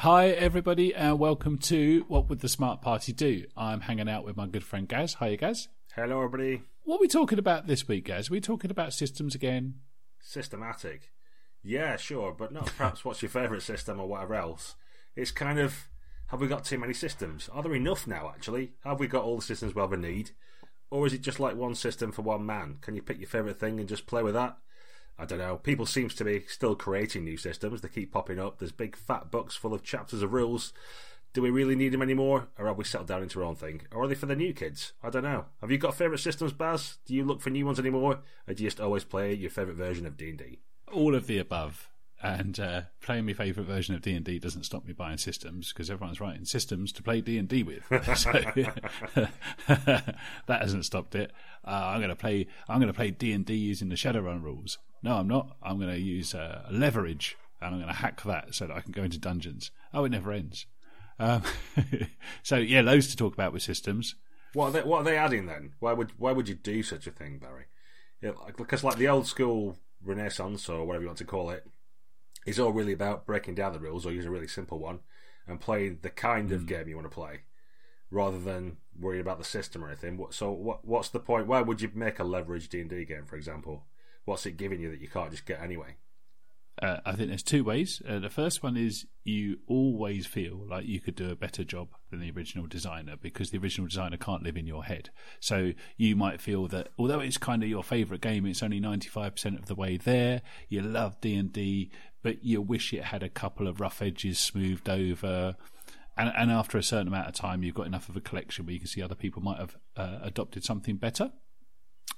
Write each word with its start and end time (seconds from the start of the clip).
Hi, 0.00 0.28
everybody, 0.28 0.94
and 0.94 1.18
welcome 1.18 1.58
to 1.58 2.06
What 2.08 2.30
Would 2.30 2.40
the 2.40 2.48
Smart 2.48 2.80
Party 2.80 3.12
Do? 3.12 3.44
I'm 3.54 3.82
hanging 3.82 4.08
out 4.08 4.24
with 4.24 4.34
my 4.34 4.46
good 4.46 4.64
friend 4.64 4.88
Gaz. 4.88 5.16
Hiya, 5.20 5.36
Gaz. 5.36 5.68
Hello, 5.94 6.22
everybody. 6.22 6.62
What 6.84 6.96
are 6.96 7.00
we 7.00 7.06
talking 7.06 7.38
about 7.38 7.66
this 7.66 7.86
week, 7.86 8.06
Gaz? 8.06 8.30
Are 8.30 8.32
we 8.32 8.40
talking 8.40 8.70
about 8.70 8.94
systems 8.94 9.34
again? 9.34 9.74
Systematic. 10.18 11.10
Yeah, 11.62 11.98
sure, 11.98 12.32
but 12.32 12.50
not 12.50 12.72
perhaps 12.78 13.04
what's 13.04 13.20
your 13.20 13.28
favourite 13.28 13.60
system 13.60 14.00
or 14.00 14.08
whatever 14.08 14.36
else. 14.36 14.74
It's 15.16 15.32
kind 15.32 15.58
of 15.58 15.90
have 16.28 16.40
we 16.40 16.48
got 16.48 16.64
too 16.64 16.78
many 16.78 16.94
systems? 16.94 17.50
Are 17.52 17.62
there 17.62 17.74
enough 17.74 18.06
now, 18.06 18.32
actually? 18.34 18.72
Have 18.84 19.00
we 19.00 19.06
got 19.06 19.24
all 19.24 19.36
the 19.36 19.42
systems 19.42 19.74
we 19.74 19.82
ever 19.82 19.98
need? 19.98 20.30
Or 20.90 21.06
is 21.06 21.12
it 21.12 21.20
just 21.20 21.40
like 21.40 21.56
one 21.56 21.74
system 21.74 22.10
for 22.10 22.22
one 22.22 22.46
man? 22.46 22.78
Can 22.80 22.94
you 22.94 23.02
pick 23.02 23.18
your 23.18 23.28
favourite 23.28 23.60
thing 23.60 23.78
and 23.78 23.86
just 23.86 24.06
play 24.06 24.22
with 24.22 24.32
that? 24.32 24.56
I 25.18 25.26
don't 25.26 25.38
know. 25.38 25.56
People 25.56 25.86
seems 25.86 26.14
to 26.14 26.24
be 26.24 26.44
still 26.48 26.74
creating 26.74 27.24
new 27.24 27.36
systems. 27.36 27.80
They 27.80 27.88
keep 27.88 28.12
popping 28.12 28.38
up. 28.38 28.58
There's 28.58 28.72
big 28.72 28.96
fat 28.96 29.30
books 29.30 29.54
full 29.54 29.74
of 29.74 29.82
chapters 29.82 30.22
of 30.22 30.32
rules. 30.32 30.72
Do 31.32 31.42
we 31.42 31.50
really 31.50 31.76
need 31.76 31.90
them 31.90 32.02
anymore, 32.02 32.48
or 32.58 32.66
have 32.66 32.76
we 32.76 32.82
settled 32.82 33.06
down 33.06 33.22
into 33.22 33.40
our 33.40 33.46
own 33.46 33.54
thing? 33.54 33.82
Or 33.92 34.02
are 34.02 34.08
they 34.08 34.16
for 34.16 34.26
the 34.26 34.34
new 34.34 34.52
kids? 34.52 34.94
I 35.02 35.10
don't 35.10 35.22
know. 35.22 35.44
Have 35.60 35.70
you 35.70 35.78
got 35.78 35.94
favourite 35.94 36.20
systems, 36.20 36.52
Baz? 36.52 36.98
Do 37.06 37.14
you 37.14 37.24
look 37.24 37.40
for 37.40 37.50
new 37.50 37.64
ones 37.64 37.78
anymore, 37.78 38.20
or 38.48 38.54
do 38.54 38.62
you 38.64 38.68
just 38.68 38.80
always 38.80 39.04
play 39.04 39.32
your 39.34 39.50
favourite 39.50 39.76
version 39.76 40.06
of 40.06 40.16
D 40.16 40.30
and 40.30 40.38
D? 40.38 40.58
All 40.90 41.14
of 41.14 41.28
the 41.28 41.38
above. 41.38 41.88
And 42.22 42.60
uh, 42.60 42.82
playing 43.00 43.24
my 43.24 43.32
favourite 43.32 43.66
version 43.66 43.94
of 43.94 44.02
D 44.02 44.12
and 44.12 44.24
D 44.24 44.38
doesn't 44.38 44.64
stop 44.64 44.84
me 44.84 44.92
buying 44.92 45.16
systems 45.16 45.72
because 45.72 45.88
everyone's 45.88 46.20
writing 46.20 46.44
systems 46.44 46.92
to 46.92 47.02
play 47.02 47.20
D 47.22 47.38
and 47.38 47.48
D 47.48 47.62
with. 47.62 47.82
so 48.16 48.32
that 49.66 50.62
hasn't 50.62 50.84
stopped 50.84 51.14
it. 51.14 51.32
Uh, 51.64 51.70
I'm 51.70 52.00
going 52.00 52.10
to 52.10 52.16
play. 52.16 52.46
I'm 52.68 52.78
going 52.78 52.92
to 52.92 52.96
play 52.96 53.10
D 53.10 53.32
and 53.32 53.46
D 53.46 53.54
using 53.54 53.88
the 53.88 53.94
Shadowrun 53.94 54.42
rules. 54.42 54.78
No, 55.02 55.16
I'm 55.16 55.28
not. 55.28 55.56
I'm 55.62 55.78
going 55.78 55.90
to 55.90 56.00
use 56.00 56.34
uh, 56.34 56.66
leverage 56.70 57.36
and 57.60 57.74
I'm 57.74 57.80
going 57.80 57.92
to 57.92 58.00
hack 58.00 58.22
that 58.22 58.54
so 58.54 58.66
that 58.66 58.76
I 58.76 58.80
can 58.80 58.92
go 58.92 59.02
into 59.02 59.18
dungeons. 59.18 59.70
Oh, 59.92 60.04
it 60.04 60.10
never 60.10 60.32
ends. 60.32 60.66
Um, 61.18 61.42
so 62.42 62.56
yeah, 62.56 62.80
loads 62.80 63.08
to 63.08 63.16
talk 63.16 63.34
about 63.34 63.52
with 63.52 63.62
systems. 63.62 64.14
What 64.54 64.66
are 64.66 64.70
they, 64.72 64.82
what 64.82 65.02
are 65.02 65.04
they 65.04 65.16
adding 65.16 65.46
then? 65.46 65.74
Why 65.78 65.92
would 65.92 66.12
why 66.18 66.32
would 66.32 66.48
you 66.48 66.54
do 66.54 66.82
such 66.82 67.06
a 67.06 67.10
thing, 67.10 67.38
Barry? 67.38 67.66
Yeah, 68.20 68.32
because 68.56 68.82
like 68.82 68.96
the 68.96 69.08
old 69.08 69.26
school 69.26 69.76
Renaissance 70.02 70.68
or 70.68 70.84
whatever 70.84 71.02
you 71.02 71.08
want 71.08 71.18
to 71.18 71.24
call 71.24 71.50
it, 71.50 71.66
is 72.46 72.58
all 72.58 72.72
really 72.72 72.92
about 72.92 73.26
breaking 73.26 73.54
down 73.54 73.72
the 73.72 73.78
rules 73.78 74.06
or 74.06 74.12
using 74.12 74.28
a 74.28 74.32
really 74.32 74.48
simple 74.48 74.78
one 74.78 75.00
and 75.46 75.60
playing 75.60 75.98
the 76.02 76.10
kind 76.10 76.52
of 76.52 76.62
mm. 76.62 76.66
game 76.66 76.88
you 76.88 76.96
want 76.96 77.10
to 77.10 77.14
play, 77.14 77.42
rather 78.10 78.38
than 78.38 78.78
worrying 78.98 79.20
about 79.20 79.38
the 79.38 79.44
system 79.44 79.84
or 79.84 79.88
anything. 79.88 80.24
So 80.30 80.50
what 80.50 80.84
what's 80.84 81.10
the 81.10 81.20
point? 81.20 81.46
Why 81.46 81.60
would 81.60 81.80
you 81.80 81.90
make 81.94 82.18
a 82.18 82.24
leverage 82.24 82.68
D 82.68 82.80
and 82.80 82.90
D 82.90 83.04
game, 83.04 83.26
for 83.26 83.36
example? 83.36 83.84
What's 84.30 84.46
it 84.46 84.56
giving 84.56 84.78
you 84.78 84.92
that 84.92 85.00
you 85.00 85.08
can't 85.08 85.32
just 85.32 85.44
get 85.44 85.60
anyway? 85.60 85.96
Uh, 86.80 86.98
I 87.04 87.16
think 87.16 87.30
there's 87.30 87.42
two 87.42 87.64
ways. 87.64 88.00
Uh, 88.08 88.20
the 88.20 88.30
first 88.30 88.62
one 88.62 88.76
is 88.76 89.04
you 89.24 89.58
always 89.66 90.24
feel 90.24 90.64
like 90.70 90.86
you 90.86 91.00
could 91.00 91.16
do 91.16 91.32
a 91.32 91.34
better 91.34 91.64
job 91.64 91.88
than 92.12 92.20
the 92.20 92.30
original 92.30 92.68
designer 92.68 93.16
because 93.20 93.50
the 93.50 93.58
original 93.58 93.88
designer 93.88 94.16
can't 94.16 94.44
live 94.44 94.56
in 94.56 94.68
your 94.68 94.84
head. 94.84 95.10
So 95.40 95.72
you 95.96 96.14
might 96.14 96.40
feel 96.40 96.68
that 96.68 96.90
although 96.96 97.18
it's 97.18 97.38
kind 97.38 97.64
of 97.64 97.68
your 97.68 97.82
favourite 97.82 98.20
game, 98.20 98.46
it's 98.46 98.62
only 98.62 98.80
95% 98.80 99.58
of 99.58 99.66
the 99.66 99.74
way 99.74 99.96
there. 99.96 100.42
You 100.68 100.82
love 100.82 101.20
D 101.20 101.34
and 101.34 101.52
D, 101.52 101.90
but 102.22 102.44
you 102.44 102.62
wish 102.62 102.92
it 102.92 103.06
had 103.06 103.24
a 103.24 103.28
couple 103.28 103.66
of 103.66 103.80
rough 103.80 104.00
edges 104.00 104.38
smoothed 104.38 104.88
over. 104.88 105.56
And, 106.16 106.32
and, 106.36 106.52
after 106.52 106.78
a 106.78 106.84
certain 106.84 107.08
amount 107.08 107.26
of 107.26 107.34
time, 107.34 107.64
you've 107.64 107.74
got 107.74 107.88
enough 107.88 108.08
of 108.08 108.16
a 108.16 108.20
collection 108.20 108.64
where 108.64 108.74
you 108.74 108.78
can 108.78 108.86
see 108.86 109.02
other 109.02 109.16
people 109.16 109.42
might 109.42 109.58
have 109.58 109.76
uh, 109.96 110.20
adopted 110.22 110.62
something 110.62 110.98
better 110.98 111.32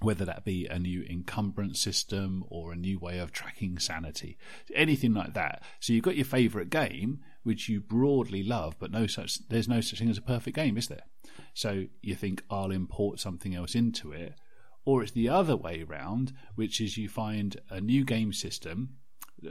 whether 0.03 0.25
that 0.25 0.45
be 0.45 0.67
a 0.67 0.79
new 0.79 1.03
encumbrance 1.05 1.81
system 1.81 2.45
or 2.49 2.73
a 2.73 2.77
new 2.77 2.99
way 2.99 3.19
of 3.19 3.33
tracking 3.33 3.79
sanity, 3.79 4.37
anything 4.75 5.15
like 5.15 5.35
that. 5.35 5.63
So 5.81 5.93
you've 5.93 6.05
got 6.05 6.17
your 6.17 6.25
favourite 6.25 6.71
game, 6.71 7.21
which 7.43 7.69
you 7.69 7.81
broadly 7.81 8.43
love, 8.43 8.77
but 8.79 8.91
no 8.91 9.07
such 9.07 9.47
there's 9.49 9.69
no 9.69 9.81
such 9.81 9.99
thing 9.99 10.11
as 10.11 10.19
a 10.19 10.23
perfect 10.23 10.57
game, 10.57 10.77
is 10.77 10.89
there? 10.89 11.05
So 11.55 11.87
you 12.01 12.15
think 12.15 12.43
I'll 12.51 12.71
import 12.71 13.21
something 13.21 13.55
else 13.55 13.75
into 13.75 14.13
it, 14.13 14.35
or 14.85 15.03
it's 15.03 15.13
the 15.13 15.29
other 15.29 15.57
way 15.57 15.85
around, 15.89 16.33
which 16.55 16.81
is 16.81 16.97
you 16.97 17.09
find 17.09 17.61
a 17.71 17.81
new 17.81 18.05
game 18.05 18.33
system. 18.33 18.97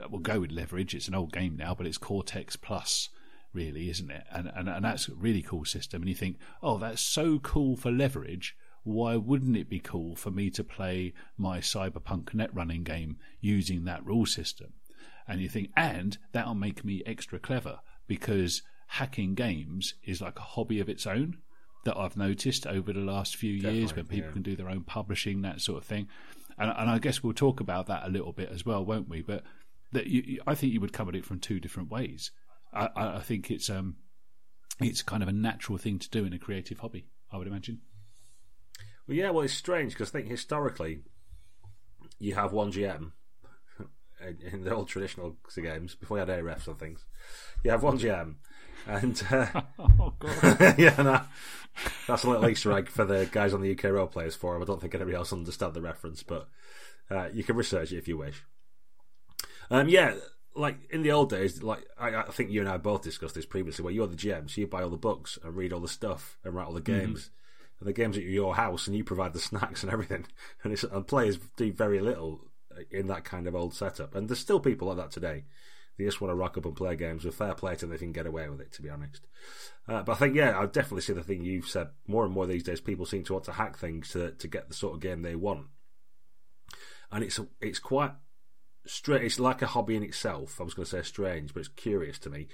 We'll 0.09 0.21
go 0.21 0.39
with 0.39 0.51
leverage. 0.51 0.95
It's 0.95 1.07
an 1.07 1.15
old 1.15 1.33
game 1.33 1.57
now, 1.57 1.75
but 1.75 1.85
it's 1.85 1.97
Cortex 1.97 2.55
Plus 2.55 3.09
really, 3.53 3.89
isn't 3.89 4.09
it? 4.09 4.23
And, 4.31 4.49
and 4.55 4.69
and 4.69 4.85
that's 4.85 5.09
a 5.09 5.13
really 5.13 5.41
cool 5.41 5.65
system. 5.65 6.01
And 6.01 6.09
you 6.09 6.15
think, 6.15 6.37
oh, 6.63 6.77
that's 6.77 7.01
so 7.01 7.37
cool 7.39 7.75
for 7.75 7.91
leverage 7.91 8.55
why 8.83 9.15
wouldn't 9.15 9.57
it 9.57 9.69
be 9.69 9.79
cool 9.79 10.15
for 10.15 10.31
me 10.31 10.49
to 10.51 10.63
play 10.63 11.13
my 11.37 11.59
cyberpunk 11.59 12.33
net 12.33 12.53
running 12.53 12.83
game 12.83 13.17
using 13.39 13.85
that 13.85 14.05
rule 14.05 14.25
system? 14.25 14.73
And 15.27 15.39
you 15.39 15.49
think, 15.49 15.69
and 15.77 16.17
that'll 16.31 16.55
make 16.55 16.83
me 16.83 17.03
extra 17.05 17.39
clever 17.39 17.79
because 18.07 18.63
hacking 18.87 19.35
games 19.35 19.93
is 20.03 20.21
like 20.21 20.37
a 20.37 20.43
hobby 20.43 20.79
of 20.79 20.89
its 20.89 21.05
own 21.05 21.37
that 21.85 21.97
I've 21.97 22.17
noticed 22.17 22.67
over 22.67 22.91
the 22.91 22.99
last 22.99 23.35
few 23.35 23.57
Definitely, 23.57 23.79
years 23.79 23.95
when 23.95 24.05
people 24.05 24.27
yeah. 24.29 24.33
can 24.33 24.41
do 24.41 24.55
their 24.55 24.69
own 24.69 24.83
publishing, 24.83 25.41
that 25.41 25.61
sort 25.61 25.79
of 25.79 25.85
thing. 25.85 26.07
And, 26.57 26.71
and, 26.77 26.89
I 26.89 26.99
guess 26.99 27.23
we'll 27.23 27.33
talk 27.33 27.59
about 27.59 27.87
that 27.87 28.05
a 28.05 28.09
little 28.09 28.33
bit 28.33 28.49
as 28.51 28.65
well, 28.65 28.85
won't 28.85 29.09
we? 29.09 29.21
But 29.21 29.43
that 29.93 30.07
you, 30.07 30.41
I 30.45 30.55
think 30.55 30.73
you 30.73 30.81
would 30.81 30.93
come 30.93 31.09
at 31.09 31.15
it 31.15 31.25
from 31.25 31.39
two 31.39 31.59
different 31.59 31.89
ways. 31.89 32.31
I, 32.73 32.89
I 32.95 33.19
think 33.19 33.49
it's 33.49 33.69
um, 33.69 33.95
it's 34.79 35.01
kind 35.01 35.23
of 35.23 35.29
a 35.29 35.33
natural 35.33 35.77
thing 35.77 35.99
to 35.99 36.09
do 36.09 36.25
in 36.25 36.33
a 36.33 36.39
creative 36.39 36.79
hobby. 36.79 37.07
I 37.31 37.37
would 37.37 37.47
imagine. 37.47 37.79
Well, 39.07 39.17
yeah, 39.17 39.29
well, 39.31 39.43
it's 39.43 39.53
strange 39.53 39.93
because 39.93 40.09
I 40.09 40.13
think 40.13 40.27
historically 40.27 40.99
you 42.19 42.35
have 42.35 42.53
one 42.53 42.71
GM 42.71 43.11
in 44.51 44.63
the 44.63 44.73
old 44.73 44.87
traditional 44.87 45.37
games 45.55 45.95
before 45.95 46.17
you 46.17 46.25
had 46.25 46.29
A 46.29 46.41
refs 46.41 46.67
and 46.67 46.79
things. 46.79 47.05
You 47.63 47.71
have 47.71 47.83
one 47.83 47.97
GM, 47.97 48.35
and 48.87 49.23
uh, 49.31 49.61
oh 49.79 50.13
god, 50.19 50.75
yeah, 50.77 51.01
no, 51.01 51.21
that's 52.07 52.23
a 52.23 52.29
little 52.29 52.47
Easter 52.47 52.71
egg 52.73 52.89
for 52.89 53.05
the 53.05 53.27
guys 53.31 53.53
on 53.53 53.61
the 53.61 53.71
UK 53.71 53.85
role 53.85 54.07
players 54.07 54.35
forum. 54.35 54.61
I 54.61 54.65
don't 54.65 54.79
think 54.79 54.95
anybody 54.95 55.17
else 55.17 55.33
understand 55.33 55.73
the 55.73 55.81
reference, 55.81 56.23
but 56.23 56.47
uh, 57.09 57.29
you 57.33 57.43
can 57.43 57.55
research 57.55 57.91
it 57.91 57.97
if 57.97 58.07
you 58.07 58.17
wish. 58.17 58.43
Um, 59.69 59.89
yeah, 59.89 60.15
like 60.55 60.77
in 60.91 61.01
the 61.01 61.11
old 61.11 61.29
days, 61.29 61.63
like 61.63 61.85
I, 61.97 62.15
I, 62.15 62.23
think 62.31 62.51
you 62.51 62.59
and 62.59 62.69
I 62.69 62.77
both 62.77 63.03
discussed 63.03 63.35
this 63.35 63.45
previously, 63.45 63.83
where 63.83 63.93
you're 63.93 64.07
the 64.07 64.15
GM, 64.15 64.49
so 64.49 64.61
you 64.61 64.67
buy 64.67 64.83
all 64.83 64.89
the 64.89 64.97
books 64.97 65.39
and 65.43 65.55
read 65.55 65.73
all 65.73 65.79
the 65.79 65.87
stuff 65.87 66.37
and 66.43 66.53
write 66.53 66.67
all 66.67 66.73
the 66.73 66.81
mm-hmm. 66.81 66.99
games. 66.99 67.21
Mm-hmm 67.21 67.35
and 67.81 67.89
the 67.89 67.93
game's 67.93 68.15
at 68.15 68.23
your 68.23 68.55
house 68.55 68.85
and 68.87 68.95
you 68.95 69.03
provide 69.03 69.33
the 69.33 69.39
snacks 69.41 69.83
and 69.83 69.91
everything, 69.91 70.25
and, 70.63 70.81
and 70.91 71.07
players 71.07 71.37
do 71.57 71.73
very 71.73 71.99
little 71.99 72.47
in 72.91 73.07
that 73.07 73.25
kind 73.25 73.47
of 73.47 73.55
old 73.55 73.73
setup. 73.73 74.15
And 74.15 74.29
there's 74.29 74.39
still 74.39 74.59
people 74.59 74.87
like 74.87 74.97
that 74.97 75.11
today. 75.11 75.43
They 75.97 76.05
just 76.05 76.21
want 76.21 76.31
to 76.31 76.35
rock 76.35 76.57
up 76.57 76.65
and 76.65 76.75
play 76.75 76.95
games 76.95 77.25
with 77.25 77.35
fair 77.35 77.53
play 77.53 77.75
to 77.75 77.87
they 77.87 77.97
can 77.97 78.13
get 78.13 78.25
away 78.25 78.47
with 78.49 78.61
it, 78.61 78.71
to 78.73 78.81
be 78.81 78.89
honest. 78.89 79.27
Uh, 79.87 80.03
but 80.03 80.13
I 80.13 80.15
think, 80.15 80.35
yeah, 80.35 80.57
I 80.57 80.65
definitely 80.65 81.01
see 81.01 81.13
the 81.13 81.23
thing 81.23 81.43
you've 81.43 81.67
said. 81.67 81.89
More 82.07 82.23
and 82.23 82.33
more 82.33 82.47
these 82.47 82.63
days, 82.63 82.79
people 82.79 83.05
seem 83.05 83.23
to 83.25 83.33
want 83.33 83.45
to 83.45 83.51
hack 83.51 83.77
things 83.77 84.11
to 84.11 84.31
to 84.31 84.47
get 84.47 84.67
the 84.67 84.73
sort 84.73 84.93
of 84.93 85.01
game 85.01 85.21
they 85.21 85.35
want, 85.35 85.67
and 87.11 87.23
it's 87.23 87.39
it's 87.59 87.79
quite 87.79 88.13
straight. 88.85 89.23
It's 89.23 89.39
like 89.39 89.61
a 89.61 89.67
hobby 89.67 89.95
in 89.95 90.03
itself. 90.03 90.61
I 90.61 90.63
was 90.63 90.73
going 90.73 90.85
to 90.85 90.89
say 90.89 91.01
strange, 91.01 91.53
but 91.53 91.59
it's 91.61 91.69
curious 91.69 92.17
to 92.19 92.29
me 92.29 92.47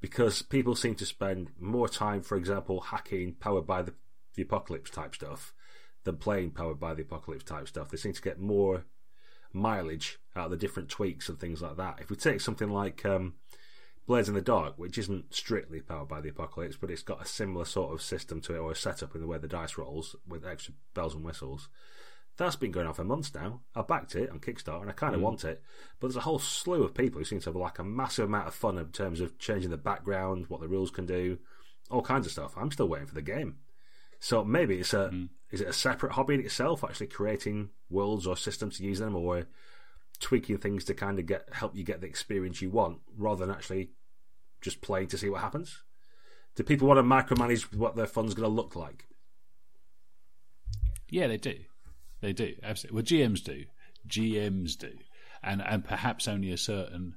because 0.00 0.42
people 0.42 0.74
seem 0.74 0.94
to 0.96 1.06
spend 1.06 1.50
more 1.58 1.88
time, 1.88 2.22
for 2.22 2.36
example, 2.36 2.80
hacking 2.80 3.34
powered 3.34 3.66
by 3.66 3.82
the 3.82 3.94
the 4.34 4.42
apocalypse 4.42 4.90
type 4.90 5.14
stuff 5.14 5.54
than 6.04 6.16
playing 6.16 6.50
powered 6.50 6.80
by 6.80 6.94
the 6.94 7.02
apocalypse 7.02 7.44
type 7.44 7.68
stuff. 7.68 7.90
They 7.90 7.96
seem 7.96 8.12
to 8.12 8.22
get 8.22 8.40
more 8.40 8.84
mileage 9.52 10.18
out 10.34 10.46
of 10.46 10.50
the 10.50 10.56
different 10.56 10.88
tweaks 10.88 11.28
and 11.28 11.38
things 11.38 11.62
like 11.62 11.76
that. 11.76 11.98
If 12.00 12.10
we 12.10 12.16
take 12.16 12.40
something 12.40 12.70
like 12.70 13.04
um, 13.04 13.34
Blades 14.06 14.28
in 14.28 14.34
the 14.34 14.40
Dark, 14.40 14.78
which 14.78 14.98
isn't 14.98 15.34
strictly 15.34 15.80
powered 15.80 16.08
by 16.08 16.20
the 16.20 16.30
apocalypse, 16.30 16.76
but 16.76 16.90
it's 16.90 17.02
got 17.02 17.22
a 17.22 17.26
similar 17.26 17.64
sort 17.64 17.92
of 17.92 18.02
system 18.02 18.40
to 18.42 18.54
it 18.54 18.58
or 18.58 18.72
a 18.72 18.76
setup 18.76 19.14
in 19.14 19.20
the 19.20 19.26
way 19.26 19.38
the 19.38 19.48
dice 19.48 19.78
rolls 19.78 20.16
with 20.26 20.46
extra 20.46 20.74
bells 20.94 21.14
and 21.14 21.24
whistles. 21.24 21.68
That's 22.38 22.56
been 22.56 22.72
going 22.72 22.86
on 22.86 22.94
for 22.94 23.04
months 23.04 23.34
now. 23.34 23.60
I 23.74 23.82
backed 23.82 24.14
it 24.16 24.30
on 24.30 24.40
Kickstarter 24.40 24.80
and 24.80 24.90
I 24.90 24.94
kind 24.94 25.14
of 25.14 25.20
mm. 25.20 25.24
want 25.24 25.44
it, 25.44 25.62
but 26.00 26.08
there's 26.08 26.16
a 26.16 26.20
whole 26.20 26.38
slew 26.38 26.82
of 26.82 26.94
people 26.94 27.18
who 27.18 27.24
seem 27.24 27.40
to 27.40 27.50
have 27.50 27.56
like 27.56 27.78
a 27.78 27.84
massive 27.84 28.24
amount 28.24 28.48
of 28.48 28.54
fun 28.54 28.78
in 28.78 28.86
terms 28.86 29.20
of 29.20 29.38
changing 29.38 29.70
the 29.70 29.76
background, 29.76 30.46
what 30.48 30.60
the 30.60 30.68
rules 30.68 30.90
can 30.90 31.04
do, 31.04 31.38
all 31.90 32.02
kinds 32.02 32.26
of 32.26 32.32
stuff. 32.32 32.54
I'm 32.56 32.70
still 32.70 32.88
waiting 32.88 33.06
for 33.06 33.14
the 33.14 33.22
game. 33.22 33.56
So 34.22 34.44
maybe 34.44 34.78
it's 34.78 34.94
a 34.94 35.08
mm. 35.08 35.28
is 35.50 35.60
it 35.60 35.68
a 35.68 35.72
separate 35.72 36.12
hobby 36.12 36.34
in 36.34 36.40
itself, 36.42 36.84
actually 36.84 37.08
creating 37.08 37.70
worlds 37.90 38.24
or 38.24 38.36
systems 38.36 38.78
to 38.78 38.84
use 38.84 39.00
them, 39.00 39.16
or 39.16 39.48
tweaking 40.20 40.58
things 40.58 40.84
to 40.84 40.94
kind 40.94 41.18
of 41.18 41.26
get 41.26 41.48
help 41.50 41.74
you 41.74 41.82
get 41.82 42.00
the 42.00 42.06
experience 42.06 42.62
you 42.62 42.70
want, 42.70 43.00
rather 43.18 43.44
than 43.44 43.52
actually 43.52 43.90
just 44.60 44.80
playing 44.80 45.08
to 45.08 45.18
see 45.18 45.28
what 45.28 45.40
happens. 45.40 45.82
Do 46.54 46.62
people 46.62 46.86
want 46.86 46.98
to 46.98 47.02
micromanage 47.02 47.74
what 47.74 47.96
their 47.96 48.06
fun's 48.06 48.34
going 48.34 48.48
to 48.48 48.54
look 48.54 48.76
like? 48.76 49.08
Yeah, 51.10 51.26
they 51.26 51.36
do. 51.36 51.56
They 52.20 52.32
do 52.32 52.54
absolutely. 52.62 52.94
Well, 52.94 53.04
GMs 53.04 53.42
do. 53.42 53.64
GMs 54.06 54.78
do, 54.78 54.92
and 55.42 55.60
and 55.60 55.84
perhaps 55.84 56.28
only 56.28 56.52
a 56.52 56.56
certain 56.56 57.16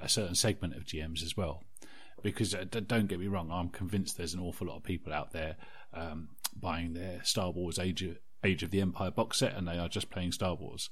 a 0.00 0.08
certain 0.08 0.36
segment 0.36 0.76
of 0.76 0.84
GMs 0.84 1.24
as 1.24 1.36
well. 1.36 1.64
Because 2.26 2.56
uh, 2.56 2.64
don't 2.64 3.06
get 3.06 3.20
me 3.20 3.28
wrong, 3.28 3.52
I'm 3.52 3.68
convinced 3.68 4.16
there's 4.16 4.34
an 4.34 4.40
awful 4.40 4.66
lot 4.66 4.78
of 4.78 4.82
people 4.82 5.12
out 5.12 5.30
there 5.30 5.54
um, 5.94 6.30
buying 6.60 6.92
their 6.92 7.20
Star 7.22 7.52
Wars 7.52 7.78
Age 7.78 8.02
of, 8.02 8.18
Edge 8.42 8.64
of 8.64 8.72
the 8.72 8.80
Empire 8.80 9.12
box 9.12 9.38
set 9.38 9.54
and 9.54 9.68
they 9.68 9.78
are 9.78 9.88
just 9.88 10.10
playing 10.10 10.32
Star 10.32 10.56
Wars. 10.56 10.90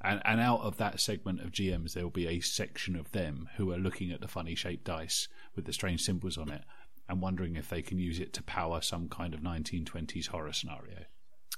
And, 0.00 0.22
and 0.24 0.40
out 0.40 0.60
of 0.60 0.76
that 0.76 1.00
segment 1.00 1.40
of 1.40 1.50
GMs, 1.50 1.94
there 1.94 2.04
will 2.04 2.10
be 2.10 2.28
a 2.28 2.38
section 2.38 2.94
of 2.94 3.10
them 3.10 3.48
who 3.56 3.72
are 3.72 3.78
looking 3.78 4.12
at 4.12 4.20
the 4.20 4.28
funny 4.28 4.54
shaped 4.54 4.84
dice 4.84 5.26
with 5.56 5.64
the 5.64 5.72
strange 5.72 6.02
symbols 6.02 6.38
on 6.38 6.52
it 6.52 6.62
and 7.08 7.20
wondering 7.20 7.56
if 7.56 7.68
they 7.68 7.82
can 7.82 7.98
use 7.98 8.20
it 8.20 8.32
to 8.34 8.44
power 8.44 8.80
some 8.80 9.08
kind 9.08 9.34
of 9.34 9.40
1920s 9.40 10.28
horror 10.28 10.52
scenario. 10.52 11.06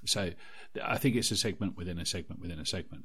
So 0.07 0.31
I 0.83 0.97
think 0.97 1.17
it's 1.17 1.31
a 1.31 1.37
segment 1.37 1.77
within 1.77 1.99
a 1.99 2.07
segment 2.07 2.41
within 2.41 2.61
a 2.61 2.65
segment. 2.65 3.05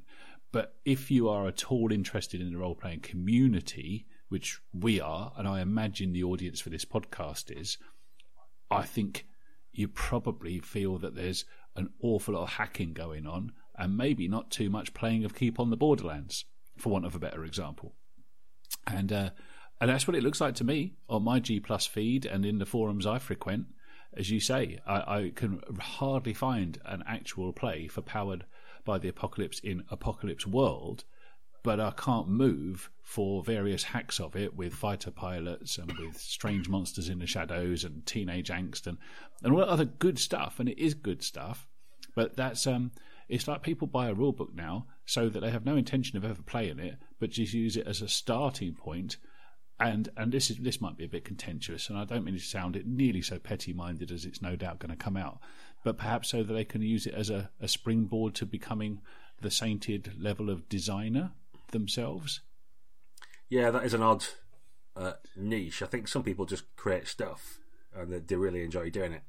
But 0.52 0.76
if 0.86 1.10
you 1.10 1.28
are 1.28 1.48
at 1.48 1.70
all 1.70 1.92
interested 1.92 2.40
in 2.40 2.50
the 2.50 2.56
role 2.56 2.76
playing 2.76 3.00
community, 3.00 4.06
which 4.28 4.60
we 4.72 5.00
are, 5.00 5.32
and 5.36 5.46
I 5.46 5.60
imagine 5.60 6.12
the 6.12 6.24
audience 6.24 6.60
for 6.60 6.70
this 6.70 6.84
podcast 6.84 7.50
is, 7.50 7.78
I 8.70 8.82
think 8.82 9.26
you 9.72 9.88
probably 9.88 10.58
feel 10.60 10.98
that 10.98 11.14
there's 11.14 11.44
an 11.76 11.90
awful 12.02 12.34
lot 12.34 12.44
of 12.44 12.50
hacking 12.50 12.92
going 12.92 13.26
on 13.26 13.52
and 13.76 13.96
maybe 13.96 14.28
not 14.28 14.50
too 14.50 14.70
much 14.70 14.94
playing 14.94 15.24
of 15.24 15.34
Keep 15.34 15.58
on 15.58 15.70
the 15.70 15.76
Borderlands, 15.76 16.44
for 16.78 16.90
want 16.90 17.06
of 17.06 17.14
a 17.14 17.18
better 17.18 17.44
example. 17.44 17.94
And 18.86 19.12
uh, 19.12 19.30
and 19.80 19.90
that's 19.90 20.06
what 20.06 20.16
it 20.16 20.22
looks 20.22 20.40
like 20.40 20.54
to 20.56 20.64
me 20.64 20.94
on 21.08 21.24
my 21.24 21.40
G 21.40 21.60
Plus 21.60 21.86
feed 21.86 22.24
and 22.24 22.46
in 22.46 22.58
the 22.58 22.66
forums 22.66 23.06
I 23.06 23.18
frequent. 23.18 23.66
As 24.16 24.30
you 24.30 24.38
say, 24.38 24.78
I, 24.86 24.94
I 25.18 25.32
can 25.34 25.60
hardly 25.80 26.34
find 26.34 26.78
an 26.84 27.02
actual 27.06 27.52
play 27.52 27.88
for 27.88 28.00
Powered 28.00 28.44
by 28.84 28.98
the 28.98 29.08
Apocalypse 29.08 29.58
in 29.58 29.82
Apocalypse 29.90 30.46
World, 30.46 31.04
but 31.64 31.80
I 31.80 31.92
can't 31.92 32.28
move 32.28 32.90
for 33.02 33.42
various 33.42 33.82
hacks 33.82 34.20
of 34.20 34.36
it 34.36 34.54
with 34.54 34.74
fighter 34.74 35.10
pilots 35.10 35.78
and 35.78 35.90
with 35.98 36.18
strange 36.18 36.68
monsters 36.68 37.08
in 37.08 37.18
the 37.18 37.26
shadows 37.26 37.84
and 37.84 38.04
teenage 38.04 38.50
angst 38.50 38.86
and, 38.86 38.98
and 39.42 39.52
all 39.52 39.60
that 39.60 39.68
other 39.68 39.86
good 39.86 40.18
stuff. 40.18 40.60
And 40.60 40.68
it 40.68 40.78
is 40.78 40.92
good 40.92 41.22
stuff, 41.24 41.66
but 42.14 42.36
that's 42.36 42.66
um, 42.66 42.92
it's 43.30 43.48
like 43.48 43.62
people 43.62 43.86
buy 43.86 44.08
a 44.08 44.14
rule 44.14 44.32
book 44.32 44.54
now 44.54 44.86
so 45.06 45.30
that 45.30 45.40
they 45.40 45.50
have 45.50 45.64
no 45.64 45.74
intention 45.74 46.18
of 46.18 46.24
ever 46.24 46.42
playing 46.42 46.78
it, 46.78 46.96
but 47.18 47.30
just 47.30 47.54
use 47.54 47.78
it 47.78 47.86
as 47.86 48.02
a 48.02 48.08
starting 48.08 48.74
point. 48.74 49.16
And 49.80 50.10
and 50.18 50.30
this 50.30 50.50
is 50.50 50.58
this 50.58 50.82
might 50.82 50.98
be 50.98 51.04
a 51.04 51.08
bit 51.08 51.24
contentious, 51.24 51.88
and 51.88 51.98
I 51.98 52.04
don't 52.04 52.24
mean 52.24 52.34
to 52.34 52.40
sound 52.40 52.76
it 52.76 52.86
nearly 52.86 53.22
so 53.22 53.38
petty 53.38 53.72
minded 53.72 54.12
as 54.12 54.26
it's 54.26 54.42
no 54.42 54.54
doubt 54.54 54.80
going 54.80 54.96
to 54.96 55.02
come 55.02 55.16
out, 55.16 55.40
but 55.82 55.96
perhaps 55.96 56.28
so 56.28 56.42
that 56.42 56.52
they 56.52 56.64
can 56.64 56.82
use 56.82 57.06
it 57.06 57.14
as 57.14 57.30
a, 57.30 57.50
a 57.58 57.68
springboard 57.68 58.34
to 58.36 58.46
becoming 58.46 59.00
the 59.40 59.50
sainted 59.50 60.12
level 60.22 60.50
of 60.50 60.68
designer 60.68 61.32
themselves. 61.74 62.40
Yeah, 63.50 63.70
that 63.70 63.84
is 63.84 63.92
an 63.92 64.02
odd 64.02 64.24
uh, 64.96 65.12
niche. 65.36 65.82
I 65.82 65.86
think 65.86 66.08
some 66.08 66.22
people 66.22 66.46
just 66.46 66.74
create 66.76 67.06
stuff 67.06 67.58
and 67.94 68.10
they, 68.10 68.20
they 68.20 68.36
really 68.36 68.64
enjoy 68.64 68.88
doing 68.88 69.12
it 69.12 69.22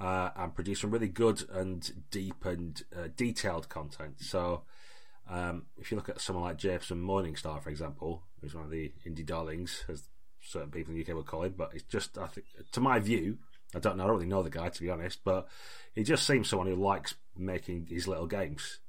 uh, 0.00 0.30
and 0.36 0.54
produce 0.54 0.80
some 0.80 0.90
really 0.90 1.08
good 1.08 1.44
and 1.52 2.04
deep 2.10 2.44
and 2.44 2.82
uh, 2.96 3.08
detailed 3.16 3.68
content. 3.68 4.20
So, 4.20 4.62
um, 5.30 5.66
if 5.78 5.90
you 5.90 5.96
look 5.96 6.08
at 6.08 6.20
someone 6.20 6.44
like 6.44 6.58
Jason 6.58 7.00
Morningstar, 7.02 7.62
for 7.62 7.70
example, 7.70 8.22
who's 8.40 8.54
one 8.54 8.64
of 8.64 8.70
the 8.70 8.92
indie 9.06 9.24
darlings, 9.24 9.84
as 9.88 10.02
certain 10.42 10.70
people 10.70 10.92
in 10.92 10.98
the 10.98 11.04
UK 11.04 11.16
would 11.16 11.26
call 11.26 11.44
him, 11.44 11.54
but 11.56 11.70
it's 11.72 11.84
just, 11.84 12.18
I 12.18 12.26
think, 12.26 12.46
to 12.72 12.80
my 12.80 12.98
view, 12.98 13.38
I 13.74 13.78
don't 13.78 13.96
know, 13.96 14.04
I 14.04 14.06
don't 14.06 14.16
really 14.16 14.28
know 14.28 14.42
the 14.42 14.50
guy 14.50 14.68
to 14.68 14.82
be 14.82 14.90
honest, 14.90 15.20
but 15.24 15.48
he 15.94 16.02
just 16.02 16.26
seems 16.26 16.48
someone 16.48 16.68
who 16.68 16.76
likes 16.76 17.14
making 17.36 17.86
his 17.86 18.06
little 18.06 18.26
games. 18.26 18.80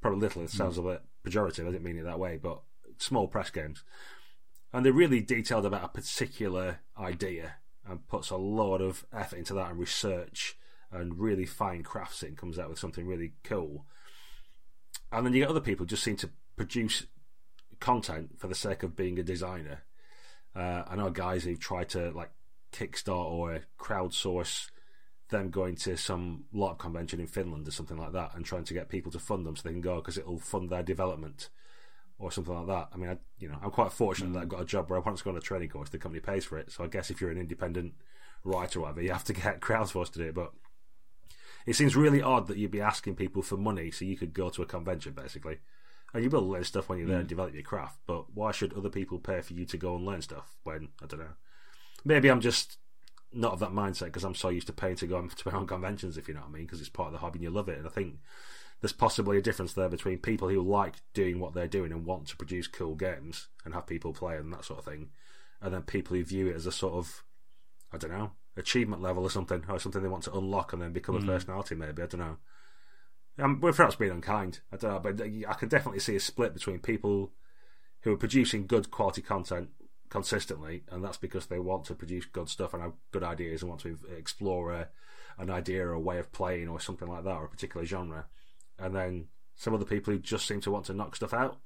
Probably 0.00 0.20
little, 0.20 0.42
it 0.42 0.50
sounds 0.50 0.76
mm. 0.76 0.86
a 0.86 0.92
bit 0.92 1.02
pejorative, 1.24 1.66
I 1.68 1.72
didn't 1.72 1.84
mean 1.84 1.98
it 1.98 2.04
that 2.04 2.18
way, 2.18 2.38
but 2.42 2.62
small 2.98 3.28
press 3.28 3.50
games. 3.50 3.82
And 4.72 4.84
they're 4.84 4.92
really 4.92 5.20
detailed 5.20 5.66
about 5.66 5.84
a 5.84 5.88
particular 5.88 6.80
idea 6.98 7.56
and 7.86 8.06
puts 8.08 8.30
a 8.30 8.36
lot 8.36 8.80
of 8.80 9.04
effort 9.12 9.36
into 9.36 9.54
that 9.54 9.70
and 9.70 9.78
research 9.78 10.56
and 10.90 11.18
really 11.18 11.46
fine 11.46 11.82
crafts 11.82 12.22
it 12.22 12.28
and 12.28 12.38
comes 12.38 12.58
out 12.58 12.68
with 12.68 12.78
something 12.78 13.06
really 13.06 13.32
cool. 13.44 13.86
And 15.10 15.26
then 15.26 15.32
you 15.32 15.40
get 15.40 15.50
other 15.50 15.60
people 15.60 15.86
just 15.86 16.02
seem 16.02 16.16
to 16.18 16.30
produce 16.56 17.06
content 17.80 18.38
for 18.38 18.46
the 18.46 18.54
sake 18.54 18.82
of 18.82 18.96
being 18.96 19.18
a 19.18 19.22
designer. 19.22 19.82
Uh, 20.54 20.82
I 20.86 20.96
know 20.96 21.10
guys 21.10 21.44
who 21.44 21.56
try 21.56 21.84
to 21.84 22.10
like 22.12 22.30
Kickstart 22.72 23.30
or 23.30 23.60
crowdsource 23.78 24.68
them 25.32 25.50
going 25.50 25.74
to 25.74 25.96
some 25.96 26.44
LARP 26.54 26.78
convention 26.78 27.18
in 27.18 27.26
Finland 27.26 27.66
or 27.66 27.72
something 27.72 27.96
like 27.96 28.12
that 28.12 28.34
and 28.34 28.44
trying 28.44 28.64
to 28.64 28.74
get 28.74 28.88
people 28.88 29.10
to 29.10 29.18
fund 29.18 29.44
them 29.44 29.56
so 29.56 29.62
they 29.64 29.72
can 29.72 29.80
go 29.80 29.96
because 29.96 30.16
it'll 30.16 30.38
fund 30.38 30.70
their 30.70 30.84
development 30.84 31.48
or 32.18 32.30
something 32.30 32.54
like 32.54 32.68
that. 32.68 32.88
I 32.92 32.96
mean, 32.96 33.10
I, 33.10 33.18
you 33.38 33.48
know, 33.48 33.58
I'm 33.60 33.70
quite 33.70 33.92
fortunate 33.92 34.30
mm. 34.30 34.34
that 34.34 34.42
I've 34.42 34.48
got 34.48 34.62
a 34.62 34.66
job 34.66 34.88
where 34.88 34.98
I 34.98 35.02
want 35.02 35.18
to 35.18 35.24
go 35.24 35.30
on 35.30 35.36
a 35.36 35.40
training 35.40 35.70
course, 35.70 35.88
the 35.88 35.98
company 35.98 36.20
pays 36.20 36.44
for 36.44 36.56
it. 36.56 36.70
So 36.70 36.84
I 36.84 36.86
guess 36.86 37.10
if 37.10 37.20
you're 37.20 37.30
an 37.30 37.38
independent 37.38 37.94
writer 38.44 38.78
or 38.78 38.82
whatever, 38.82 39.02
you 39.02 39.10
have 39.10 39.24
to 39.24 39.32
get 39.32 39.60
crowdsourced 39.60 40.12
to 40.12 40.18
do 40.20 40.28
it. 40.28 40.34
But 40.34 40.52
it 41.66 41.74
seems 41.74 41.96
really 41.96 42.22
odd 42.22 42.46
that 42.46 42.58
you'd 42.58 42.70
be 42.70 42.80
asking 42.80 43.16
people 43.16 43.42
for 43.42 43.56
money 43.56 43.90
so 43.90 44.04
you 44.04 44.16
could 44.16 44.32
go 44.32 44.50
to 44.50 44.62
a 44.62 44.66
convention, 44.66 45.12
basically. 45.12 45.58
And 46.14 46.22
you 46.22 46.30
will 46.30 46.46
learn 46.46 46.64
stuff 46.64 46.88
when 46.88 46.98
you're 46.98 47.08
there 47.08 47.16
mm. 47.16 47.20
and 47.20 47.28
develop 47.28 47.54
your 47.54 47.62
craft. 47.62 47.98
But 48.06 48.34
why 48.34 48.52
should 48.52 48.74
other 48.74 48.90
people 48.90 49.18
pay 49.18 49.40
for 49.40 49.54
you 49.54 49.64
to 49.66 49.76
go 49.76 49.96
and 49.96 50.04
learn 50.04 50.22
stuff 50.22 50.56
when 50.62 50.88
I 51.02 51.06
don't 51.06 51.20
know? 51.20 51.34
Maybe 52.04 52.28
I'm 52.28 52.40
just 52.40 52.78
not 53.32 53.52
of 53.52 53.60
that 53.60 53.70
mindset 53.70 54.06
because 54.06 54.24
I'm 54.24 54.34
so 54.34 54.48
used 54.48 54.66
to 54.66 54.72
paying 54.72 54.96
to 54.96 55.06
go 55.06 55.26
to 55.26 55.50
my 55.50 55.58
own 55.58 55.66
conventions, 55.66 56.16
if 56.16 56.28
you 56.28 56.34
know 56.34 56.40
what 56.40 56.50
I 56.50 56.52
mean, 56.52 56.66
because 56.66 56.80
it's 56.80 56.88
part 56.88 57.08
of 57.08 57.12
the 57.12 57.18
hobby 57.18 57.38
and 57.38 57.44
you 57.44 57.50
love 57.50 57.68
it. 57.68 57.78
And 57.78 57.86
I 57.86 57.90
think 57.90 58.16
there's 58.80 58.92
possibly 58.92 59.38
a 59.38 59.42
difference 59.42 59.72
there 59.72 59.88
between 59.88 60.18
people 60.18 60.48
who 60.48 60.60
like 60.60 60.96
doing 61.14 61.38
what 61.38 61.54
they're 61.54 61.66
doing 61.66 61.92
and 61.92 62.04
want 62.04 62.26
to 62.28 62.36
produce 62.36 62.66
cool 62.66 62.94
games 62.94 63.48
and 63.64 63.74
have 63.74 63.86
people 63.86 64.12
play 64.12 64.36
and 64.36 64.52
that 64.52 64.64
sort 64.64 64.80
of 64.80 64.84
thing, 64.84 65.10
and 65.60 65.72
then 65.72 65.82
people 65.82 66.16
who 66.16 66.24
view 66.24 66.48
it 66.48 66.56
as 66.56 66.66
a 66.66 66.72
sort 66.72 66.94
of, 66.94 67.22
I 67.92 67.98
don't 67.98 68.10
know, 68.10 68.32
achievement 68.56 69.02
level 69.02 69.24
or 69.24 69.30
something, 69.30 69.64
or 69.68 69.78
something 69.78 70.02
they 70.02 70.08
want 70.08 70.24
to 70.24 70.36
unlock 70.36 70.72
and 70.72 70.82
then 70.82 70.92
become 70.92 71.16
mm. 71.16 71.22
a 71.22 71.26
personality. 71.26 71.74
Maybe 71.74 72.02
I 72.02 72.06
don't 72.06 72.20
know. 72.20 72.36
Um, 73.38 73.60
we're 73.60 73.72
perhaps 73.72 73.96
being 73.96 74.10
unkind. 74.10 74.60
I 74.72 74.76
don't 74.76 74.92
know, 74.92 74.98
but 74.98 75.20
I 75.22 75.54
can 75.54 75.68
definitely 75.68 76.00
see 76.00 76.16
a 76.16 76.20
split 76.20 76.52
between 76.52 76.80
people 76.80 77.32
who 78.02 78.12
are 78.12 78.18
producing 78.18 78.66
good 78.66 78.90
quality 78.90 79.22
content 79.22 79.70
consistently, 80.12 80.84
and 80.90 81.02
that's 81.02 81.16
because 81.16 81.46
they 81.46 81.58
want 81.58 81.86
to 81.86 81.94
produce 81.94 82.26
good 82.26 82.46
stuff 82.46 82.74
and 82.74 82.82
have 82.82 82.92
good 83.12 83.24
ideas 83.24 83.62
and 83.62 83.70
want 83.70 83.80
to 83.80 83.98
explore 84.14 84.70
a, 84.70 84.88
an 85.38 85.48
idea 85.48 85.86
or 85.86 85.92
a 85.92 86.00
way 86.00 86.18
of 86.18 86.30
playing 86.32 86.68
or 86.68 86.78
something 86.78 87.08
like 87.08 87.24
that 87.24 87.34
or 87.34 87.46
a 87.46 87.48
particular 87.48 87.86
genre 87.86 88.26
and 88.78 88.94
then 88.94 89.28
some 89.54 89.72
other 89.72 89.86
people 89.86 90.12
who 90.12 90.18
just 90.18 90.46
seem 90.46 90.60
to 90.60 90.70
want 90.70 90.84
to 90.84 90.92
knock 90.92 91.16
stuff 91.16 91.32
out. 91.32 91.56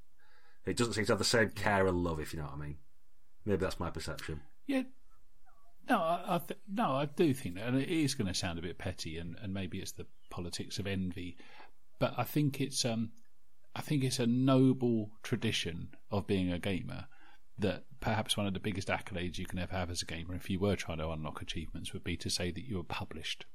It 0.64 0.76
doesn't 0.76 0.94
seem 0.94 1.06
to 1.06 1.12
have 1.12 1.18
the 1.18 1.24
same 1.24 1.50
care 1.50 1.88
and 1.88 2.04
love, 2.04 2.20
if 2.20 2.32
you 2.32 2.38
know 2.38 2.46
what 2.46 2.54
I 2.54 2.66
mean. 2.66 2.76
Maybe 3.44 3.58
that's 3.58 3.80
my 3.80 3.90
perception. 3.90 4.42
Yeah. 4.68 4.82
No, 5.88 5.98
I, 5.98 6.36
I 6.36 6.38
th- 6.38 6.60
no, 6.72 6.92
I 6.92 7.06
do 7.06 7.34
think 7.34 7.56
that, 7.56 7.66
and 7.66 7.80
it 7.80 7.88
is 7.88 8.14
going 8.14 8.28
to 8.28 8.34
sound 8.34 8.60
a 8.60 8.62
bit 8.62 8.78
petty, 8.78 9.18
and, 9.18 9.36
and 9.42 9.52
maybe 9.52 9.78
it's 9.78 9.92
the 9.92 10.06
politics 10.30 10.78
of 10.78 10.86
envy, 10.86 11.36
but 11.98 12.14
I 12.16 12.22
think 12.22 12.60
it's 12.60 12.84
um, 12.84 13.10
I 13.74 13.80
think 13.80 14.04
it's 14.04 14.18
a 14.20 14.26
noble 14.26 15.10
tradition 15.22 15.88
of 16.12 16.26
being 16.26 16.52
a 16.52 16.58
gamer 16.58 17.06
that 17.58 17.84
perhaps 18.00 18.36
one 18.36 18.46
of 18.46 18.54
the 18.54 18.60
biggest 18.60 18.88
accolades 18.88 19.38
you 19.38 19.46
can 19.46 19.58
ever 19.58 19.74
have 19.74 19.90
as 19.90 20.02
a 20.02 20.06
gamer, 20.06 20.34
if 20.34 20.50
you 20.50 20.58
were 20.58 20.76
trying 20.76 20.98
to 20.98 21.08
unlock 21.08 21.40
achievements, 21.40 21.92
would 21.92 22.04
be 22.04 22.16
to 22.16 22.30
say 22.30 22.50
that 22.50 22.66
you 22.66 22.76
were 22.76 22.84
published. 22.84 23.46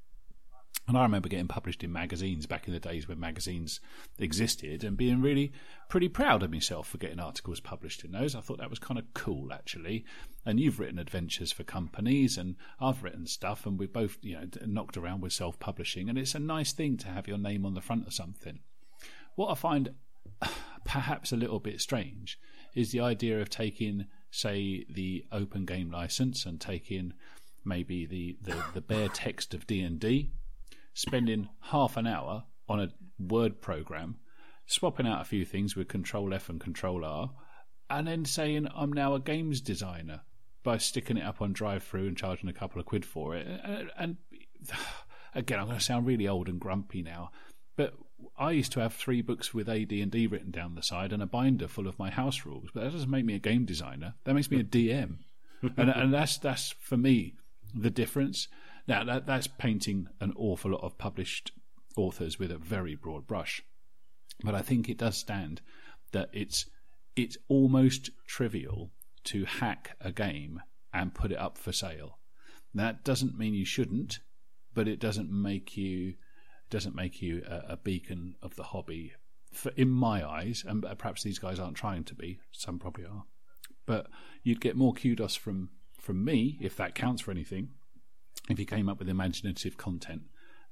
And 0.87 0.97
I 0.97 1.03
remember 1.03 1.29
getting 1.29 1.47
published 1.47 1.83
in 1.83 1.93
magazines 1.93 2.47
back 2.47 2.67
in 2.67 2.73
the 2.73 2.79
days 2.79 3.07
when 3.07 3.19
magazines 3.19 3.79
existed 4.17 4.83
and 4.83 4.97
being 4.97 5.21
really 5.21 5.51
pretty 5.89 6.09
proud 6.09 6.41
of 6.41 6.51
myself 6.51 6.87
for 6.87 6.97
getting 6.97 7.19
articles 7.19 7.59
published 7.59 8.03
in 8.03 8.11
those. 8.11 8.35
I 8.35 8.41
thought 8.41 8.57
that 8.57 8.69
was 8.69 8.79
kind 8.79 8.97
of 8.97 9.13
cool, 9.13 9.53
actually. 9.53 10.05
And 10.43 10.59
you've 10.59 10.79
written 10.79 10.97
adventures 10.97 11.51
for 11.51 11.63
companies, 11.63 12.37
and 12.37 12.55
I've 12.79 13.03
written 13.03 13.27
stuff, 13.27 13.65
and 13.65 13.77
we've 13.77 13.93
both, 13.93 14.17
you 14.21 14.33
know, 14.33 14.47
knocked 14.65 14.97
around 14.97 15.21
with 15.21 15.33
self 15.33 15.59
publishing. 15.59 16.09
And 16.09 16.17
it's 16.17 16.35
a 16.35 16.39
nice 16.39 16.73
thing 16.73 16.97
to 16.97 17.07
have 17.07 17.27
your 17.27 17.37
name 17.37 17.65
on 17.65 17.75
the 17.75 17.81
front 17.81 18.07
of 18.07 18.13
something. 18.13 18.59
What 19.35 19.51
I 19.51 19.55
find 19.55 19.93
perhaps 20.83 21.31
a 21.31 21.37
little 21.37 21.59
bit 21.59 21.79
strange 21.79 22.39
is 22.75 22.91
the 22.91 23.01
idea 23.01 23.41
of 23.41 23.49
taking, 23.49 24.05
say, 24.29 24.85
the 24.89 25.25
open 25.31 25.65
game 25.65 25.91
license 25.91 26.45
and 26.45 26.59
taking 26.59 27.13
maybe 27.63 28.05
the, 28.05 28.37
the, 28.41 28.63
the 28.73 28.81
bare 28.81 29.09
text 29.09 29.53
of 29.53 29.67
D&D 29.67 30.31
spending 30.93 31.49
half 31.59 31.97
an 31.97 32.07
hour 32.07 32.43
on 32.67 32.79
a 32.79 32.89
word 33.19 33.61
program, 33.61 34.17
swapping 34.65 35.07
out 35.07 35.21
a 35.21 35.25
few 35.25 35.45
things 35.45 35.75
with 35.75 35.87
Control 35.87 36.33
F 36.33 36.49
and 36.49 36.59
Control 36.59 37.05
R, 37.05 37.31
and 37.89 38.07
then 38.07 38.25
saying 38.25 38.67
I'm 38.75 38.93
now 38.93 39.15
a 39.15 39.19
games 39.19 39.61
designer 39.61 40.21
by 40.63 40.77
sticking 40.77 41.17
it 41.17 41.25
up 41.25 41.41
on 41.41 41.53
DriveThru 41.53 42.07
and 42.07 42.17
charging 42.17 42.49
a 42.49 42.53
couple 42.53 42.79
of 42.79 42.85
quid 42.85 43.05
for 43.05 43.35
it. 43.35 43.47
And, 43.47 43.91
and 43.97 44.17
again, 45.35 45.59
I'm 45.59 45.65
going 45.65 45.77
to 45.77 45.83
sound 45.83 46.05
really 46.05 46.27
old 46.27 46.47
and 46.47 46.59
grumpy 46.59 47.01
now, 47.01 47.31
but 47.75 47.93
I 48.37 48.51
used 48.51 48.71
to 48.73 48.79
have 48.79 48.93
three 48.93 49.21
books 49.21 49.53
with 49.53 49.69
AD 49.69 49.91
and 49.91 50.11
D 50.11 50.27
written 50.27 50.51
down 50.51 50.75
the 50.75 50.83
side 50.83 51.13
and 51.13 51.21
a 51.21 51.27
binder 51.27 51.67
full 51.67 51.87
of 51.87 51.99
my 51.99 52.09
house 52.09 52.45
rules. 52.45 52.69
But 52.73 52.83
that 52.83 52.91
doesn't 52.91 53.09
make 53.09 53.25
me 53.25 53.35
a 53.35 53.39
game 53.39 53.65
designer. 53.65 54.15
That 54.23 54.33
makes 54.33 54.51
me 54.51 54.59
a 54.59 54.63
DM, 54.63 55.17
and, 55.77 55.89
and 55.95 56.13
that's 56.13 56.37
that's 56.37 56.71
for 56.79 56.97
me 56.97 57.35
the 57.73 57.89
difference. 57.89 58.47
Now, 58.87 59.03
that, 59.03 59.25
that's 59.25 59.47
painting 59.47 60.07
an 60.19 60.33
awful 60.35 60.71
lot 60.71 60.83
of 60.83 60.97
published 60.97 61.51
authors 61.95 62.39
with 62.39 62.51
a 62.51 62.57
very 62.57 62.95
broad 62.95 63.27
brush. 63.27 63.63
But 64.43 64.55
I 64.55 64.61
think 64.61 64.89
it 64.89 64.97
does 64.97 65.17
stand 65.17 65.61
that 66.11 66.29
it's 66.33 66.65
it's 67.15 67.37
almost 67.47 68.09
trivial 68.25 68.91
to 69.25 69.45
hack 69.45 69.95
a 69.99 70.11
game 70.11 70.61
and 70.93 71.13
put 71.13 71.31
it 71.31 71.37
up 71.37 71.57
for 71.57 71.71
sale. 71.71 72.17
That 72.73 73.03
doesn't 73.03 73.37
mean 73.37 73.53
you 73.53 73.65
shouldn't, 73.65 74.19
but 74.73 74.87
it 74.87 74.99
doesn't 74.99 75.29
make 75.29 75.77
you 75.77 76.15
doesn't 76.71 76.95
make 76.95 77.21
you 77.21 77.43
a, 77.47 77.73
a 77.73 77.77
beacon 77.77 78.35
of 78.41 78.55
the 78.55 78.63
hobby. 78.63 79.13
For, 79.53 79.71
in 79.75 79.89
my 79.89 80.27
eyes, 80.27 80.63
and 80.65 80.83
perhaps 80.97 81.21
these 81.21 81.37
guys 81.37 81.59
aren't 81.59 81.77
trying 81.77 82.05
to 82.05 82.15
be, 82.15 82.39
some 82.51 82.79
probably 82.79 83.05
are, 83.05 83.25
but 83.85 84.07
you'd 84.43 84.61
get 84.61 84.77
more 84.77 84.93
kudos 84.93 85.35
from 85.35 85.69
from 85.99 86.25
me 86.25 86.57
if 86.61 86.75
that 86.77 86.95
counts 86.95 87.21
for 87.21 87.29
anything. 87.29 87.69
If 88.49 88.57
you 88.57 88.65
came 88.65 88.89
up 88.89 88.97
with 88.97 89.09
imaginative 89.09 89.77
content, 89.77 90.23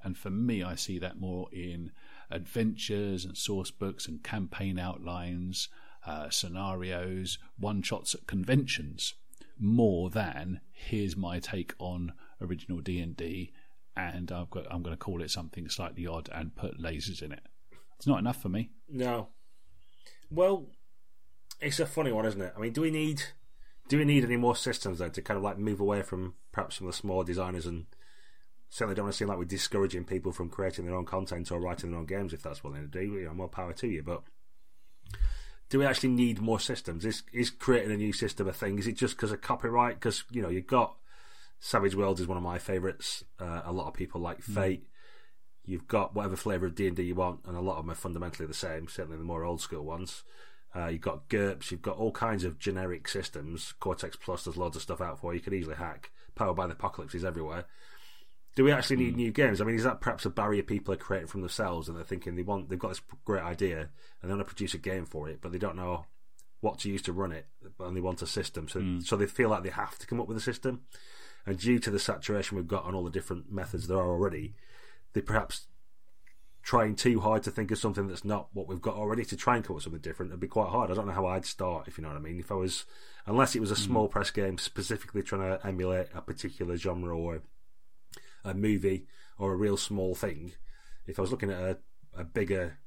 and 0.02 0.16
for 0.16 0.30
me, 0.30 0.62
I 0.62 0.74
see 0.74 0.98
that 0.98 1.20
more 1.20 1.48
in 1.52 1.92
adventures 2.30 3.24
and 3.24 3.36
source 3.36 3.70
books 3.70 4.08
and 4.08 4.24
campaign 4.24 4.78
outlines, 4.78 5.68
uh, 6.06 6.30
scenarios, 6.30 7.38
one 7.58 7.82
shots 7.82 8.14
at 8.14 8.26
conventions, 8.26 9.14
more 9.58 10.08
than 10.10 10.62
here's 10.72 11.16
my 11.16 11.38
take 11.38 11.74
on 11.78 12.14
original 12.40 12.80
D 12.80 12.98
and 12.98 13.16
D, 13.16 13.52
and 14.00 14.30
I've 14.32 14.50
got 14.50 14.66
I'm 14.70 14.82
going 14.82 14.96
to 14.96 15.02
call 15.02 15.22
it 15.22 15.30
something 15.30 15.68
slightly 15.68 16.06
odd 16.06 16.28
and 16.32 16.54
put 16.54 16.80
lasers 16.80 17.22
in 17.22 17.32
it. 17.32 17.42
It's 17.96 18.06
not 18.06 18.18
enough 18.18 18.40
for 18.40 18.48
me. 18.48 18.70
No. 18.88 19.28
Well, 20.30 20.68
it's 21.60 21.80
a 21.80 21.86
funny 21.86 22.12
one, 22.12 22.26
isn't 22.26 22.40
it? 22.40 22.54
I 22.56 22.60
mean, 22.60 22.72
do 22.72 22.80
we 22.80 22.90
need 22.90 23.22
do 23.88 23.98
we 23.98 24.04
need 24.04 24.24
any 24.24 24.36
more 24.36 24.56
systems 24.56 25.00
then 25.00 25.10
to 25.12 25.22
kind 25.22 25.36
of 25.36 25.42
like 25.42 25.58
move 25.58 25.80
away 25.80 26.02
from 26.02 26.34
perhaps 26.52 26.78
some 26.78 26.86
of 26.86 26.92
the 26.92 26.96
smaller 26.96 27.24
designers 27.24 27.66
and 27.66 27.86
certainly 28.68 28.94
don't 28.94 29.04
want 29.04 29.12
to 29.12 29.18
seem 29.18 29.28
like 29.28 29.36
we're 29.36 29.44
discouraging 29.44 30.04
people 30.04 30.32
from 30.32 30.48
creating 30.48 30.86
their 30.86 30.94
own 30.94 31.04
content 31.04 31.50
or 31.50 31.60
writing 31.60 31.90
their 31.90 31.98
own 31.98 32.06
games 32.06 32.32
if 32.32 32.42
that's 32.42 32.62
what 32.62 32.72
they 32.72 32.80
do. 32.80 33.00
You 33.00 33.26
know, 33.26 33.34
more 33.34 33.48
power 33.48 33.72
to 33.72 33.88
you. 33.88 34.02
But 34.02 34.22
do 35.68 35.80
we 35.80 35.86
actually 35.86 36.10
need 36.10 36.40
more 36.40 36.60
systems? 36.60 37.04
Is 37.04 37.22
is 37.32 37.50
creating 37.50 37.92
a 37.92 37.96
new 37.96 38.12
system 38.12 38.48
a 38.48 38.52
thing? 38.52 38.78
Is 38.78 38.86
it 38.86 38.96
just 38.96 39.16
because 39.16 39.32
of 39.32 39.40
copyright? 39.40 39.96
Because 39.96 40.24
you 40.30 40.40
know 40.40 40.48
you've 40.48 40.66
got 40.66 40.96
Savage 41.60 41.94
Worlds 41.94 42.20
is 42.20 42.26
one 42.26 42.38
of 42.38 42.42
my 42.42 42.58
favourites. 42.58 43.22
Uh, 43.38 43.62
a 43.64 43.72
lot 43.72 43.86
of 43.86 43.94
people 43.94 44.20
like 44.20 44.38
mm. 44.38 44.54
Fate. 44.54 44.86
You've 45.64 45.86
got 45.86 46.14
whatever 46.14 46.36
flavour 46.36 46.66
of 46.66 46.74
D 46.74 46.88
and 46.88 46.96
D 46.96 47.04
you 47.04 47.14
want, 47.14 47.40
and 47.46 47.56
a 47.56 47.60
lot 47.60 47.76
of 47.76 47.84
them 47.84 47.92
are 47.92 47.96
fundamentally 47.96 48.46
the 48.46 48.54
same. 48.54 48.88
Certainly 48.88 49.18
the 49.18 49.24
more 49.24 49.44
old 49.44 49.60
school 49.60 49.84
ones. 49.84 50.24
Uh, 50.74 50.86
you've 50.86 51.00
got 51.00 51.28
GURPS, 51.28 51.70
you've 51.70 51.82
got 51.82 51.96
all 51.96 52.12
kinds 52.12 52.44
of 52.44 52.58
generic 52.58 53.08
systems. 53.08 53.74
Cortex 53.80 54.16
Plus, 54.16 54.44
there's 54.44 54.56
loads 54.56 54.76
of 54.76 54.82
stuff 54.82 55.00
out 55.00 55.20
for 55.20 55.34
you. 55.34 55.40
could 55.40 55.52
easily 55.52 55.74
hack. 55.74 56.12
Powered 56.34 56.56
by 56.56 56.66
the 56.66 56.74
Apocalypse 56.74 57.14
is 57.14 57.24
everywhere. 57.24 57.64
Do 58.56 58.64
we 58.64 58.72
actually 58.72 58.96
need 58.96 59.14
mm. 59.14 59.18
new 59.18 59.32
games? 59.32 59.60
I 59.60 59.64
mean, 59.64 59.76
is 59.76 59.84
that 59.84 60.00
perhaps 60.00 60.24
a 60.26 60.30
barrier 60.30 60.62
people 60.62 60.94
are 60.94 60.98
creating 60.98 61.28
from 61.28 61.40
themselves 61.40 61.88
and 61.88 61.96
they're 61.96 62.04
thinking 62.04 62.36
they 62.36 62.42
want, 62.42 62.68
they've 62.68 62.78
got 62.78 62.88
this 62.88 63.02
great 63.24 63.42
idea 63.42 63.80
and 63.80 64.30
they 64.30 64.34
want 64.34 64.40
to 64.40 64.44
produce 64.44 64.74
a 64.74 64.78
game 64.78 65.06
for 65.06 65.28
it, 65.28 65.40
but 65.40 65.52
they 65.52 65.58
don't 65.58 65.76
know 65.76 66.06
what 66.60 66.78
to 66.80 66.90
use 66.90 67.02
to 67.02 67.12
run 67.12 67.32
it 67.32 67.46
and 67.78 67.96
they 67.96 68.00
want 68.00 68.22
a 68.22 68.26
system. 68.26 68.68
So, 68.68 68.80
mm. 68.80 69.04
so 69.04 69.16
they 69.16 69.26
feel 69.26 69.48
like 69.48 69.62
they 69.62 69.70
have 69.70 69.98
to 69.98 70.06
come 70.06 70.20
up 70.20 70.28
with 70.28 70.36
a 70.36 70.40
system. 70.40 70.82
And 71.46 71.58
due 71.58 71.78
to 71.78 71.90
the 71.90 71.98
saturation 71.98 72.56
we've 72.56 72.66
got 72.66 72.84
on 72.84 72.94
all 72.94 73.04
the 73.04 73.10
different 73.10 73.50
methods 73.50 73.88
there 73.88 73.98
are 73.98 74.10
already, 74.10 74.54
they 75.12 75.20
perhaps 75.20 75.66
trying 76.62 76.94
too 76.94 77.20
hard 77.20 77.42
to 77.42 77.50
think 77.50 77.70
of 77.70 77.78
something 77.78 78.06
that's 78.06 78.24
not 78.24 78.48
what 78.52 78.68
we've 78.68 78.82
got 78.82 78.94
already 78.94 79.24
to 79.24 79.36
try 79.36 79.56
and 79.56 79.64
come 79.64 79.74
up 79.74 79.76
with 79.76 79.84
something 79.84 80.00
different 80.00 80.30
It'd 80.30 80.40
be 80.40 80.46
quite 80.46 80.68
hard. 80.68 80.90
I 80.90 80.94
don't 80.94 81.06
know 81.06 81.12
how 81.12 81.26
I'd 81.26 81.46
start, 81.46 81.88
if 81.88 81.96
you 81.96 82.02
know 82.02 82.08
what 82.08 82.18
I 82.18 82.20
mean. 82.20 82.38
If 82.38 82.52
I 82.52 82.54
was, 82.54 82.84
unless 83.26 83.54
it 83.54 83.60
was 83.60 83.70
a 83.70 83.74
hmm. 83.74 83.82
small 83.82 84.08
mm. 84.08 84.10
press 84.10 84.30
game 84.30 84.58
specifically 84.58 85.22
trying 85.22 85.42
to 85.42 85.66
emulate 85.66 86.08
a 86.14 86.20
particular 86.20 86.76
genre 86.76 87.16
or 87.16 87.42
a 88.44 88.54
movie 88.54 89.06
or 89.38 89.52
a 89.52 89.56
real 89.56 89.76
small 89.76 90.14
thing, 90.14 90.52
if 91.06 91.18
I 91.18 91.22
was 91.22 91.30
looking 91.30 91.50
at 91.50 91.58
a, 91.58 91.78
a 92.14 92.24
bigger 92.24 92.78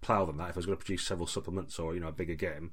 plough 0.00 0.26
than 0.26 0.38
that, 0.38 0.50
if 0.50 0.56
I 0.56 0.58
was 0.58 0.66
going 0.66 0.78
to 0.78 0.84
produce 0.84 1.06
several 1.06 1.26
supplements 1.26 1.78
or 1.78 1.94
you 1.94 2.00
know 2.00 2.08
a 2.08 2.12
bigger 2.12 2.34
game, 2.34 2.72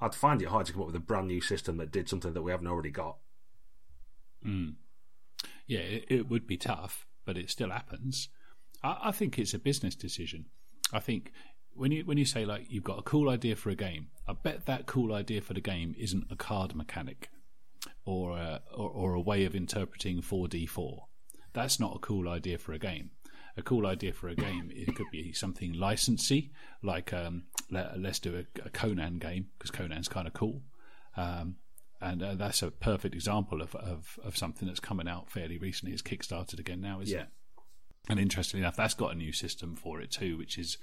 I'd 0.00 0.14
find 0.14 0.40
it 0.42 0.48
hard 0.48 0.66
to 0.66 0.72
come 0.72 0.82
up 0.82 0.86
with 0.86 0.96
a 0.96 1.00
brand 1.00 1.26
new 1.26 1.40
system 1.40 1.78
that 1.78 1.90
did 1.90 2.08
something 2.08 2.34
that 2.34 2.42
we 2.42 2.50
haven't 2.50 2.66
already 2.66 2.90
got. 2.90 3.16
Mm. 4.46 4.74
Yeah, 5.66 5.80
it, 5.80 6.04
it 6.08 6.30
would 6.30 6.46
be 6.46 6.56
tough, 6.56 7.06
but 7.24 7.36
it 7.36 7.50
still 7.50 7.70
happens. 7.70 8.28
I, 8.82 8.98
I 9.04 9.12
think 9.12 9.38
it's 9.38 9.54
a 9.54 9.58
business 9.58 9.94
decision. 9.94 10.46
I 10.92 11.00
think 11.00 11.32
when 11.74 11.92
you 11.92 12.04
when 12.04 12.18
you 12.18 12.24
say 12.24 12.44
like 12.44 12.66
you've 12.68 12.84
got 12.84 12.98
a 12.98 13.02
cool 13.02 13.28
idea 13.28 13.56
for 13.56 13.70
a 13.70 13.74
game, 13.74 14.08
I 14.26 14.32
bet 14.32 14.66
that 14.66 14.86
cool 14.86 15.12
idea 15.12 15.40
for 15.40 15.54
the 15.54 15.60
game 15.60 15.94
isn't 15.98 16.26
a 16.30 16.36
card 16.36 16.74
mechanic 16.74 17.30
or 18.04 18.38
a, 18.38 18.62
or, 18.74 18.90
or 18.90 19.14
a 19.14 19.20
way 19.20 19.44
of 19.44 19.54
interpreting 19.54 20.22
4D4. 20.22 21.00
That's 21.52 21.80
not 21.80 21.96
a 21.96 21.98
cool 21.98 22.28
idea 22.28 22.58
for 22.58 22.72
a 22.72 22.78
game. 22.78 23.10
A 23.56 23.62
cool 23.62 23.86
idea 23.86 24.12
for 24.12 24.28
a 24.28 24.34
game 24.34 24.70
it 24.74 24.94
could 24.94 25.10
be 25.10 25.32
something 25.32 25.74
licensy, 25.74 26.50
like 26.82 27.12
um, 27.14 27.44
let, 27.70 27.86
us 28.04 28.18
do 28.18 28.36
a, 28.36 28.66
a, 28.66 28.70
Conan 28.70 29.18
game 29.18 29.46
because 29.58 29.70
Conan's 29.70 30.08
kind 30.08 30.26
of 30.26 30.34
cool, 30.34 30.60
um, 31.16 31.56
and 32.00 32.22
uh, 32.22 32.34
that's 32.34 32.62
a 32.62 32.70
perfect 32.70 33.14
example 33.14 33.62
of, 33.62 33.74
of, 33.74 34.18
of 34.22 34.36
something 34.36 34.68
that's 34.68 34.80
coming 34.80 35.08
out 35.08 35.30
fairly 35.30 35.58
recently. 35.58 35.92
It's 35.92 36.02
kickstarted 36.02 36.58
again 36.58 36.80
now, 36.80 37.00
isn't 37.00 37.16
yeah. 37.16 37.22
it? 37.22 37.28
And 38.08 38.20
interestingly 38.20 38.62
enough, 38.62 38.76
that's 38.76 38.94
got 38.94 39.12
a 39.12 39.18
new 39.18 39.32
system 39.32 39.74
for 39.74 40.00
it 40.00 40.10
too, 40.10 40.36
which 40.36 40.58
is, 40.58 40.78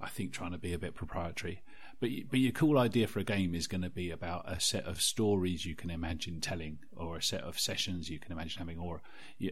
I 0.00 0.08
think, 0.08 0.32
trying 0.32 0.52
to 0.52 0.58
be 0.58 0.72
a 0.72 0.78
bit 0.78 0.94
proprietary. 0.94 1.62
But 2.00 2.10
but 2.30 2.40
your 2.40 2.52
cool 2.52 2.78
idea 2.78 3.06
for 3.06 3.20
a 3.20 3.24
game 3.24 3.54
is 3.54 3.66
going 3.66 3.82
to 3.82 3.90
be 3.90 4.10
about 4.10 4.50
a 4.50 4.60
set 4.60 4.84
of 4.84 5.00
stories 5.00 5.66
you 5.66 5.74
can 5.74 5.90
imagine 5.90 6.40
telling, 6.40 6.78
or 6.96 7.16
a 7.16 7.22
set 7.22 7.42
of 7.42 7.58
sessions 7.58 8.10
you 8.10 8.18
can 8.18 8.32
imagine 8.32 8.58
having, 8.58 8.78
or 8.78 9.02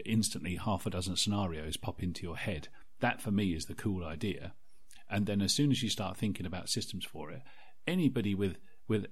instantly 0.05 0.57
half 0.57 0.87
a 0.87 0.91
dozen 0.91 1.17
scenarios 1.17 1.77
pop 1.77 2.03
into 2.03 2.23
your 2.23 2.37
head. 2.37 2.69
That 3.01 3.21
for 3.21 3.31
me 3.31 3.55
is 3.55 3.67
the 3.67 3.75
cool 3.75 4.05
idea. 4.05 4.55
And 5.09 5.27
then 5.27 5.41
as 5.43 5.53
soon 5.53 5.71
as 5.71 5.83
you 5.83 5.89
start 5.89 6.17
thinking 6.17 6.47
about 6.47 6.69
systems 6.69 7.05
for 7.05 7.31
it, 7.31 7.43
anybody 7.87 8.35
with 8.35 8.57
with 8.87 9.07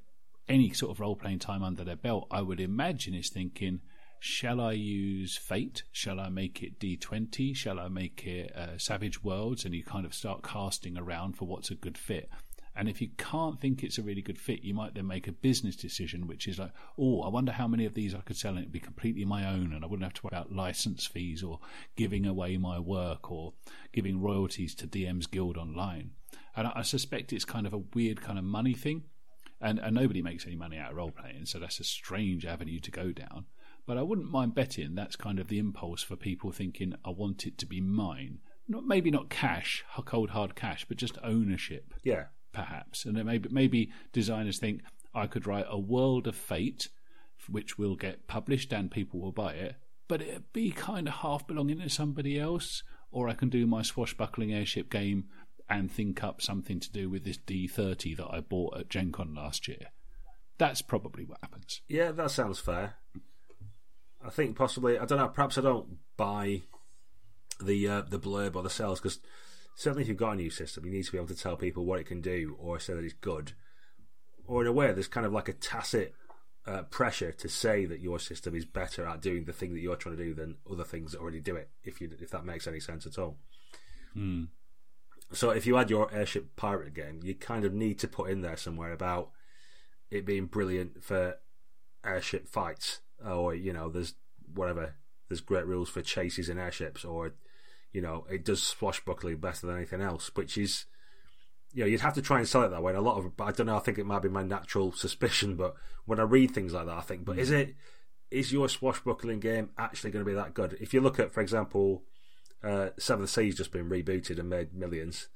any 0.48 0.72
sort 0.72 0.92
of 0.92 1.00
role 1.00 1.16
playing 1.16 1.38
time 1.38 1.62
under 1.62 1.84
their 1.84 1.96
belt, 1.96 2.26
I 2.30 2.42
would 2.42 2.60
imagine 2.60 3.14
is 3.14 3.28
thinking 3.28 3.80
shall 4.20 4.60
I 4.60 4.72
use 4.72 5.36
Fate? 5.36 5.84
Shall 5.92 6.18
I 6.18 6.28
make 6.28 6.62
it 6.62 6.80
D20? 6.80 7.54
Shall 7.54 7.78
I 7.78 7.88
make 7.88 8.26
it 8.26 8.54
uh, 8.56 8.76
Savage 8.76 9.22
Worlds? 9.22 9.64
And 9.64 9.74
you 9.74 9.84
kind 9.84 10.04
of 10.04 10.14
start 10.14 10.42
casting 10.42 10.98
around 10.98 11.36
for 11.36 11.44
what's 11.44 11.70
a 11.70 11.76
good 11.76 11.96
fit. 11.96 12.28
And 12.78 12.88
if 12.88 13.00
you 13.00 13.08
can't 13.16 13.60
think 13.60 13.82
it's 13.82 13.98
a 13.98 14.02
really 14.02 14.22
good 14.22 14.38
fit, 14.38 14.62
you 14.62 14.72
might 14.72 14.94
then 14.94 15.08
make 15.08 15.26
a 15.26 15.32
business 15.32 15.74
decision, 15.74 16.28
which 16.28 16.46
is 16.46 16.60
like, 16.60 16.70
oh, 16.96 17.22
I 17.22 17.28
wonder 17.28 17.50
how 17.50 17.66
many 17.66 17.86
of 17.86 17.94
these 17.94 18.14
I 18.14 18.20
could 18.20 18.36
sell 18.36 18.52
and 18.52 18.60
it'd 18.60 18.70
be 18.70 18.78
completely 18.78 19.24
my 19.24 19.48
own 19.48 19.72
and 19.72 19.84
I 19.84 19.88
wouldn't 19.88 20.04
have 20.04 20.14
to 20.14 20.22
worry 20.22 20.30
about 20.32 20.54
license 20.54 21.04
fees 21.04 21.42
or 21.42 21.58
giving 21.96 22.24
away 22.24 22.56
my 22.56 22.78
work 22.78 23.32
or 23.32 23.54
giving 23.92 24.20
royalties 24.20 24.76
to 24.76 24.86
DM's 24.86 25.26
Guild 25.26 25.56
Online. 25.56 26.12
And 26.54 26.68
I, 26.68 26.82
suspect 26.82 27.32
it's 27.32 27.44
kind 27.44 27.66
of 27.66 27.72
a 27.72 27.82
weird 27.94 28.20
kind 28.20 28.38
of 28.38 28.44
money 28.44 28.74
thing. 28.74 29.02
And, 29.60 29.78
and 29.78 29.94
nobody 29.94 30.22
makes 30.22 30.46
any 30.46 30.54
money 30.54 30.78
out 30.78 30.92
of 30.92 30.96
role 30.96 31.10
playing, 31.10 31.46
so 31.46 31.58
that's 31.58 31.80
a 31.80 31.84
strange 31.84 32.46
avenue 32.46 32.78
to 32.80 32.90
go 32.90 33.10
down. 33.10 33.46
But 33.86 33.98
I 33.98 34.02
wouldn't 34.02 34.30
mind 34.30 34.54
betting 34.54 34.94
that's 34.94 35.16
kind 35.16 35.38
of 35.38 35.48
the 35.48 35.58
impulse 35.58 36.02
for 36.02 36.14
people 36.14 36.52
thinking, 36.52 36.94
I 37.04 37.10
want 37.10 37.46
it 37.46 37.58
to 37.58 37.66
be 37.66 37.80
mine. 37.80 38.38
Not 38.68 38.84
maybe 38.84 39.10
not 39.10 39.30
cash, 39.30 39.84
cold 40.04 40.30
hard 40.30 40.54
cash, 40.54 40.84
but 40.86 40.98
just 40.98 41.18
ownership. 41.24 41.94
Yeah. 42.04 42.26
Perhaps. 42.52 43.04
And 43.04 43.24
maybe 43.24 43.48
maybe 43.50 43.90
designers 44.12 44.58
think 44.58 44.82
I 45.14 45.26
could 45.26 45.46
write 45.46 45.66
a 45.68 45.78
world 45.78 46.26
of 46.26 46.36
fate 46.36 46.88
which 47.48 47.78
will 47.78 47.96
get 47.96 48.26
published 48.26 48.72
and 48.72 48.90
people 48.90 49.20
will 49.20 49.32
buy 49.32 49.54
it, 49.54 49.76
but 50.06 50.20
it'd 50.20 50.52
be 50.52 50.70
kind 50.70 51.08
of 51.08 51.14
half 51.14 51.46
belonging 51.46 51.80
to 51.80 51.88
somebody 51.88 52.38
else. 52.38 52.82
Or 53.10 53.26
I 53.26 53.32
can 53.32 53.48
do 53.48 53.66
my 53.66 53.80
swashbuckling 53.80 54.52
airship 54.52 54.90
game 54.90 55.28
and 55.70 55.90
think 55.90 56.24
up 56.24 56.40
something 56.40 56.80
to 56.80 56.90
do 56.90 57.10
with 57.10 57.24
this 57.24 57.38
D30 57.38 58.16
that 58.16 58.28
I 58.30 58.40
bought 58.40 58.78
at 58.78 58.88
Gen 58.88 59.12
Con 59.12 59.34
last 59.34 59.68
year. 59.68 59.88
That's 60.58 60.82
probably 60.82 61.24
what 61.24 61.38
happens. 61.40 61.82
Yeah, 61.88 62.10
that 62.12 62.30
sounds 62.30 62.58
fair. 62.58 62.94
I 64.24 64.30
think 64.30 64.56
possibly 64.56 64.98
I 64.98 65.04
don't 65.04 65.18
know. 65.18 65.28
Perhaps 65.28 65.58
I 65.58 65.60
don't 65.60 65.98
buy 66.16 66.62
the 67.62 67.88
uh, 67.88 68.02
the 68.02 68.18
blurb 68.18 68.56
or 68.56 68.62
the 68.62 68.70
sales 68.70 69.00
because 69.00 69.20
certainly 69.76 70.02
if 70.02 70.08
you've 70.08 70.16
got 70.16 70.32
a 70.32 70.36
new 70.36 70.50
system, 70.50 70.84
you 70.84 70.90
need 70.90 71.04
to 71.04 71.12
be 71.12 71.18
able 71.18 71.28
to 71.28 71.36
tell 71.36 71.56
people 71.56 71.84
what 71.84 72.00
it 72.00 72.06
can 72.06 72.20
do 72.20 72.56
or 72.58 72.80
say 72.80 72.94
that 72.94 73.04
it's 73.04 73.14
good. 73.14 73.52
Or 74.46 74.62
in 74.62 74.66
a 74.66 74.72
way, 74.72 74.92
there's 74.92 75.08
kind 75.08 75.26
of 75.26 75.32
like 75.32 75.48
a 75.48 75.52
tacit 75.52 76.14
uh, 76.66 76.82
pressure 76.84 77.32
to 77.32 77.48
say 77.48 77.84
that 77.86 78.00
your 78.00 78.18
system 78.18 78.54
is 78.54 78.64
better 78.64 79.06
at 79.06 79.22
doing 79.22 79.44
the 79.44 79.52
thing 79.52 79.74
that 79.74 79.80
you're 79.80 79.96
trying 79.96 80.16
to 80.16 80.24
do 80.24 80.34
than 80.34 80.56
other 80.70 80.84
things 80.84 81.12
that 81.12 81.20
already 81.20 81.40
do 81.40 81.54
it. 81.54 81.70
If 81.84 82.00
you 82.00 82.10
if 82.20 82.30
that 82.30 82.44
makes 82.44 82.66
any 82.66 82.80
sense 82.80 83.06
at 83.06 83.18
all. 83.18 83.38
Hmm. 84.14 84.44
So 85.32 85.50
if 85.50 85.66
you 85.66 85.76
had 85.76 85.90
your 85.90 86.12
airship 86.12 86.56
pirate 86.56 86.94
game, 86.94 87.20
you 87.22 87.34
kind 87.34 87.64
of 87.64 87.74
need 87.74 87.98
to 88.00 88.08
put 88.08 88.30
in 88.30 88.40
there 88.40 88.56
somewhere 88.56 88.92
about 88.92 89.30
it 90.10 90.24
being 90.24 90.46
brilliant 90.46 91.04
for 91.04 91.36
airship 92.04 92.48
fights 92.48 93.00
or 93.24 93.54
you 93.54 93.72
know, 93.72 93.88
there's 93.88 94.14
whatever, 94.54 94.94
there's 95.28 95.40
great 95.40 95.66
rules 95.66 95.88
for 95.88 96.02
chases 96.02 96.48
in 96.48 96.58
airships, 96.58 97.04
or 97.04 97.34
you 97.92 98.00
know, 98.00 98.26
it 98.30 98.44
does 98.44 98.62
swashbuckling 98.62 99.38
better 99.38 99.66
than 99.66 99.76
anything 99.76 100.00
else, 100.00 100.30
which 100.34 100.58
is, 100.58 100.86
you 101.72 101.82
know, 101.82 101.88
you'd 101.88 102.00
have 102.00 102.14
to 102.14 102.22
try 102.22 102.38
and 102.38 102.48
sell 102.48 102.62
it 102.62 102.68
that 102.68 102.82
way. 102.82 102.92
And 102.92 102.98
a 102.98 103.02
lot 103.02 103.18
of, 103.18 103.32
I 103.40 103.50
don't 103.50 103.66
know, 103.66 103.76
I 103.76 103.80
think 103.80 103.98
it 103.98 104.06
might 104.06 104.22
be 104.22 104.28
my 104.28 104.42
natural 104.42 104.92
suspicion, 104.92 105.56
but 105.56 105.74
when 106.04 106.20
I 106.20 106.24
read 106.24 106.52
things 106.52 106.72
like 106.72 106.86
that, 106.86 106.98
I 106.98 107.00
think, 107.00 107.24
but 107.24 107.38
is 107.38 107.50
mm. 107.50 107.60
it, 107.60 107.74
is 108.30 108.52
your 108.52 108.68
swashbuckling 108.68 109.40
game 109.40 109.70
actually 109.78 110.10
going 110.10 110.24
to 110.24 110.30
be 110.30 110.34
that 110.34 110.54
good? 110.54 110.76
If 110.80 110.92
you 110.92 111.00
look 111.00 111.18
at, 111.18 111.32
for 111.32 111.40
example, 111.40 112.04
uh, 112.62 112.90
Seventh 112.98 113.30
Sea's 113.30 113.56
just 113.56 113.72
been 113.72 113.88
rebooted 113.88 114.38
and 114.38 114.48
made 114.48 114.74
millions 114.74 115.28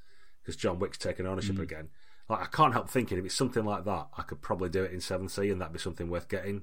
because 0.43 0.57
John 0.57 0.79
Wick's 0.79 0.99
taken 0.99 1.27
ownership 1.27 1.57
mm. 1.57 1.63
again. 1.63 1.89
Like 2.29 2.41
I 2.41 2.47
can't 2.47 2.73
help 2.73 2.89
thinking 2.89 3.19
if 3.19 3.25
it's 3.25 3.35
something 3.35 3.65
like 3.65 3.85
that, 3.85 4.09
I 4.17 4.23
could 4.23 4.43
probably 4.43 4.69
do 4.69 4.85
it 4.85 4.93
in 4.93 5.01
Seven 5.01 5.29
Sea, 5.29 5.51
and 5.51 5.61
that'd 5.61 5.73
be 5.73 5.79
something 5.79 6.09
worth 6.09 6.29
getting 6.29 6.63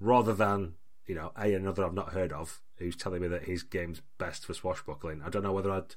rather 0.00 0.32
than 0.32 0.74
you 1.06 1.14
know 1.14 1.32
a 1.36 1.52
another 1.54 1.84
I've 1.84 1.94
not 1.94 2.12
heard 2.12 2.32
of 2.32 2.60
who's 2.76 2.96
telling 2.96 3.22
me 3.22 3.28
that 3.28 3.44
his 3.44 3.62
game's 3.62 4.02
best 4.18 4.46
for 4.46 4.54
swashbuckling. 4.54 5.22
I 5.24 5.30
don't 5.30 5.42
know 5.42 5.52
whether 5.52 5.72
I'd 5.72 5.96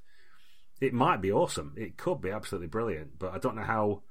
it 0.80 0.94
might 0.94 1.22
be 1.22 1.32
awesome. 1.32 1.76
It 1.78 1.98
could 1.98 2.22
be 2.22 2.32
absolutely 2.32 2.68
brilliant, 2.68 3.20
but 3.20 3.34
I 3.34 3.38
don't 3.38 3.56
know 3.56 3.62
how 3.62 4.02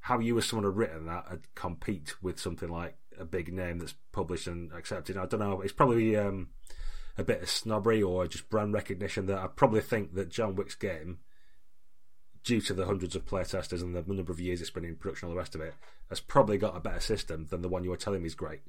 how 0.00 0.18
you 0.18 0.36
as 0.38 0.46
someone 0.46 0.64
had 0.64 0.76
written 0.76 1.06
that 1.06 1.30
would 1.30 1.54
compete 1.54 2.14
with 2.22 2.40
something 2.40 2.68
like 2.68 2.96
a 3.18 3.24
big 3.24 3.52
name 3.52 3.78
that's 3.78 3.94
published 4.12 4.46
and 4.46 4.72
accepted. 4.72 5.16
I 5.16 5.26
don't 5.26 5.40
know. 5.40 5.60
It's 5.60 5.72
probably 5.72 6.16
um, 6.16 6.48
a 7.16 7.24
bit 7.24 7.42
of 7.42 7.50
snobbery 7.50 8.02
or 8.02 8.26
just 8.26 8.48
brand 8.48 8.72
recognition 8.72 9.26
that 9.26 9.38
I 9.38 9.46
probably 9.46 9.80
think 9.80 10.14
that 10.14 10.30
John 10.30 10.56
Wick's 10.56 10.74
game, 10.74 11.18
due 12.44 12.60
to 12.62 12.74
the 12.74 12.86
hundreds 12.86 13.14
of 13.14 13.26
playtesters 13.26 13.82
and 13.82 13.94
the 13.94 14.02
number 14.02 14.32
of 14.32 14.40
years 14.40 14.60
it's 14.60 14.70
been 14.70 14.84
in 14.84 14.96
production 14.96 15.26
and 15.26 15.30
all 15.30 15.34
the 15.34 15.40
rest 15.40 15.54
of 15.54 15.60
it, 15.60 15.74
has 16.08 16.20
probably 16.20 16.58
got 16.58 16.76
a 16.76 16.80
better 16.80 17.00
system 17.00 17.46
than 17.50 17.62
the 17.62 17.68
one 17.68 17.84
you 17.84 17.90
were 17.90 17.96
telling 17.96 18.22
me 18.22 18.26
is 18.26 18.34
great. 18.34 18.60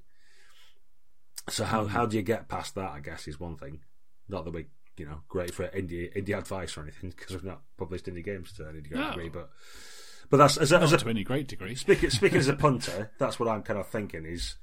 So 1.49 1.63
how 1.63 1.81
mm-hmm. 1.81 1.93
how 1.93 2.05
do 2.05 2.17
you 2.17 2.23
get 2.23 2.49
past 2.49 2.75
that? 2.75 2.91
I 2.91 2.99
guess 2.99 3.27
is 3.27 3.39
one 3.39 3.57
thing. 3.57 3.79
Not 4.27 4.45
that 4.45 4.53
we 4.53 4.67
you 4.97 5.05
know 5.05 5.21
great 5.27 5.53
for 5.53 5.67
indie 5.69 6.15
indie 6.15 6.37
advice 6.37 6.77
or 6.77 6.81
anything 6.83 7.09
because 7.09 7.31
we've 7.31 7.43
not 7.43 7.61
published 7.77 8.05
indie 8.05 8.23
games 8.23 8.53
to 8.53 8.67
any 8.67 8.81
no. 8.91 9.09
degree, 9.09 9.29
but 9.29 9.49
but 10.29 10.37
that's 10.37 10.57
as 10.57 10.71
a, 10.71 10.79
as 10.79 10.93
a, 10.93 10.97
to 10.97 11.09
any 11.09 11.23
great 11.23 11.47
degree. 11.47 11.75
Speaking 11.75 12.09
speaking 12.09 12.37
as 12.37 12.47
a 12.47 12.55
punter, 12.55 13.11
that's 13.19 13.39
what 13.39 13.49
I'm 13.49 13.63
kind 13.63 13.79
of 13.79 13.87
thinking 13.87 14.25
is 14.25 14.55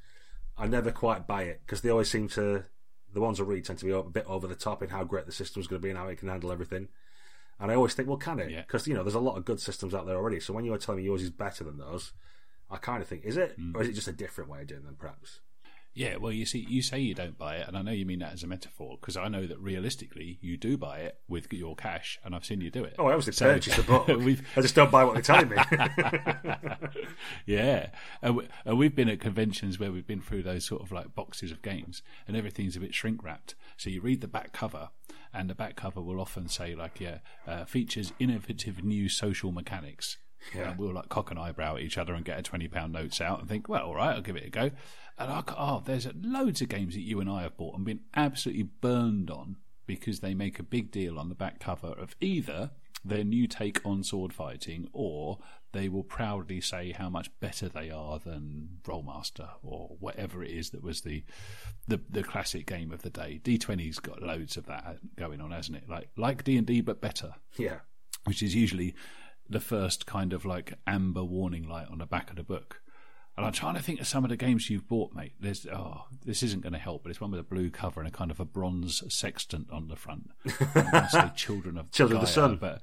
I 0.57 0.67
never 0.67 0.93
quite 0.93 1.27
buy 1.27 1.43
it 1.45 1.63
because 1.65 1.81
they 1.81 1.91
always 1.91 2.11
seem 2.11 2.29
to 2.31 2.65
the 3.13 3.21
ones 3.21 3.41
I 3.41 3.45
read 3.45 3.65
tend 3.65 3.79
to 3.81 3.85
be 3.85 3.93
a 3.93 4.03
bit 4.03 4.27
over 4.27 4.47
the 4.47 4.55
top 4.55 4.83
in 4.83 4.91
how 4.91 5.05
great 5.05 5.27
the 5.27 5.33
system's 5.33 5.67
going 5.67 5.81
to 5.81 5.85
be 5.85 5.91
and 5.91 5.99
how 5.99 6.09
it 6.09 6.19
can 6.19 6.29
handle 6.29 6.53
everything. 6.53 6.89
And 7.61 7.73
I 7.73 7.75
always 7.75 7.95
think, 7.95 8.09
well, 8.09 8.19
can 8.19 8.39
it? 8.39 8.55
Because 8.67 8.87
yeah. 8.87 8.93
you 8.93 8.97
know, 8.97 9.03
there's 9.03 9.15
a 9.15 9.21
lot 9.21 9.37
of 9.37 9.45
good 9.45 9.61
systems 9.61 9.95
out 9.95 10.07
there 10.07 10.17
already. 10.17 10.41
So 10.41 10.53
when 10.53 10.65
you 10.65 10.71
were 10.71 10.79
telling 10.79 11.01
me 11.01 11.05
yours 11.05 11.23
is 11.23 11.31
better 11.31 11.65
than 11.65 11.79
those, 11.79 12.13
I 12.71 12.77
kind 12.77 13.03
of 13.03 13.09
think, 13.09 13.25
is 13.25 13.37
it, 13.37 13.59
mm. 13.59 13.75
or 13.75 13.83
is 13.83 13.89
it 13.89 13.95
just 13.95 14.09
a 14.09 14.13
different 14.13 14.51
way 14.51 14.61
of 14.61 14.67
doing 14.67 14.85
them, 14.85 14.97
perhaps? 14.99 15.41
Yeah, 15.99 16.15
well, 16.19 16.31
you 16.31 16.47
see, 16.47 16.65
you 16.69 16.81
say 16.81 17.01
you 17.01 17.13
don't 17.13 17.37
buy 17.37 17.57
it, 17.57 17.67
and 17.67 17.77
I 17.77 17.83
know 17.83 17.91
you 17.91 18.07
mean 18.07 18.21
that 18.21 18.33
as 18.33 18.45
a 18.45 18.47
metaphor 18.47 18.97
because 19.01 19.17
I 19.17 19.27
know 19.27 19.49
that 19.49 19.59
realistically 19.59 20.39
you 20.41 20.57
do 20.57 20.77
buy 20.77 20.99
it 20.99 21.19
with 21.27 21.53
your 21.53 21.75
cash, 21.75 22.21
and 22.25 22.37
I've 22.37 22.45
seen 22.45 22.61
you 22.61 22.71
do 22.71 22.85
it. 22.85 22.95
Oh, 23.01 23.07
I 23.07 23.15
obviously 23.15 23.33
so, 23.33 23.53
purchase 23.53 23.75
the 23.75 23.83
book. 23.83 24.09
I 24.57 24.61
just 24.61 24.77
don't 24.77 24.93
buy 24.93 25.03
what 25.03 25.15
they're 25.15 25.23
telling 25.23 25.49
me. 25.49 25.57
yeah, 27.47 27.89
and, 28.23 28.37
we, 28.37 28.49
and 28.65 28.79
we've 28.79 28.95
been 28.95 29.09
at 29.09 29.19
conventions 29.19 29.81
where 29.81 29.91
we've 29.91 30.07
been 30.07 30.21
through 30.21 30.45
those 30.45 30.65
sort 30.65 30.83
of 30.83 30.93
like 30.93 31.17
boxes 31.17 31.51
of 31.51 31.63
games, 31.63 32.01
and 32.29 32.37
everything's 32.37 32.77
a 32.77 32.81
bit 32.81 32.95
shrink 32.95 33.25
wrapped. 33.25 33.57
So 33.77 33.91
you 33.91 34.01
read 34.01 34.21
the 34.21 34.29
back 34.29 34.53
cover, 34.53 34.91
and 35.35 35.51
the 35.51 35.57
back 35.57 35.75
cover 35.75 36.01
will 36.01 36.21
often 36.21 36.47
say 36.47 36.77
like, 36.77 37.01
yeah, 37.01 37.19
uh, 37.45 37.65
features 37.65 38.13
innovative 38.21 38.85
new 38.85 39.09
social 39.09 39.51
mechanics. 39.51 40.19
Yeah. 40.55 40.71
And 40.71 40.79
we'll 40.79 40.95
like 40.95 41.09
cock 41.09 41.33
an 41.33 41.39
eyebrow 41.39 41.75
at 41.75 41.83
each 41.83 41.99
other 41.99 42.15
and 42.15 42.25
get 42.25 42.39
a 42.39 42.43
twenty 42.43 42.69
pound 42.69 42.93
notes 42.93 43.21
out 43.21 43.41
and 43.41 43.49
think, 43.49 43.69
well, 43.69 43.87
all 43.87 43.97
right, 43.97 44.15
I'll 44.15 44.23
give 44.23 44.37
it 44.37 44.47
a 44.47 44.51
go. 44.51 44.71
And 45.19 45.33
I, 45.33 45.43
oh, 45.49 45.83
there's 45.85 46.07
loads 46.23 46.63
of 46.63 46.69
games 46.69 46.95
that 46.95 47.01
you 47.03 47.21
and 47.21 47.29
I 47.29 47.43
have 47.43 47.57
bought 47.57 47.77
and 47.77 47.85
been 47.85 48.01
absolutely 48.15 48.65
burned 48.65 49.31
on 49.31 49.57
because 49.87 50.21
they 50.21 50.35
make 50.35 50.59
a 50.59 50.63
big 50.63 50.91
deal 50.91 51.19
on 51.19 51.29
the 51.29 51.35
back 51.35 51.59
cover 51.59 51.89
of 51.89 52.15
either 52.21 52.71
their 53.05 53.25
new 53.25 53.47
take 53.47 53.85
on 53.85 54.03
sword 54.03 54.33
fighting 54.33 54.89
or 54.93 55.39
they 55.73 55.89
will 55.89 56.03
proudly 56.03 56.61
say 56.61 56.93
how 56.93 57.09
much 57.09 57.31
better 57.41 57.69
they 57.69 57.91
are 57.91 58.19
than 58.19 58.79
Rolemaster 58.85 59.49
or 59.63 59.97
whatever 60.01 60.43
it 60.43 60.51
is 60.51 60.71
that 60.71 60.83
was 60.83 61.03
the 61.03 61.25
the, 61.87 62.01
the 62.11 62.23
classic 62.23 62.67
game 62.67 62.93
of 62.93 63.03
the 63.03 63.11
day. 63.11 63.41
D20's 63.43 63.99
got 63.99 64.23
loads 64.23 64.57
of 64.57 64.67
that 64.67 64.99
going 65.17 65.41
on, 65.41 65.51
hasn't 65.51 65.77
it? 65.77 65.89
Like 65.89 66.11
like 66.17 66.45
D&D 66.45 66.81
but 66.83 67.01
better. 67.01 67.35
Yeah. 67.57 67.79
Which 68.25 68.43
is 68.43 68.55
usually 68.55 68.95
the 69.49 69.61
first 69.61 70.07
kind 70.07 70.33
of 70.33 70.45
like 70.45 70.75
amber 70.87 71.25
warning 71.25 71.69
light 71.69 71.89
on 71.91 71.99
the 71.99 72.07
back 72.07 72.31
of 72.31 72.37
the 72.37 72.43
book. 72.43 72.83
And 73.39 73.47
I'm 73.47 73.53
trying 73.53 73.77
to 73.77 73.83
think 73.83 74.01
of 74.01 74.09
some 74.09 74.25
of 74.25 74.31
the 74.31 74.37
games 74.37 74.69
you've 74.69 74.89
bought, 74.89 75.15
mate. 75.15 75.33
There's 75.39 75.65
oh, 75.67 76.07
this 76.25 76.43
isn't 76.43 76.65
going 76.65 76.73
to 76.73 76.79
help, 76.79 77.05
but 77.05 77.11
it's 77.11 77.21
one 77.21 77.31
with 77.31 77.39
a 77.39 77.45
blue 77.45 77.71
cover 77.71 78.01
and 78.01 78.09
a 78.09 78.11
kind 78.11 78.33
of 78.33 78.41
a 78.41 78.45
bronze 78.45 79.05
sextant 79.15 79.71
on 79.71 79.87
the 79.87 79.95
front. 79.95 80.31
Children 81.37 81.79
of 81.79 81.93
Children 81.93 82.17
Gaia, 82.17 82.23
of 82.23 82.27
the 82.27 82.33
Sun, 82.33 82.57
but 82.57 82.83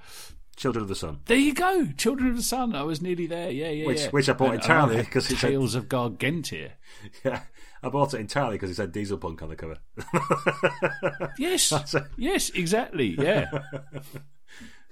Children 0.56 0.84
of 0.84 0.88
the 0.88 0.96
Sun. 0.96 1.20
There 1.26 1.36
you 1.36 1.54
go, 1.54 1.88
Children 1.98 2.30
of 2.30 2.38
the 2.38 2.41
Sun. 2.41 2.74
I 2.74 2.84
was 2.84 3.02
nearly 3.02 3.28
there. 3.28 3.52
Yeah, 3.52 3.70
yeah, 3.70 3.86
which, 3.86 4.00
yeah. 4.00 4.10
Which 4.12 4.30
I 4.30 4.34
bought 4.34 4.54
and, 4.54 4.62
entirely 4.62 4.96
because 5.00 5.30
it's 5.30 5.41
Tales 5.41 5.76
of 5.76 5.89
Gargantia. 5.89 6.72
Yeah, 7.26 7.41
I 7.84 7.89
bought 7.89 8.13
it 8.13 8.22
entirely 8.22 8.56
because 8.56 8.72
it 8.72 8.76
said 8.76 8.94
Diesel 8.94 9.18
Punk 9.18 9.41
on 9.41 9.50
the 9.50 9.58
cover. 9.58 9.80
yes, 11.38 11.74
yes, 12.15 12.50
exactly. 12.52 13.18
Yeah. 13.20 13.52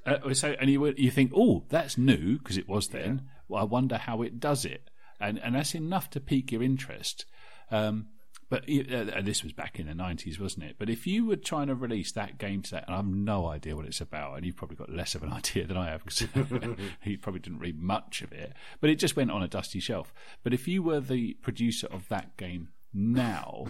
Uh, 0.06 0.34
so, 0.34 0.56
and 0.60 0.70
you 0.70 0.94
you 0.98 1.10
think, 1.10 1.32
oh, 1.34 1.64
that's 1.70 1.98
new 1.98 2.38
because 2.38 2.58
it 2.58 2.68
was 2.68 2.90
then. 2.90 3.22
Yeah. 3.24 3.32
Well, 3.48 3.62
I 3.62 3.66
wonder 3.66 3.98
how 3.98 4.22
it 4.22 4.42
does 4.42 4.66
it, 4.66 4.90
and 5.24 5.40
and 5.40 5.56
that's 5.56 5.76
enough 5.76 6.10
to 6.12 6.20
pique 6.20 6.52
your 6.52 6.64
interest. 6.64 7.26
Um, 7.72 8.08
but 8.50 8.66
uh, 8.70 9.22
this 9.22 9.44
was 9.44 9.52
back 9.52 9.80
in 9.80 9.88
the 9.88 9.96
nineties, 9.96 10.40
wasn't 10.40 10.66
it? 10.66 10.76
But 10.78 10.90
if 10.90 11.08
you 11.08 11.26
were 11.26 11.38
trying 11.38 11.68
to 11.68 11.76
release 11.76 12.12
that 12.12 12.38
game 12.38 12.62
today, 12.62 12.84
and 12.86 12.94
I 12.94 12.98
have 12.98 13.08
no 13.08 13.48
idea 13.48 13.76
what 13.76 13.86
it's 13.86 14.02
about, 14.02 14.36
and 14.36 14.46
you've 14.46 14.56
probably 14.58 14.76
got 14.76 14.92
less 14.92 15.16
of 15.16 15.24
an 15.24 15.34
idea 15.34 15.66
than 15.66 15.78
I 15.78 15.90
have 15.90 16.04
because 16.04 16.22
you 17.04 17.18
probably 17.18 17.40
didn't 17.40 17.60
read 17.60 17.82
much 17.82 18.22
of 18.22 18.32
it, 18.32 18.54
but 18.80 18.90
it 18.90 18.96
just 18.96 19.16
went 19.16 19.32
on 19.32 19.42
a 19.42 19.48
dusty 19.48 19.80
shelf. 19.80 20.14
But 20.44 20.54
if 20.54 20.68
you 20.68 20.84
were 20.84 21.00
the 21.00 21.34
producer 21.42 21.88
of 21.88 22.08
that 22.10 22.38
game 22.38 22.70
now, 22.94 23.66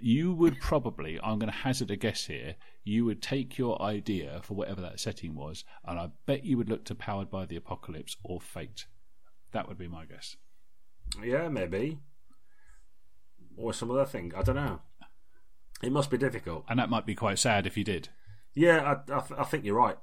you 0.00 0.32
would 0.32 0.60
probably, 0.60 1.20
I'm 1.22 1.38
going 1.38 1.52
to 1.52 1.58
hazard 1.58 1.90
a 1.90 1.96
guess 1.96 2.26
here, 2.26 2.56
you 2.82 3.04
would 3.04 3.22
take 3.22 3.56
your 3.56 3.80
idea 3.80 4.40
for 4.42 4.54
whatever 4.54 4.80
that 4.80 5.00
setting 5.00 5.34
was, 5.34 5.64
and 5.84 5.98
I 5.98 6.10
bet 6.26 6.44
you 6.44 6.58
would 6.58 6.68
look 6.68 6.84
to 6.86 6.94
Powered 6.94 7.30
by 7.30 7.46
the 7.46 7.56
Apocalypse 7.56 8.16
or 8.24 8.40
Fate. 8.40 8.86
That 9.52 9.68
would 9.68 9.78
be 9.78 9.88
my 9.88 10.06
guess. 10.06 10.36
Yeah, 11.22 11.48
maybe. 11.48 11.98
Or 13.56 13.72
some 13.72 13.90
other 13.90 14.04
thing. 14.04 14.32
I 14.36 14.42
don't 14.42 14.56
know. 14.56 14.80
It 15.82 15.92
must 15.92 16.10
be 16.10 16.18
difficult. 16.18 16.64
And 16.68 16.78
that 16.78 16.90
might 16.90 17.06
be 17.06 17.14
quite 17.14 17.38
sad 17.38 17.66
if 17.66 17.76
you 17.76 17.84
did. 17.84 18.08
Yeah, 18.54 18.96
I, 19.08 19.12
I, 19.12 19.22
I 19.38 19.44
think 19.44 19.64
you're 19.64 19.76
right. 19.76 19.96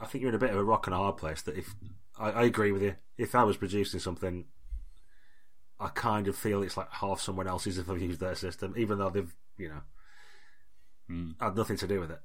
I 0.00 0.06
think 0.06 0.22
you're 0.22 0.30
in 0.30 0.34
a 0.34 0.38
bit 0.38 0.50
of 0.50 0.56
a 0.56 0.64
rock 0.64 0.86
and 0.86 0.94
a 0.94 0.98
hard 0.98 1.16
place. 1.16 1.42
That 1.42 1.56
if 1.56 1.74
I, 2.18 2.30
I 2.30 2.42
agree 2.44 2.72
with 2.72 2.82
you, 2.82 2.96
if 3.16 3.34
I 3.34 3.44
was 3.44 3.56
producing 3.56 4.00
something 4.00 4.46
I 5.80 5.88
kind 5.88 6.26
of 6.26 6.36
feel 6.36 6.62
it's 6.62 6.76
like 6.76 6.90
half 6.90 7.20
someone 7.20 7.46
else's 7.46 7.78
if 7.78 7.88
I've 7.88 8.02
used 8.02 8.20
their 8.20 8.34
system, 8.34 8.74
even 8.76 8.98
though 8.98 9.10
they've, 9.10 9.32
you 9.56 9.68
know, 9.68 9.80
mm. 11.10 11.34
had 11.40 11.56
nothing 11.56 11.76
to 11.76 11.86
do 11.86 12.00
with 12.00 12.10
it. 12.10 12.20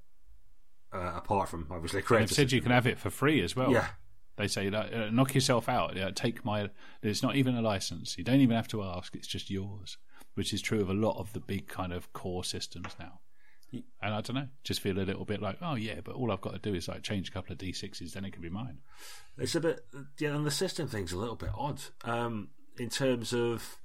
Uh, 0.91 1.13
apart 1.15 1.49
from 1.49 1.67
obviously 1.71 2.01
creating. 2.03 2.27
They've 2.27 2.35
said 2.35 2.51
you 2.51 2.61
can 2.61 2.71
have 2.71 2.85
it 2.85 2.99
for 2.99 3.09
free 3.09 3.41
as 3.41 3.55
well. 3.55 3.71
Yeah. 3.71 3.87
They 4.35 4.47
say 4.47 4.67
uh, 4.67 5.09
knock 5.11 5.35
yourself 5.35 5.69
out. 5.69 5.95
take 6.15 6.43
my. 6.43 6.69
It's 7.01 7.23
not 7.23 7.35
even 7.35 7.55
a 7.55 7.61
license. 7.61 8.17
You 8.17 8.23
don't 8.23 8.41
even 8.41 8.55
have 8.55 8.67
to 8.69 8.83
ask. 8.83 9.15
It's 9.15 9.27
just 9.27 9.51
yours, 9.51 9.97
which 10.33 10.53
is 10.53 10.61
true 10.61 10.81
of 10.81 10.89
a 10.89 10.93
lot 10.93 11.19
of 11.19 11.33
the 11.33 11.39
big 11.39 11.67
kind 11.67 11.93
of 11.93 12.11
core 12.13 12.43
systems 12.43 12.95
now. 12.99 13.19
And 14.01 14.13
I 14.13 14.21
don't 14.21 14.35
know, 14.35 14.47
just 14.63 14.81
feel 14.81 14.99
a 14.99 15.01
little 15.01 15.25
bit 15.25 15.41
like, 15.41 15.57
oh 15.61 15.73
yeah, 15.73 16.01
but 16.03 16.13
all 16.13 16.31
I've 16.31 16.41
got 16.41 16.53
to 16.53 16.59
do 16.59 16.75
is 16.75 16.87
like 16.87 17.01
change 17.01 17.29
a 17.29 17.31
couple 17.31 17.53
of 17.53 17.57
d6s, 17.57 18.13
then 18.13 18.23
it 18.23 18.31
can 18.31 18.41
be 18.43 18.49
mine. 18.49 18.79
It's 19.37 19.55
a 19.55 19.59
bit, 19.59 19.83
yeah, 20.19 20.35
and 20.35 20.45
the 20.45 20.51
system 20.51 20.87
thing's 20.87 21.11
a 21.11 21.17
little 21.17 21.35
bit 21.35 21.49
odd. 21.57 21.81
Um, 22.03 22.49
in 22.77 22.89
terms 22.89 23.33
of, 23.33 23.79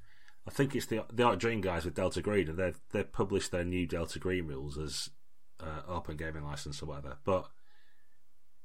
I 0.46 0.50
think 0.50 0.74
it's 0.74 0.86
the 0.86 1.04
the 1.10 1.22
Arc 1.22 1.38
Dream 1.38 1.62
guys 1.62 1.86
with 1.86 1.94
Delta 1.94 2.20
Green, 2.20 2.48
and 2.48 2.58
they've 2.58 2.78
they've 2.92 3.10
published 3.10 3.50
their 3.50 3.64
new 3.64 3.86
Delta 3.86 4.18
Green 4.18 4.46
rules 4.46 4.76
as 4.76 5.08
uh, 5.60 5.80
open 5.88 6.16
gaming 6.16 6.44
license 6.44 6.82
or 6.82 6.86
whatever. 6.86 7.16
But 7.24 7.48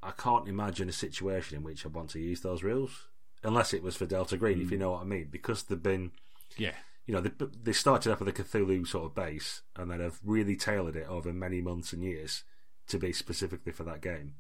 I 0.04 0.12
can't 0.12 0.48
imagine 0.48 0.89
a 0.89 0.94
situation 0.94 1.58
in 1.58 1.63
which 1.63 1.86
I'd 1.86 1.94
want 1.94 2.10
to 2.12 2.20
use 2.20 2.42
those 2.42 2.63
rules 2.63 3.08
unless 3.44 3.74
it 3.74 3.84
was 3.84 3.96
for 3.96 4.06
Delta 4.06 4.38
Green, 4.38 4.60
mm. 4.60 4.63
if 4.63 4.72
you 4.72 4.78
know 4.78 4.92
what 4.92 5.02
I 5.02 5.06
mean, 5.06 5.28
because 5.30 5.63
they've 5.63 5.82
been, 5.82 6.12
yeah, 6.58 6.76
you 7.06 7.13
know, 7.13 7.22
they 7.22 7.32
they 7.62 7.74
started 7.74 8.12
off 8.12 8.20
with 8.20 8.30
a 8.30 8.44
Cthulhu 8.44 8.88
sort 8.88 9.06
of 9.06 9.16
base, 9.16 9.62
and 9.76 9.92
then 9.92 10.00
have 10.00 10.20
really 10.24 10.56
tailored 10.56 10.96
it 10.96 11.08
over 11.08 11.34
many 11.34 11.62
months 11.62 11.94
and 11.94 12.04
years 12.04 12.44
to 12.88 12.98
be 12.98 13.13
specifically 13.13 13.72
for 13.72 13.84
that 13.84 14.02
game. 14.02 14.36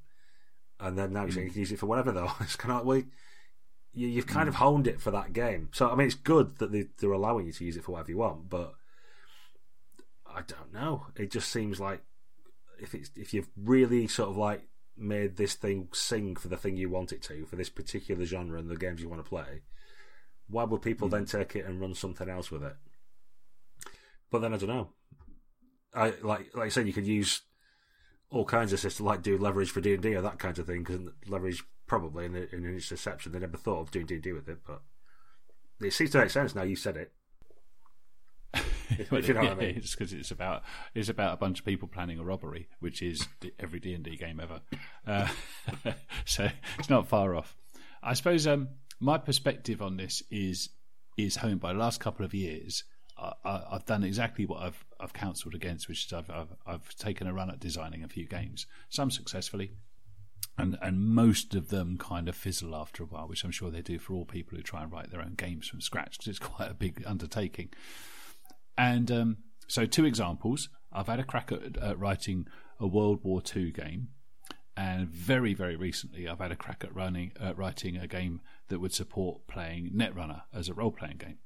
And 0.79 0.97
then 0.97 1.13
now 1.13 1.23
you're 1.23 1.31
saying 1.31 1.47
you 1.47 1.51
can 1.53 1.59
use 1.61 1.71
it 1.71 1.79
for 1.79 1.85
whatever 1.85 2.11
though. 2.11 2.31
It's 2.41 2.55
kind 2.55 2.71
of 2.71 2.77
like, 2.79 2.85
well, 2.85 3.03
you, 3.93 4.15
have 4.15 4.27
kind 4.27 4.45
mm. 4.45 4.49
of 4.49 4.55
honed 4.55 4.87
it 4.87 5.01
for 5.01 5.11
that 5.11 5.33
game. 5.33 5.69
So 5.73 5.89
I 5.89 5.95
mean, 5.95 6.07
it's 6.07 6.15
good 6.15 6.57
that 6.57 6.71
they, 6.71 6.87
they're 6.97 7.11
allowing 7.11 7.45
you 7.45 7.53
to 7.53 7.65
use 7.65 7.77
it 7.77 7.83
for 7.83 7.93
whatever 7.93 8.11
you 8.11 8.17
want, 8.17 8.49
but 8.49 8.73
I 10.25 10.41
don't 10.41 10.73
know. 10.73 11.07
It 11.15 11.31
just 11.31 11.51
seems 11.51 11.79
like 11.79 12.01
if 12.79 12.95
it's 12.95 13.11
if 13.15 13.33
you've 13.33 13.49
really 13.55 14.07
sort 14.07 14.29
of 14.29 14.37
like 14.37 14.67
made 14.97 15.37
this 15.37 15.55
thing 15.55 15.89
sing 15.93 16.35
for 16.35 16.47
the 16.47 16.57
thing 16.57 16.77
you 16.77 16.89
want 16.89 17.11
it 17.11 17.21
to 17.23 17.45
for 17.45 17.55
this 17.55 17.69
particular 17.69 18.25
genre 18.25 18.59
and 18.59 18.69
the 18.69 18.75
games 18.75 19.01
you 19.01 19.09
want 19.09 19.23
to 19.23 19.29
play, 19.29 19.61
why 20.47 20.63
would 20.63 20.81
people 20.81 21.07
mm. 21.07 21.11
then 21.11 21.25
take 21.25 21.55
it 21.55 21.65
and 21.65 21.81
run 21.81 21.93
something 21.93 22.29
else 22.29 22.51
with 22.51 22.63
it? 22.63 22.75
But 24.31 24.39
then 24.39 24.53
I 24.53 24.57
don't 24.57 24.69
know. 24.69 24.89
I 25.93 26.13
like 26.21 26.55
like 26.55 26.65
I 26.65 26.69
said, 26.69 26.87
you 26.87 26.93
could 26.93 27.07
use 27.07 27.41
all 28.29 28.45
kinds 28.45 28.73
of 28.73 28.79
systems 28.79 29.05
like 29.05 29.21
do 29.21 29.37
leverage 29.37 29.69
for 29.69 29.81
D 29.81 29.93
and 29.93 30.01
D 30.01 30.15
or 30.15 30.21
that 30.21 30.39
kind 30.39 30.57
of 30.57 30.65
thing 30.65 30.83
because 30.83 30.99
leverage 31.27 31.63
probably 31.85 32.25
in, 32.25 32.35
in 32.35 32.75
its 32.75 32.91
exception 32.91 33.31
they 33.31 33.39
never 33.39 33.57
thought 33.57 33.81
of 33.81 33.91
doing 33.91 34.05
D&D 34.05 34.31
with 34.31 34.49
it, 34.49 34.59
but 34.65 34.81
it 35.81 35.91
seems 35.91 36.11
to 36.11 36.19
make 36.19 36.29
sense 36.29 36.55
now 36.55 36.63
you 36.63 36.75
said 36.75 36.97
it. 36.97 37.11
if, 39.11 39.27
you 39.27 39.33
know 39.33 39.41
yeah, 39.41 39.51
I 39.51 39.55
mean. 39.55 39.75
It's 39.77 39.95
because 39.95 40.13
it's 40.13 40.31
about 40.31 40.63
it's 40.93 41.09
about 41.09 41.33
a 41.33 41.37
bunch 41.37 41.59
of 41.59 41.65
people 41.65 41.87
planning 41.87 42.19
a 42.19 42.23
robbery, 42.23 42.67
which 42.79 43.01
is 43.01 43.27
every 43.59 43.79
D 43.79 43.93
and 43.93 44.03
D 44.03 44.15
game 44.15 44.39
ever. 44.39 44.61
Uh, 45.05 45.27
so 46.25 46.49
it's 46.79 46.89
not 46.89 47.07
far 47.07 47.35
off. 47.35 47.55
I 48.01 48.13
suppose 48.13 48.45
um, 48.47 48.69
my 48.99 49.17
perspective 49.17 49.81
on 49.81 49.97
this 49.97 50.23
is 50.29 50.69
is 51.17 51.37
honed 51.37 51.59
by 51.59 51.73
the 51.73 51.79
last 51.79 51.99
couple 51.99 52.25
of 52.25 52.33
years. 52.33 52.83
I, 53.15 53.61
have 53.71 53.85
done 53.85 54.03
exactly 54.03 54.45
what 54.45 54.61
I've 54.61 54.83
I've 54.99 55.13
counselled 55.13 55.55
against, 55.55 55.87
which 55.87 56.05
is 56.05 56.13
I've, 56.13 56.29
I've 56.29 56.53
I've 56.65 56.95
taken 56.95 57.27
a 57.27 57.33
run 57.33 57.49
at 57.49 57.59
designing 57.59 58.03
a 58.03 58.07
few 58.07 58.25
games, 58.25 58.65
some 58.89 59.11
successfully, 59.11 59.71
and 60.57 60.77
and 60.81 60.99
most 60.99 61.55
of 61.55 61.69
them 61.69 61.97
kind 61.97 62.27
of 62.27 62.35
fizzle 62.35 62.75
after 62.75 63.03
a 63.03 63.05
while, 63.05 63.27
which 63.27 63.43
I'm 63.43 63.51
sure 63.51 63.69
they 63.69 63.81
do 63.81 63.99
for 63.99 64.13
all 64.13 64.25
people 64.25 64.57
who 64.57 64.63
try 64.63 64.83
and 64.83 64.91
write 64.91 65.11
their 65.11 65.21
own 65.21 65.35
games 65.35 65.67
from 65.67 65.81
scratch 65.81 66.17
because 66.17 66.27
it's 66.27 66.39
quite 66.39 66.71
a 66.71 66.75
big 66.75 67.03
undertaking. 67.05 67.69
And 68.77 69.11
um, 69.11 69.37
so, 69.67 69.85
two 69.85 70.05
examples: 70.05 70.69
I've 70.91 71.07
had 71.07 71.19
a 71.19 71.23
crack 71.23 71.51
at, 71.51 71.77
at 71.77 71.99
writing 71.99 72.47
a 72.79 72.87
World 72.87 73.19
War 73.23 73.41
II 73.55 73.71
game, 73.71 74.09
and 74.75 75.07
very 75.07 75.53
very 75.53 75.75
recently 75.75 76.27
I've 76.27 76.39
had 76.39 76.51
a 76.51 76.55
crack 76.55 76.83
at 76.83 76.95
running 76.95 77.31
uh, 77.39 77.53
writing 77.55 77.97
a 77.97 78.07
game 78.07 78.41
that 78.69 78.79
would 78.79 78.93
support 78.93 79.47
playing 79.47 79.91
Netrunner 79.93 80.43
as 80.53 80.69
a 80.69 80.73
role 80.73 80.91
playing 80.91 81.17
game. 81.17 81.37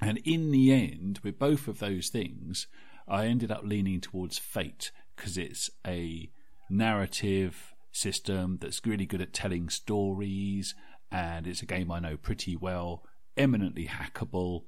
And 0.00 0.18
in 0.24 0.50
the 0.50 0.72
end, 0.72 1.20
with 1.22 1.38
both 1.38 1.66
of 1.66 1.80
those 1.80 2.08
things, 2.08 2.68
I 3.08 3.26
ended 3.26 3.50
up 3.50 3.62
leaning 3.64 4.00
towards 4.00 4.38
Fate 4.38 4.92
because 5.16 5.36
it's 5.36 5.70
a 5.86 6.30
narrative 6.70 7.74
system 7.90 8.58
that's 8.60 8.84
really 8.86 9.06
good 9.06 9.20
at 9.20 9.32
telling 9.32 9.68
stories, 9.68 10.74
and 11.10 11.46
it's 11.46 11.62
a 11.62 11.66
game 11.66 11.90
I 11.90 11.98
know 11.98 12.16
pretty 12.16 12.54
well, 12.54 13.02
eminently 13.36 13.86
hackable, 13.86 14.64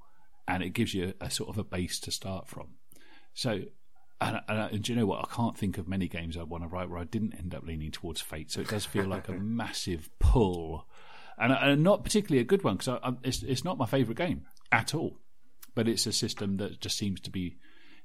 and 0.50 0.64
it 0.64 0.70
gives 0.70 0.92
you 0.92 1.14
a, 1.20 1.26
a 1.26 1.30
sort 1.30 1.48
of 1.48 1.58
a 1.58 1.64
base 1.64 2.00
to 2.00 2.10
start 2.10 2.48
from. 2.48 2.74
So, 3.34 3.50
and, 4.20 4.42
and, 4.48 4.58
uh, 4.58 4.68
and, 4.72 4.82
do 4.82 4.92
you 4.92 4.98
know 4.98 5.06
what? 5.06 5.24
I 5.30 5.34
can't 5.34 5.56
think 5.56 5.78
of 5.78 5.88
many 5.88 6.08
games 6.08 6.36
I 6.36 6.42
want 6.42 6.64
to 6.64 6.68
write 6.68 6.90
where 6.90 6.98
I 6.98 7.04
didn't 7.04 7.34
end 7.38 7.54
up 7.54 7.64
leaning 7.64 7.92
towards 7.92 8.20
Fate. 8.20 8.50
So 8.50 8.60
it 8.60 8.68
does 8.68 8.84
feel 8.84 9.06
like 9.06 9.28
a 9.28 9.32
massive 9.38 10.10
pull, 10.18 10.86
and, 11.38 11.52
and 11.52 11.84
not 11.84 12.02
particularly 12.02 12.40
a 12.40 12.44
good 12.44 12.64
one 12.64 12.76
because 12.76 13.00
it's 13.22 13.42
it's 13.44 13.64
not 13.64 13.78
my 13.78 13.86
favourite 13.86 14.18
game 14.18 14.46
at 14.72 14.94
all. 14.94 15.18
But 15.74 15.86
it's 15.86 16.06
a 16.06 16.12
system 16.12 16.56
that 16.56 16.80
just 16.80 16.98
seems 16.98 17.20
to 17.20 17.30
be 17.30 17.56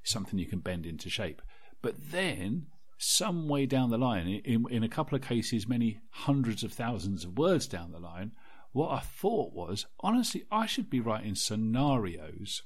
something 0.04 0.38
you 0.38 0.46
can 0.46 0.60
bend 0.60 0.86
into 0.86 1.10
shape. 1.10 1.42
But 1.82 1.96
then 2.12 2.68
some 2.96 3.48
way 3.48 3.66
down 3.66 3.90
the 3.90 3.98
line, 3.98 4.28
in, 4.28 4.64
in 4.70 4.84
a 4.84 4.88
couple 4.88 5.16
of 5.16 5.22
cases, 5.22 5.68
many 5.68 5.98
hundreds 6.10 6.62
of 6.62 6.72
thousands 6.72 7.24
of 7.24 7.36
words 7.36 7.66
down 7.66 7.90
the 7.90 7.98
line, 7.98 8.30
what 8.76 8.90
I 8.90 9.00
thought 9.00 9.54
was, 9.54 9.86
honestly, 10.00 10.44
I 10.52 10.66
should 10.66 10.90
be 10.90 11.00
writing 11.00 11.34
scenarios 11.34 12.60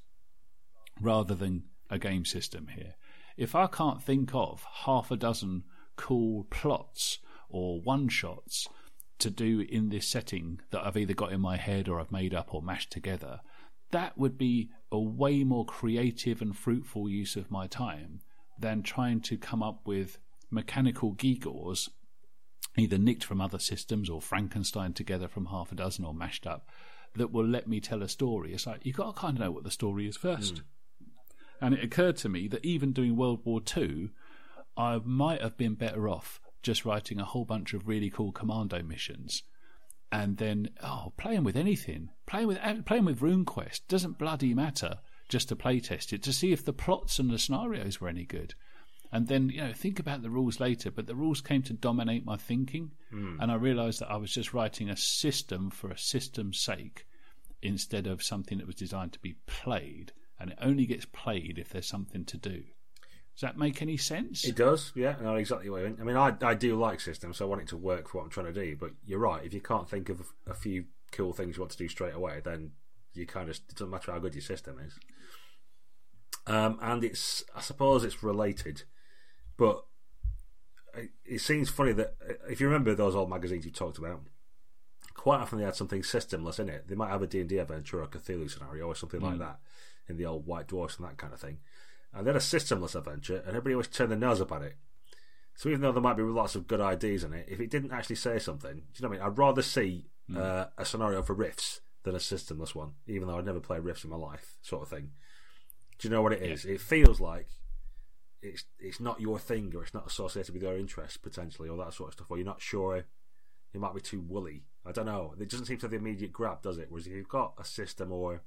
rather 1.01 1.37
than 1.37 1.67
a 1.89 2.01
game 2.01 2.25
system 2.25 2.67
here. 2.75 2.97
If 3.37 3.55
I 3.55 3.69
can't 3.69 4.03
think 4.03 4.35
of 4.35 4.65
half 4.85 5.13
a 5.13 5.17
dozen 5.17 5.63
cool 5.95 6.49
plots 6.51 7.21
or 7.49 7.81
one 7.81 8.09
shots 8.09 8.67
to 9.21 9.31
do 9.31 9.61
in 9.61 9.91
this 9.91 10.09
setting 10.09 10.59
that 10.73 10.85
I've 10.85 10.97
either 10.97 11.15
got 11.15 11.33
in 11.33 11.41
my 11.41 11.57
head 11.57 11.89
or 11.89 12.01
I've 12.01 12.11
made 12.11 12.35
up 12.35 12.53
or 12.53 12.61
mashed 12.61 12.91
together, 12.91 13.39
that 13.93 14.19
would 14.19 14.37
be 14.37 14.69
a 14.91 14.99
way 14.99 15.45
more 15.45 15.65
creative 15.65 16.43
and 16.43 16.57
fruitful 16.57 17.09
use 17.09 17.37
of 17.37 17.53
my 17.53 17.69
time 17.69 18.19
than 18.59 18.83
trying 18.83 19.21
to 19.21 19.39
come 19.39 19.63
up 19.63 19.87
with 19.87 20.19
mechanical 20.51 21.15
gewgaws, 21.15 21.89
either 22.77 22.99
nicked 22.99 23.25
from 23.25 23.41
other 23.41 23.59
systems 23.59 24.09
or 24.09 24.21
Frankenstein 24.21 24.93
together 24.93 25.29
from 25.29 25.47
half 25.47 25.73
a 25.73 25.75
dozen 25.75 26.05
or 26.05 26.15
mashed 26.15 26.47
up, 26.47 26.69
that 27.15 27.33
will 27.33 27.47
let 27.47 27.69
me 27.69 27.81
tell 27.81 28.03
a 28.03 28.09
story. 28.09 28.53
It's 28.53 28.67
like 28.67 28.87
you've 28.87 28.97
got 28.97 29.15
to 29.15 29.21
kind 29.21 29.37
of 29.37 29.41
know 29.41 29.51
what 29.51 29.65
the 29.65 29.71
story 29.71 30.07
is 30.07 30.17
first. 30.17 30.57
Mm. 30.57 30.63
And 31.63 31.75
it 31.75 31.85
occurred 31.85 32.17
to 32.19 32.29
me 32.29 32.49
that 32.49 32.65
even 32.65 32.93
doing 32.93 33.17
World 33.17 33.41
War 33.45 33.61
II, 33.77 34.11
I 34.77 35.01
might 35.05 35.43
have 35.43 35.57
been 35.57 35.75
better 35.75 36.09
off 36.09 36.41
just 36.63 36.85
writing 36.85 37.19
a 37.19 37.25
whole 37.25 37.45
bunch 37.45 37.75
of 37.75 37.89
really 37.89 38.11
cool 38.11 38.33
commando 38.33 38.83
missions 38.83 39.43
and 40.13 40.37
then 40.39 40.69
oh 40.83 41.13
playing 41.17 41.45
with 41.45 41.57
anything 41.57 42.11
playing 42.27 42.49
with 42.49 42.59
playing 42.85 43.05
with 43.05 43.21
RuneQuest 43.21 43.83
doesn't 43.89 44.19
bloody 44.19 44.55
matter 44.55 44.99
just 45.29 45.49
to 45.49 45.57
play 45.57 45.81
test 45.81 46.13
it 46.13 46.23
to 46.23 46.33
see 46.33 46.53
if 46.53 46.65
the 46.65 46.73
plots 46.73 47.19
and 47.19 47.31
the 47.31 47.39
scenarios 47.39 48.01
were 48.01 48.09
any 48.09 48.25
good. 48.25 48.55
And 49.13 49.27
then, 49.27 49.49
you 49.49 49.61
know, 49.61 49.73
think 49.73 49.99
about 49.99 50.23
the 50.23 50.31
rules 50.31 50.61
later, 50.61 50.91
but 50.91 51.07
the 51.07 51.17
rules 51.17 51.41
came 51.41 51.63
to 51.63 51.73
dominate 51.73 52.25
my 52.25 52.37
thinking. 52.37 52.93
Mm. 53.13 53.39
And 53.41 53.51
I 53.51 53.57
realized 53.57 54.01
that 54.01 54.11
I 54.11 54.17
was 54.17 54.33
just 54.33 54.55
writing 54.55 54.89
a 54.89 54.97
system 54.97 55.71
for 55.71 55.91
a 55.91 55.99
system's 55.99 56.61
sake 56.61 57.07
instead 57.63 58.07
of 58.07 58.23
something 58.23 58.59
that 58.59 58.67
was 58.67 58.77
designed 58.77 59.13
to 59.15 59.19
be 59.19 59.35
played. 59.47 60.13
And 60.39 60.51
it 60.53 60.59
only 60.63 60.87
gets 60.87 61.05
played 61.07 61.59
if 61.59 61.71
there's 61.71 61.89
something 61.89 62.25
to 62.27 62.37
do. 62.37 62.63
Does 63.35 63.43
that 63.43 63.59
make 63.59 63.81
any 63.81 63.97
sense? 63.97 64.45
It 64.45 64.57
does, 64.57 64.93
yeah. 64.95 65.17
I 65.19 65.23
know 65.23 65.35
exactly 65.37 65.71
what 65.71 65.83
you 65.83 65.89
mean. 65.89 65.99
I 66.01 66.05
mean, 66.05 66.17
I, 66.17 66.35
I 66.43 66.55
do 66.55 66.77
like 66.79 67.01
systems, 67.01 67.39
so 67.39 67.47
I 67.47 67.49
want 67.49 67.63
it 67.63 67.69
to 67.69 67.77
work 67.77 68.09
for 68.09 68.19
what 68.19 68.25
I'm 68.25 68.31
trying 68.31 68.53
to 68.53 68.53
do. 68.53 68.77
But 68.79 68.91
you're 69.05 69.19
right. 69.19 69.45
If 69.45 69.55
you 69.55 69.61
can't 69.61 69.89
think 69.89 70.09
of 70.09 70.21
a 70.47 70.55
few 70.55 70.85
cool 71.13 71.33
things 71.33 71.57
you 71.57 71.63
want 71.63 71.73
to 71.73 71.79
do 71.79 71.89
straight 71.89 72.15
away, 72.15 72.41
then 72.45 72.73
you 73.15 73.27
kind 73.27 73.49
of 73.49 73.57
it 73.57 73.75
doesn't 73.75 73.91
matter 73.91 74.13
how 74.13 74.19
good 74.19 74.35
your 74.35 74.43
system 74.43 74.79
is. 74.79 74.99
Um, 76.47 76.79
and 76.83 77.05
it's 77.05 77.45
I 77.55 77.61
suppose 77.61 78.05
it's 78.05 78.23
related, 78.23 78.83
but 79.61 79.85
it, 81.27 81.43
seems 81.43 81.69
funny 81.69 81.93
that 81.93 82.15
if 82.49 82.63
you 82.63 82.67
remember 82.67 82.95
those 82.95 83.15
old 83.15 83.29
magazines 83.29 83.67
you 83.67 83.71
talked 83.71 83.99
about, 83.99 84.23
quite 85.13 85.39
often 85.39 85.59
they 85.59 85.67
had 85.67 85.77
something 85.77 86.01
systemless 86.01 86.59
in 86.59 86.71
it. 86.71 86.89
They 86.89 86.95
might 86.95 87.11
have 87.11 87.21
a 87.21 87.27
D 87.27 87.41
and 87.41 87.49
D 87.49 87.59
adventure 87.59 88.01
or 88.01 88.05
a 88.05 88.09
Cthulhu 88.09 88.51
scenario 88.51 88.87
or 88.87 88.95
something 88.95 89.21
mm. 89.21 89.25
like 89.25 89.39
that 89.39 89.59
in 90.09 90.17
the 90.17 90.25
old 90.25 90.47
White 90.47 90.67
Dwarfs 90.67 90.97
and 90.97 91.07
that 91.07 91.19
kind 91.19 91.35
of 91.35 91.41
thing. 91.41 91.59
And 92.15 92.27
then 92.27 92.37
a 92.37 92.39
systemless 92.39 92.95
adventure, 92.95 93.37
and 93.37 93.49
everybody 93.49 93.75
always 93.75 93.89
turned 93.89 94.11
their 94.11 94.19
nose 94.19 94.41
up 94.41 94.51
at 94.51 94.63
it. 94.63 94.77
So 95.57 95.69
even 95.69 95.83
though 95.83 95.93
there 95.93 96.01
might 96.01 96.17
be 96.17 96.23
lots 96.23 96.55
of 96.55 96.67
good 96.67 96.81
ideas 96.81 97.23
in 97.23 97.35
it, 97.35 97.47
if 97.47 97.61
it 97.61 97.69
didn't 97.69 97.93
actually 97.93 98.17
say 98.17 98.39
something, 98.39 98.77
do 98.77 98.79
you 98.79 99.03
know 99.03 99.11
what 99.11 99.17
I 99.17 99.21
mean? 99.21 99.31
I'd 99.31 99.39
rather 99.39 99.61
see 99.61 100.07
mm. 100.31 100.39
uh, 100.39 100.69
a 100.79 100.87
scenario 100.87 101.23
for 101.23 101.35
Rifts 101.35 101.83
than 102.05 102.15
a 102.15 102.19
systemless 102.19 102.75
one, 102.75 102.93
even 103.07 103.29
though 103.29 103.37
I'd 103.37 103.45
never 103.45 103.61
played 103.61 103.85
Rifts 103.85 104.05
in 104.05 104.11
my 104.11 104.17
life, 104.17 104.57
sort 104.63 104.81
of 104.81 104.89
thing. 104.89 105.11
Do 105.99 106.09
you 106.09 106.15
know 106.15 106.23
what 106.23 106.33
it 106.33 106.43
is? 106.43 106.65
Yeah. 106.65 106.73
It 106.73 106.81
feels 106.81 107.21
like 107.21 107.49
it's 108.43 108.65
it's 108.79 109.01
not 109.01 109.21
your 109.21 109.39
thing, 109.39 109.73
or 109.75 109.83
it's 109.83 109.95
not 109.95 110.07
associated 110.07 110.55
with 110.55 110.63
your 110.63 110.77
interests 110.77 111.17
potentially, 111.17 111.69
or 111.69 111.77
that 111.79 111.95
sort 111.95 112.09
of 112.09 112.15
stuff. 112.15 112.31
Or 112.31 112.37
you're 112.37 112.47
not 112.47 112.63
sure 112.63 113.05
it 113.73 113.81
might 113.81 113.95
be 113.95 114.01
too 114.01 114.21
woolly. 114.21 114.65
I 114.85 114.93
don't 114.93 115.07
know. 115.07 115.35
It 115.39 115.49
doesn't 115.49 115.67
seem 115.67 115.79
to 115.79 115.83
have 115.85 115.91
the 115.91 115.99
immediate 115.99 116.33
grab, 116.33 116.63
does 116.63 116.79
it? 116.79 116.87
Whereas 116.89 117.07
if 117.07 117.13
you've 117.13 117.29
got 117.29 117.55
a 117.59 117.65
system 117.65 118.13
or 118.13 118.43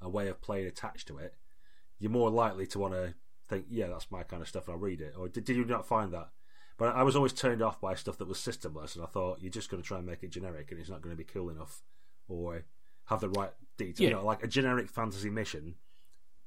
a 0.00 0.08
way 0.08 0.28
of 0.28 0.40
playing 0.40 0.66
attached 0.66 1.08
to 1.08 1.18
it, 1.18 1.34
you're 1.98 2.10
more 2.10 2.30
likely 2.30 2.66
to 2.68 2.78
want 2.78 2.94
to 2.94 3.14
think, 3.48 3.66
yeah, 3.70 3.88
that's 3.88 4.10
my 4.10 4.22
kind 4.22 4.42
of 4.42 4.48
stuff, 4.48 4.68
and 4.68 4.74
I'll 4.74 4.80
read 4.80 5.00
it. 5.00 5.14
Or 5.18 5.28
did, 5.28 5.44
did 5.44 5.56
you 5.56 5.64
not 5.64 5.86
find 5.86 6.12
that? 6.12 6.28
But 6.76 6.94
I 6.94 7.02
was 7.02 7.16
always 7.16 7.32
turned 7.32 7.62
off 7.62 7.80
by 7.80 7.94
stuff 7.94 8.18
that 8.18 8.28
was 8.28 8.38
systemless, 8.38 8.94
and 8.94 9.04
I 9.04 9.08
thought 9.08 9.40
you're 9.40 9.50
just 9.50 9.70
going 9.70 9.82
to 9.82 9.86
try 9.86 9.98
and 9.98 10.06
make 10.06 10.22
it 10.22 10.30
generic, 10.30 10.70
and 10.70 10.80
it's 10.80 10.90
not 10.90 11.02
going 11.02 11.14
to 11.14 11.16
be 11.16 11.24
cool 11.24 11.48
enough, 11.48 11.82
or 12.28 12.64
have 13.06 13.20
the 13.20 13.28
right 13.30 13.52
detail. 13.76 14.04
Yeah. 14.04 14.08
You 14.08 14.14
know, 14.16 14.24
like 14.24 14.42
a 14.42 14.48
generic 14.48 14.88
fantasy 14.88 15.30
mission 15.30 15.76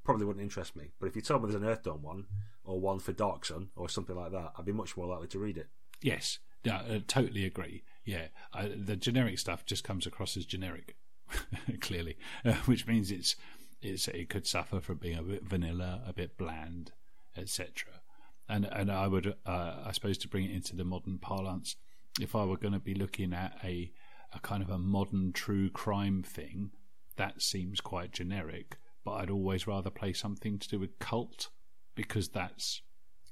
probably 0.08 0.24
wouldn't 0.24 0.42
interest 0.42 0.74
me. 0.74 0.90
But 0.98 1.08
if 1.08 1.16
you 1.16 1.20
told 1.20 1.42
me 1.42 1.50
there's 1.50 1.62
an 1.62 1.68
Earthdawn 1.68 2.00
one 2.00 2.24
or 2.64 2.80
one 2.80 2.98
for 2.98 3.12
Dark 3.12 3.44
Sun 3.44 3.68
or 3.76 3.90
something 3.90 4.16
like 4.16 4.32
that, 4.32 4.52
I'd 4.56 4.64
be 4.64 4.72
much 4.72 4.96
more 4.96 5.06
likely 5.06 5.28
to 5.28 5.38
read 5.38 5.58
it. 5.58 5.66
Yes, 6.00 6.38
yeah, 6.64 6.80
I 6.90 7.02
totally 7.06 7.44
agree. 7.44 7.82
Yeah, 8.06 8.28
I, 8.54 8.68
the 8.68 8.96
generic 8.96 9.38
stuff 9.38 9.66
just 9.66 9.84
comes 9.84 10.06
across 10.06 10.34
as 10.38 10.46
generic, 10.46 10.96
clearly, 11.82 12.16
uh, 12.42 12.54
which 12.64 12.86
means 12.86 13.10
it's 13.10 13.36
it's 13.82 14.08
it 14.08 14.30
could 14.30 14.46
suffer 14.46 14.80
from 14.80 14.96
being 14.96 15.18
a 15.18 15.22
bit 15.22 15.44
vanilla, 15.44 16.00
a 16.06 16.14
bit 16.14 16.38
bland, 16.38 16.92
etc. 17.36 18.00
And 18.48 18.64
and 18.64 18.90
I 18.90 19.08
would, 19.08 19.34
uh, 19.44 19.74
I 19.84 19.92
suppose, 19.92 20.16
to 20.18 20.28
bring 20.28 20.46
it 20.46 20.52
into 20.52 20.74
the 20.74 20.84
modern 20.84 21.18
parlance, 21.18 21.76
if 22.18 22.34
I 22.34 22.46
were 22.46 22.56
going 22.56 22.72
to 22.72 22.78
be 22.78 22.94
looking 22.94 23.34
at 23.34 23.58
a 23.62 23.92
a 24.32 24.40
kind 24.40 24.62
of 24.62 24.70
a 24.70 24.78
modern 24.78 25.34
true 25.34 25.68
crime 25.68 26.22
thing, 26.22 26.70
that 27.16 27.42
seems 27.42 27.82
quite 27.82 28.10
generic 28.10 28.78
but 29.04 29.12
I'd 29.12 29.30
always 29.30 29.66
rather 29.66 29.90
play 29.90 30.12
something 30.12 30.58
to 30.58 30.68
do 30.68 30.78
with 30.78 30.98
cult 30.98 31.48
because 31.94 32.28
that's 32.28 32.82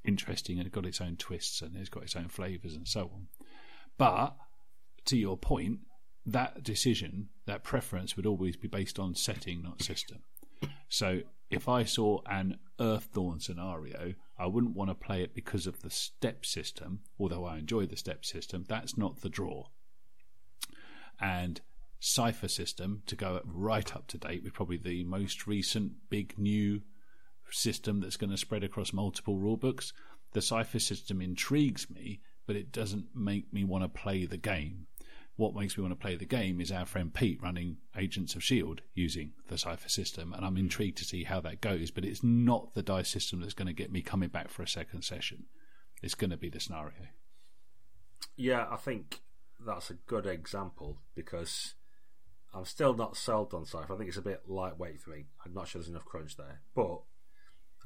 interesting 0.04 0.58
and 0.58 0.66
it 0.66 0.72
got 0.72 0.86
its 0.86 1.00
own 1.00 1.16
twists 1.16 1.62
and 1.62 1.76
it's 1.76 1.88
got 1.88 2.04
its 2.04 2.16
own 2.16 2.28
flavors 2.28 2.74
and 2.74 2.86
so 2.86 3.10
on. 3.12 3.28
But 3.98 4.36
to 5.06 5.16
your 5.16 5.36
point, 5.36 5.80
that 6.24 6.62
decision, 6.62 7.28
that 7.46 7.64
preference 7.64 8.16
would 8.16 8.26
always 8.26 8.56
be 8.56 8.68
based 8.68 8.98
on 8.98 9.14
setting, 9.14 9.62
not 9.62 9.82
system. 9.82 10.18
So 10.88 11.20
if 11.50 11.68
I 11.68 11.84
saw 11.84 12.20
an 12.26 12.58
Earthdawn 12.80 13.40
scenario, 13.40 14.14
I 14.38 14.46
wouldn't 14.46 14.76
want 14.76 14.90
to 14.90 14.94
play 14.94 15.22
it 15.22 15.34
because 15.34 15.66
of 15.66 15.82
the 15.82 15.90
step 15.90 16.44
system, 16.44 17.00
although 17.18 17.44
I 17.44 17.58
enjoy 17.58 17.86
the 17.86 17.96
step 17.96 18.24
system. 18.24 18.64
That's 18.68 18.98
not 18.98 19.20
the 19.20 19.28
draw. 19.28 19.68
And 21.20 21.60
Cypher 22.06 22.46
system 22.46 23.02
to 23.06 23.16
go 23.16 23.40
right 23.44 23.96
up 23.96 24.06
to 24.06 24.16
date 24.16 24.44
with 24.44 24.54
probably 24.54 24.76
the 24.76 25.02
most 25.02 25.48
recent 25.48 25.90
big 26.08 26.38
new 26.38 26.82
system 27.50 28.00
that's 28.00 28.16
going 28.16 28.30
to 28.30 28.36
spread 28.36 28.62
across 28.62 28.92
multiple 28.92 29.36
rulebooks. 29.38 29.92
The 30.32 30.40
Cypher 30.40 30.78
system 30.78 31.20
intrigues 31.20 31.90
me, 31.90 32.20
but 32.46 32.54
it 32.54 32.70
doesn't 32.70 33.06
make 33.12 33.52
me 33.52 33.64
want 33.64 33.82
to 33.82 33.88
play 33.88 34.24
the 34.24 34.36
game. 34.36 34.86
What 35.34 35.56
makes 35.56 35.76
me 35.76 35.82
want 35.82 35.98
to 35.98 36.00
play 36.00 36.14
the 36.14 36.24
game 36.24 36.60
is 36.60 36.70
our 36.70 36.86
friend 36.86 37.12
Pete 37.12 37.42
running 37.42 37.78
Agents 37.96 38.36
of 38.36 38.42
S.H.I.E.L.D. 38.42 38.84
using 38.94 39.32
the 39.48 39.58
Cypher 39.58 39.88
system, 39.88 40.32
and 40.32 40.46
I'm 40.46 40.52
hmm. 40.52 40.60
intrigued 40.60 40.98
to 40.98 41.04
see 41.04 41.24
how 41.24 41.40
that 41.40 41.60
goes. 41.60 41.90
But 41.90 42.04
it's 42.04 42.22
not 42.22 42.72
the 42.74 42.84
dice 42.84 43.08
system 43.08 43.40
that's 43.40 43.52
going 43.52 43.66
to 43.66 43.74
get 43.74 43.90
me 43.90 44.00
coming 44.00 44.28
back 44.28 44.48
for 44.48 44.62
a 44.62 44.68
second 44.68 45.02
session. 45.02 45.46
It's 46.04 46.14
going 46.14 46.30
to 46.30 46.36
be 46.36 46.50
the 46.50 46.60
scenario. 46.60 47.08
Yeah, 48.36 48.66
I 48.70 48.76
think 48.76 49.22
that's 49.58 49.90
a 49.90 49.94
good 49.94 50.26
example 50.26 50.98
because 51.16 51.74
I'm 52.54 52.64
still 52.64 52.94
not 52.94 53.16
sold 53.16 53.52
on 53.52 53.66
Cypher. 53.66 53.94
I 53.94 53.96
think 53.96 54.08
it's 54.08 54.16
a 54.16 54.22
bit 54.22 54.48
lightweight 54.48 55.00
for 55.00 55.10
me. 55.10 55.26
I'm 55.44 55.52
not 55.52 55.68
sure 55.68 55.80
there's 55.80 55.90
enough 55.90 56.04
crunch 56.04 56.36
there, 56.36 56.60
but 56.74 57.00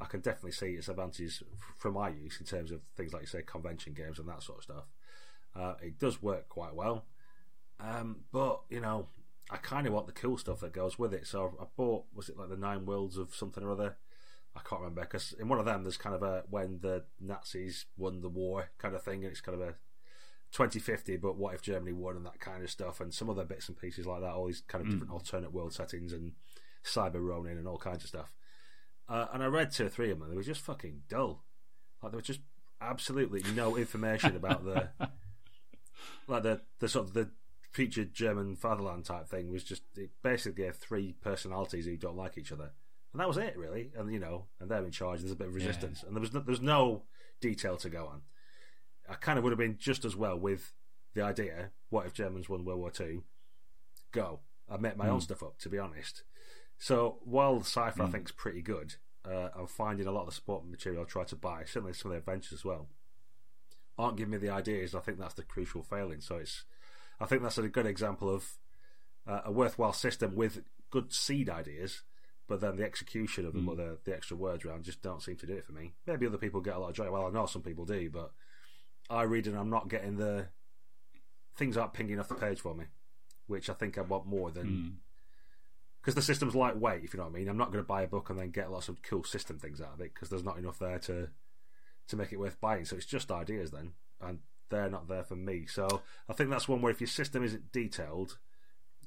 I 0.01 0.07
can 0.07 0.21
definitely 0.21 0.53
see 0.53 0.73
its 0.73 0.89
advantages 0.89 1.43
for 1.77 1.91
my 1.91 2.09
use 2.09 2.39
in 2.41 2.47
terms 2.47 2.71
of 2.71 2.81
things 2.97 3.13
like 3.13 3.23
you 3.23 3.29
say 3.29 3.43
convention 3.43 3.93
games 3.95 4.19
and 4.19 4.29
that 4.29 4.43
sort 4.43 4.59
of 4.59 4.65
stuff. 4.65 4.85
Uh, 5.55 5.75
it 5.83 5.99
does 5.99 6.23
work 6.23 6.49
quite 6.49 6.75
well, 6.75 7.05
um, 7.81 8.21
but 8.33 8.61
you 8.71 8.81
know, 8.81 9.09
I 9.51 9.57
kind 9.57 9.87
of 9.87 9.93
want 9.93 10.07
the 10.07 10.13
cool 10.13 10.39
stuff 10.39 10.61
that 10.61 10.73
goes 10.73 10.99
with 10.99 11.13
it. 11.13 11.27
So 11.27 11.57
I 11.61 11.65
bought 11.77 12.05
was 12.15 12.29
it 12.29 12.39
like 12.39 12.49
the 12.49 12.57
Nine 12.57 12.87
Worlds 12.87 13.17
of 13.17 13.35
something 13.35 13.65
or 13.65 13.73
other. 13.73 13.97
I 14.55 14.61
can't 14.61 14.81
remember 14.81 15.03
because 15.03 15.33
in 15.39 15.49
one 15.49 15.59
of 15.59 15.65
them 15.65 15.83
there's 15.83 15.97
kind 15.97 16.15
of 16.15 16.23
a 16.23 16.45
when 16.49 16.81
the 16.81 17.05
Nazis 17.21 17.87
won 17.97 18.21
the 18.21 18.29
war 18.29 18.71
kind 18.79 18.95
of 18.95 19.03
thing, 19.03 19.25
and 19.25 19.33
it's 19.33 19.41
kind 19.41 19.61
of 19.61 19.69
a 19.69 19.75
2050, 20.53 21.17
but 21.19 21.37
what 21.37 21.55
if 21.55 21.63
Germany 21.63 21.93
won 21.93 22.17
and 22.17 22.27
that 22.27 22.41
kind 22.41 22.63
of 22.63 22.71
stuff, 22.71 23.01
and 23.01 23.15
some 23.15 23.31
other 23.31 23.45
bits 23.45 23.69
and 23.69 23.79
pieces 23.79 24.07
like 24.07 24.21
that, 24.21 24.33
all 24.33 24.47
these 24.47 24.63
kind 24.67 24.83
of 24.83 24.89
mm. 24.89 24.93
different 24.93 25.13
alternate 25.13 25.53
world 25.53 25.73
settings 25.73 26.13
and 26.13 26.33
cyber 26.85 27.25
Ronin 27.25 27.59
and 27.59 27.69
all 27.69 27.79
kinds 27.79 28.03
of 28.03 28.09
stuff. 28.09 28.33
Uh, 29.09 29.27
and 29.33 29.43
I 29.43 29.47
read 29.47 29.73
two 29.73 29.87
or 29.87 29.89
three 29.89 30.11
of 30.11 30.19
them, 30.19 30.23
and 30.23 30.33
they 30.33 30.37
were 30.37 30.43
just 30.43 30.61
fucking 30.61 31.03
dull. 31.09 31.45
Like 32.03 32.13
there 32.13 32.19
was 32.19 32.27
just 32.27 32.41
absolutely 32.81 33.43
no 33.55 33.77
information 33.77 34.37
about 34.37 34.65
the 34.65 34.89
like 36.29 36.43
the 36.43 36.63
the 36.79 36.89
sort 36.89 37.07
of 37.07 37.13
the 37.13 37.31
featured 37.73 38.15
German 38.15 38.57
fatherland 38.57 39.05
type 39.05 39.29
thing 39.29 39.51
was 39.51 39.63
just 39.63 39.83
it 39.97 40.11
basically 40.23 40.65
gave 40.65 40.77
three 40.77 41.15
personalities 41.21 41.87
who 41.87 41.97
don't 41.97 42.17
like 42.17 42.39
each 42.39 42.53
other, 42.53 42.71
and 43.13 43.21
that 43.21 43.29
was 43.29 43.37
it 43.37 43.57
really. 43.57 43.91
And 43.97 44.13
you 44.13 44.19
know, 44.19 44.47
and 44.61 44.71
they're 44.71 44.85
in 44.85 44.91
charge. 44.91 45.21
And 45.21 45.29
there's 45.29 45.33
a 45.33 45.39
bit 45.39 45.49
of 45.49 45.55
resistance, 45.55 46.01
yeah. 46.03 46.09
and 46.09 46.17
there 46.17 46.21
was 46.21 46.33
no, 46.33 46.41
there's 46.41 46.61
no 46.61 47.03
detail 47.41 47.77
to 47.79 47.91
go 47.91 48.07
on. 48.07 48.23
I 49.11 49.15
kind 49.15 49.37
of 49.39 49.45
would 49.45 49.51
have 49.51 49.59
been 49.59 49.77
just 49.79 50.05
as 50.05 50.17
well 50.17 50.39
with 50.39 50.73
the 51.15 51.23
idea: 51.23 51.71
what 51.91 52.07
if 52.07 52.15
Germans 52.15 52.49
won 52.49 52.65
World 52.65 52.81
War 52.81 52.91
Two? 52.91 53.25
Go. 54.13 54.41
I 54.71 54.77
made 54.77 54.97
my 54.97 55.07
mm. 55.07 55.11
own 55.11 55.15
hmm. 55.15 55.23
stuff 55.23 55.43
up, 55.43 55.59
to 55.59 55.69
be 55.69 55.79
honest. 55.79 56.23
So 56.79 57.19
while 57.25 57.61
Cypher 57.63 57.99
mm. 57.99 58.03
I 58.03 58.07
hmm. 58.07 58.13
think 58.13 58.25
is 58.27 58.33
pretty 58.33 58.63
good, 58.63 58.95
uh, 59.29 59.49
I'm 59.57 59.67
finding 59.67 60.07
a 60.07 60.13
lot 60.13 60.23
of 60.23 60.29
the 60.29 60.35
support 60.35 60.65
material 60.67 61.03
I 61.03 61.07
try 61.07 61.25
to 61.25 61.37
buy, 61.37 61.65
certainly 61.65 61.93
some 61.93 62.11
of 62.11 62.15
the 62.15 62.19
adventures 62.19 62.53
as 62.53 62.65
well, 62.65 62.89
aren't 63.99 64.17
giving 64.17 64.33
me 64.33 64.39
the 64.39 64.51
ideas. 64.51 64.95
I 64.95 65.01
think 65.01 65.19
that's 65.19 65.35
the 65.35 65.43
crucial 65.43 65.83
failing. 65.83 66.21
So 66.21 66.37
it's, 66.37 66.65
I 67.21 67.27
think 67.27 67.43
that's 67.43 67.59
a 67.59 67.69
good 67.69 67.87
example 67.87 68.33
of 68.33 68.59
uh, 69.27 69.41
a 69.45 69.53
worthwhile 69.53 69.93
system 69.93 70.35
with 70.35 70.63
good 70.91 71.13
seed 71.13 71.51
ideas, 71.51 72.03
but 72.49 72.61
then 72.61 72.77
the 72.77 72.85
execution 72.85 73.45
of 73.45 73.53
them 73.53 73.67
mm. 73.67 73.69
or 73.69 73.77
the, 73.77 73.99
the 74.05 74.15
extra 74.15 74.37
words 74.37 74.65
around 74.65 74.85
just 74.85 75.03
don't 75.03 75.23
seem 75.23 75.37
to 75.37 75.47
do 75.47 75.55
it 75.55 75.67
for 75.67 75.73
me. 75.73 75.95
Maybe 76.07 76.27
other 76.27 76.39
people 76.39 76.61
get 76.61 76.77
a 76.77 76.79
lot 76.79 76.91
of 76.91 76.97
joy. 76.97 77.11
Well, 77.11 77.27
I 77.27 77.31
know 77.31 77.47
some 77.47 77.63
people 77.63 77.85
do, 77.85 78.09
but 78.11 78.33
I 79.11 79.23
read 79.23 79.47
and 79.47 79.57
I'm 79.57 79.71
not 79.71 79.89
getting 79.89 80.17
the 80.17 80.47
things 81.57 81.77
aren't 81.77 81.93
pinging 81.93 82.19
off 82.19 82.29
the 82.29 82.35
page 82.35 82.61
for 82.61 82.75
me, 82.75 82.85
which 83.47 83.69
I 83.69 83.75
think 83.75 83.99
I 83.99 84.03
want 84.03 84.27
more 84.27 84.51
than 84.51 85.01
because 86.01 86.15
mm. 86.15 86.17
the 86.17 86.23
system's 86.23 86.55
lightweight. 86.55 87.05
If 87.05 87.13
you 87.13 87.19
know 87.19 87.25
what 87.25 87.35
I 87.35 87.39
mean, 87.39 87.49
I'm 87.49 87.59
not 87.59 87.73
going 87.73 87.85
to 87.85 87.89
buy 87.89 88.03
a 88.03 88.09
book 88.09 88.31
and 88.31 88.39
then 88.39 88.51
get 88.51 88.71
lots 88.71 88.89
of 88.89 89.03
cool 89.03 89.25
system 89.25 89.59
things 89.59 89.81
out 89.81 89.95
of 89.95 90.01
it 90.01 90.15
because 90.15 90.31
there's 90.31 90.45
not 90.45 90.59
enough 90.59 90.79
there 90.79 90.99
to 91.01 91.29
to 92.09 92.17
make 92.17 92.33
it 92.33 92.39
worth 92.39 92.61
buying. 92.61 92.85
So 92.85 92.97
it's 92.97 93.07
just 93.07 93.31
ideas 93.31 93.71
then, 93.71 93.93
and 94.21 94.39
they're 94.71 94.89
not 94.89 95.09
there 95.09 95.25
for 95.25 95.37
me. 95.37 95.67
So 95.67 96.03
I 96.29 96.33
think 96.33 96.51
that's 96.51 96.69
one 96.69 96.81
where 96.81 96.93
if 96.93 97.01
your 97.01 97.09
system 97.09 97.45
isn't 97.45 97.73
detailed, 97.73 98.39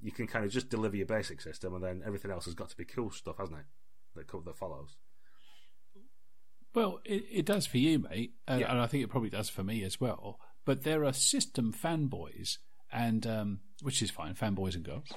you 0.02 0.12
can 0.12 0.28
kind 0.28 0.46
of 0.46 0.52
just 0.52 0.70
deliver 0.70 0.98
your 0.98 1.06
basic 1.06 1.42
system, 1.42 1.74
and 1.74 1.84
then 1.84 2.04
everything 2.06 2.32
else 2.32 2.46
has 2.46 2.54
got 2.54 2.70
to 2.70 2.78
be 2.78 2.86
cool 2.86 3.10
stuff, 3.10 3.38
hasn't 3.38 3.60
it? 3.60 3.66
That 4.16 4.46
that 4.46 4.58
follows. 4.58 4.98
Well, 6.74 7.02
it, 7.06 7.26
it 7.32 7.46
does 7.46 7.66
for 7.66 7.78
you, 7.78 8.00
mate, 8.00 8.34
and, 8.48 8.62
yeah. 8.62 8.72
and, 8.72 8.80
I 8.80 8.88
think 8.88 9.04
it 9.04 9.10
probably 9.10 9.30
does 9.30 9.50
for 9.50 9.64
me 9.64 9.84
as 9.84 10.02
well. 10.02 10.40
But 10.66 10.84
there 10.84 11.06
are 11.06 11.14
system 11.14 11.72
fanboys, 11.72 12.58
and 12.92 13.28
um, 13.28 13.60
which 13.82 14.02
is 14.02 14.10
fine, 14.10 14.34
fanboys 14.34 14.76
and 14.76 14.84
girls, 14.84 15.12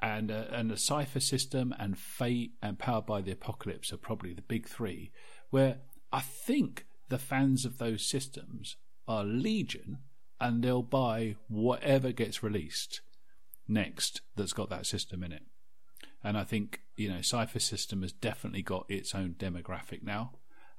and 0.00 0.30
uh, 0.30 0.44
and 0.52 0.70
the 0.70 0.76
Cypher 0.76 1.20
system 1.20 1.74
and 1.78 1.98
Fate 1.98 2.52
and 2.62 2.78
Powered 2.78 3.06
by 3.06 3.20
the 3.20 3.32
Apocalypse 3.32 3.92
are 3.92 3.98
probably 3.98 4.32
the 4.32 4.42
big 4.42 4.68
three. 4.68 5.10
Where 5.50 5.78
I 6.12 6.20
think 6.20 6.86
the 7.08 7.18
fans 7.18 7.64
of 7.64 7.78
those 7.78 8.06
systems 8.06 8.76
are 9.08 9.24
legion, 9.24 9.98
and 10.40 10.62
they'll 10.62 10.82
buy 10.82 11.36
whatever 11.48 12.12
gets 12.12 12.42
released 12.42 13.00
next 13.66 14.20
that's 14.36 14.52
got 14.52 14.70
that 14.70 14.86
system 14.86 15.24
in 15.24 15.32
it. 15.32 15.42
And 16.22 16.38
I 16.38 16.44
think 16.44 16.82
you 16.96 17.08
know 17.08 17.22
Cypher 17.22 17.58
system 17.58 18.02
has 18.02 18.12
definitely 18.12 18.62
got 18.62 18.86
its 18.88 19.16
own 19.16 19.34
demographic 19.36 20.04
now 20.04 20.32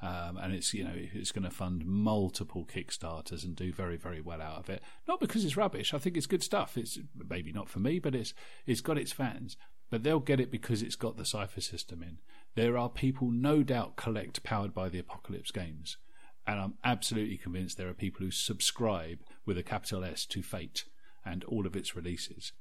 um, 0.04 0.36
and 0.36 0.54
it's 0.54 0.74
you 0.74 0.84
know 0.84 0.92
it's 0.94 1.32
going 1.32 1.46
to 1.46 1.50
fund 1.50 1.86
multiple 1.86 2.66
Kickstarters 2.66 3.46
and 3.46 3.56
do 3.56 3.72
very 3.72 3.96
very 3.96 4.20
well 4.20 4.42
out 4.42 4.58
of 4.58 4.70
it. 4.70 4.84
Not 5.08 5.22
because 5.22 5.46
it's 5.46 5.56
rubbish. 5.56 5.94
I 5.94 5.98
think 5.98 6.18
it's 6.18 6.28
good 6.28 6.44
stuff. 6.44 6.78
It's 6.78 7.00
maybe 7.30 7.54
not 7.54 7.70
for 7.70 7.80
me, 7.80 8.00
but 8.00 8.14
it's 8.14 8.34
it's 8.66 8.82
got 8.82 8.98
its 8.98 9.14
fans. 9.14 9.56
But 9.90 10.04
they'll 10.04 10.20
get 10.20 10.40
it 10.40 10.52
because 10.52 10.82
it's 10.82 10.96
got 10.96 11.18
the 11.18 11.26
Cypher 11.26 11.62
system 11.62 12.04
in. 12.04 12.18
There 12.56 12.78
are 12.78 12.90
people, 12.90 13.30
no 13.32 13.64
doubt, 13.64 13.96
collect 13.96 14.44
powered 14.44 14.74
by 14.74 14.90
the 14.90 15.00
Apocalypse 15.00 15.52
games, 15.52 15.98
and 16.46 16.60
I'm 16.60 16.74
absolutely 16.84 17.38
convinced 17.38 17.78
there 17.78 17.90
are 17.90 17.94
people 17.94 18.26
who 18.26 18.32
subscribe 18.32 19.20
with 19.46 19.58
a 19.58 19.64
capital 19.64 20.04
S 20.04 20.26
to 20.28 20.42
Fate 20.42 20.86
and 21.24 21.44
all 21.46 21.66
of 21.66 21.76
its 21.76 21.96
releases. 21.96 22.52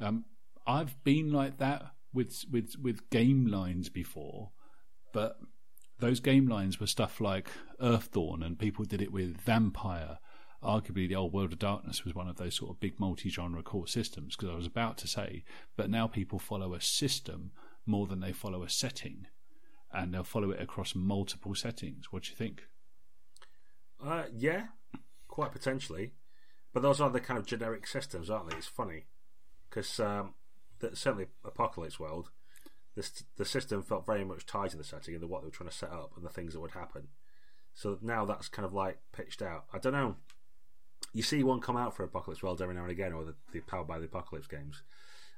Um, 0.00 0.24
I've 0.66 1.02
been 1.04 1.30
like 1.30 1.58
that 1.58 1.92
with 2.14 2.44
with 2.50 2.76
with 2.80 3.10
game 3.10 3.46
lines 3.46 3.90
before, 3.90 4.52
but 5.12 5.38
those 5.98 6.20
game 6.20 6.46
lines 6.46 6.78
were 6.78 6.86
stuff 6.86 7.20
like 7.20 7.48
Earthdawn, 7.80 8.44
and 8.44 8.58
people 8.58 8.84
did 8.84 9.02
it 9.02 9.12
with 9.12 9.36
Vampire. 9.40 10.18
Arguably, 10.62 11.08
the 11.08 11.16
old 11.16 11.32
World 11.32 11.52
of 11.52 11.58
Darkness 11.58 12.04
was 12.04 12.14
one 12.14 12.28
of 12.28 12.36
those 12.36 12.56
sort 12.56 12.70
of 12.70 12.80
big 12.80 12.98
multi-genre 12.98 13.62
core 13.62 13.86
systems. 13.86 14.36
Because 14.36 14.52
I 14.52 14.56
was 14.56 14.66
about 14.66 14.98
to 14.98 15.06
say, 15.06 15.44
but 15.76 15.90
now 15.90 16.06
people 16.06 16.38
follow 16.38 16.74
a 16.74 16.80
system 16.80 17.52
more 17.84 18.06
than 18.06 18.20
they 18.20 18.32
follow 18.32 18.62
a 18.62 18.70
setting, 18.70 19.26
and 19.92 20.12
they'll 20.12 20.24
follow 20.24 20.50
it 20.50 20.60
across 20.60 20.94
multiple 20.94 21.54
settings. 21.54 22.06
What 22.10 22.24
do 22.24 22.30
you 22.30 22.36
think? 22.36 22.64
Uh, 24.04 24.24
yeah, 24.34 24.66
quite 25.28 25.52
potentially. 25.52 26.12
But 26.72 26.82
those 26.82 27.00
are 27.00 27.10
the 27.10 27.20
kind 27.20 27.38
of 27.38 27.46
generic 27.46 27.86
systems, 27.86 28.28
aren't 28.28 28.50
they? 28.50 28.56
It's 28.56 28.66
funny 28.66 29.06
because 29.68 29.98
um, 30.00 30.34
certainly 30.92 31.26
Apocalypse 31.44 31.98
World 31.98 32.30
the 33.36 33.44
system 33.44 33.82
felt 33.82 34.06
very 34.06 34.24
much 34.24 34.46
tied 34.46 34.70
to 34.70 34.76
the 34.76 34.84
setting 34.84 35.14
and 35.14 35.22
the, 35.22 35.26
what 35.26 35.42
they 35.42 35.46
were 35.46 35.52
trying 35.52 35.68
to 35.68 35.76
set 35.76 35.90
up 35.90 36.12
and 36.16 36.24
the 36.24 36.30
things 36.30 36.54
that 36.54 36.60
would 36.60 36.70
happen. 36.70 37.08
So 37.74 37.98
now 38.00 38.24
that's 38.24 38.48
kind 38.48 38.64
of 38.64 38.72
like 38.72 38.98
pitched 39.12 39.42
out. 39.42 39.66
I 39.72 39.78
don't 39.78 39.92
know. 39.92 40.16
You 41.12 41.22
see 41.22 41.42
one 41.42 41.60
come 41.60 41.76
out 41.76 41.94
for 41.94 42.04
Apocalypse 42.04 42.42
World 42.42 42.62
every 42.62 42.74
now 42.74 42.82
and 42.82 42.90
again, 42.90 43.12
or 43.12 43.24
the, 43.24 43.34
the 43.52 43.60
Powered 43.60 43.86
by 43.86 43.98
the 43.98 44.06
Apocalypse 44.06 44.46
games, 44.46 44.82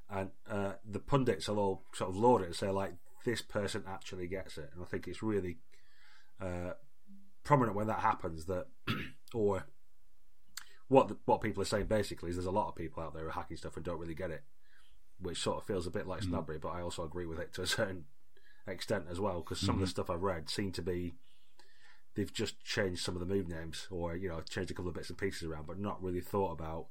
and 0.08 0.30
uh, 0.48 0.74
the 0.88 1.00
pundits 1.00 1.48
will 1.48 1.58
all 1.58 1.82
sort 1.92 2.10
of 2.10 2.16
laud 2.16 2.42
it 2.42 2.46
and 2.46 2.54
say 2.54 2.70
like, 2.70 2.94
"This 3.24 3.42
person 3.42 3.84
actually 3.86 4.28
gets 4.28 4.56
it," 4.56 4.70
and 4.72 4.82
I 4.82 4.86
think 4.86 5.06
it's 5.06 5.22
really 5.22 5.58
uh, 6.40 6.72
prominent 7.44 7.76
when 7.76 7.88
that 7.88 8.00
happens. 8.00 8.46
That 8.46 8.66
or 9.34 9.66
what 10.88 11.08
the, 11.08 11.16
what 11.26 11.42
people 11.42 11.62
are 11.62 11.66
saying 11.66 11.86
basically 11.86 12.30
is 12.30 12.36
there's 12.36 12.46
a 12.46 12.52
lot 12.52 12.68
of 12.68 12.76
people 12.76 13.02
out 13.02 13.14
there 13.14 13.24
who 13.24 13.28
are 13.28 13.32
hacking 13.32 13.56
stuff 13.56 13.76
and 13.76 13.84
don't 13.84 14.00
really 14.00 14.14
get 14.14 14.30
it 14.30 14.42
which 15.20 15.40
sort 15.40 15.58
of 15.58 15.64
feels 15.64 15.86
a 15.86 15.90
bit 15.90 16.06
like 16.06 16.20
mm. 16.20 16.28
snobbery, 16.28 16.58
but 16.58 16.68
I 16.68 16.80
also 16.80 17.04
agree 17.04 17.26
with 17.26 17.38
it 17.38 17.52
to 17.54 17.62
a 17.62 17.66
certain 17.66 18.04
extent 18.66 19.04
as 19.10 19.18
well 19.18 19.40
because 19.40 19.58
some 19.58 19.74
mm-hmm. 19.74 19.74
of 19.74 19.78
the 19.80 19.84
mm-hmm. 19.86 19.90
stuff 19.90 20.10
I've 20.10 20.22
read 20.22 20.50
seem 20.50 20.72
to 20.72 20.82
be 20.82 21.14
they've 22.14 22.32
just 22.32 22.62
changed 22.64 23.02
some 23.02 23.14
of 23.14 23.20
the 23.20 23.32
move 23.32 23.48
names 23.48 23.86
or 23.90 24.16
you 24.16 24.28
know 24.28 24.40
changed 24.40 24.70
a 24.70 24.74
couple 24.74 24.88
of 24.88 24.94
bits 24.94 25.08
and 25.08 25.18
pieces 25.18 25.44
around, 25.44 25.66
but 25.66 25.78
not 25.78 26.02
really 26.02 26.20
thought 26.20 26.52
about 26.52 26.86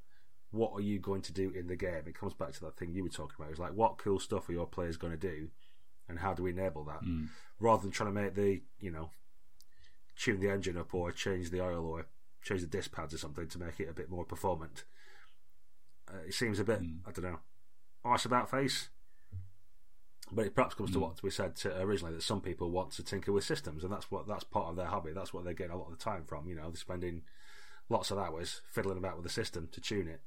what 0.51 0.71
are 0.73 0.81
you 0.81 0.99
going 0.99 1.21
to 1.21 1.33
do 1.33 1.51
in 1.51 1.67
the 1.67 1.75
game. 1.75 2.03
It 2.05 2.17
comes 2.17 2.33
back 2.33 2.53
to 2.53 2.61
that 2.61 2.77
thing 2.77 2.93
you 2.93 3.03
were 3.03 3.09
talking 3.09 3.35
about. 3.37 3.51
It's 3.51 3.59
like 3.59 3.73
what 3.73 3.97
cool 3.97 4.19
stuff 4.19 4.47
are 4.49 4.53
your 4.53 4.65
players 4.65 4.97
going 4.97 5.13
to 5.13 5.17
do, 5.17 5.49
and 6.07 6.19
how 6.19 6.33
do 6.33 6.43
we 6.43 6.51
enable 6.51 6.83
that, 6.85 7.03
mm. 7.03 7.27
rather 7.59 7.81
than 7.81 7.91
trying 7.91 8.13
to 8.13 8.21
make 8.21 8.35
the 8.35 8.61
you 8.79 8.91
know 8.91 9.11
tune 10.17 10.39
the 10.39 10.49
engine 10.49 10.77
up 10.77 10.93
or 10.93 11.11
change 11.11 11.51
the 11.51 11.61
oil 11.61 11.85
or 11.85 12.07
change 12.41 12.61
the 12.61 12.67
disc 12.67 12.91
pads 12.91 13.13
or 13.13 13.17
something 13.17 13.47
to 13.47 13.59
make 13.59 13.79
it 13.79 13.89
a 13.89 13.93
bit 13.93 14.09
more 14.09 14.25
performant. 14.25 14.85
Uh, 16.09 16.25
it 16.25 16.33
seems 16.33 16.59
a 16.59 16.63
bit 16.63 16.81
mm. 16.81 16.99
I 17.05 17.11
don't 17.11 17.25
know 17.25 17.39
ice 18.07 18.25
about 18.25 18.49
face. 18.49 18.89
But 20.31 20.45
it 20.45 20.55
perhaps 20.55 20.75
comes 20.75 20.91
to 20.91 20.99
what 20.99 21.23
we 21.23 21.29
said 21.29 21.55
to 21.57 21.79
originally 21.81 22.13
that 22.13 22.21
some 22.21 22.41
people 22.41 22.69
want 22.69 22.91
to 22.93 23.03
tinker 23.03 23.31
with 23.31 23.45
systems, 23.45 23.83
and 23.83 23.91
that's 23.91 24.11
what 24.11 24.27
that's 24.27 24.43
part 24.43 24.67
of 24.67 24.75
their 24.75 24.87
hobby. 24.87 25.13
That's 25.13 25.33
what 25.33 25.45
they're 25.45 25.53
getting 25.53 25.73
a 25.73 25.77
lot 25.77 25.89
of 25.89 25.97
the 25.97 26.03
time 26.03 26.25
from. 26.25 26.49
You 26.49 26.55
know, 26.55 26.63
they're 26.63 26.75
spending 26.75 27.21
lots 27.89 28.11
of 28.11 28.17
hours 28.17 28.61
fiddling 28.69 28.97
about 28.97 29.15
with 29.15 29.23
the 29.23 29.31
system 29.31 29.69
to 29.71 29.79
tune 29.79 30.07
it 30.07 30.21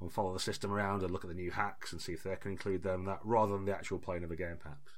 and 0.00 0.10
follow 0.10 0.32
the 0.32 0.40
system 0.40 0.72
around 0.72 1.02
and 1.02 1.10
look 1.10 1.24
at 1.24 1.28
the 1.28 1.36
new 1.36 1.50
hacks 1.50 1.92
and 1.92 2.00
see 2.00 2.12
if 2.12 2.22
they 2.22 2.34
can 2.36 2.50
include 2.50 2.82
them 2.82 3.04
that 3.04 3.20
rather 3.24 3.52
than 3.52 3.66
the 3.66 3.74
actual 3.74 3.98
playing 3.98 4.24
of 4.24 4.30
a 4.30 4.36
game, 4.36 4.56
perhaps. 4.58 4.92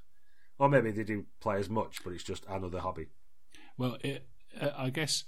Or 0.57 0.69
maybe 0.69 0.91
they 0.91 1.03
do 1.03 1.25
play 1.41 1.57
as 1.57 1.69
much, 1.69 2.03
but 2.03 2.13
it's 2.13 2.23
just 2.23 2.45
another 2.47 2.79
hobby. 2.79 3.07
Well, 3.77 3.97
it, 4.01 4.25
uh, 4.59 4.69
I 4.75 4.89
guess 4.89 5.25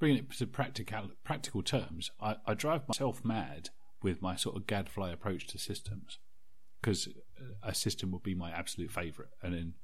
bringing 0.00 0.18
it 0.18 0.32
to 0.32 0.46
practical 0.46 1.10
practical 1.22 1.62
terms, 1.62 2.10
I, 2.20 2.36
I 2.44 2.54
drive 2.54 2.88
myself 2.88 3.24
mad 3.24 3.70
with 4.02 4.20
my 4.20 4.34
sort 4.34 4.56
of 4.56 4.66
gadfly 4.66 5.10
approach 5.12 5.46
to 5.46 5.58
systems 5.58 6.18
because 6.84 7.08
a 7.62 7.74
system 7.74 8.10
would 8.10 8.22
be 8.22 8.34
my 8.34 8.50
absolute 8.50 8.90
favourite, 8.90 9.30
and 9.42 9.54
then 9.54 9.74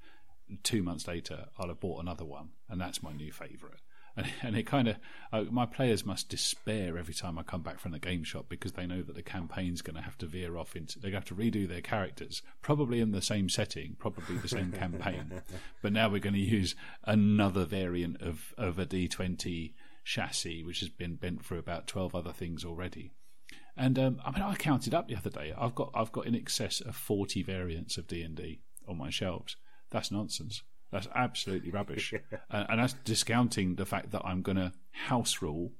two 0.62 0.82
months 0.82 1.08
later 1.08 1.46
I'll 1.58 1.68
have 1.68 1.80
bought 1.80 2.02
another 2.02 2.26
one, 2.26 2.50
and 2.68 2.78
that's 2.78 3.02
my 3.02 3.12
new 3.12 3.32
favourite. 3.32 3.80
And, 4.16 4.26
and 4.42 4.56
it 4.56 4.66
kind 4.66 4.88
of 4.88 4.96
uh, 5.32 5.44
my 5.50 5.64
players 5.64 6.04
must 6.04 6.28
despair 6.28 6.98
every 6.98 7.14
time 7.14 7.38
I 7.38 7.42
come 7.42 7.62
back 7.62 7.80
from 7.80 7.92
the 7.92 7.98
game 7.98 8.22
shop 8.22 8.46
because 8.50 8.72
they 8.72 8.86
know 8.86 9.00
that 9.00 9.14
the 9.14 9.22
campaign's 9.22 9.80
going 9.80 9.96
to 9.96 10.02
have 10.02 10.18
to 10.18 10.26
veer 10.26 10.58
off 10.58 10.76
into 10.76 10.98
they 10.98 11.10
have 11.12 11.24
to 11.26 11.34
redo 11.34 11.66
their 11.66 11.80
characters, 11.80 12.42
probably 12.60 13.00
in 13.00 13.12
the 13.12 13.22
same 13.22 13.48
setting, 13.48 13.96
probably 13.98 14.36
the 14.36 14.48
same 14.48 14.70
campaign, 14.70 15.40
but 15.82 15.94
now 15.94 16.10
we're 16.10 16.20
going 16.20 16.34
to 16.34 16.40
use 16.40 16.74
another 17.04 17.64
variant 17.64 18.20
of 18.20 18.52
of 18.58 18.78
a 18.78 18.84
D 18.84 19.08
twenty 19.08 19.74
chassis, 20.04 20.64
which 20.64 20.80
has 20.80 20.90
been 20.90 21.14
bent 21.14 21.46
through 21.46 21.60
about 21.60 21.86
twelve 21.86 22.14
other 22.14 22.32
things 22.32 22.62
already. 22.62 23.12
And 23.76 23.98
um, 23.98 24.20
I 24.24 24.30
mean, 24.30 24.42
I 24.42 24.54
counted 24.54 24.94
up 24.94 25.08
the 25.08 25.16
other 25.16 25.30
day. 25.30 25.52
I've 25.56 25.74
got 25.74 25.90
I've 25.94 26.12
got 26.12 26.26
in 26.26 26.34
excess 26.34 26.80
of 26.80 26.96
forty 26.96 27.42
variants 27.42 27.96
of 27.96 28.06
D 28.06 28.22
and 28.22 28.36
D 28.36 28.60
on 28.88 28.98
my 28.98 29.10
shelves. 29.10 29.56
That's 29.90 30.10
nonsense. 30.10 30.62
That's 30.90 31.08
absolutely 31.14 31.70
rubbish, 31.70 32.12
and, 32.50 32.66
and 32.68 32.80
that's 32.80 32.94
discounting 33.04 33.76
the 33.76 33.86
fact 33.86 34.10
that 34.10 34.22
I'm 34.24 34.42
going 34.42 34.58
to 34.58 34.72
house 34.90 35.40
rule 35.40 35.72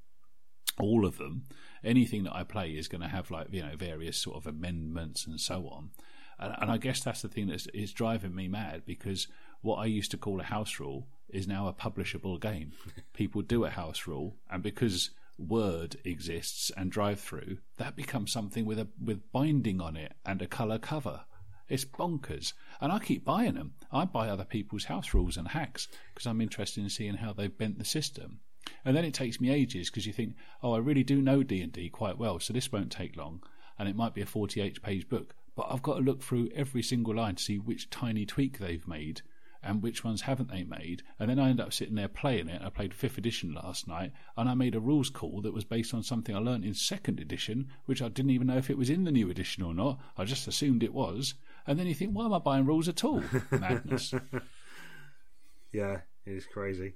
all 0.79 1.05
of 1.05 1.19
them. 1.19 1.45
Anything 1.83 2.25
that 2.25 2.35
I 2.35 2.45
play 2.45 2.71
is 2.71 2.89
going 2.89 3.01
to 3.01 3.09
have 3.09 3.31
like 3.31 3.49
you 3.51 3.63
know 3.63 3.77
various 3.77 4.17
sort 4.17 4.37
of 4.37 4.47
amendments 4.47 5.27
and 5.27 5.41
so 5.41 5.69
on. 5.69 5.91
And, 6.39 6.55
and 6.61 6.71
I 6.71 6.79
guess 6.79 7.03
that's 7.03 7.23
the 7.23 7.29
thing 7.29 7.49
that 7.49 7.67
is 7.75 7.93
driving 7.93 8.35
me 8.35 8.49
mad 8.49 8.83
because 8.87 9.29
what 9.63 9.77
I 9.77 9.87
used 9.87 10.11
to 10.13 10.17
call 10.17 10.41
a 10.41 10.45
house 10.45 10.81
rule 10.81 11.07
is 11.29 11.47
now 11.47 11.69
a 11.69 11.75
publishable 11.75 12.41
game. 12.41 12.73
People 13.13 13.43
do 13.43 13.65
a 13.65 13.71
house 13.71 14.07
rule, 14.07 14.37
and 14.51 14.63
because 14.63 15.11
Word 15.41 15.97
exists 16.05 16.71
and 16.77 16.93
DriveThru, 16.93 17.59
that 17.79 17.97
becomes 17.97 18.31
something 18.33 18.65
with 18.65 18.79
a 18.79 18.89
with 19.03 19.33
binding 19.33 19.81
on 19.81 19.97
it 19.97 20.13
and 20.25 20.43
a 20.43 20.47
colour 20.47 20.79
cover. 20.79 21.25
It's 21.69 21.85
bonkers. 21.85 22.53
And 22.81 22.93
I 22.93 22.99
keep 22.99 23.25
buying 23.25 23.55
them. 23.55 23.75
I 23.93 24.05
buy 24.05 24.29
other 24.29 24.45
people's 24.45 24.85
house 24.85 25.15
rules 25.15 25.37
and 25.37 25.49
hacks 25.49 25.87
because 26.13 26.27
I'm 26.27 26.41
interested 26.41 26.83
in 26.83 26.91
seeing 26.91 27.15
how 27.15 27.33
they've 27.33 27.57
bent 27.57 27.79
the 27.79 27.85
system. 27.85 28.41
And 28.85 28.97
then 28.97 29.05
it 29.05 29.15
takes 29.15 29.41
me 29.41 29.51
ages 29.51 29.89
because 29.89 30.07
you 30.07 30.13
think, 30.13 30.35
oh, 30.63 30.73
I 30.73 30.79
really 30.79 31.05
do 31.05 31.23
know 31.23 31.43
D&D 31.43 31.91
quite 31.91 32.19
well, 32.19 32.41
so 32.41 32.53
this 32.53 32.73
won't 32.73 32.91
take 32.91 33.17
long. 33.17 33.43
And 33.79 33.89
it 33.89 33.97
might 33.97 34.15
be 34.15 34.21
a 34.21 34.27
48 34.27 34.83
page 34.83 35.09
book. 35.09 35.35
But 35.57 35.69
I've 35.71 35.83
got 35.83 35.95
to 35.95 36.03
look 36.03 36.23
through 36.23 36.51
every 36.55 36.83
single 36.83 37.15
line 37.15 37.37
to 37.37 37.43
see 37.43 37.59
which 37.59 37.89
tiny 37.89 38.27
tweak 38.27 38.59
they've 38.59 38.87
made 38.87 39.23
and 39.63 39.83
which 39.83 40.05
ones 40.05 40.23
haven't 40.23 40.51
they 40.51 40.65
made. 40.65 41.03
And 41.19 41.29
then 41.29 41.39
I 41.39 41.51
end 41.51 41.61
up 41.61 41.73
sitting 41.73 41.95
there 41.95 42.09
playing 42.09 42.49
it. 42.49 42.63
I 42.63 42.71
played 42.71 42.95
fifth 42.95 43.19
edition 43.19 43.55
last 43.55 43.87
night, 43.87 44.13
and 44.37 44.49
I 44.49 44.55
made 44.55 44.75
a 44.75 44.81
rules 44.81 45.11
call 45.11 45.43
that 45.43 45.55
was 45.55 45.65
based 45.65 45.93
on 45.95 46.03
something 46.03 46.35
I 46.35 46.39
learnt 46.39 46.65
in 46.65 46.75
second 46.75 47.21
edition, 47.21 47.69
which 47.87 48.03
I 48.03 48.09
didn't 48.09 48.31
even 48.31 48.47
know 48.47 48.57
if 48.57 48.71
it 48.71 48.79
was 48.79 48.91
in 48.91 49.05
the 49.05 49.13
new 49.13 49.31
edition 49.31 49.63
or 49.63 49.75
not. 49.75 50.01
I 50.17 50.25
just 50.25 50.49
assumed 50.49 50.83
it 50.83 50.95
was. 50.95 51.35
And 51.67 51.79
then 51.79 51.87
you 51.87 51.95
think, 51.95 52.13
why 52.13 52.25
am 52.25 52.33
I 52.33 52.39
buying 52.39 52.67
rules 52.67 52.89
at 52.89 53.05
all? 53.05 53.23
Madness. 53.51 54.15
yeah, 55.73 55.99
it 56.25 56.33
is 56.33 56.47
crazy. 56.47 56.95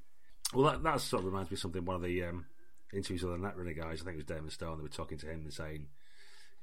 Well, 0.52 0.70
that, 0.70 0.82
that 0.82 1.00
sort 1.00 1.20
of 1.20 1.26
reminds 1.26 1.50
me 1.50 1.56
of 1.56 1.60
something. 1.60 1.84
One 1.84 1.96
of 1.96 2.02
the 2.02 2.24
um, 2.24 2.46
interviews 2.92 3.22
with 3.22 3.32
the 3.32 3.46
Netrunner 3.46 3.76
guys, 3.76 4.00
I 4.00 4.04
think 4.04 4.14
it 4.14 4.26
was 4.28 4.36
Damon 4.36 4.50
Stone, 4.50 4.78
they 4.78 4.82
were 4.82 4.88
talking 4.88 5.18
to 5.18 5.26
him 5.26 5.40
and 5.40 5.52
saying, 5.52 5.86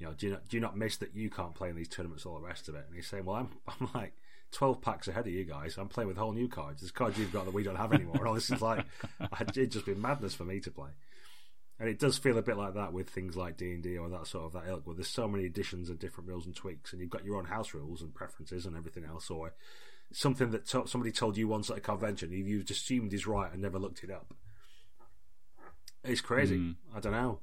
you 0.02 0.08
know, 0.08 0.14
do 0.14 0.26
you 0.26 0.32
not 0.34 0.48
do 0.50 0.58
you 0.58 0.62
not 0.62 0.76
miss 0.76 0.98
that 0.98 1.16
you 1.16 1.30
can't 1.30 1.54
play 1.54 1.70
in 1.70 1.76
these 1.76 1.88
tournaments, 1.88 2.26
all 2.26 2.40
the 2.40 2.48
rest 2.48 2.68
of 2.68 2.76
it? 2.76 2.86
And 2.88 2.96
he's 2.96 3.06
saying, 3.08 3.24
well, 3.24 3.36
I'm 3.36 3.50
I'm 3.68 3.90
like 3.94 4.14
12 4.52 4.82
packs 4.82 5.08
ahead 5.08 5.28
of 5.28 5.34
you 5.34 5.46
guys. 5.46 5.78
I'm 5.78 5.88
playing 5.88 6.08
with 6.08 6.18
whole 6.18 6.34
new 6.34 6.48
cards. 6.48 6.82
There's 6.82 6.92
cards 6.92 7.18
you've 7.18 7.34
got 7.34 7.46
that 7.46 7.54
we 7.54 7.64
don't 7.64 7.76
have 7.78 7.94
anymore. 7.94 8.18
And 8.18 8.28
all 8.28 8.34
this 8.34 8.52
is 8.52 8.62
like, 8.62 8.86
it'd 9.40 9.72
just 9.72 9.86
be 9.86 9.96
madness 9.96 10.34
for 10.34 10.44
me 10.44 10.60
to 10.62 10.72
play. 10.72 10.90
And 11.80 11.90
it 11.90 11.98
does 11.98 12.18
feel 12.18 12.38
a 12.38 12.44
bit 12.44 12.58
like 12.58 12.76
that 12.76 12.94
with 12.94 13.10
things 13.10 13.36
like 13.36 13.58
D 13.58 13.72
and 13.74 13.82
D 13.82 13.98
or 13.98 14.08
that 14.10 14.28
sort 14.28 14.46
of 14.46 14.54
that 14.54 14.70
ilk, 14.70 14.86
where 14.86 14.96
there's 14.96 15.08
so 15.08 15.28
many 15.28 15.46
additions 15.46 15.90
and 15.90 15.98
different 15.98 16.30
rules 16.30 16.46
and 16.46 16.56
tweaks, 16.56 16.92
and 16.92 17.02
you've 17.02 17.10
got 17.10 17.26
your 17.26 17.38
own 17.38 17.46
house 17.46 17.74
rules 17.74 18.04
and 18.04 18.14
preferences 18.14 18.68
and 18.68 18.78
everything 18.78 19.04
else, 19.04 19.32
or 19.32 19.54
something 20.14 20.52
that 20.52 20.68
to- 20.68 20.86
somebody 20.86 21.12
told 21.12 21.38
you 21.38 21.48
once 21.48 21.72
at 21.72 21.78
a 21.78 21.82
convention, 21.82 22.32
you've 22.32 22.66
just 22.66 22.84
assumed 22.84 23.14
is 23.14 23.26
right 23.26 23.52
and 23.52 23.64
never 23.64 23.80
looked 23.80 24.04
it 24.04 24.12
up. 24.12 24.34
It's 26.04 26.22
crazy. 26.22 26.58
Mm. 26.58 26.76
I 26.96 27.00
don't 27.00 27.14
know. 27.14 27.40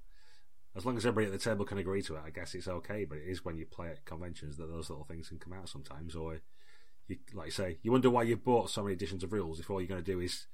As 0.77 0.87
long 0.87 0.97
as 0.97 1.05
everybody 1.05 1.27
at 1.27 1.33
the 1.33 1.45
table 1.45 1.65
can 1.65 1.79
agree 1.79 2.03
to 2.03 2.15
it, 2.15 2.23
I 2.25 2.31
guess 2.31 2.55
it's 2.55 2.69
okay. 2.69 3.05
But 3.05 3.19
it 3.19 3.25
is 3.29 3.45
when 3.45 3.57
you 3.57 3.67
play 3.67 3.89
at 3.89 4.05
conventions 4.05 4.57
that 4.59 4.71
those 4.71 4.91
little 4.91 5.05
things 5.05 5.29
can 5.29 5.39
come 5.39 5.53
out 5.53 5.69
sometimes, 5.69 6.15
or 6.15 6.41
you, 7.09 7.17
like 7.35 7.47
you 7.47 7.53
say, 7.53 7.79
you 7.83 7.93
wonder 7.93 8.11
why 8.11 8.23
you've 8.23 8.45
bought 8.45 8.71
so 8.71 8.83
many 8.83 8.95
editions 8.95 9.25
of 9.25 9.33
rules 9.33 9.61
if 9.61 9.71
all 9.71 9.81
you're 9.81 9.89
going 9.89 10.03
to 10.03 10.13
do 10.13 10.21
is 10.21 10.47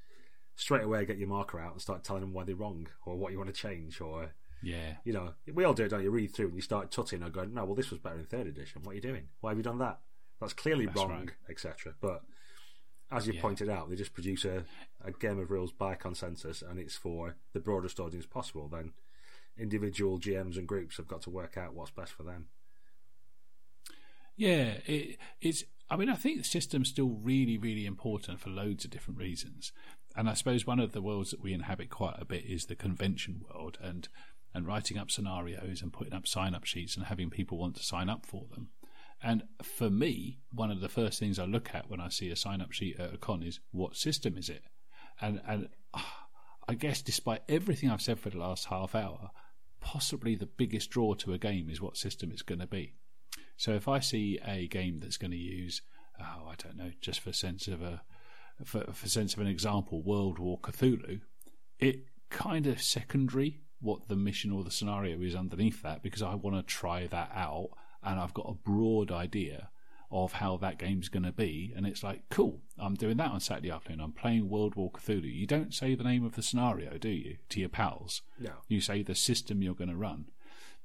straight 0.56 0.84
away 0.84 1.04
get 1.04 1.18
your 1.18 1.28
marker 1.28 1.58
out 1.58 1.72
and 1.72 1.82
start 1.82 2.04
telling 2.04 2.22
them 2.22 2.32
why 2.32 2.44
they're 2.44 2.54
wrong 2.54 2.86
or 3.04 3.16
what 3.16 3.32
you 3.32 3.38
want 3.38 3.52
to 3.52 3.60
change 3.60 4.00
or 4.00 4.30
yeah, 4.64 4.94
you 5.04 5.12
know, 5.12 5.34
we 5.52 5.64
all 5.64 5.74
do 5.74 5.84
it, 5.84 5.90
don't 5.90 6.02
you? 6.02 6.10
Read 6.10 6.32
through 6.32 6.46
and 6.46 6.56
you 6.56 6.62
start 6.62 6.90
tutting 6.90 7.22
and 7.22 7.32
going, 7.32 7.52
no, 7.52 7.64
well, 7.64 7.74
this 7.74 7.90
was 7.90 8.00
better 8.00 8.18
in 8.18 8.24
third 8.24 8.46
edition. 8.46 8.82
What 8.82 8.92
are 8.92 8.94
you 8.94 9.00
doing? 9.02 9.28
Why 9.40 9.50
have 9.50 9.58
you 9.58 9.62
done 9.62 9.78
that? 9.78 9.98
That's 10.40 10.54
clearly 10.54 10.86
That's 10.86 10.96
wrong, 10.96 11.10
right. 11.10 11.30
etc. 11.50 11.94
But 12.00 12.22
as 13.10 13.26
you 13.26 13.34
yeah. 13.34 13.42
pointed 13.42 13.68
out, 13.68 13.90
they 13.90 13.96
just 13.96 14.14
produce 14.14 14.44
a, 14.44 14.64
a 15.04 15.12
game 15.12 15.38
of 15.38 15.50
rules 15.50 15.72
by 15.72 15.94
consensus, 15.94 16.62
and 16.62 16.78
it's 16.78 16.96
for 16.96 17.36
the 17.52 17.60
broadest 17.60 18.00
audience 18.00 18.26
possible. 18.26 18.68
Then 18.68 18.92
individual 19.58 20.18
GMs 20.18 20.56
and 20.56 20.66
groups 20.66 20.96
have 20.96 21.08
got 21.08 21.22
to 21.22 21.30
work 21.30 21.56
out 21.56 21.74
what's 21.74 21.90
best 21.90 22.12
for 22.12 22.22
them. 22.22 22.46
Yeah, 24.36 24.78
it, 24.86 25.18
it's 25.40 25.64
I 25.90 25.96
mean, 25.96 26.08
I 26.08 26.14
think 26.14 26.38
the 26.38 26.44
system's 26.44 26.88
still 26.88 27.10
really, 27.10 27.58
really 27.58 27.86
important 27.86 28.40
for 28.40 28.50
loads 28.50 28.84
of 28.84 28.90
different 28.90 29.18
reasons. 29.18 29.72
And 30.16 30.28
I 30.28 30.34
suppose 30.34 30.66
one 30.66 30.80
of 30.80 30.92
the 30.92 31.02
worlds 31.02 31.30
that 31.30 31.42
we 31.42 31.52
inhabit 31.52 31.90
quite 31.90 32.16
a 32.18 32.24
bit 32.24 32.44
is 32.44 32.66
the 32.66 32.74
convention 32.74 33.42
world 33.48 33.78
and, 33.82 34.08
and 34.54 34.66
writing 34.66 34.96
up 34.96 35.10
scenarios 35.10 35.82
and 35.82 35.92
putting 35.92 36.14
up 36.14 36.26
sign 36.26 36.54
up 36.54 36.64
sheets 36.64 36.96
and 36.96 37.06
having 37.06 37.30
people 37.30 37.58
want 37.58 37.76
to 37.76 37.82
sign 37.82 38.08
up 38.08 38.24
for 38.24 38.46
them. 38.50 38.68
And 39.22 39.44
for 39.62 39.90
me, 39.90 40.38
one 40.52 40.70
of 40.70 40.80
the 40.80 40.88
first 40.88 41.18
things 41.18 41.38
I 41.38 41.44
look 41.44 41.74
at 41.74 41.90
when 41.90 42.00
I 42.00 42.08
see 42.08 42.30
a 42.30 42.36
sign 42.36 42.60
up 42.60 42.72
sheet 42.72 42.98
at 42.98 43.14
a 43.14 43.18
con 43.18 43.42
is 43.42 43.60
what 43.70 43.96
system 43.96 44.36
is 44.36 44.48
it? 44.48 44.64
And, 45.20 45.40
and 45.46 45.68
I 46.68 46.74
guess 46.74 47.02
despite 47.02 47.42
everything 47.48 47.90
I've 47.90 48.02
said 48.02 48.18
for 48.18 48.30
the 48.30 48.38
last 48.38 48.66
half 48.66 48.94
hour, 48.94 49.30
possibly 49.80 50.34
the 50.34 50.46
biggest 50.46 50.90
draw 50.90 51.14
to 51.14 51.34
a 51.34 51.38
game 51.38 51.68
is 51.68 51.80
what 51.80 51.96
system 51.96 52.30
it's 52.30 52.42
going 52.42 52.60
to 52.60 52.66
be. 52.66 52.94
So 53.56 53.72
if 53.72 53.88
I 53.88 54.00
see 54.00 54.38
a 54.44 54.66
game 54.68 54.98
that's 54.98 55.16
going 55.16 55.30
to 55.30 55.36
use, 55.36 55.82
oh, 56.20 56.48
I 56.48 56.54
don't 56.62 56.76
know, 56.76 56.90
just 57.00 57.20
for 57.20 57.32
sense 57.32 57.68
of 57.68 57.82
a 57.82 58.02
for, 58.64 58.84
for 58.92 59.08
sense 59.08 59.34
of 59.34 59.40
an 59.40 59.46
example, 59.46 60.02
World 60.02 60.38
War 60.38 60.60
Cthulhu, 60.60 61.20
it 61.78 62.04
kind 62.30 62.66
of 62.66 62.80
secondary 62.80 63.60
what 63.80 64.08
the 64.08 64.16
mission 64.16 64.52
or 64.52 64.64
the 64.64 64.70
scenario 64.70 65.20
is 65.20 65.34
underneath 65.34 65.82
that 65.82 66.02
because 66.02 66.22
I 66.22 66.34
want 66.34 66.56
to 66.56 66.62
try 66.62 67.06
that 67.08 67.30
out 67.34 67.70
and 68.02 68.20
I've 68.20 68.34
got 68.34 68.48
a 68.48 68.54
broad 68.54 69.10
idea 69.10 69.68
of 70.10 70.34
how 70.34 70.56
that 70.58 70.78
game's 70.78 71.08
going 71.08 71.24
to 71.24 71.32
be. 71.32 71.72
And 71.76 71.86
it's 71.86 72.02
like, 72.02 72.22
cool, 72.30 72.60
I'm 72.78 72.94
doing 72.94 73.16
that 73.16 73.32
on 73.32 73.40
Saturday 73.40 73.70
afternoon. 73.70 74.00
I'm 74.00 74.12
playing 74.12 74.48
World 74.48 74.76
War 74.76 74.90
Cthulhu. 74.92 75.32
You 75.32 75.46
don't 75.46 75.74
say 75.74 75.94
the 75.94 76.04
name 76.04 76.24
of 76.24 76.36
the 76.36 76.42
scenario, 76.42 76.98
do 76.98 77.08
you, 77.08 77.38
to 77.48 77.60
your 77.60 77.68
pals? 77.68 78.22
No. 78.38 78.50
You 78.68 78.80
say 78.80 79.02
the 79.02 79.14
system 79.14 79.60
you're 79.60 79.74
going 79.74 79.90
to 79.90 79.96
run. 79.96 80.26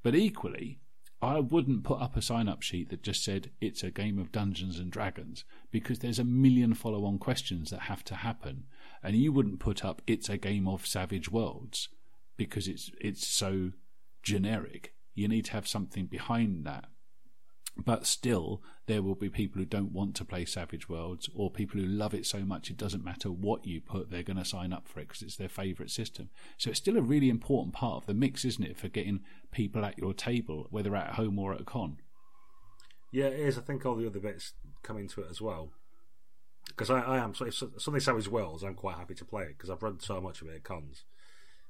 But 0.02 0.16
equally, 0.16 0.80
I 1.22 1.40
wouldn't 1.40 1.84
put 1.84 2.00
up 2.00 2.16
a 2.16 2.22
sign 2.22 2.48
up 2.48 2.62
sheet 2.62 2.90
that 2.90 3.04
just 3.04 3.24
said 3.24 3.52
it's 3.60 3.84
a 3.84 3.92
game 3.92 4.20
of 4.20 4.32
Dungeons 4.32 4.80
and 4.80 4.90
Dragons 4.90 5.44
because 5.70 6.00
there's 6.00 6.20
a 6.20 6.24
million 6.24 6.74
follow 6.74 7.04
on 7.06 7.18
questions 7.18 7.72
that 7.72 7.82
have 7.82 8.06
to 8.06 8.16
happen. 8.16 8.66
And 9.04 9.16
you 9.16 9.34
wouldn't 9.34 9.60
put 9.60 9.84
up 9.84 10.02
it's 10.08 10.30
a 10.30 10.38
game 10.38 10.68
of 10.68 10.88
Savage 10.88 11.30
Worlds 11.30 11.90
because 12.38 12.68
it's 12.68 12.92
it's 13.02 13.28
so 13.28 13.72
generic. 14.24 14.94
You 15.14 15.28
need 15.28 15.46
to 15.46 15.52
have 15.54 15.68
something 15.68 16.06
behind 16.06 16.66
that 16.66 16.86
but 17.86 18.06
still, 18.06 18.62
there 18.88 19.02
will 19.02 19.16
be 19.16 19.30
people 19.30 19.60
who 19.60 19.66
don't 19.66 19.92
want 19.92 20.16
to 20.16 20.26
play 20.26 20.46
Savage 20.46 20.90
Worlds 20.90 21.30
or 21.36 21.52
people 21.52 21.80
who 21.80 21.86
love 21.86 22.14
it 22.14 22.26
so 22.26 22.40
much 22.40 22.70
it 22.70 22.78
doesn't 22.78 23.04
matter 23.04 23.30
what 23.30 23.66
you 23.66 23.82
put, 23.82 24.10
they're 24.10 24.24
going 24.24 24.38
to 24.38 24.46
sign 24.46 24.74
up 24.74 24.88
for 24.88 25.00
it 25.00 25.08
because 25.08 25.22
it's 25.22 25.36
their 25.36 25.50
favourite 25.50 25.92
system. 25.92 26.30
So 26.58 26.70
it's 26.70 26.80
still 26.80 26.98
a 26.98 27.02
really 27.02 27.30
important 27.30 27.74
part 27.74 27.98
of 27.98 28.06
the 28.08 28.14
mix, 28.14 28.44
isn't 28.46 28.64
it, 28.64 28.78
for 28.78 28.88
getting 28.88 29.22
people 29.52 29.86
at 29.86 29.98
your 29.98 30.14
table, 30.14 30.68
whether 30.72 30.96
at 30.96 31.16
home 31.16 31.38
or 31.38 31.54
at 31.54 31.62
a 31.62 31.66
con? 31.66 31.98
Yeah, 33.12 33.26
it 33.26 33.40
is. 33.40 33.58
I 33.58 33.62
think 33.62 33.86
all 33.86 33.96
the 33.96 34.08
other 34.08 34.20
bits 34.20 34.54
come 34.84 34.98
into 34.98 35.22
it 35.22 35.28
as 35.30 35.42
well. 35.42 35.70
Because 36.68 36.90
I, 36.90 37.02
I 37.02 37.18
am, 37.18 37.34
so 37.34 37.46
if 37.46 37.56
something 37.56 38.00
Savage 38.00 38.28
Worlds, 38.28 38.64
I'm 38.64 38.76
quite 38.76 38.98
happy 38.98 39.16
to 39.16 39.26
play 39.26 39.44
it 39.44 39.58
because 39.58 39.70
I've 39.70 39.84
run 39.84 40.00
so 40.00 40.22
much 40.22 40.42
of 40.42 40.48
it 40.48 40.56
at 40.56 40.64
cons. 40.64 41.04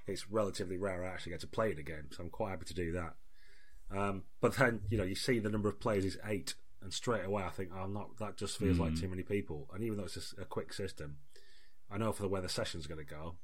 It's 0.07 0.29
relatively 0.29 0.77
rare 0.77 1.03
I 1.03 1.09
actually 1.09 1.31
get 1.31 1.41
to 1.41 1.47
play 1.47 1.71
it 1.71 1.79
again, 1.79 2.07
so 2.11 2.23
I'm 2.23 2.29
quite 2.29 2.51
happy 2.51 2.65
to 2.65 2.73
do 2.73 2.91
that. 2.93 3.13
Um, 3.95 4.23
but 4.41 4.55
then 4.55 4.81
you 4.89 4.97
know 4.97 5.03
you 5.03 5.15
see 5.15 5.39
the 5.39 5.49
number 5.49 5.69
of 5.69 5.79
players 5.79 6.05
is 6.05 6.17
eight, 6.25 6.55
and 6.81 6.93
straight 6.93 7.25
away 7.25 7.43
I 7.43 7.49
think, 7.49 7.69
oh, 7.75 7.87
not 7.87 8.17
that 8.19 8.37
just 8.37 8.57
feels 8.57 8.77
mm. 8.77 8.81
like 8.81 8.91
hmm. 8.91 9.01
too 9.01 9.07
many 9.07 9.23
people. 9.23 9.69
And 9.73 9.83
even 9.83 9.97
though 9.97 10.05
it's 10.05 10.13
just 10.13 10.37
a 10.37 10.45
quick 10.45 10.73
system, 10.73 11.17
I 11.91 11.97
know 11.97 12.11
for 12.11 12.21
the 12.21 12.29
way 12.29 12.41
the 12.41 12.49
session's 12.49 12.87
going 12.87 13.03
to 13.05 13.13
go. 13.13 13.35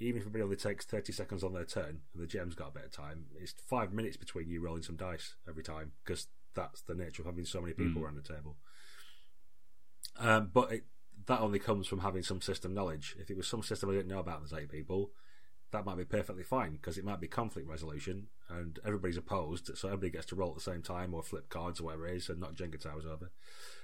Even 0.00 0.20
if 0.20 0.22
everybody 0.22 0.42
only 0.42 0.56
takes 0.56 0.84
thirty 0.84 1.12
seconds 1.12 1.44
on 1.44 1.52
their 1.52 1.64
turn, 1.64 2.00
and 2.12 2.22
the 2.22 2.26
GM's 2.26 2.54
got 2.54 2.68
a 2.68 2.72
bit 2.72 2.84
of 2.84 2.92
time, 2.92 3.26
it's 3.40 3.54
five 3.66 3.92
minutes 3.92 4.16
between 4.16 4.48
you 4.48 4.60
rolling 4.60 4.82
some 4.82 4.96
dice 4.96 5.34
every 5.48 5.62
time 5.62 5.92
because 6.04 6.26
that's 6.54 6.82
the 6.82 6.94
nature 6.94 7.22
of 7.22 7.26
having 7.26 7.44
so 7.44 7.60
many 7.60 7.74
people 7.74 8.02
mm. 8.02 8.04
around 8.04 8.16
the 8.16 8.34
table. 8.34 8.56
Um, 10.18 10.50
but 10.52 10.72
it, 10.72 10.84
that 11.26 11.40
only 11.40 11.58
comes 11.58 11.86
from 11.86 12.00
having 12.00 12.22
some 12.22 12.40
system 12.40 12.74
knowledge. 12.74 13.16
If 13.18 13.30
it 13.30 13.36
was 13.36 13.46
some 13.46 13.62
system 13.62 13.90
I 13.90 13.94
didn't 13.94 14.08
know 14.08 14.18
about, 14.18 14.40
there's 14.40 14.60
eight 14.60 14.70
people 14.70 15.12
that 15.74 15.84
might 15.84 15.96
be 15.96 16.04
perfectly 16.04 16.44
fine 16.44 16.72
because 16.72 16.96
it 16.96 17.04
might 17.04 17.20
be 17.20 17.26
conflict 17.26 17.68
resolution 17.68 18.28
and 18.48 18.78
everybody's 18.86 19.16
opposed, 19.16 19.76
so 19.76 19.88
everybody 19.88 20.10
gets 20.10 20.26
to 20.26 20.36
roll 20.36 20.50
at 20.50 20.54
the 20.54 20.60
same 20.60 20.82
time 20.82 21.12
or 21.12 21.22
flip 21.22 21.48
cards 21.48 21.80
or 21.80 21.84
whatever 21.84 22.06
it 22.06 22.16
is 22.16 22.28
and 22.28 22.40
not 22.40 22.54
Jenga 22.54 22.80
towers 22.80 23.04
over. 23.04 23.30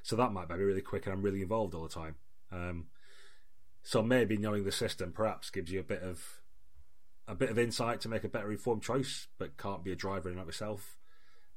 So 0.02 0.16
that 0.16 0.32
might 0.32 0.48
be 0.48 0.54
really 0.54 0.80
quick 0.80 1.06
and 1.06 1.12
I'm 1.12 1.22
really 1.22 1.42
involved 1.42 1.74
all 1.74 1.82
the 1.82 1.88
time. 1.88 2.14
Um, 2.52 2.86
so 3.82 4.02
maybe 4.02 4.36
knowing 4.36 4.64
the 4.64 4.72
system 4.72 5.12
perhaps 5.12 5.50
gives 5.50 5.72
you 5.72 5.80
a 5.80 5.84
bit 5.84 6.02
of 6.02 6.40
a 7.26 7.34
bit 7.34 7.50
of 7.50 7.58
insight 7.58 8.00
to 8.00 8.08
make 8.08 8.24
a 8.24 8.28
better 8.28 8.50
informed 8.50 8.82
choice, 8.82 9.28
but 9.38 9.56
can't 9.56 9.84
be 9.84 9.92
a 9.92 9.96
driver 9.96 10.28
in 10.28 10.34
and 10.34 10.42
of 10.42 10.48
itself. 10.48 10.96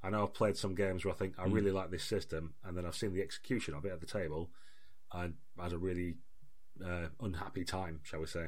I 0.03 0.09
know 0.09 0.23
I've 0.23 0.33
played 0.33 0.57
some 0.57 0.75
games 0.75 1.03
where 1.03 1.13
I 1.13 1.17
think 1.17 1.33
I 1.37 1.45
mm. 1.45 1.53
really 1.53 1.71
like 1.71 1.89
this 1.89 2.03
system, 2.03 2.53
and 2.63 2.77
then 2.77 2.85
I've 2.85 2.95
seen 2.95 3.13
the 3.13 3.21
execution 3.21 3.73
of 3.73 3.85
it 3.85 3.91
at 3.91 3.99
the 3.99 4.05
table, 4.05 4.51
and 5.11 5.35
had 5.59 5.73
a 5.73 5.77
really 5.77 6.15
uh, 6.83 7.07
unhappy 7.21 7.63
time, 7.63 8.01
shall 8.03 8.19
we 8.19 8.27
say? 8.27 8.47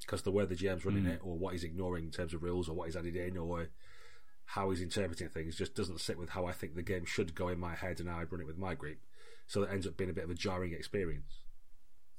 Because 0.00 0.22
the 0.22 0.30
way 0.30 0.44
the 0.44 0.54
GM's 0.54 0.84
running 0.84 1.04
mm. 1.04 1.14
it, 1.14 1.20
or 1.22 1.36
what 1.36 1.52
he's 1.52 1.64
ignoring 1.64 2.04
in 2.04 2.10
terms 2.10 2.34
of 2.34 2.42
rules, 2.42 2.68
or 2.68 2.74
what 2.74 2.86
he's 2.86 2.96
added 2.96 3.16
in, 3.16 3.36
or 3.36 3.68
how 4.44 4.70
he's 4.70 4.80
interpreting 4.80 5.28
things, 5.28 5.56
just 5.56 5.74
doesn't 5.74 6.00
sit 6.00 6.18
with 6.18 6.30
how 6.30 6.46
I 6.46 6.52
think 6.52 6.74
the 6.74 6.82
game 6.82 7.04
should 7.04 7.34
go 7.34 7.48
in 7.48 7.60
my 7.60 7.74
head 7.74 8.00
and 8.00 8.08
how 8.08 8.16
I 8.16 8.24
run 8.24 8.40
it 8.40 8.46
with 8.46 8.58
my 8.58 8.74
group. 8.74 8.98
So 9.46 9.62
it 9.62 9.70
ends 9.72 9.86
up 9.86 9.96
being 9.96 10.10
a 10.10 10.14
bit 10.14 10.24
of 10.24 10.30
a 10.30 10.34
jarring 10.34 10.72
experience. 10.72 11.40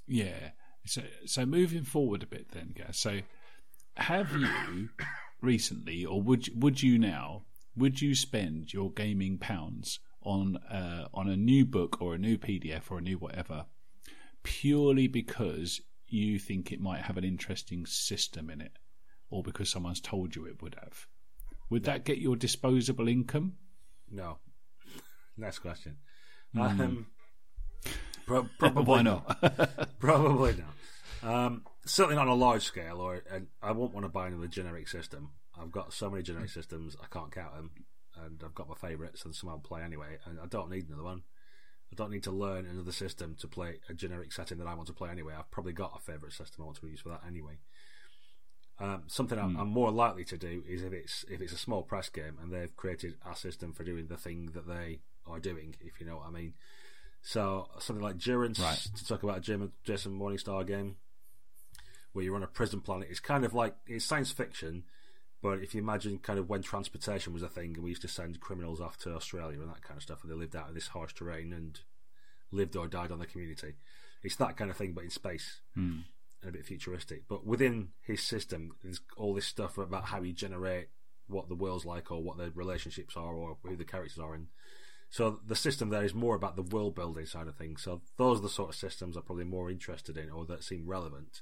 Yeah. 0.07 0.51
So, 0.86 1.01
so 1.25 1.45
moving 1.45 1.84
forward 1.84 2.23
a 2.23 2.27
bit, 2.27 2.51
then, 2.51 2.73
guys. 2.75 2.97
So, 2.97 3.19
have 3.97 4.32
you 4.32 4.89
recently, 5.41 6.05
or 6.05 6.21
would 6.21 6.49
would 6.55 6.82
you 6.82 6.97
now, 6.97 7.43
would 7.75 8.01
you 8.01 8.15
spend 8.15 8.73
your 8.73 8.91
gaming 8.91 9.38
pounds 9.38 9.99
on 10.23 10.57
uh, 10.57 11.07
on 11.13 11.30
a 11.30 11.38
new 11.38 11.65
book 11.65 12.01
or 12.01 12.15
a 12.15 12.17
new 12.17 12.38
PDF 12.38 12.84
or 12.89 12.97
a 12.97 13.01
new 13.01 13.17
whatever, 13.17 13.65
purely 14.43 15.07
because 15.07 15.82
you 16.18 16.39
think 16.39 16.72
it 16.72 16.82
might 16.82 17.01
have 17.01 17.18
an 17.18 17.24
interesting 17.24 17.86
system 17.86 18.49
in 18.49 18.62
it, 18.62 18.78
or 19.30 19.43
because 19.43 19.70
someone's 19.70 20.01
told 20.01 20.36
you 20.36 20.45
it 20.45 20.62
would 20.62 20.76
have? 20.82 21.07
Would 21.70 21.86
no. 21.86 21.93
that 21.93 22.05
get 22.05 22.18
your 22.18 22.36
disposable 22.36 23.07
income? 23.07 23.53
No. 24.10 24.38
Next 25.38 25.60
question. 25.60 25.97
Mm. 26.55 26.80
Um, 26.80 27.05
pro- 28.26 28.49
probably 28.60 28.84
Why 28.84 29.01
not? 29.01 29.89
probably 29.99 30.55
not. 30.55 30.74
Um, 31.22 31.64
certainly 31.86 32.16
not 32.16 32.28
on 32.28 32.34
a 32.34 32.36
large 32.36 32.64
scale, 32.64 33.01
or 33.01 33.24
and 33.32 33.47
I 33.62 33.72
won't 33.72 33.93
want 33.93 34.05
to 34.05 34.10
buy 34.10 34.28
another 34.28 34.47
generic 34.47 34.88
system. 34.88 35.32
I've 35.60 35.72
got 35.72 35.93
so 35.93 36.10
many 36.10 36.24
generic 36.24 36.49
systems, 36.49 36.95
I 37.01 37.07
can't 37.14 37.32
count 37.32 37.53
them, 37.53 37.72
and 38.24 38.41
I've 38.43 38.55
got 38.55 38.70
my 38.70 38.76
favourites, 38.76 39.26
and 39.26 39.36
some 39.36 39.49
I'll 39.49 39.60
play 39.60 39.82
anyway, 39.82 40.18
and 40.26 40.39
I 40.39 40.45
don't 40.45 40.70
need 40.70 40.88
another 40.88 41.03
one. 41.03 41.24
I 41.91 41.95
don't 41.95 42.11
need 42.11 42.23
to 42.23 42.31
learn 42.31 42.65
another 42.65 42.91
system 42.91 43.35
to 43.39 43.47
play 43.47 43.79
a 43.89 43.93
generic 43.93 44.31
setting 44.31 44.57
that 44.59 44.67
I 44.67 44.75
want 44.75 44.87
to 44.87 44.93
play 44.93 45.09
anyway. 45.09 45.33
I've 45.37 45.51
probably 45.51 45.73
got 45.73 45.93
a 45.95 45.99
favourite 45.99 46.33
system 46.33 46.61
I 46.61 46.65
want 46.65 46.79
to 46.79 46.87
use 46.87 47.01
for 47.01 47.09
that 47.09 47.21
anyway. 47.27 47.57
Um, 48.79 49.03
something. 49.07 49.37
I'm, 49.37 49.55
hmm. 49.55 49.59
I'm, 49.59 49.67
more 49.67 49.91
likely 49.91 50.23
to 50.25 50.37
do 50.37 50.63
is 50.67 50.83
if 50.83 50.93
it's 50.93 51.25
if 51.29 51.41
it's 51.41 51.51
a 51.51 51.57
small 51.57 51.83
press 51.83 52.09
game 52.09 52.37
and 52.41 52.51
they've 52.51 52.75
created 52.77 53.15
a 53.29 53.35
system 53.35 53.73
for 53.73 53.83
doing 53.83 54.07
the 54.07 54.15
thing 54.17 54.51
that 54.53 54.67
they 54.67 54.99
are 55.27 55.39
doing, 55.39 55.75
if 55.81 55.99
you 55.99 56.05
know 56.05 56.17
what 56.17 56.27
I 56.27 56.31
mean. 56.31 56.53
So 57.21 57.67
something 57.79 58.03
like 58.03 58.17
Durance 58.17 58.59
right. 58.59 58.77
to 58.95 59.05
talk 59.05 59.23
about 59.23 59.39
a 59.39 59.69
Jason 59.83 60.17
Morningstar 60.17 60.65
game 60.65 60.95
where 62.13 62.23
you're 62.23 62.35
on 62.35 62.43
a 62.43 62.47
prison 62.47 62.79
planet. 62.79 63.09
It's 63.11 63.19
kind 63.19 63.43
of 63.43 63.53
like 63.53 63.75
it's 63.85 64.05
science 64.05 64.31
fiction, 64.31 64.83
but 65.41 65.59
if 65.59 65.73
you 65.73 65.81
imagine 65.81 66.17
kind 66.19 66.39
of 66.39 66.49
when 66.49 66.61
transportation 66.61 67.33
was 67.33 67.43
a 67.43 67.49
thing 67.49 67.73
and 67.75 67.83
we 67.83 67.89
used 67.89 68.01
to 68.01 68.07
send 68.07 68.39
criminals 68.39 68.81
off 68.81 68.97
to 68.97 69.15
Australia 69.15 69.59
and 69.59 69.69
that 69.69 69.81
kind 69.81 69.97
of 69.97 70.03
stuff, 70.03 70.23
and 70.23 70.31
they 70.31 70.35
lived 70.35 70.55
out 70.55 70.69
in 70.69 70.75
this 70.75 70.87
harsh 70.87 71.13
terrain 71.13 71.53
and 71.53 71.79
lived 72.51 72.75
or 72.75 72.87
died 72.87 73.11
on 73.11 73.19
the 73.19 73.25
community, 73.25 73.75
it's 74.23 74.35
that 74.35 74.57
kind 74.57 74.69
of 74.69 74.77
thing, 74.77 74.93
but 74.93 75.03
in 75.03 75.09
space 75.09 75.61
hmm. 75.75 75.99
and 76.41 76.49
a 76.49 76.51
bit 76.51 76.65
futuristic. 76.65 77.23
But 77.27 77.45
within 77.45 77.89
his 78.01 78.21
system, 78.21 78.71
there's 78.83 79.01
all 79.17 79.33
this 79.33 79.45
stuff 79.45 79.77
about 79.77 80.05
how 80.05 80.21
you 80.21 80.33
generate 80.33 80.89
what 81.27 81.47
the 81.47 81.55
world's 81.55 81.85
like 81.85 82.11
or 82.11 82.21
what 82.21 82.37
the 82.37 82.51
relationships 82.55 83.15
are 83.15 83.35
or 83.35 83.57
who 83.63 83.75
the 83.75 83.85
characters 83.85 84.17
are 84.17 84.33
and 84.33 84.47
so 85.09 85.39
the 85.45 85.55
system 85.55 85.89
there 85.89 86.03
is 86.03 86.13
more 86.13 86.35
about 86.35 86.55
the 86.55 86.61
world 86.61 86.95
building 86.95 87.25
side 87.25 87.47
of 87.47 87.55
things. 87.55 87.81
So 87.81 88.01
those 88.17 88.39
are 88.39 88.43
the 88.43 88.49
sort 88.49 88.69
of 88.69 88.75
systems 88.75 89.15
I'm 89.15 89.23
probably 89.23 89.43
more 89.43 89.69
interested 89.69 90.17
in 90.17 90.29
or 90.29 90.45
that 90.45 90.63
seem 90.63 90.85
relevant 90.85 91.41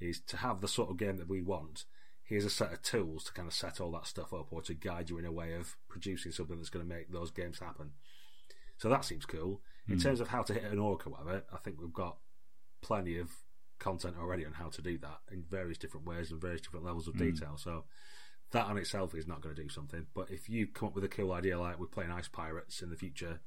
is 0.00 0.20
to 0.28 0.36
have 0.38 0.60
the 0.60 0.68
sort 0.68 0.90
of 0.90 0.96
game 0.96 1.16
that 1.16 1.28
we 1.28 1.42
want. 1.42 1.84
Here's 2.28 2.44
a 2.44 2.50
set 2.50 2.72
of 2.72 2.82
tools 2.82 3.24
to 3.24 3.32
kind 3.32 3.48
of 3.48 3.54
set 3.54 3.80
all 3.80 3.90
that 3.92 4.06
stuff 4.06 4.34
up 4.34 4.48
or 4.50 4.60
to 4.62 4.74
guide 4.74 5.08
you 5.08 5.18
in 5.18 5.24
a 5.24 5.32
way 5.32 5.54
of 5.54 5.76
producing 5.88 6.30
something 6.30 6.56
that's 6.56 6.68
going 6.68 6.86
to 6.86 6.94
make 6.94 7.10
those 7.10 7.30
games 7.30 7.58
happen. 7.58 7.92
So 8.76 8.90
that 8.90 9.04
seems 9.04 9.24
cool. 9.24 9.62
Mm. 9.88 9.92
In 9.92 9.94
hmm. 9.94 10.02
terms 10.02 10.20
of 10.20 10.28
how 10.28 10.42
to 10.42 10.52
hit 10.52 10.64
an 10.64 10.78
orc 10.78 11.06
or 11.06 11.10
whatever, 11.10 11.44
I 11.52 11.56
think 11.56 11.80
we've 11.80 11.92
got 11.92 12.18
plenty 12.82 13.18
of 13.18 13.30
content 13.78 14.16
already 14.20 14.44
on 14.44 14.52
how 14.52 14.68
to 14.68 14.82
do 14.82 14.98
that 14.98 15.20
in 15.32 15.42
various 15.48 15.78
different 15.78 16.06
ways 16.06 16.30
and 16.30 16.40
various 16.40 16.60
different 16.60 16.84
levels 16.84 17.08
of 17.08 17.14
mm. 17.14 17.20
detail. 17.20 17.56
So 17.56 17.84
that 18.50 18.66
on 18.66 18.76
itself 18.76 19.14
is 19.14 19.26
not 19.26 19.40
going 19.40 19.54
to 19.54 19.62
do 19.62 19.68
something. 19.68 20.06
But 20.14 20.30
if 20.30 20.48
you 20.48 20.66
come 20.66 20.88
up 20.88 20.94
with 20.94 21.04
a 21.04 21.08
cool 21.08 21.32
idea 21.32 21.58
like 21.58 21.78
we're 21.78 21.86
playing 21.86 22.10
Ice 22.10 22.28
Pirates 22.28 22.82
in 22.82 22.90
the 22.90 22.96
future, 22.96 23.40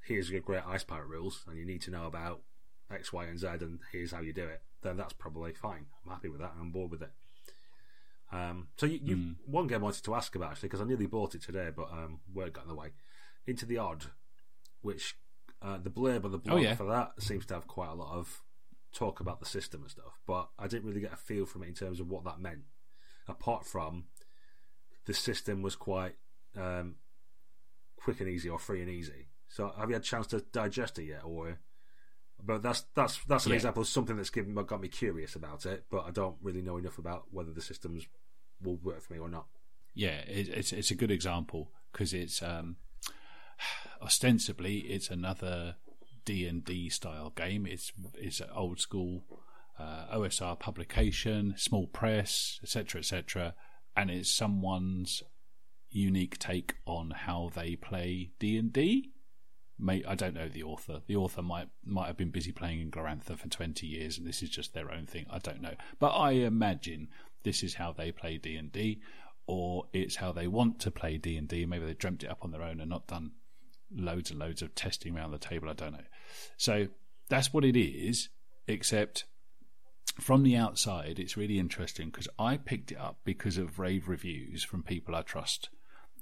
here's 0.00 0.30
your 0.30 0.40
great 0.40 0.66
Ice 0.66 0.84
Pirate 0.84 1.08
rules, 1.08 1.44
and 1.48 1.56
you 1.56 1.64
need 1.64 1.82
to 1.82 1.90
know 1.90 2.06
about 2.06 2.42
X, 2.90 3.12
Y, 3.12 3.24
and 3.24 3.38
Z, 3.38 3.46
and 3.60 3.80
here's 3.92 4.12
how 4.12 4.20
you 4.20 4.32
do 4.32 4.44
it, 4.44 4.62
then 4.82 4.96
that's 4.96 5.12
probably 5.12 5.52
fine. 5.52 5.86
I'm 6.04 6.12
happy 6.12 6.28
with 6.28 6.40
that. 6.40 6.54
I'm 6.60 6.70
bored 6.70 6.90
with 6.90 7.02
it. 7.02 7.10
Um, 8.32 8.68
so 8.76 8.86
you, 8.86 9.00
you 9.02 9.16
mm. 9.16 9.34
one 9.46 9.66
game 9.66 9.80
I 9.80 9.84
wanted 9.84 10.04
to 10.04 10.14
ask 10.14 10.34
about 10.34 10.52
actually 10.52 10.68
because 10.68 10.80
I 10.80 10.84
nearly 10.84 11.06
bought 11.06 11.34
it 11.34 11.42
today, 11.42 11.70
but 11.74 11.90
um, 11.92 12.20
word 12.32 12.52
got 12.52 12.64
in 12.64 12.68
the 12.68 12.74
way. 12.74 12.88
Into 13.46 13.66
the 13.66 13.78
Odd, 13.78 14.06
which 14.82 15.14
uh, 15.62 15.78
the 15.82 15.90
blurb 15.90 16.24
of 16.24 16.32
the 16.32 16.38
blog 16.38 16.58
oh, 16.58 16.60
yeah. 16.60 16.74
for 16.74 16.86
that 16.86 17.12
seems 17.18 17.46
to 17.46 17.54
have 17.54 17.66
quite 17.66 17.90
a 17.90 17.94
lot 17.94 18.12
of 18.16 18.42
talk 18.92 19.20
about 19.20 19.40
the 19.40 19.46
system 19.46 19.82
and 19.82 19.90
stuff, 19.90 20.18
but 20.26 20.48
I 20.58 20.66
didn't 20.66 20.88
really 20.88 21.00
get 21.00 21.12
a 21.12 21.16
feel 21.16 21.46
from 21.46 21.62
it 21.62 21.68
in 21.68 21.74
terms 21.74 22.00
of 22.00 22.08
what 22.08 22.24
that 22.24 22.40
meant, 22.40 22.62
apart 23.28 23.66
from 23.66 24.04
the 25.04 25.14
system 25.14 25.62
was 25.62 25.76
quite 25.76 26.14
um, 26.56 26.96
quick 27.96 28.20
and 28.20 28.28
easy 28.28 28.48
or 28.48 28.58
free 28.58 28.80
and 28.80 28.90
easy. 28.90 29.28
So 29.48 29.72
have 29.78 29.88
you 29.88 29.94
had 29.94 30.02
a 30.02 30.04
chance 30.04 30.26
to 30.28 30.40
digest 30.52 30.98
it 30.98 31.04
yet, 31.04 31.22
or? 31.24 31.58
But 32.46 32.62
that's 32.62 32.84
that's 32.94 33.18
that's 33.26 33.46
an 33.46 33.50
yeah. 33.50 33.56
example 33.56 33.82
of 33.82 33.88
something 33.88 34.16
that's 34.16 34.30
given 34.30 34.54
got 34.54 34.80
me 34.80 34.88
curious 34.88 35.34
about 35.34 35.66
it, 35.66 35.84
but 35.90 36.04
I 36.06 36.10
don't 36.10 36.36
really 36.42 36.62
know 36.62 36.76
enough 36.76 36.98
about 36.98 37.24
whether 37.30 37.52
the 37.52 37.60
systems 37.60 38.06
will 38.62 38.76
work 38.76 39.02
for 39.02 39.12
me 39.12 39.18
or 39.18 39.28
not. 39.28 39.46
Yeah, 39.94 40.20
it, 40.26 40.48
it's 40.48 40.72
it's 40.72 40.90
a 40.90 40.94
good 40.94 41.10
example 41.10 41.72
because 41.92 42.12
it's 42.12 42.42
um, 42.42 42.76
ostensibly 44.02 44.78
it's 44.78 45.10
another 45.10 45.76
D 46.24 46.46
and 46.46 46.64
D 46.64 46.88
style 46.88 47.30
game. 47.30 47.66
It's 47.66 47.92
it's 48.14 48.40
an 48.40 48.48
old 48.54 48.80
school 48.80 49.24
uh, 49.78 50.06
OSR 50.14 50.58
publication, 50.58 51.54
small 51.56 51.86
press, 51.86 52.60
etc., 52.62 53.00
etc 53.00 53.54
and 53.96 54.10
it's 54.10 54.30
someone's 54.30 55.22
unique 55.88 56.38
take 56.38 56.74
on 56.84 57.10
how 57.10 57.50
they 57.54 57.74
play 57.74 58.30
D 58.38 58.58
and 58.58 58.72
D. 58.72 59.12
I 59.88 60.14
don't 60.14 60.34
know 60.34 60.48
the 60.48 60.62
author. 60.62 61.02
The 61.06 61.16
author 61.16 61.42
might 61.42 61.68
might 61.84 62.06
have 62.06 62.16
been 62.16 62.30
busy 62.30 62.52
playing 62.52 62.80
in 62.80 62.90
Glorantha 62.90 63.38
for 63.38 63.48
twenty 63.48 63.86
years, 63.86 64.18
and 64.18 64.26
this 64.26 64.42
is 64.42 64.50
just 64.50 64.72
their 64.74 64.90
own 64.90 65.06
thing. 65.06 65.26
I 65.30 65.38
don't 65.38 65.60
know, 65.60 65.74
but 65.98 66.10
I 66.10 66.32
imagine 66.32 67.08
this 67.42 67.62
is 67.62 67.74
how 67.74 67.92
they 67.92 68.10
play 68.10 68.38
D 68.38 68.56
and 68.56 68.72
D, 68.72 69.00
or 69.46 69.86
it's 69.92 70.16
how 70.16 70.32
they 70.32 70.46
want 70.46 70.80
to 70.80 70.90
play 70.90 71.18
D 71.18 71.36
and 71.36 71.46
D. 71.46 71.66
Maybe 71.66 71.86
they 71.86 71.94
dreamt 71.94 72.24
it 72.24 72.30
up 72.30 72.38
on 72.42 72.52
their 72.52 72.62
own 72.62 72.80
and 72.80 72.90
not 72.90 73.06
done 73.06 73.32
loads 73.94 74.30
and 74.30 74.40
loads 74.40 74.62
of 74.62 74.74
testing 74.74 75.16
around 75.16 75.30
the 75.30 75.38
table. 75.38 75.68
I 75.68 75.74
don't 75.74 75.92
know. 75.92 76.00
So 76.56 76.88
that's 77.28 77.52
what 77.52 77.64
it 77.64 77.78
is. 77.78 78.30
Except 78.68 79.24
from 80.20 80.42
the 80.42 80.56
outside, 80.56 81.18
it's 81.18 81.36
really 81.36 81.58
interesting 81.58 82.08
because 82.10 82.28
I 82.38 82.56
picked 82.56 82.90
it 82.92 82.98
up 82.98 83.18
because 83.24 83.58
of 83.58 83.78
rave 83.78 84.08
reviews 84.08 84.64
from 84.64 84.82
people 84.82 85.14
I 85.14 85.22
trust 85.22 85.68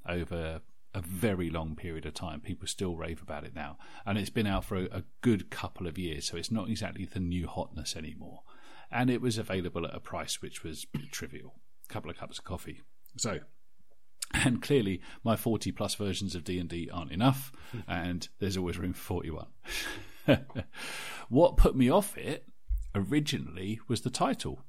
over 0.07 0.61
a 0.95 1.01
very 1.01 1.51
long 1.51 1.75
period 1.75 2.07
of 2.07 2.15
time. 2.15 2.41
People 2.41 2.69
still 2.69 2.97
rave 2.97 3.21
about 3.21 3.45
it 3.45 3.55
now, 3.55 3.77
and 4.07 4.17
it's 4.17 4.31
been 4.31 4.47
out 4.47 4.65
for 4.65 4.77
a, 4.77 4.85
a 4.85 5.05
good 5.21 5.51
couple 5.51 5.87
of 5.87 5.99
years, 5.99 6.27
so 6.27 6.37
it's 6.37 6.53
not 6.53 6.69
exactly 6.69 7.05
the 7.05 7.21
new 7.21 7.47
hotness 7.47 7.97
anymore. 7.97 8.43
And 8.91 9.11
it 9.11 9.21
was 9.21 9.39
available 9.39 9.87
at 9.87 9.95
a 9.95 10.01
price 10.01 10.41
which 10.41 10.63
was 10.63 10.87
trivial, 11.11 11.55
a 11.89 11.93
couple 11.93 12.11
of 12.11 12.17
cups 12.17 12.39
of 12.39 12.45
coffee. 12.45 12.83
So, 13.17 13.41
and 14.33 14.63
clearly 14.63 15.01
my 15.23 15.37
40 15.37 15.73
plus 15.73 15.95
versions 15.95 16.35
of 16.35 16.45
D&D 16.45 16.91
aren't 16.93 17.13
enough 17.13 17.53
and 17.89 18.29
there's 18.39 18.57
always 18.57 18.79
room 18.79 18.93
for 18.93 19.23
41. 19.23 19.47
what 21.29 21.57
put 21.57 21.77
me 21.77 21.91
off 21.91 22.17
it 22.17 22.47
originally 22.95 23.81
was 23.89 24.03
the 24.03 24.11
title. 24.11 24.65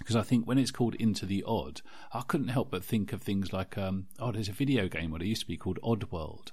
Because 0.00 0.16
I 0.16 0.22
think 0.22 0.46
when 0.46 0.58
it's 0.58 0.70
called 0.70 0.94
Into 0.96 1.26
the 1.26 1.44
Odd, 1.46 1.82
I 2.12 2.22
couldn't 2.22 2.48
help 2.48 2.70
but 2.70 2.82
think 2.82 3.12
of 3.12 3.22
things 3.22 3.52
like, 3.52 3.78
um, 3.78 4.06
oh, 4.18 4.32
there's 4.32 4.48
a 4.48 4.52
video 4.52 4.88
game, 4.88 5.10
what 5.12 5.22
it 5.22 5.26
used 5.26 5.42
to 5.42 5.46
be 5.46 5.58
called 5.58 5.78
Oddworld. 5.84 6.48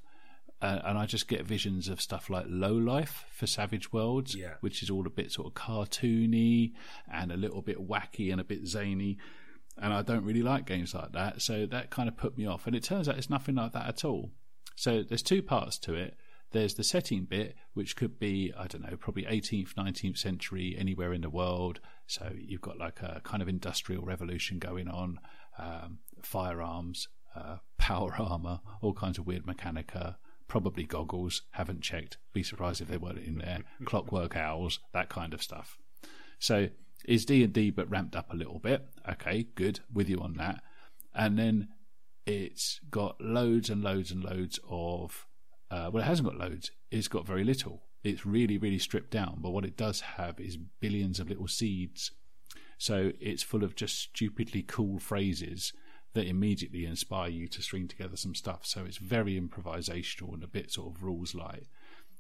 Uh, 0.61 0.79
and 0.83 0.97
I 0.97 1.05
just 1.05 1.27
get 1.27 1.45
visions 1.45 1.87
of 1.87 2.01
stuff 2.01 2.29
like 2.29 2.45
Low 2.49 2.73
Life 2.73 3.25
for 3.31 3.47
Savage 3.47 3.93
Worlds, 3.93 4.35
yeah. 4.35 4.55
which 4.61 4.83
is 4.83 4.89
all 4.89 5.07
a 5.07 5.09
bit 5.09 5.31
sort 5.31 5.47
of 5.47 5.53
cartoony 5.53 6.73
and 7.11 7.31
a 7.31 7.37
little 7.37 7.61
bit 7.61 7.87
wacky 7.87 8.31
and 8.31 8.41
a 8.41 8.43
bit 8.43 8.67
zany. 8.67 9.17
And 9.77 9.93
I 9.93 10.01
don't 10.01 10.25
really 10.25 10.41
like 10.41 10.65
games 10.65 10.93
like 10.93 11.13
that. 11.13 11.41
So 11.41 11.65
that 11.67 11.89
kind 11.89 12.09
of 12.09 12.17
put 12.17 12.37
me 12.37 12.45
off. 12.47 12.67
And 12.67 12.75
it 12.75 12.83
turns 12.83 13.07
out 13.07 13.17
it's 13.17 13.29
nothing 13.29 13.55
like 13.55 13.71
that 13.73 13.87
at 13.87 14.03
all. 14.03 14.31
So 14.75 15.03
there's 15.03 15.23
two 15.23 15.41
parts 15.41 15.77
to 15.79 15.93
it. 15.93 16.17
There's 16.51 16.75
the 16.75 16.83
setting 16.83 17.25
bit, 17.25 17.55
which 17.73 17.95
could 17.95 18.19
be, 18.19 18.53
I 18.57 18.67
don't 18.67 18.89
know, 18.89 18.95
probably 18.97 19.23
18th, 19.23 19.73
19th 19.73 20.17
century, 20.17 20.75
anywhere 20.77 21.13
in 21.13 21.21
the 21.21 21.29
world. 21.29 21.79
So 22.07 22.31
you've 22.37 22.61
got 22.61 22.77
like 22.77 23.01
a 23.01 23.21
kind 23.23 23.41
of 23.41 23.49
industrial 23.49 24.03
revolution 24.03 24.59
going 24.59 24.87
on, 24.87 25.19
um, 25.59 25.99
firearms, 26.21 27.09
uh, 27.35 27.57
power 27.77 28.15
armor, 28.17 28.61
all 28.81 28.93
kinds 28.93 29.17
of 29.17 29.27
weird 29.27 29.45
mechanica, 29.45 30.15
probably 30.47 30.83
goggles, 30.83 31.41
haven't 31.51 31.81
checked, 31.81 32.17
be 32.33 32.43
surprised 32.43 32.81
if 32.81 32.87
they 32.87 32.97
weren't 32.97 33.19
in 33.19 33.39
there, 33.39 33.63
clockwork 33.85 34.35
owls, 34.35 34.79
that 34.93 35.09
kind 35.09 35.33
of 35.33 35.43
stuff. 35.43 35.77
So 36.39 36.69
is 37.05 37.25
D&D 37.25 37.71
but 37.71 37.89
ramped 37.89 38.15
up 38.15 38.31
a 38.31 38.35
little 38.35 38.59
bit. 38.59 38.85
Okay, 39.09 39.47
good, 39.55 39.81
with 39.93 40.09
you 40.09 40.19
on 40.19 40.35
that. 40.35 40.61
And 41.13 41.37
then 41.37 41.69
it's 42.25 42.79
got 42.89 43.19
loads 43.21 43.69
and 43.69 43.83
loads 43.83 44.11
and 44.11 44.23
loads 44.23 44.59
of 44.69 45.26
uh, 45.69 45.89
well, 45.91 46.03
it 46.03 46.07
hasn't 46.07 46.27
got 46.27 46.37
loads. 46.37 46.71
It's 46.91 47.07
got 47.07 47.27
very 47.27 47.43
little. 47.43 47.83
It's 48.03 48.25
really, 48.25 48.57
really 48.57 48.79
stripped 48.79 49.11
down. 49.11 49.39
But 49.41 49.51
what 49.51 49.65
it 49.65 49.77
does 49.77 50.01
have 50.01 50.39
is 50.39 50.57
billions 50.57 51.19
of 51.19 51.29
little 51.29 51.47
seeds. 51.47 52.11
So 52.77 53.11
it's 53.19 53.43
full 53.43 53.63
of 53.63 53.75
just 53.75 53.99
stupidly 53.99 54.61
cool 54.61 54.99
phrases 54.99 55.73
that 56.13 56.27
immediately 56.27 56.85
inspire 56.85 57.29
you 57.29 57.47
to 57.47 57.61
string 57.61 57.87
together 57.87 58.15
some 58.15 58.35
stuff. 58.35 58.65
So 58.65 58.85
it's 58.85 58.97
very 58.97 59.39
improvisational 59.39 60.33
and 60.33 60.43
a 60.43 60.47
bit 60.47 60.71
sort 60.71 60.95
of 60.95 61.03
rules 61.03 61.35
light. 61.35 61.67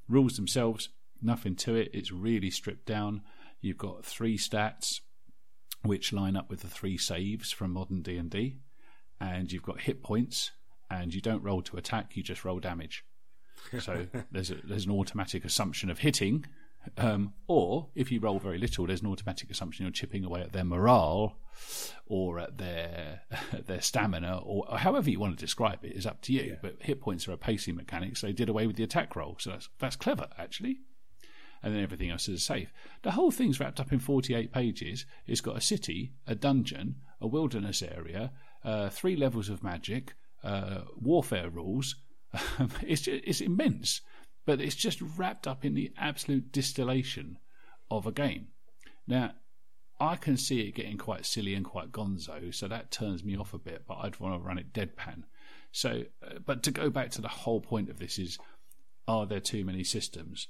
Rules 0.09 0.35
themselves, 0.35 0.89
nothing 1.21 1.55
to 1.57 1.75
it. 1.75 1.89
It's 1.93 2.11
really 2.11 2.49
stripped 2.49 2.85
down. 2.85 3.21
You've 3.61 3.77
got 3.77 4.05
three 4.05 4.37
stats 4.37 5.01
which 5.83 6.11
line 6.11 6.35
up 6.35 6.49
with 6.49 6.61
the 6.61 6.67
three 6.67 6.97
saves 6.97 7.51
from 7.51 7.71
modern 7.71 8.01
D&D 8.01 8.57
and 9.19 9.51
you've 9.51 9.63
got 9.63 9.81
hit 9.81 10.03
points 10.03 10.51
and 10.89 11.13
you 11.13 11.21
don't 11.21 11.43
roll 11.43 11.61
to 11.61 11.77
attack, 11.77 12.15
you 12.15 12.23
just 12.23 12.45
roll 12.45 12.59
damage. 12.59 13.03
So 13.79 14.07
there's 14.31 14.51
a, 14.51 14.55
there's 14.63 14.85
an 14.85 14.91
automatic 14.91 15.43
assumption 15.43 15.89
of 15.89 15.99
hitting 15.99 16.45
um, 16.97 17.33
or 17.47 17.87
if 17.95 18.11
you 18.11 18.19
roll 18.19 18.39
very 18.39 18.57
little, 18.57 18.87
there's 18.87 19.01
an 19.01 19.07
automatic 19.07 19.49
assumption 19.49 19.85
you're 19.85 19.91
chipping 19.91 20.23
away 20.23 20.41
at 20.41 20.53
their 20.53 20.63
morale 20.63 21.37
or 22.05 22.39
at 22.39 22.57
their 22.57 23.21
their 23.65 23.81
stamina, 23.81 24.39
or, 24.43 24.65
or 24.69 24.77
however 24.77 25.09
you 25.09 25.19
want 25.19 25.37
to 25.37 25.43
describe 25.43 25.83
it 25.83 25.93
is 25.93 26.05
up 26.05 26.21
to 26.21 26.33
you. 26.33 26.43
Yeah. 26.43 26.55
But 26.61 26.77
hit 26.79 27.01
points 27.01 27.27
are 27.27 27.33
a 27.33 27.37
pacing 27.37 27.75
mechanic, 27.75 28.17
so 28.17 28.27
they 28.27 28.33
did 28.33 28.49
away 28.49 28.67
with 28.67 28.75
the 28.75 28.83
attack 28.83 29.15
roll. 29.15 29.35
So 29.39 29.51
that's 29.51 29.69
that's 29.79 29.95
clever 29.95 30.27
actually. 30.37 30.79
And 31.63 31.73
then 31.73 31.81
everything 31.81 32.11
else 32.11 32.29
is 32.29 32.43
safe. 32.43 32.71
The 33.01 33.11
whole 33.11 33.31
thing's 33.31 33.59
wrapped 33.59 33.79
up 33.79 33.91
in 33.91 33.97
48 33.97 34.51
pages. 34.51 35.07
It's 35.25 35.41
got 35.41 35.57
a 35.57 35.61
city, 35.61 36.13
a 36.27 36.35
dungeon, 36.35 36.97
a 37.19 37.25
wilderness 37.25 37.81
area, 37.81 38.31
uh, 38.63 38.89
three 38.89 39.15
levels 39.15 39.49
of 39.49 39.63
magic, 39.63 40.13
uh, 40.43 40.81
warfare 40.95 41.49
rules. 41.49 41.95
it's 42.81 43.01
just, 43.01 43.23
it's 43.25 43.41
immense 43.41 44.01
but 44.47 44.61
it's 44.61 44.75
just 44.75 45.01
wrapped 45.17 45.45
up 45.45 45.65
in 45.65 45.75
the 45.75 45.91
absolute 45.97 46.53
distillation 46.53 47.37
of 47.91 48.07
a 48.07 48.11
game. 48.13 48.47
Now, 49.05 49.33
I 49.99 50.15
can 50.15 50.37
see 50.37 50.61
it 50.61 50.75
getting 50.75 50.97
quite 50.97 51.25
silly 51.25 51.53
and 51.53 51.65
quite 51.65 51.91
gonzo, 51.91 52.55
so 52.55 52.67
that 52.69 52.89
turns 52.89 53.25
me 53.25 53.35
off 53.35 53.53
a 53.53 53.59
bit, 53.59 53.83
but 53.85 53.95
I'd 53.95 54.19
want 54.19 54.41
to 54.41 54.47
run 54.47 54.57
it 54.57 54.71
deadpan. 54.71 55.23
So, 55.73 56.03
uh, 56.25 56.39
but 56.45 56.63
to 56.63 56.71
go 56.71 56.89
back 56.89 57.11
to 57.11 57.21
the 57.21 57.27
whole 57.27 57.59
point 57.59 57.89
of 57.89 57.99
this 57.99 58.17
is 58.17 58.39
are 59.05 59.25
there 59.25 59.41
too 59.41 59.65
many 59.65 59.83
systems? 59.83 60.47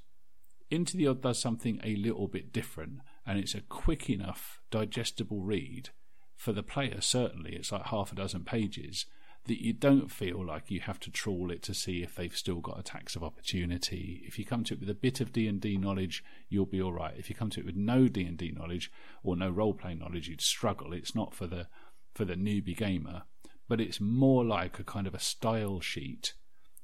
Into 0.70 0.96
the 0.96 1.08
Odd 1.08 1.22
does 1.22 1.40
something 1.40 1.80
a 1.84 1.96
little 1.96 2.28
bit 2.28 2.54
different, 2.54 3.00
and 3.26 3.40
it's 3.40 3.56
a 3.56 3.62
quick 3.62 4.12
enough, 4.12 4.62
digestible 4.70 5.42
read 5.42 5.90
for 6.36 6.54
the 6.54 6.64
player, 6.64 7.02
certainly. 7.02 7.56
It's 7.56 7.72
like 7.72 7.86
half 7.86 8.12
a 8.12 8.16
dozen 8.16 8.44
pages 8.44 9.08
that 9.48 9.62
you 9.62 9.74
don't 9.74 10.12
feel 10.12 10.46
like 10.46 10.70
you 10.70 10.82
have 10.82 11.00
to 11.02 11.12
trawl 11.12 11.52
it 11.52 11.64
to 11.64 11.74
see 11.74 12.04
if 12.04 12.16
they've 12.16 12.36
still 12.36 12.60
got 12.60 12.80
attacks 12.80 13.16
of 13.16 13.24
opportunity. 13.24 14.24
If 14.26 14.38
you 14.38 14.46
come 14.46 14.64
to 14.66 14.74
it 14.74 14.80
with 14.80 14.90
a 14.90 14.96
bit 14.96 15.20
of 15.20 15.34
D 15.34 15.48
and 15.48 15.60
D 15.60 15.78
knowledge, 15.78 16.24
you'll 16.50 16.66
be 16.66 16.82
all 16.82 16.94
right. 16.94 17.14
If 17.18 17.30
you 17.30 17.36
come 17.36 17.50
to 17.52 17.60
it 17.60 17.66
with 17.66 17.76
no 17.76 18.08
D 18.08 18.26
and 18.26 18.38
D 18.38 18.52
knowledge 18.56 18.92
or 19.24 19.36
no 19.36 19.50
role 19.50 19.74
playing 19.74 20.00
knowledge, 20.00 20.28
you'd 20.28 20.42
struggle. 20.42 20.94
It's 20.94 21.16
not 21.16 21.34
for 21.34 21.48
the 21.48 21.68
for 22.14 22.26
the 22.26 22.36
newbie 22.36 22.76
gamer, 22.76 23.24
but 23.68 23.82
it's 23.82 24.02
more 24.02 24.44
like 24.44 24.80
a 24.80 24.84
kind 24.84 25.08
of 25.08 25.14
a 25.14 25.20
style 25.20 25.80
sheet 25.80 26.34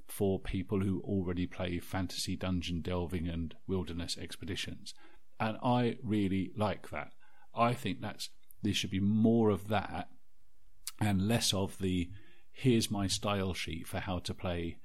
for 0.07 0.39
people 0.39 0.81
who 0.81 1.01
already 1.01 1.47
play 1.47 1.79
fantasy 1.79 2.35
dungeon 2.35 2.81
delving 2.81 3.27
and 3.27 3.55
wilderness 3.67 4.17
expeditions. 4.17 4.93
And 5.39 5.57
I 5.63 5.97
really 6.03 6.51
like 6.55 6.89
that. 6.91 7.13
I 7.55 7.73
think 7.73 8.01
that's 8.01 8.29
there 8.61 8.73
should 8.73 8.91
be 8.91 8.99
more 8.99 9.49
of 9.49 9.67
that 9.69 10.09
and 10.99 11.27
less 11.27 11.53
of 11.53 11.77
the 11.79 12.09
here's 12.53 12.89
my 12.89 13.07
style 13.07 13.53
sheet 13.53 13.87
for 13.87 13.99
how 13.99 14.19
to 14.19 14.33
play 14.33 14.77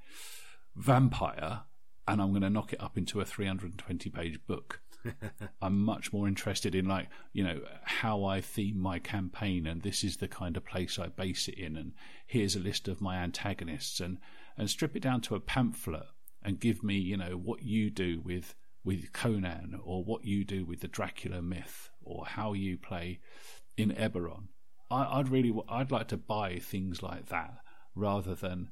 vampire 0.75 1.63
and 2.09 2.23
I'm 2.23 2.31
going 2.31 2.43
to 2.43 2.51
knock 2.51 2.73
it 2.73 2.83
up 2.83 2.97
into 2.97 3.21
a 3.21 3.25
320 3.25 4.11
page 4.11 4.41
book. 4.47 4.81
I'm 5.63 5.79
much 5.79 6.13
more 6.13 6.27
interested 6.27 6.75
in 6.75 6.87
like, 6.87 7.09
you 7.33 7.45
know, 7.45 7.61
how 7.85 8.25
I 8.25 8.41
theme 8.41 8.81
my 8.81 8.99
campaign 8.99 9.67
and 9.67 9.83
this 9.83 10.03
is 10.03 10.17
the 10.17 10.27
kind 10.27 10.57
of 10.57 10.65
place 10.65 10.99
I 10.99 11.09
base 11.09 11.49
it 11.49 11.59
in 11.59 11.77
and 11.77 11.93
here's 12.27 12.57
a 12.57 12.61
list 12.61 12.89
of 12.89 13.01
my 13.01 13.17
antagonists 13.17 14.01
and 14.01 14.19
and 14.57 14.69
strip 14.69 14.97
it 14.97 15.03
down 15.03 15.21
to 15.21 15.37
a 15.37 15.41
pamphlet 15.41 16.07
and 16.43 16.59
give 16.59 16.83
me, 16.83 16.97
you 16.97 17.17
know, 17.17 17.37
what 17.37 17.63
you 17.63 17.91
do 17.91 18.21
with 18.25 18.55
with 18.85 19.13
Conan 19.13 19.79
or 19.85 20.03
what 20.03 20.25
you 20.25 20.45
do 20.45 20.65
with 20.65 20.81
the 20.81 20.89
Dracula 20.89 21.43
myth 21.43 21.91
or 22.03 22.25
how 22.25 22.55
you 22.55 22.79
play 22.79 23.21
in 23.77 23.91
Eberron. 23.91 24.49
I, 24.91 25.19
would 25.19 25.29
really, 25.31 25.55
I'd 25.69 25.91
like 25.91 26.09
to 26.09 26.17
buy 26.17 26.59
things 26.59 27.03
like 27.03 27.27
that 27.27 27.59
rather 27.95 28.35
than 28.35 28.71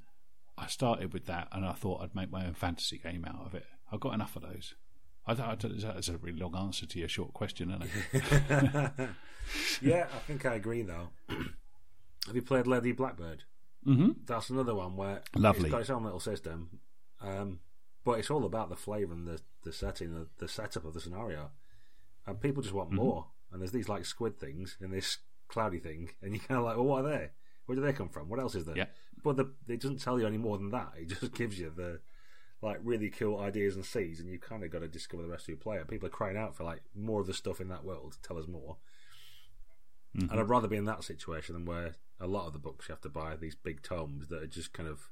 I 0.57 0.67
started 0.67 1.13
with 1.13 1.27
that 1.27 1.49
and 1.53 1.65
I 1.65 1.73
thought 1.73 2.03
I'd 2.03 2.15
make 2.15 2.31
my 2.31 2.47
own 2.47 2.55
fantasy 2.55 2.99
game 2.99 3.25
out 3.25 3.45
of 3.45 3.55
it. 3.55 3.67
I've 3.93 4.01
got 4.01 4.15
enough 4.15 4.37
of 4.37 4.43
those. 4.43 4.75
I 5.27 5.35
thought 5.35 5.61
that's 5.61 6.09
a 6.09 6.19
really 6.19 6.39
long 6.39 6.57
answer 6.57 6.87
to 6.87 6.99
your 6.99 7.09
short 7.09 7.35
question, 7.35 7.71
isn't 7.71 7.91
it? 8.13 9.09
yeah, 9.83 10.07
I 10.15 10.19
think 10.21 10.47
I 10.47 10.55
agree. 10.55 10.83
Though, 10.83 11.09
have 11.29 12.35
you 12.35 12.43
played 12.43 12.69
Lady 12.69 12.93
Blackbird? 12.93 13.43
Mm-hmm. 13.85 14.11
That's 14.25 14.51
another 14.51 14.75
one 14.75 14.97
where 14.97 15.23
Lovely. 15.35 15.65
it's 15.65 15.71
got 15.71 15.81
its 15.81 15.91
own 15.91 16.05
little 16.05 16.21
system, 16.21 16.79
um, 17.21 17.59
but 18.05 18.21
it's 18.21 18.31
all 18.31 18.45
about 18.45 18.69
the 18.69 18.77
flavour 18.77 19.13
and 19.13 19.27
the 19.27 19.41
the 19.65 19.73
setting, 19.73 20.15
the, 20.15 20.29
the 20.39 20.49
setup 20.49 20.85
of 20.85 20.95
the 20.95 21.01
scenario, 21.01 21.51
and 22.25 22.41
people 22.41 22.63
just 22.63 22.75
want 22.75 22.91
mm-hmm. 22.91 22.99
more. 22.99 23.27
And 23.51 23.61
there's 23.61 23.73
these 23.73 23.89
like 23.89 24.05
squid 24.05 24.39
things 24.39 24.77
in 24.81 24.93
this 24.93 25.19
cloudy 25.49 25.79
thing, 25.79 26.11
and 26.23 26.35
you're 26.35 26.45
kind 26.45 26.59
of 26.59 26.65
like, 26.65 26.77
well, 26.77 26.85
what 26.85 27.05
are 27.05 27.09
they? 27.09 27.31
Where 27.67 27.77
do 27.77 27.83
they 27.83 27.93
come 27.93 28.09
from? 28.09 28.29
What 28.29 28.41
else 28.41 28.55
is 28.55 28.65
there? 28.65 28.77
Yeah. 28.77 28.87
But 29.23 29.37
the, 29.37 29.51
it 29.69 29.81
doesn't 29.81 30.01
tell 30.01 30.21
you 30.21 30.27
any 30.27 30.39
more 30.39 30.57
than 30.57 30.71
that. 30.71 30.93
It 30.97 31.09
just 31.09 31.35
gives 31.35 31.59
you 31.59 31.73
the 31.75 32.01
like 32.63 32.79
really 32.83 33.11
cool 33.11 33.39
ideas 33.39 33.75
and 33.75 33.85
seeds, 33.85 34.21
and 34.21 34.29
you 34.29 34.39
kind 34.39 34.65
of 34.65 34.71
got 34.71 34.81
to 34.81 34.89
discover 34.89 35.23
the 35.23 35.29
rest 35.29 35.45
of 35.45 35.49
your 35.49 35.57
player. 35.59 35.85
People 35.85 36.07
are 36.07 36.11
crying 36.11 36.37
out 36.37 36.57
for 36.57 36.65
like 36.65 36.83
more 36.95 37.21
of 37.21 37.27
the 37.27 37.35
stuff 37.35 37.61
in 37.61 37.69
that 37.69 37.85
world. 37.85 38.17
Tell 38.23 38.39
us 38.39 38.47
more. 38.47 38.77
Mm-hmm. 40.17 40.31
And 40.31 40.41
I'd 40.41 40.49
rather 40.49 40.69
be 40.69 40.77
in 40.77 40.85
that 40.87 41.05
situation 41.05 41.55
than 41.55 41.67
where 41.67 41.97
a 42.19 42.27
lot 42.27 42.47
of 42.47 42.53
the 42.53 42.59
books 42.59 42.89
you 42.89 42.93
have 42.93 43.03
to 43.03 43.09
buy 43.09 43.37
these 43.37 43.55
big 43.55 43.83
tomes 43.83 44.29
that 44.29 44.43
are 44.43 44.47
just 44.47 44.73
kind 44.73 44.89
of 44.89 45.11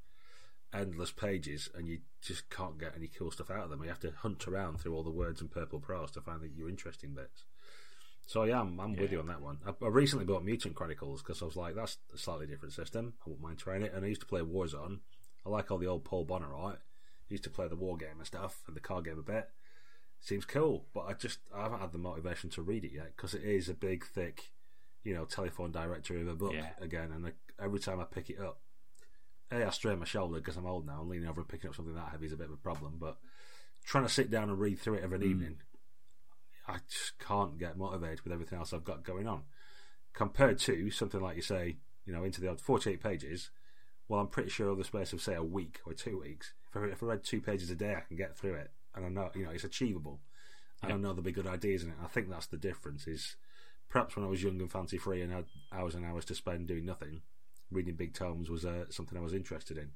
endless 0.72 1.12
pages, 1.12 1.68
and 1.74 1.86
you 1.86 1.98
just 2.22 2.48
can't 2.50 2.78
get 2.78 2.94
any 2.96 3.08
cool 3.08 3.30
stuff 3.30 3.50
out 3.50 3.64
of 3.64 3.70
them. 3.70 3.82
You 3.82 3.88
have 3.88 4.00
to 4.00 4.12
hunt 4.18 4.48
around 4.48 4.80
through 4.80 4.94
all 4.94 5.02
the 5.02 5.10
words 5.10 5.40
and 5.40 5.50
purple 5.50 5.78
prose 5.78 6.10
to 6.12 6.20
find 6.20 6.40
the, 6.40 6.48
your 6.48 6.68
interesting 6.68 7.14
bits. 7.14 7.44
So 8.26 8.44
yeah, 8.44 8.60
I'm, 8.60 8.80
I'm 8.80 8.94
yeah. 8.94 9.00
with 9.02 9.12
you 9.12 9.20
on 9.20 9.26
that 9.26 9.42
one. 9.42 9.58
I, 9.66 9.72
I 9.84 9.88
recently 9.88 10.24
bought 10.24 10.44
Mutant 10.44 10.74
Chronicles 10.74 11.22
because 11.22 11.42
I 11.42 11.44
was 11.44 11.56
like, 11.56 11.74
that's 11.74 11.98
a 12.14 12.18
slightly 12.18 12.46
different 12.46 12.74
system. 12.74 13.14
I 13.20 13.30
wouldn't 13.30 13.46
mind 13.46 13.58
trying 13.58 13.82
it. 13.82 13.92
And 13.94 14.04
I 14.04 14.08
used 14.08 14.22
to 14.22 14.26
play 14.26 14.40
Warzone. 14.40 15.00
I 15.44 15.50
like 15.50 15.70
all 15.70 15.78
the 15.78 15.86
old 15.86 16.04
Paul 16.04 16.24
Bonner, 16.24 16.48
right? 16.48 16.76
I 16.76 17.28
used 17.28 17.44
to 17.44 17.50
play 17.50 17.68
the 17.68 17.76
war 17.76 17.96
game 17.96 18.18
and 18.18 18.26
stuff 18.26 18.62
and 18.66 18.74
the 18.74 18.80
card 18.80 19.04
game 19.04 19.18
a 19.18 19.22
bit. 19.22 19.48
Seems 20.20 20.46
cool, 20.46 20.86
but 20.94 21.02
I 21.02 21.12
just 21.12 21.40
I 21.54 21.64
haven't 21.64 21.80
had 21.80 21.92
the 21.92 21.98
motivation 21.98 22.48
to 22.50 22.62
read 22.62 22.84
it 22.84 22.92
yet 22.94 23.12
because 23.14 23.34
it 23.34 23.42
is 23.42 23.68
a 23.68 23.74
big, 23.74 24.06
thick, 24.06 24.52
you 25.02 25.12
know, 25.12 25.26
telephone 25.26 25.70
directory 25.70 26.22
of 26.22 26.28
a 26.28 26.34
book 26.34 26.54
yeah. 26.54 26.70
again. 26.80 27.10
And 27.12 27.32
every 27.62 27.78
time 27.78 28.00
I 28.00 28.04
pick 28.04 28.30
it 28.30 28.40
up, 28.40 28.58
a 29.52 29.66
I 29.66 29.70
strain 29.70 29.98
my 29.98 30.06
shoulder 30.06 30.38
because 30.38 30.56
I'm 30.56 30.64
old 30.64 30.86
now. 30.86 31.00
and 31.00 31.10
leaning 31.10 31.28
over 31.28 31.42
and 31.42 31.48
picking 31.48 31.68
up 31.68 31.76
something 31.76 31.94
that 31.94 32.08
heavy 32.10 32.26
is 32.26 32.32
a 32.32 32.38
bit 32.38 32.46
of 32.46 32.54
a 32.54 32.56
problem. 32.56 32.94
But 32.98 33.18
trying 33.84 34.04
to 34.04 34.10
sit 34.12 34.30
down 34.30 34.48
and 34.48 34.58
read 34.58 34.78
through 34.78 34.94
it 34.94 35.04
every 35.04 35.18
mm. 35.18 35.24
evening 35.30 35.56
I 36.66 36.78
just 36.88 37.18
can't 37.18 37.58
get 37.58 37.76
motivated 37.76 38.22
with 38.22 38.32
everything 38.32 38.58
else 38.58 38.72
I've 38.72 38.84
got 38.84 39.04
going 39.04 39.26
on. 39.26 39.42
Compared 40.12 40.58
to 40.60 40.90
something 40.90 41.20
like 41.20 41.36
you 41.36 41.42
say, 41.42 41.76
you 42.06 42.12
know, 42.12 42.24
into 42.24 42.40
the 42.40 42.48
odd 42.48 42.60
48 42.60 43.02
pages, 43.02 43.50
well, 44.08 44.20
I'm 44.20 44.28
pretty 44.28 44.50
sure 44.50 44.68
over 44.68 44.82
the 44.82 44.84
space 44.84 45.12
of, 45.12 45.20
say, 45.20 45.34
a 45.34 45.42
week 45.42 45.80
or 45.86 45.92
two 45.92 46.20
weeks, 46.20 46.52
if 46.70 46.82
I, 46.82 46.86
if 46.86 47.02
I 47.02 47.06
read 47.06 47.24
two 47.24 47.40
pages 47.40 47.70
a 47.70 47.74
day, 47.74 47.94
I 47.94 48.00
can 48.00 48.16
get 48.16 48.36
through 48.36 48.54
it. 48.54 48.70
And 48.94 49.04
I 49.04 49.08
know, 49.08 49.30
you 49.34 49.44
know, 49.44 49.50
it's 49.50 49.64
achievable. 49.64 50.20
And 50.82 50.92
I 50.92 50.96
know 50.96 51.08
there'll 51.08 51.22
be 51.22 51.32
good 51.32 51.46
ideas 51.46 51.82
in 51.82 51.90
it. 51.90 51.96
I 52.02 52.06
think 52.06 52.28
that's 52.28 52.46
the 52.46 52.56
difference 52.56 53.06
is 53.06 53.36
perhaps 53.88 54.16
when 54.16 54.24
I 54.24 54.28
was 54.28 54.42
young 54.42 54.60
and 54.60 54.70
fancy 54.70 54.98
free 54.98 55.22
and 55.22 55.32
had 55.32 55.46
hours 55.72 55.94
and 55.94 56.04
hours 56.04 56.24
to 56.26 56.34
spend 56.34 56.68
doing 56.68 56.84
nothing, 56.84 57.22
reading 57.70 57.94
big 57.94 58.14
tomes 58.14 58.50
was 58.50 58.64
uh, 58.64 58.90
something 58.90 59.16
I 59.16 59.22
was 59.22 59.34
interested 59.34 59.78
in. 59.78 59.90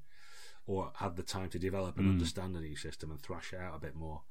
Or 0.65 0.91
had 0.95 1.15
the 1.15 1.23
time 1.23 1.49
to 1.49 1.59
develop 1.59 1.97
and 1.97 2.07
mm. 2.07 2.11
understand 2.11 2.55
a 2.55 2.59
new 2.59 2.75
system 2.75 3.11
and 3.11 3.19
thrash 3.19 3.53
it 3.53 3.59
out 3.59 3.75
a 3.75 3.79
bit 3.79 3.95
more. 3.95 4.21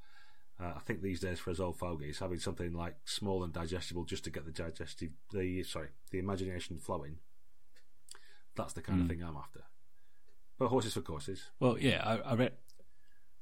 Uh, 0.61 0.72
I 0.76 0.80
think 0.80 1.02
these 1.02 1.20
days 1.20 1.38
for 1.38 1.50
us 1.50 1.61
old 1.61 1.78
fogies, 1.78 2.18
having 2.18 2.40
something 2.40 2.72
like 2.72 2.96
small 3.04 3.44
and 3.44 3.52
digestible 3.52 4.04
just 4.04 4.24
to 4.24 4.30
get 4.30 4.44
the 4.44 4.50
digestive, 4.50 5.11
the 5.32 5.62
sorry, 5.62 5.88
the 6.11 6.18
imagination 6.18 6.78
flowing. 6.78 7.18
That's 8.56 8.72
the 8.72 8.82
kind 8.82 8.98
mm. 8.98 9.02
of 9.02 9.09
thing 9.09 9.22
I'm 9.22 9.36
after. 9.36 9.61
But 10.59 10.68
horses 10.68 10.94
for 10.94 11.00
courses. 11.00 11.50
Well, 11.61 11.78
yeah, 11.78 12.02
I, 12.04 12.32
I 12.32 12.34
read 12.34 12.52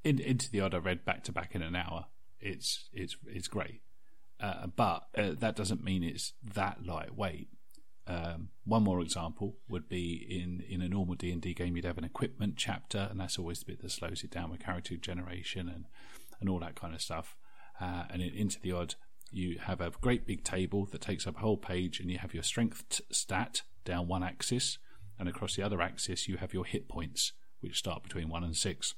in, 0.04 0.18
into 0.18 0.50
the 0.50 0.60
odd. 0.60 0.74
I 0.74 0.78
read 0.78 1.06
back 1.06 1.24
to 1.24 1.32
back 1.32 1.54
in 1.54 1.62
an 1.62 1.74
hour. 1.74 2.06
It's 2.38 2.90
it's 2.92 3.16
it's 3.26 3.48
great, 3.48 3.80
uh, 4.38 4.66
but 4.66 5.06
uh, 5.16 5.30
that 5.38 5.56
doesn't 5.56 5.82
mean 5.82 6.02
it's 6.02 6.34
that 6.54 6.84
lightweight. 6.84 7.48
Um, 8.08 8.50
one 8.64 8.84
more 8.84 9.00
example 9.00 9.56
would 9.68 9.88
be 9.88 10.24
in, 10.30 10.62
in 10.68 10.80
a 10.80 10.88
normal 10.88 11.16
D 11.16 11.32
and 11.32 11.42
D 11.42 11.54
game, 11.54 11.74
you'd 11.74 11.84
have 11.84 11.98
an 11.98 12.04
equipment 12.04 12.54
chapter, 12.56 13.08
and 13.10 13.18
that's 13.18 13.36
always 13.36 13.58
the 13.58 13.64
bit 13.64 13.82
that 13.82 13.90
slows 13.90 14.22
it 14.22 14.30
down 14.30 14.50
with 14.50 14.60
character 14.60 14.96
generation 14.96 15.68
and 15.68 15.86
and 16.40 16.48
all 16.48 16.60
that 16.60 16.74
kind 16.74 16.94
of 16.94 17.02
stuff. 17.02 17.36
Uh, 17.80 18.04
and 18.10 18.22
in, 18.22 18.32
into 18.32 18.60
the 18.60 18.72
odd, 18.72 18.94
you 19.30 19.58
have 19.58 19.80
a 19.80 19.92
great 20.00 20.26
big 20.26 20.44
table 20.44 20.86
that 20.86 21.00
takes 21.00 21.26
up 21.26 21.36
a 21.36 21.40
whole 21.40 21.56
page, 21.56 22.00
and 22.00 22.10
you 22.10 22.18
have 22.18 22.34
your 22.34 22.42
strength 22.42 22.84
t- 22.88 23.04
stat 23.10 23.62
down 23.84 24.08
one 24.08 24.22
axis, 24.22 24.78
and 25.18 25.28
across 25.28 25.56
the 25.56 25.62
other 25.62 25.80
axis, 25.80 26.28
you 26.28 26.36
have 26.36 26.54
your 26.54 26.64
hit 26.64 26.88
points, 26.88 27.32
which 27.60 27.78
start 27.78 28.02
between 28.02 28.28
one 28.28 28.44
and 28.44 28.56
six. 28.56 28.94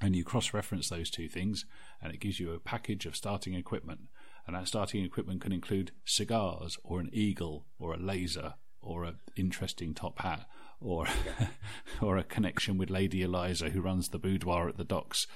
And 0.00 0.14
you 0.14 0.24
cross 0.24 0.54
reference 0.54 0.88
those 0.88 1.10
two 1.10 1.28
things, 1.28 1.66
and 2.00 2.12
it 2.12 2.20
gives 2.20 2.38
you 2.38 2.52
a 2.52 2.60
package 2.60 3.04
of 3.06 3.16
starting 3.16 3.54
equipment. 3.54 4.00
And 4.46 4.54
that 4.56 4.68
starting 4.68 5.04
equipment 5.04 5.40
can 5.40 5.52
include 5.52 5.92
cigars, 6.04 6.78
or 6.82 7.00
an 7.00 7.10
eagle, 7.12 7.66
or 7.78 7.94
a 7.94 7.98
laser, 7.98 8.54
or 8.80 9.04
an 9.04 9.18
interesting 9.36 9.94
top 9.94 10.20
hat, 10.20 10.46
or 10.80 11.06
or 12.00 12.16
a 12.16 12.24
connection 12.24 12.78
with 12.78 12.90
Lady 12.90 13.22
Eliza, 13.22 13.70
who 13.70 13.80
runs 13.80 14.08
the 14.08 14.18
boudoir 14.18 14.68
at 14.68 14.76
the 14.76 14.84
docks. 14.84 15.26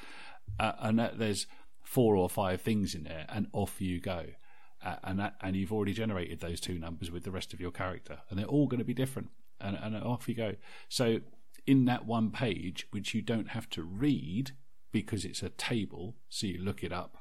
Uh, 0.58 0.72
and 0.80 0.98
that, 0.98 1.18
there's 1.18 1.46
four 1.82 2.16
or 2.16 2.28
five 2.28 2.60
things 2.60 2.94
in 2.94 3.04
there, 3.04 3.26
and 3.28 3.48
off 3.52 3.80
you 3.80 4.00
go. 4.00 4.26
Uh, 4.84 4.96
and 5.04 5.18
that, 5.20 5.34
and 5.40 5.54
you've 5.54 5.72
already 5.72 5.92
generated 5.92 6.40
those 6.40 6.60
two 6.60 6.78
numbers 6.78 7.10
with 7.10 7.24
the 7.24 7.30
rest 7.30 7.52
of 7.52 7.60
your 7.60 7.70
character, 7.70 8.18
and 8.28 8.38
they're 8.38 8.46
all 8.46 8.66
going 8.66 8.78
to 8.78 8.84
be 8.84 8.94
different. 8.94 9.28
And, 9.60 9.78
and 9.80 9.96
off 9.96 10.28
you 10.28 10.34
go. 10.34 10.54
So 10.88 11.20
in 11.66 11.84
that 11.84 12.06
one 12.06 12.30
page, 12.30 12.86
which 12.90 13.14
you 13.14 13.22
don't 13.22 13.50
have 13.50 13.70
to 13.70 13.82
read 13.82 14.52
because 14.90 15.24
it's 15.24 15.42
a 15.42 15.48
table, 15.48 16.16
so 16.28 16.46
you 16.46 16.58
look 16.58 16.82
it 16.82 16.92
up. 16.92 17.18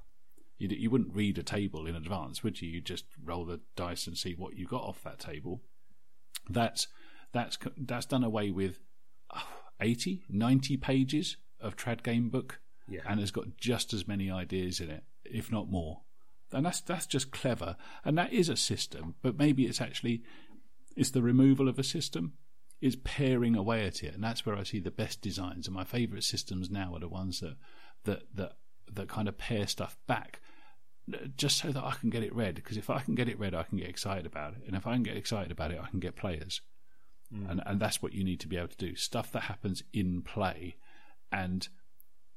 You, 0.58 0.70
you 0.70 0.90
wouldn't 0.90 1.16
read 1.16 1.38
a 1.38 1.44
table 1.44 1.88
in 1.88 1.96
advance, 1.96 2.44
would 2.44 2.62
you? 2.62 2.70
You 2.70 2.82
just 2.82 3.06
roll 3.24 3.46
the 3.46 3.62
dice 3.76 4.08
and 4.08 4.18
see 4.18 4.34
what 4.34 4.56
you 4.56 4.68
got 4.68 4.84
off 4.84 5.04
that 5.04 5.20
table. 5.20 5.62
That's 6.50 6.88
that's 7.34 7.58
that's 7.78 8.06
done 8.06 8.24
away 8.24 8.52
with 8.52 8.80
uh, 9.30 9.42
80, 9.80 10.26
90 10.30 10.78
pages 10.78 11.38
of 11.60 11.76
trad 11.76 12.04
game 12.04 12.30
book, 12.30 12.60
Yeah. 12.88 13.02
and 13.08 13.20
has 13.20 13.32
got 13.32 13.58
just 13.58 13.94
as 13.94 14.08
many 14.08 14.30
ideas 14.30 14.80
in 14.80 14.90
it, 14.90 15.04
if 15.24 15.52
not 15.52 15.70
more. 15.70 16.02
And 16.52 16.66
that's 16.66 16.82
that's 16.82 17.06
just 17.06 17.32
clever, 17.32 17.78
and 18.04 18.18
that 18.18 18.34
is 18.34 18.50
a 18.50 18.58
system. 18.58 19.16
But 19.22 19.38
maybe 19.38 19.66
it's 19.66 19.80
actually 19.80 20.24
it's 20.96 21.12
the 21.12 21.22
removal 21.22 21.70
of 21.70 21.80
a 21.80 21.84
system, 21.84 22.34
is 22.82 22.96
paring 22.98 23.56
away 23.56 23.86
at 23.86 24.04
it, 24.04 24.14
and 24.14 24.24
that's 24.24 24.46
where 24.46 24.56
I 24.56 24.64
see 24.64 24.80
the 24.80 24.92
best 24.92 25.22
designs. 25.22 25.68
And 25.68 25.76
my 25.76 25.84
favourite 25.84 26.24
systems 26.24 26.70
now 26.70 26.96
are 26.96 27.00
the 27.00 27.08
ones 27.08 27.40
that 27.40 27.56
that 28.04 28.24
that 28.34 28.54
that 28.92 29.08
kind 29.08 29.28
of 29.28 29.38
pair 29.38 29.68
stuff 29.68 29.98
back, 30.08 30.42
uh, 31.14 31.28
just 31.38 31.60
so 31.60 31.72
that 31.72 31.84
I 31.84 31.94
can 32.00 32.10
get 32.10 32.24
it 32.24 32.36
read. 32.36 32.56
Because 32.56 32.78
if 32.78 32.90
I 32.90 33.00
can 33.00 33.16
get 33.16 33.30
it 33.30 33.40
read, 33.40 33.54
I 33.54 33.64
can 33.64 33.78
get 33.78 33.88
excited 33.88 34.26
about 34.26 34.54
it, 34.54 34.64
and 34.66 34.76
if 34.76 34.88
I 34.88 34.94
can 34.94 35.04
get 35.04 35.18
excited 35.18 35.52
about 35.52 35.72
it, 35.72 35.80
I 35.82 35.90
can 35.90 36.00
get 36.00 36.16
players. 36.16 36.62
Mm. 37.34 37.52
And 37.52 37.62
and 37.66 37.80
that's 37.80 38.02
what 38.02 38.14
you 38.14 38.24
need 38.24 38.40
to 38.42 38.48
be 38.48 38.58
able 38.58 38.70
to 38.70 38.78
do. 38.78 38.96
Stuff 38.96 39.32
that 39.32 39.44
happens 39.44 39.84
in 39.94 40.24
play, 40.24 40.76
and 41.32 41.68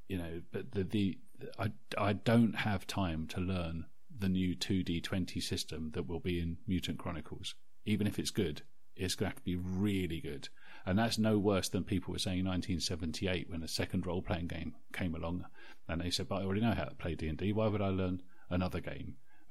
you 0.07 0.17
know, 0.17 0.41
but 0.51 0.71
the 0.71 0.83
the 0.83 1.17
I 1.59 1.71
I 1.97 2.13
don't 2.13 2.55
have 2.55 2.87
time 2.87 3.27
to 3.27 3.39
learn 3.39 3.85
the 4.17 4.29
new 4.29 4.55
two 4.55 4.83
D 4.83 5.01
twenty 5.01 5.39
system 5.39 5.91
that 5.93 6.07
will 6.07 6.19
be 6.19 6.39
in 6.39 6.57
Mutant 6.67 6.99
Chronicles. 6.99 7.55
Even 7.85 8.07
if 8.07 8.17
it's 8.17 8.31
good, 8.31 8.63
it's 8.95 9.15
going 9.15 9.29
to 9.29 9.35
have 9.35 9.43
to 9.43 9.43
be 9.43 9.55
really 9.55 10.21
good, 10.21 10.49
and 10.85 10.97
that's 10.97 11.17
no 11.17 11.37
worse 11.37 11.69
than 11.69 11.83
people 11.83 12.13
were 12.13 12.19
saying 12.19 12.39
in 12.39 12.45
1978 12.45 13.49
when 13.49 13.63
a 13.63 13.67
second 13.67 14.07
role 14.07 14.21
playing 14.21 14.47
game 14.47 14.75
came 14.93 15.13
along, 15.13 15.45
and 15.87 16.01
they 16.01 16.09
said, 16.09 16.27
"But 16.27 16.41
I 16.41 16.45
already 16.45 16.61
know 16.61 16.73
how 16.73 16.85
to 16.85 16.95
play 16.95 17.15
D 17.15 17.27
and 17.27 17.37
D. 17.37 17.51
Why 17.53 17.67
would 17.67 17.81
I 17.81 17.89
learn 17.89 18.21
another 18.49 18.79
game?" 18.79 19.15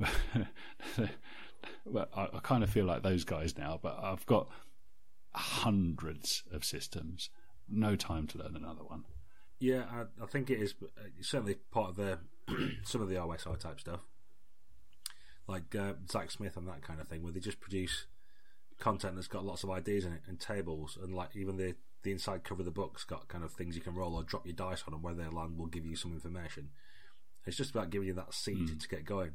well, 1.85 2.09
I, 2.17 2.23
I 2.23 2.41
kind 2.43 2.65
of 2.65 2.71
feel 2.71 2.85
like 2.85 3.03
those 3.03 3.25
guys 3.25 3.57
now, 3.57 3.79
but 3.83 3.99
I've 4.03 4.27
got 4.27 4.49
hundreds 5.35 6.43
of 6.53 6.65
systems. 6.65 7.31
No 7.69 7.97
time 7.97 8.27
to 8.29 8.39
learn 8.39 8.57
another 8.57 8.85
one. 8.85 9.05
Yeah, 9.59 9.85
I, 9.91 10.23
I 10.23 10.27
think 10.27 10.51
it 10.51 10.61
is 10.61 10.75
uh, 10.83 11.03
certainly 11.21 11.57
part 11.71 11.91
of 11.91 11.97
the 11.97 12.19
some 12.85 13.01
of 13.01 13.09
the 13.09 13.17
OSR 13.17 13.59
type 13.59 13.81
stuff, 13.81 14.01
like 15.47 15.75
uh, 15.75 15.95
Zak 16.11 16.31
Smith 16.31 16.57
and 16.57 16.69
that 16.69 16.83
kind 16.83 17.01
of 17.01 17.09
thing, 17.09 17.23
where 17.23 17.33
they 17.33 17.41
just 17.41 17.61
produce 17.61 18.07
content 18.79 19.15
that's 19.15 19.29
got 19.29 19.45
lots 19.45 19.63
of 19.63 19.71
ideas 19.71 20.05
in 20.05 20.13
it 20.13 20.23
and 20.27 20.41
tables, 20.41 20.99
and 21.03 21.15
like 21.15 21.35
even 21.35 21.57
the 21.57 21.75
the 22.03 22.13
inside 22.13 22.45
cover 22.45 22.61
of 22.61 22.67
the 22.67 22.71
book's 22.71 23.05
got 23.05 23.29
kind 23.29 23.43
of 23.43 23.53
things 23.53 23.75
you 23.75 23.81
can 23.81 23.95
roll 23.95 24.15
or 24.15 24.23
drop 24.23 24.45
your 24.45 24.55
dice 24.55 24.85
on, 24.87 24.95
and 24.95 25.03
where 25.03 25.15
they 25.15 25.25
land 25.25 25.57
will 25.57 25.67
give 25.67 25.87
you 25.87 25.97
some 25.97 26.13
information. 26.13 26.69
It's 27.47 27.57
just 27.57 27.71
about 27.71 27.91
giving 27.91 28.09
you 28.09 28.15
that 28.15 28.35
seed 28.35 28.81
to 28.81 28.89
get 28.89 29.05
going. 29.05 29.33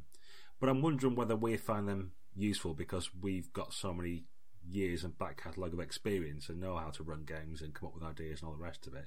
But 0.60 0.68
I'm 0.68 0.82
wondering 0.82 1.14
whether 1.14 1.36
we 1.36 1.56
find 1.56 1.88
them 1.88 2.12
useful 2.36 2.74
because 2.74 3.10
we've 3.20 3.52
got 3.52 3.72
so 3.72 3.92
many 3.92 4.24
years 4.68 5.04
and 5.04 5.16
back 5.16 5.42
catalogue 5.42 5.72
of 5.72 5.80
experience 5.80 6.48
and 6.48 6.60
know 6.60 6.76
how 6.76 6.90
to 6.90 7.02
run 7.02 7.24
games 7.24 7.62
and 7.62 7.74
come 7.74 7.88
up 7.88 7.94
with 7.94 8.04
ideas 8.04 8.40
and 8.40 8.48
all 8.48 8.56
the 8.56 8.62
rest 8.62 8.86
of 8.86 8.94
it. 8.94 9.06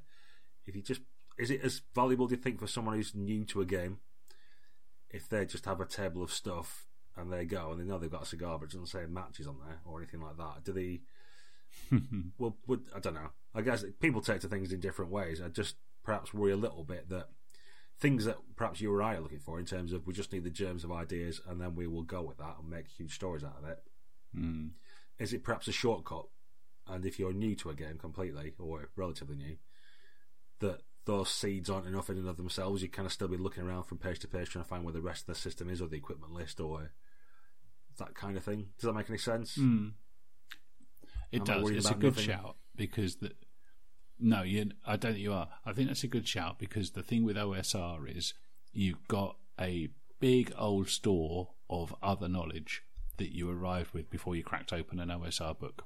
If 0.65 0.75
you 0.75 0.81
just 0.81 1.01
is 1.37 1.49
it 1.49 1.61
as 1.63 1.81
valuable 1.95 2.27
do 2.27 2.35
you 2.35 2.41
think 2.41 2.59
for 2.59 2.67
someone 2.67 2.95
who's 2.95 3.15
new 3.15 3.43
to 3.43 3.61
a 3.61 3.65
game 3.65 3.97
if 5.09 5.27
they 5.27 5.45
just 5.45 5.65
have 5.65 5.81
a 5.81 5.85
table 5.85 6.21
of 6.21 6.31
stuff 6.31 6.85
and 7.15 7.31
they 7.31 7.45
go 7.45 7.71
and 7.71 7.79
they 7.79 7.83
know 7.83 7.97
they've 7.97 8.11
got 8.11 8.23
a 8.23 8.27
cigar 8.27 8.59
but 8.59 8.65
it 8.65 8.71
doesn't 8.71 8.87
say 8.87 9.05
matches 9.07 9.47
on 9.47 9.57
there 9.65 9.79
or 9.85 9.99
anything 9.99 10.21
like 10.21 10.37
that? 10.37 10.63
Do 10.63 10.73
they 10.73 11.01
well 12.37 12.57
would 12.67 12.81
I 12.95 12.99
don't 12.99 13.15
know. 13.15 13.29
I 13.55 13.61
guess 13.61 13.85
people 13.99 14.21
take 14.21 14.41
to 14.41 14.47
things 14.47 14.71
in 14.71 14.79
different 14.79 15.11
ways. 15.11 15.41
I 15.41 15.49
just 15.49 15.75
perhaps 16.03 16.33
worry 16.33 16.51
a 16.51 16.57
little 16.57 16.83
bit 16.83 17.09
that 17.09 17.29
things 17.99 18.25
that 18.25 18.37
perhaps 18.55 18.81
you 18.81 18.93
or 18.93 19.01
I 19.01 19.15
are 19.15 19.21
looking 19.21 19.39
for 19.39 19.59
in 19.59 19.65
terms 19.65 19.93
of 19.93 20.05
we 20.05 20.13
just 20.13 20.33
need 20.33 20.43
the 20.43 20.49
germs 20.49 20.83
of 20.83 20.91
ideas 20.91 21.39
and 21.47 21.61
then 21.61 21.75
we 21.75 21.87
will 21.87 22.03
go 22.03 22.21
with 22.21 22.37
that 22.37 22.55
and 22.59 22.69
make 22.69 22.87
huge 22.87 23.15
stories 23.15 23.43
out 23.43 23.57
of 23.61 23.69
it. 23.69 23.79
Mm. 24.35 24.71
Is 25.19 25.33
it 25.33 25.43
perhaps 25.43 25.67
a 25.67 25.71
shortcut? 25.71 26.25
And 26.87 27.05
if 27.05 27.17
you're 27.17 27.33
new 27.33 27.55
to 27.55 27.69
a 27.69 27.75
game 27.75 27.97
completely 27.97 28.53
or 28.59 28.89
relatively 28.95 29.37
new, 29.37 29.55
that 30.63 30.81
those 31.05 31.29
seeds 31.29 31.69
aren't 31.69 31.87
enough 31.87 32.09
in 32.09 32.17
and 32.17 32.27
of 32.27 32.37
themselves. 32.37 32.81
You 32.81 32.89
kind 32.89 33.05
of 33.05 33.11
still 33.11 33.27
be 33.27 33.37
looking 33.37 33.63
around 33.63 33.83
from 33.83 33.97
page 33.97 34.19
to 34.19 34.27
page 34.27 34.49
trying 34.49 34.63
to 34.63 34.69
find 34.69 34.83
where 34.83 34.93
the 34.93 35.01
rest 35.01 35.21
of 35.21 35.35
the 35.35 35.39
system 35.39 35.69
is 35.69 35.81
or 35.81 35.87
the 35.87 35.97
equipment 35.97 36.33
list 36.33 36.59
or 36.59 36.91
that 37.99 38.15
kind 38.15 38.37
of 38.37 38.43
thing. 38.43 38.69
Does 38.79 38.87
that 38.87 38.93
make 38.93 39.09
any 39.09 39.19
sense? 39.19 39.55
Hmm. 39.55 39.89
It 41.31 41.41
I'm 41.41 41.61
does. 41.61 41.69
It's 41.71 41.89
a 41.89 41.93
good 41.93 42.15
nothing. 42.15 42.25
shout 42.25 42.55
because 42.75 43.17
the 43.17 43.31
no, 44.19 44.43
you. 44.43 44.71
I 44.85 44.95
don't 44.95 45.13
think 45.13 45.23
you 45.23 45.33
are. 45.33 45.49
I 45.65 45.73
think 45.73 45.87
that's 45.87 46.03
a 46.03 46.07
good 46.07 46.27
shout 46.27 46.59
because 46.59 46.91
the 46.91 47.03
thing 47.03 47.25
with 47.25 47.35
OSR 47.35 48.15
is 48.15 48.33
you've 48.71 49.07
got 49.07 49.37
a 49.59 49.89
big 50.19 50.53
old 50.57 50.89
store 50.89 51.49
of 51.69 51.93
other 52.01 52.29
knowledge 52.29 52.83
that 53.17 53.35
you 53.35 53.49
arrived 53.49 53.93
with 53.93 54.09
before 54.09 54.35
you 54.35 54.43
cracked 54.43 54.71
open 54.71 54.99
an 54.99 55.09
OSR 55.09 55.57
book. 55.57 55.85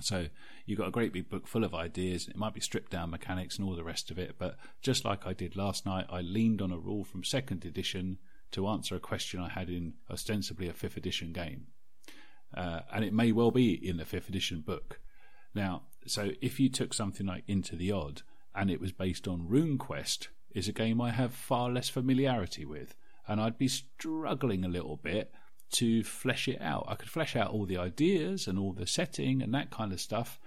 So 0.00 0.26
you've 0.66 0.78
got 0.78 0.88
a 0.88 0.92
great 0.92 1.12
big 1.12 1.28
book 1.28 1.46
full 1.46 1.64
of 1.64 1.74
ideas. 1.74 2.28
It 2.28 2.36
might 2.36 2.54
be 2.54 2.60
stripped 2.60 2.90
down 2.90 3.10
mechanics 3.10 3.58
and 3.58 3.66
all 3.66 3.76
the 3.76 3.84
rest 3.84 4.10
of 4.10 4.18
it, 4.18 4.36
but 4.38 4.56
just 4.80 5.04
like 5.04 5.26
I 5.26 5.32
did 5.32 5.56
last 5.56 5.86
night, 5.86 6.06
I 6.10 6.20
leaned 6.20 6.60
on 6.60 6.72
a 6.72 6.78
rule 6.78 7.04
from 7.04 7.24
second 7.24 7.64
edition 7.64 8.18
to 8.52 8.68
answer 8.68 8.96
a 8.96 9.00
question 9.00 9.40
I 9.40 9.48
had 9.48 9.68
in 9.68 9.94
ostensibly 10.10 10.68
a 10.68 10.72
fifth 10.72 10.96
edition 10.96 11.32
game. 11.32 11.66
Uh, 12.54 12.80
and 12.92 13.04
it 13.04 13.14
may 13.14 13.32
well 13.32 13.50
be 13.50 13.72
in 13.72 13.96
the 13.96 14.04
fifth 14.04 14.28
edition 14.28 14.60
book. 14.60 15.00
Now, 15.54 15.82
so 16.06 16.30
if 16.40 16.60
you 16.60 16.68
took 16.68 16.92
something 16.92 17.26
like 17.26 17.44
Into 17.46 17.76
the 17.76 17.92
Odd 17.92 18.22
and 18.54 18.70
it 18.70 18.80
was 18.80 18.92
based 18.92 19.26
on 19.26 19.48
RuneQuest, 19.48 20.28
is 20.54 20.68
a 20.68 20.72
game 20.72 21.00
I 21.00 21.10
have 21.10 21.32
far 21.32 21.70
less 21.70 21.88
familiarity 21.88 22.64
with, 22.64 22.94
and 23.26 23.40
I'd 23.40 23.58
be 23.58 23.68
struggling 23.68 24.64
a 24.64 24.68
little 24.68 24.96
bit 24.96 25.32
to 25.72 26.02
flesh 26.04 26.48
it 26.48 26.60
out. 26.60 26.86
I 26.88 26.94
could 26.94 27.10
flesh 27.10 27.36
out 27.36 27.50
all 27.50 27.66
the 27.66 27.78
ideas 27.78 28.46
and 28.46 28.58
all 28.58 28.72
the 28.72 28.86
setting 28.86 29.42
and 29.42 29.54
that 29.54 29.70
kind 29.70 29.92
of 29.92 30.00
stuff, 30.00 30.38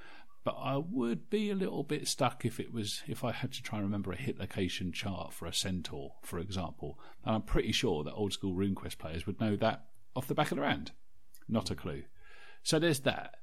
but 0.44 0.56
I 0.60 0.78
would 0.78 1.30
be 1.30 1.50
a 1.50 1.56
little 1.56 1.84
bit 1.84 2.08
stuck 2.08 2.46
if 2.46 2.60
it 2.60 2.72
was 2.72 3.02
if 3.08 3.24
I 3.24 3.32
had 3.32 3.52
to 3.54 3.64
try 3.64 3.80
and 3.80 3.88
remember 3.88 4.12
a 4.12 4.16
hit 4.16 4.40
location 4.40 4.92
chart 4.92 5.34
for 5.34 5.48
a 5.48 5.54
centaur, 5.54 6.14
for 6.22 6.40
example. 6.40 7.00
And 7.26 7.36
I'm 7.36 7.42
pretty 7.42 7.72
sure 7.72 8.04
that 8.04 8.14
old 8.14 8.34
school 8.34 8.54
RuneQuest 8.54 8.98
players 8.98 9.26
would 9.26 9.42
know 9.42 9.56
that 9.58 9.86
off 10.16 10.28
the 10.28 10.36
back 10.36 10.52
of 10.52 10.58
their 10.58 10.68
hand. 10.68 10.92
Not 11.48 11.72
a 11.72 11.76
clue. 11.76 12.04
So 12.64 12.80
there's 12.80 13.02
that. 13.02 13.36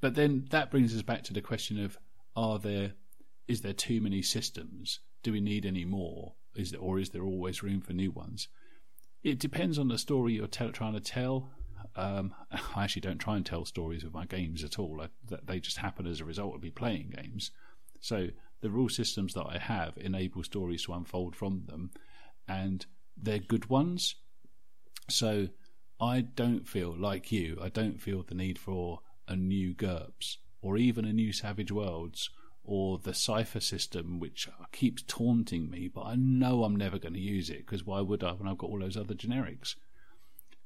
But 0.00 0.16
then 0.16 0.46
that 0.50 0.70
brings 0.70 0.94
us 0.94 1.02
back 1.02 1.22
to 1.24 1.32
the 1.32 1.40
question 1.40 1.82
of 1.82 1.98
are 2.36 2.58
there 2.58 2.94
is 3.46 3.60
there 3.60 3.72
too 3.72 4.00
many 4.00 4.22
systems? 4.22 5.00
Do 5.22 5.32
we 5.32 5.40
need 5.40 5.64
any 5.66 5.84
more? 5.84 6.34
Is 6.56 6.70
there, 6.70 6.80
or 6.80 6.98
is 6.98 7.10
there 7.10 7.24
always 7.24 7.62
room 7.62 7.80
for 7.80 7.92
new 7.92 8.10
ones? 8.10 8.48
It 9.24 9.38
depends 9.38 9.78
on 9.78 9.88
the 9.88 9.96
story 9.96 10.34
you're 10.34 10.46
tell, 10.46 10.70
trying 10.70 10.92
to 10.92 11.00
tell. 11.00 11.50
Um, 11.96 12.34
I 12.76 12.84
actually 12.84 13.00
don't 13.00 13.18
try 13.18 13.36
and 13.36 13.44
tell 13.44 13.64
stories 13.64 14.04
with 14.04 14.12
my 14.12 14.26
games 14.26 14.62
at 14.62 14.78
all. 14.78 15.00
I, 15.00 15.08
they 15.44 15.60
just 15.60 15.78
happen 15.78 16.06
as 16.06 16.20
a 16.20 16.26
result 16.26 16.54
of 16.54 16.62
me 16.62 16.70
playing 16.70 17.14
games. 17.16 17.50
So 18.00 18.28
the 18.60 18.70
rule 18.70 18.90
systems 18.90 19.32
that 19.32 19.46
I 19.48 19.56
have 19.58 19.96
enable 19.96 20.44
stories 20.44 20.84
to 20.84 20.92
unfold 20.92 21.34
from 21.34 21.64
them, 21.66 21.90
and 22.46 22.84
they're 23.16 23.38
good 23.38 23.70
ones. 23.70 24.14
So 25.08 25.48
I 25.98 26.20
don't 26.20 26.68
feel 26.68 26.94
like 26.94 27.32
you. 27.32 27.58
I 27.62 27.70
don't 27.70 28.00
feel 28.00 28.22
the 28.22 28.34
need 28.34 28.58
for 28.58 29.00
a 29.26 29.36
new 29.36 29.74
GURPS 29.74 30.36
or 30.60 30.76
even 30.76 31.06
a 31.06 31.12
new 31.14 31.32
Savage 31.32 31.72
Worlds 31.72 32.28
or 32.64 32.98
the 32.98 33.14
Cipher 33.14 33.60
system, 33.60 34.18
which 34.18 34.48
keeps 34.72 35.02
taunting 35.06 35.70
me. 35.70 35.86
But 35.88 36.02
I 36.02 36.14
know 36.16 36.64
I'm 36.64 36.76
never 36.76 36.98
going 36.98 37.14
to 37.14 37.20
use 37.20 37.50
it 37.50 37.58
because 37.66 37.84
why 37.84 38.00
would 38.00 38.24
I 38.24 38.32
when 38.32 38.48
I've 38.48 38.58
got 38.58 38.70
all 38.70 38.80
those 38.80 38.96
other 38.96 39.14
generics? 39.14 39.76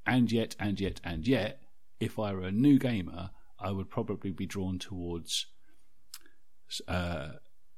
And 0.07 0.31
yet, 0.33 0.55
and 0.59 0.81
yet, 0.81 1.01
and 1.05 1.27
yet, 1.27 1.61
if 2.01 2.19
I 2.19 2.33
were 2.33 2.43
a 2.43 2.53
new 2.53 2.79
gamer, 2.79 3.31
I 3.59 3.73
would 3.73 3.91
probably 3.91 4.31
be 4.31 4.47
drawn 4.47 4.79
towards 4.79 5.47
uh, 6.87 7.31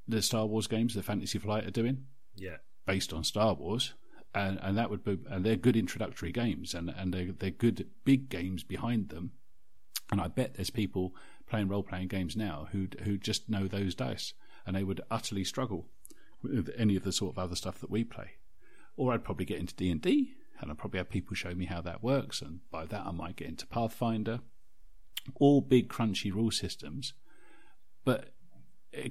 the 0.06 0.22
Star 0.22 0.46
Wars 0.46 0.66
games 0.66 0.94
the 0.94 1.02
Fantasy 1.02 1.38
Flight 1.38 1.64
are 1.66 1.70
doing 1.70 2.06
Yeah. 2.36 2.56
based 2.86 3.12
on 3.12 3.24
Star 3.24 3.54
Wars, 3.54 3.94
and 4.34 4.58
and 4.60 4.76
that 4.76 4.90
would 4.90 5.04
be 5.04 5.18
and 5.28 5.44
they're 5.44 5.56
good 5.56 5.76
introductory 5.76 6.32
games, 6.32 6.74
and 6.74 6.90
and 6.90 7.12
they're 7.14 7.32
they're 7.32 7.50
good 7.50 7.88
big 8.04 8.28
games 8.28 8.62
behind 8.64 9.08
them, 9.08 9.32
and 10.12 10.20
I 10.20 10.28
bet 10.28 10.54
there's 10.54 10.70
people 10.70 11.14
playing 11.50 11.68
role 11.68 11.82
playing 11.82 12.08
games 12.08 12.36
now 12.36 12.68
who 12.72 12.88
who 13.02 13.18
just 13.18 13.50
know 13.50 13.66
those 13.66 13.94
dice, 13.94 14.32
and 14.66 14.74
they 14.74 14.84
would 14.84 15.02
utterly 15.10 15.44
struggle 15.44 15.88
with 16.42 16.70
any 16.78 16.96
of 16.96 17.02
the 17.02 17.12
sort 17.12 17.34
of 17.34 17.38
other 17.38 17.56
stuff 17.56 17.78
that 17.80 17.90
we 17.90 18.04
play, 18.04 18.30
or 18.96 19.12
I'd 19.12 19.24
probably 19.24 19.44
get 19.44 19.58
into 19.58 19.74
D 19.74 19.90
and 19.90 20.00
D 20.00 20.36
and 20.60 20.70
I'd 20.70 20.78
probably 20.78 20.98
have 20.98 21.10
people 21.10 21.34
show 21.34 21.54
me 21.54 21.66
how 21.66 21.80
that 21.80 22.02
works, 22.02 22.42
and 22.42 22.60
by 22.70 22.84
that 22.86 23.06
I 23.06 23.10
might 23.12 23.36
get 23.36 23.48
into 23.48 23.66
Pathfinder. 23.66 24.40
All 25.34 25.60
big 25.60 25.88
crunchy 25.88 26.32
rule 26.32 26.50
systems, 26.50 27.14
but 28.04 28.32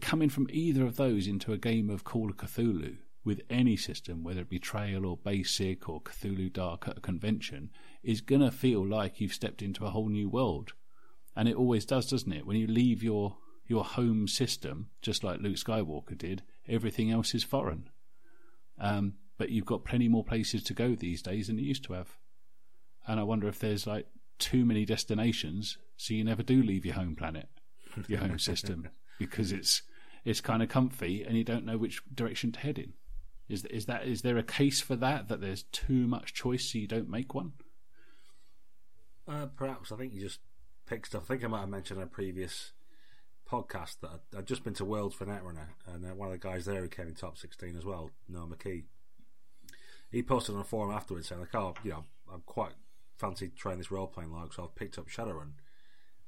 coming 0.02 0.30
from 0.30 0.48
either 0.50 0.86
of 0.86 0.96
those 0.96 1.28
into 1.28 1.54
a 1.54 1.58
game 1.58 1.90
of 1.90 2.04
Call 2.04 2.30
of 2.30 2.38
Cthulhu 2.38 2.98
with 3.24 3.42
any 3.50 3.78
system, 3.78 4.24
whether 4.24 4.42
it 4.42 4.50
be 4.50 4.60
Trail 4.60 5.06
or 5.06 5.18
Basic 5.18 5.88
or 5.88 6.02
Cthulhu 6.02 6.52
Dark 6.52 6.88
at 6.88 6.98
a 6.98 7.02
convention, 7.02 7.70
is 8.04 8.22
going 8.22 8.42
to 8.42 8.52
feel 8.52 8.86
like 8.86 9.20
you've 9.20 9.34
stepped 9.34 9.62
into 9.62 9.86
a 9.86 9.92
whole 9.92 10.10
new 10.10 10.30
world. 10.30 10.74
And 11.36 11.48
it 11.48 11.56
always 11.56 11.86
does, 11.86 12.10
doesn't 12.10 12.32
it? 12.32 12.46
When 12.46 12.58
you 12.58 12.68
leave 12.68 13.04
your, 13.04 13.38
your 13.68 13.84
home 13.84 14.28
system, 14.28 14.90
just 15.02 15.24
like 15.24 15.40
Luke 15.40 15.56
Skywalker 15.56 16.18
did, 16.18 16.44
everything 16.68 17.12
else 17.12 17.34
is 17.34 17.44
foreign. 17.44 17.90
Um, 18.80 19.14
but 19.38 19.50
you've 19.50 19.66
got 19.66 19.86
plenty 19.86 20.08
more 20.08 20.24
places 20.24 20.64
to 20.64 20.74
go 20.74 20.96
these 20.96 21.22
days 21.22 21.48
than 21.48 21.58
you 21.58 21.66
used 21.66 21.86
to 21.86 21.94
have. 21.94 22.18
And 23.08 23.20
I 23.20 23.24
wonder 23.24 23.48
if 23.48 23.60
there's 23.60 23.88
like 23.88 24.08
too 24.38 24.66
many 24.66 24.86
destinations, 24.86 25.78
so 25.98 26.14
you 26.14 26.24
never 26.24 26.44
do 26.44 26.62
leave 26.62 26.86
your 26.86 26.96
home 26.96 27.16
planet, 27.16 27.48
your 28.08 28.20
home 28.20 28.40
system, 28.40 28.90
because 29.18 29.52
it's 29.52 29.82
it's 30.26 30.42
kind 30.42 30.62
of 30.62 30.70
comfy 30.70 31.24
and 31.24 31.38
you 31.38 31.44
don't 31.44 31.66
know 31.66 31.78
which 31.78 32.02
direction 32.14 32.52
to 32.52 32.60
head 32.60 32.78
in. 32.78 32.94
Is 33.48 33.66
is 33.66 33.86
that 33.86 34.06
is 34.06 34.22
there 34.22 34.38
a 34.38 34.44
case 34.44 34.82
for 34.82 34.96
that 34.98 35.28
that 35.28 35.42
there's 35.42 35.64
too 35.64 36.08
much 36.08 36.34
choice 36.34 36.72
so 36.72 36.78
you 36.78 36.88
don't 36.88 37.10
make 37.10 37.34
one? 37.34 37.54
Uh, 39.28 39.48
perhaps 39.56 39.92
I 39.92 39.96
think 39.96 40.14
you 40.14 40.22
just 40.22 40.40
pick 40.90 41.06
stuff. 41.06 41.24
I 41.26 41.28
think 41.28 41.44
I 41.44 41.48
might 41.48 41.60
have 41.62 41.70
mentioned 41.70 42.00
in 42.00 42.04
a 42.04 42.08
previous 42.08 42.72
podcast 43.50 44.00
that 44.02 44.12
I'd, 44.12 44.40
I'd 44.40 44.46
just 44.48 44.64
been 44.64 44.74
to 44.76 44.86
Worlds 44.86 45.16
for 45.16 45.26
Netrunner, 45.26 45.70
and 45.88 46.06
uh, 46.06 46.16
one 46.16 46.28
of 46.28 46.32
the 46.32 46.48
guys 46.48 46.66
there 46.66 46.82
who 46.82 46.88
came 46.88 47.08
in 47.08 47.16
top 47.16 47.38
sixteen 47.38 47.78
as 47.78 47.86
well, 47.86 48.10
Noah 48.28 48.48
McKee. 48.48 48.84
He 50.12 50.24
posted 50.24 50.56
on 50.56 50.62
a 50.62 50.66
forum 50.66 50.92
afterwards 50.92 51.28
saying 51.28 51.42
like, 51.42 51.54
"Oh, 51.56 51.76
you 51.84 51.92
know, 51.92 52.06
I'm 52.34 52.42
quite 52.46 52.74
fancy 53.18 53.52
trying 53.56 53.78
this 53.78 53.92
role 53.92 54.08
playing 54.08 54.32
log, 54.32 54.54
so 54.54 54.64
I've 54.64 54.76
picked 54.76 54.98
up 54.98 55.08
Shadowrun." 55.08 55.52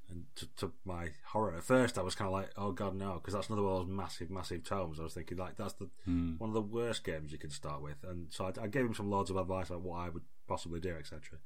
And 0.10 0.26
to, 0.36 0.48
to, 0.58 0.72
my 0.84 1.12
horror, 1.28 1.56
at 1.56 1.64
first 1.64 1.98
I 1.98 2.02
was 2.02 2.16
kind 2.16 2.28
of 2.28 2.34
like, 2.34 2.52
"Oh 2.58 2.72
God, 2.72 2.96
no!" 2.96 3.16
Because 3.16 3.34
that's 3.34 3.48
another 3.48 3.64
one 3.64 3.74
of 3.74 3.88
those 3.88 3.96
massive, 3.96 4.30
massive 4.30 4.64
tomes. 4.64 5.00
I 5.00 5.04
was 5.04 5.14
thinking 5.14 5.38
like 5.38 5.58
that's 5.58 5.74
the 5.74 5.90
mm. 6.08 6.40
one 6.40 6.50
of 6.50 6.54
the 6.54 6.62
worst 6.62 7.04
games 7.04 7.32
you 7.32 7.38
can 7.40 7.50
start 7.50 7.82
with. 7.82 8.04
And 8.08 8.28
so 8.30 8.46
I, 8.46 8.64
I 8.64 8.68
gave 8.68 8.86
him 8.86 8.94
some 8.94 9.10
loads 9.10 9.30
of 9.30 9.38
advice 9.38 9.72
on 9.72 9.84
what 9.84 9.98
I 9.98 10.10
would 10.10 10.24
possibly 10.48 10.80
do, 10.80 10.96
etc. 11.00 11.40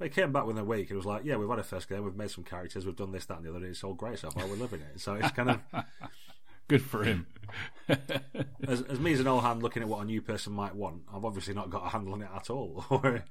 But 0.00 0.06
he 0.06 0.14
came 0.14 0.32
back 0.32 0.46
within 0.46 0.62
a 0.62 0.64
week 0.64 0.88
and 0.88 0.96
was 0.96 1.04
like, 1.04 1.26
"Yeah, 1.26 1.36
we've 1.36 1.46
had 1.46 1.58
a 1.58 1.62
first 1.62 1.86
game, 1.86 2.02
we've 2.02 2.16
made 2.16 2.30
some 2.30 2.42
characters, 2.42 2.86
we've 2.86 2.96
done 2.96 3.12
this, 3.12 3.26
that, 3.26 3.36
and 3.36 3.44
the 3.44 3.54
other. 3.54 3.66
It's 3.66 3.84
all 3.84 3.92
great 3.92 4.18
so 4.18 4.30
far. 4.30 4.46
We're 4.46 4.56
loving 4.56 4.80
it." 4.80 4.98
So 4.98 5.12
it's 5.12 5.30
kind 5.32 5.50
of 5.50 5.60
good 6.68 6.80
for 6.80 7.04
him. 7.04 7.26
as, 8.66 8.80
as, 8.80 8.98
me 8.98 9.12
as 9.12 9.20
an 9.20 9.26
old 9.26 9.42
hand 9.42 9.62
looking 9.62 9.82
at 9.82 9.90
what 9.90 10.00
a 10.00 10.06
new 10.06 10.22
person 10.22 10.54
might 10.54 10.74
want, 10.74 11.02
I've 11.14 11.26
obviously 11.26 11.52
not 11.52 11.68
got 11.68 11.84
a 11.84 11.90
handle 11.90 12.14
on 12.14 12.22
it 12.22 12.30
at 12.34 12.48
all, 12.48 12.86
or 12.90 13.24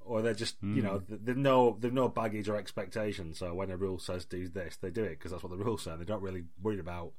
or 0.00 0.22
they're 0.22 0.32
just 0.32 0.58
mm. 0.62 0.74
you 0.74 0.80
know 0.80 1.00
hmm. 1.00 1.16
they've 1.22 1.36
no 1.36 1.76
they've 1.78 1.92
no 1.92 2.08
baggage 2.08 2.48
or 2.48 2.56
expectation. 2.56 3.34
So 3.34 3.52
when 3.52 3.70
a 3.70 3.76
rule 3.76 3.98
says 3.98 4.24
do 4.24 4.48
this, 4.48 4.76
they 4.76 4.88
do 4.88 5.04
it 5.04 5.18
because 5.18 5.32
that's 5.32 5.42
what 5.42 5.50
the 5.50 5.62
rule 5.62 5.76
says. 5.76 5.98
They 5.98 6.06
don't 6.06 6.22
really 6.22 6.44
worry 6.62 6.80
about. 6.80 7.12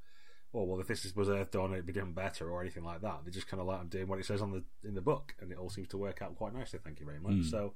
Oh 0.55 0.63
well, 0.63 0.79
if 0.79 0.87
this 0.87 1.15
was 1.15 1.27
Earthdawn, 1.27 1.73
it'd 1.73 1.85
be 1.85 1.93
done 1.93 2.13
better 2.13 2.49
or 2.49 2.61
anything 2.61 2.83
like 2.83 3.01
that. 3.01 3.19
They 3.25 3.29
just 3.29 3.47
kind 3.47 3.61
of 3.61 3.67
like 3.67 3.79
I'm 3.79 3.89
doing 3.89 4.07
what 4.07 4.17
it 4.17 4.25
says 4.25 4.41
on 4.41 4.49
the 4.49 4.63
in 4.87 4.95
the 4.95 5.01
book, 5.01 5.35
and 5.39 5.51
it 5.51 5.59
all 5.59 5.69
seems 5.69 5.89
to 5.89 5.99
work 5.99 6.23
out 6.23 6.35
quite 6.35 6.55
nicely. 6.55 6.79
Thank 6.83 6.99
you 6.99 7.05
very 7.05 7.19
much. 7.19 7.33
Mm. 7.33 7.51
So 7.51 7.73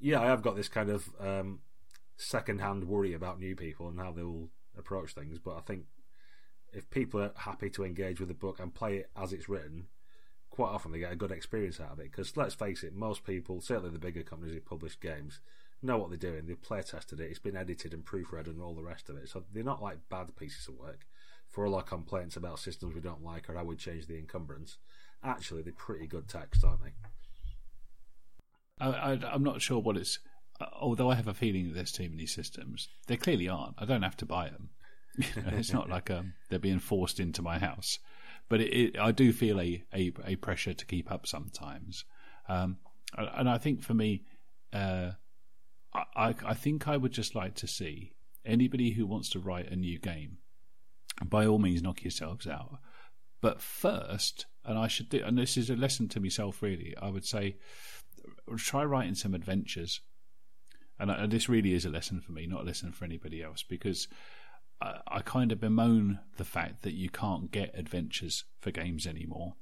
yeah, 0.00 0.20
I 0.20 0.26
have 0.26 0.42
got 0.42 0.56
this 0.56 0.68
kind 0.68 0.90
of 0.90 1.08
um, 1.20 1.60
second-hand 2.16 2.84
worry 2.84 3.12
about 3.12 3.38
new 3.38 3.54
people 3.54 3.88
and 3.88 3.98
how 3.98 4.12
they 4.12 4.22
will 4.22 4.48
approach 4.76 5.14
things. 5.14 5.38
But 5.38 5.56
I 5.56 5.60
think 5.60 5.84
if 6.72 6.88
people 6.90 7.20
are 7.20 7.32
happy 7.36 7.70
to 7.70 7.84
engage 7.84 8.20
with 8.20 8.28
the 8.28 8.34
book 8.34 8.58
and 8.58 8.74
play 8.74 8.96
it 8.98 9.10
as 9.16 9.32
it's 9.32 9.48
written, 9.48 9.86
quite 10.48 10.70
often 10.70 10.92
they 10.92 10.98
get 10.98 11.12
a 11.12 11.16
good 11.16 11.30
experience 11.30 11.80
out 11.80 11.92
of 11.92 12.00
it. 12.00 12.10
Because 12.10 12.36
let's 12.36 12.54
face 12.54 12.82
it, 12.82 12.94
most 12.94 13.24
people, 13.24 13.60
certainly 13.60 13.90
the 13.90 13.98
bigger 13.98 14.22
companies 14.22 14.54
who 14.54 14.60
publish 14.60 14.98
games, 14.98 15.40
know 15.82 15.96
what 15.98 16.10
they're 16.10 16.18
doing. 16.18 16.46
They've 16.46 16.60
play 16.60 16.82
tested 16.82 17.20
it. 17.20 17.30
It's 17.30 17.38
been 17.38 17.56
edited 17.56 17.94
and 17.94 18.04
proofread 18.04 18.46
and 18.46 18.60
all 18.60 18.74
the 18.74 18.82
rest 18.82 19.08
of 19.08 19.16
it. 19.16 19.28
So 19.28 19.44
they're 19.52 19.62
not 19.62 19.82
like 19.82 20.08
bad 20.08 20.34
pieces 20.36 20.68
of 20.68 20.74
work. 20.74 21.06
For 21.48 21.66
all 21.66 21.74
our 21.74 21.82
complaints 21.82 22.36
about 22.36 22.60
systems 22.60 22.94
we 22.94 23.00
don't 23.00 23.24
like 23.24 23.50
or 23.50 23.54
how 23.54 23.64
we 23.64 23.74
change 23.74 24.06
the 24.06 24.18
encumbrance, 24.18 24.78
actually 25.22 25.62
they're 25.62 25.72
pretty 25.72 26.06
good 26.06 26.28
text, 26.28 26.64
aren't 26.64 26.84
they? 26.84 26.92
I, 28.80 29.34
am 29.34 29.42
not 29.42 29.60
sure 29.60 29.78
what 29.78 29.96
it's. 29.96 30.18
Uh, 30.60 30.66
although 30.80 31.10
I 31.10 31.14
have 31.14 31.28
a 31.28 31.34
feeling 31.34 31.68
that 31.68 31.74
there's 31.74 31.92
too 31.92 32.08
many 32.08 32.26
systems, 32.26 32.88
there 33.06 33.16
clearly 33.16 33.48
aren't. 33.48 33.74
I 33.78 33.84
don't 33.84 34.02
have 34.02 34.16
to 34.18 34.26
buy 34.26 34.48
them. 34.48 34.70
it's 35.18 35.72
not 35.72 35.88
like 35.88 36.10
um, 36.10 36.34
they're 36.48 36.58
being 36.58 36.78
forced 36.78 37.20
into 37.20 37.42
my 37.42 37.58
house, 37.58 37.98
but 38.48 38.60
it, 38.60 38.72
it, 38.72 38.98
I 38.98 39.12
do 39.12 39.32
feel 39.32 39.60
a, 39.60 39.84
a, 39.92 40.12
a 40.24 40.36
pressure 40.36 40.72
to 40.72 40.86
keep 40.86 41.10
up 41.10 41.26
sometimes. 41.26 42.04
Um, 42.48 42.78
and 43.16 43.48
I 43.48 43.58
think 43.58 43.82
for 43.82 43.94
me, 43.94 44.24
uh, 44.72 45.12
I 45.92 46.34
I 46.44 46.54
think 46.54 46.86
I 46.86 46.96
would 46.96 47.12
just 47.12 47.34
like 47.34 47.54
to 47.56 47.66
see 47.66 48.12
anybody 48.44 48.92
who 48.92 49.06
wants 49.06 49.30
to 49.30 49.40
write 49.40 49.70
a 49.70 49.76
new 49.76 49.98
game. 49.98 50.38
By 51.24 51.46
all 51.46 51.58
means, 51.58 51.82
knock 51.82 52.02
yourselves 52.02 52.46
out. 52.46 52.78
But 53.40 53.60
first, 53.60 54.46
and 54.64 54.78
I 54.78 54.86
should 54.88 55.08
do, 55.08 55.22
and 55.24 55.36
this 55.36 55.56
is 55.56 55.70
a 55.70 55.76
lesson 55.76 56.08
to 56.10 56.20
myself 56.20 56.62
really. 56.62 56.94
I 57.00 57.10
would 57.10 57.24
say 57.24 57.56
try 58.58 58.84
writing 58.84 59.14
some 59.14 59.34
adventures. 59.34 60.00
And, 60.98 61.10
and 61.10 61.32
this 61.32 61.48
really 61.48 61.72
is 61.72 61.84
a 61.84 61.90
lesson 61.90 62.20
for 62.20 62.32
me, 62.32 62.46
not 62.46 62.62
a 62.62 62.66
lesson 62.66 62.92
for 62.92 63.04
anybody 63.04 63.42
else, 63.42 63.62
because 63.62 64.06
I, 64.80 65.00
I 65.06 65.20
kind 65.20 65.52
of 65.52 65.60
bemoan 65.60 66.20
the 66.36 66.44
fact 66.44 66.82
that 66.82 66.94
you 66.94 67.10
can't 67.10 67.50
get 67.50 67.78
adventures 67.78 68.44
for 68.60 68.70
games 68.70 69.06
anymore, 69.06 69.54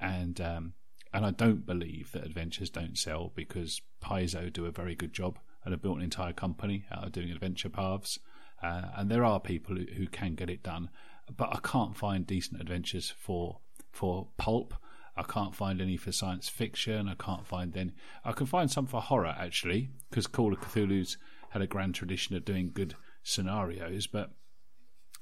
and 0.00 0.40
um, 0.40 0.74
and 1.12 1.24
I 1.24 1.30
don't 1.30 1.64
believe 1.64 2.12
that 2.12 2.24
adventures 2.24 2.70
don't 2.70 2.98
sell 2.98 3.32
because 3.34 3.80
Paizo 4.02 4.52
do 4.52 4.66
a 4.66 4.72
very 4.72 4.94
good 4.94 5.12
job 5.12 5.38
and 5.64 5.72
have 5.72 5.82
built 5.82 5.96
an 5.98 6.04
entire 6.04 6.32
company 6.32 6.84
out 6.92 7.04
of 7.04 7.12
doing 7.12 7.30
adventure 7.30 7.68
paths. 7.68 8.18
Uh, 8.62 8.82
and 8.96 9.10
there 9.10 9.24
are 9.24 9.40
people 9.40 9.76
who, 9.76 9.84
who, 9.96 10.06
can 10.06 10.34
get 10.34 10.50
it 10.50 10.62
done, 10.62 10.88
but 11.36 11.48
I 11.52 11.58
can't 11.62 11.96
find 11.96 12.26
decent 12.26 12.60
adventures 12.60 13.12
for 13.18 13.60
for 13.92 14.28
pulp 14.36 14.74
I 15.16 15.22
can't 15.22 15.54
find 15.54 15.80
any 15.80 15.96
for 15.96 16.12
science 16.12 16.48
fiction. 16.48 17.08
I 17.08 17.14
can't 17.14 17.46
find 17.46 17.76
any. 17.76 17.92
I 18.24 18.32
can 18.32 18.46
find 18.46 18.70
some 18.70 18.86
for 18.86 19.00
horror 19.00 19.34
actually, 19.38 19.90
because 20.10 20.26
Call 20.26 20.52
of 20.52 20.60
Cthulhu's 20.60 21.16
had 21.50 21.62
a 21.62 21.66
grand 21.66 21.94
tradition 21.94 22.36
of 22.36 22.44
doing 22.44 22.70
good 22.72 22.94
scenarios, 23.22 24.06
but 24.06 24.32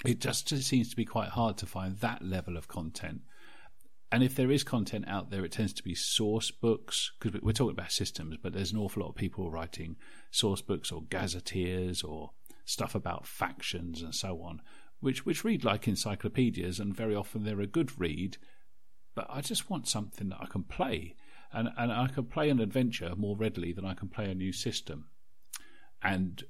it 0.05 0.20
just 0.20 0.49
seems 0.49 0.90
to 0.90 0.97
be 0.97 1.05
quite 1.05 1.30
hard 1.30 1.57
to 1.59 1.66
find 1.66 1.99
that 1.99 2.22
level 2.22 2.57
of 2.57 2.68
content. 2.68 3.20
And 4.11 4.22
if 4.22 4.34
there 4.34 4.51
is 4.51 4.62
content 4.62 5.07
out 5.09 5.30
there, 5.30 5.45
it 5.45 5.53
tends 5.53 5.72
to 5.74 5.82
be 5.82 5.95
source 5.95 6.51
books 6.51 7.12
because 7.18 7.40
we're 7.42 7.53
talking 7.53 7.72
about 7.72 7.90
systems, 7.90 8.36
but 8.40 8.53
there's 8.53 8.72
an 8.72 8.78
awful 8.78 9.03
lot 9.03 9.09
of 9.09 9.16
people 9.16 9.51
writing 9.51 9.97
source 10.30 10.61
books 10.61 10.92
or 10.92 11.03
gazetteers 11.11 12.03
or 12.03 12.30
stuff 12.64 12.95
about 12.95 13.26
factions 13.26 14.03
and 14.03 14.14
so 14.14 14.40
on, 14.42 14.61
which 15.01 15.26
which 15.26 15.45
read 15.45 15.64
like 15.64 15.88
encyclopedias, 15.88 16.78
and 16.78 16.95
very 16.95 17.14
often 17.14 17.45
they're 17.45 17.61
a 17.61 17.66
good 17.66 17.99
read, 17.99 18.36
but 19.14 19.26
I 19.30 19.40
just 19.40 19.70
want 19.70 19.88
something 19.88 20.28
that 20.30 20.38
I 20.40 20.46
can 20.46 20.62
play. 20.62 21.16
And, 21.52 21.68
and 21.76 21.92
I 21.92 22.08
can 22.08 22.24
play 22.24 22.50
an 22.50 22.60
adventure 22.60 23.14
more 23.16 23.36
readily 23.36 23.72
than 23.72 23.84
I 23.84 23.94
can 23.94 24.08
play 24.08 24.28
a 24.30 24.34
new 24.34 24.52
system. 24.52 25.06
And 26.02 26.42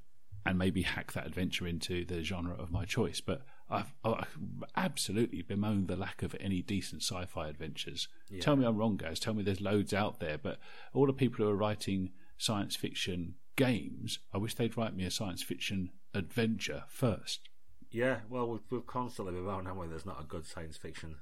and 0.46 0.58
maybe 0.58 0.82
hack 0.82 1.12
that 1.12 1.26
adventure 1.26 1.66
into 1.66 2.04
the 2.04 2.22
genre 2.22 2.54
of 2.54 2.70
my 2.70 2.84
choice. 2.84 3.20
But 3.20 3.46
I've, 3.70 3.94
I've 4.04 4.36
absolutely 4.76 5.42
bemoaned 5.42 5.88
the 5.88 5.96
lack 5.96 6.22
of 6.22 6.36
any 6.38 6.60
decent 6.60 7.02
sci-fi 7.02 7.48
adventures. 7.48 8.08
Yeah. 8.28 8.40
Tell 8.40 8.56
me 8.56 8.66
I'm 8.66 8.76
wrong, 8.76 8.96
guys. 8.96 9.18
Tell 9.18 9.34
me 9.34 9.42
there's 9.42 9.60
loads 9.60 9.94
out 9.94 10.20
there. 10.20 10.38
But 10.38 10.58
all 10.92 11.06
the 11.06 11.12
people 11.12 11.44
who 11.44 11.50
are 11.50 11.56
writing 11.56 12.10
science 12.36 12.76
fiction 12.76 13.36
games, 13.56 14.18
I 14.32 14.38
wish 14.38 14.54
they'd 14.54 14.76
write 14.76 14.94
me 14.94 15.04
a 15.04 15.10
science 15.10 15.42
fiction 15.42 15.90
adventure 16.12 16.84
first. 16.88 17.48
Yeah, 17.90 18.18
well, 18.28 18.48
we've, 18.48 18.60
we've 18.70 18.86
constantly 18.86 19.34
bemoaned, 19.34 19.66
haven't 19.66 19.80
we? 19.80 19.88
There's 19.88 20.04
not 20.04 20.20
a 20.20 20.26
good 20.26 20.46
science 20.46 20.76
fiction 20.76 21.16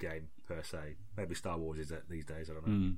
game 0.00 0.28
per 0.48 0.62
se. 0.62 0.96
Maybe 1.16 1.34
Star 1.34 1.58
Wars 1.58 1.78
is 1.78 1.92
it 1.92 2.08
these 2.08 2.24
days. 2.24 2.50
I 2.50 2.54
don't 2.54 2.66
know. 2.66 2.72
Mm. 2.72 2.96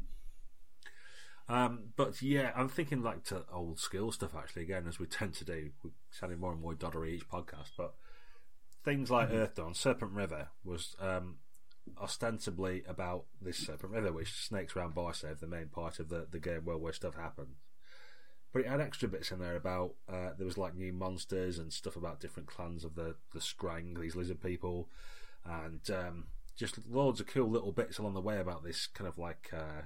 Um, 1.48 1.80
but 1.96 2.22
yeah, 2.22 2.52
I'm 2.56 2.68
thinking 2.68 3.02
like 3.02 3.24
to 3.24 3.44
old 3.52 3.78
school 3.78 4.12
stuff 4.12 4.34
actually. 4.34 4.62
Again, 4.62 4.86
as 4.88 4.98
we 4.98 5.06
tend 5.06 5.34
to 5.34 5.44
do, 5.44 5.70
we're 5.82 5.90
sounding 6.10 6.40
more 6.40 6.52
and 6.52 6.62
more 6.62 6.74
doddery 6.74 7.14
each 7.14 7.28
podcast. 7.28 7.70
But 7.76 7.94
things 8.84 9.10
like 9.10 9.28
mm-hmm. 9.28 9.38
Earthdawn, 9.38 9.76
Serpent 9.76 10.12
River 10.12 10.48
was 10.64 10.96
um, 11.00 11.36
ostensibly 12.00 12.84
about 12.88 13.24
this 13.40 13.58
Serpent 13.58 13.92
River, 13.92 14.12
which 14.12 14.32
snakes 14.32 14.76
around 14.76 14.94
Barsaive, 14.94 15.40
the 15.40 15.46
main 15.46 15.68
part 15.68 15.98
of 15.98 16.08
the 16.08 16.26
the 16.30 16.38
game 16.38 16.64
world 16.64 16.82
where 16.82 16.92
stuff 16.92 17.16
happens. 17.16 17.56
But 18.52 18.62
it 18.62 18.68
had 18.68 18.80
extra 18.80 19.08
bits 19.08 19.30
in 19.32 19.38
there 19.38 19.56
about 19.56 19.94
uh, 20.08 20.30
there 20.36 20.46
was 20.46 20.58
like 20.58 20.74
new 20.74 20.92
monsters 20.92 21.58
and 21.58 21.72
stuff 21.72 21.96
about 21.96 22.20
different 22.20 22.48
clans 22.48 22.84
of 22.84 22.94
the 22.94 23.16
the 23.32 23.40
Skrang, 23.40 23.98
these 23.98 24.14
lizard 24.14 24.42
people, 24.42 24.88
and 25.44 25.80
um, 25.90 26.26
just 26.56 26.78
loads 26.90 27.20
of 27.20 27.26
cool 27.26 27.48
little 27.48 27.72
bits 27.72 27.98
along 27.98 28.14
the 28.14 28.20
way 28.20 28.38
about 28.38 28.62
this 28.62 28.86
kind 28.86 29.08
of 29.08 29.18
like 29.18 29.50
uh, 29.52 29.82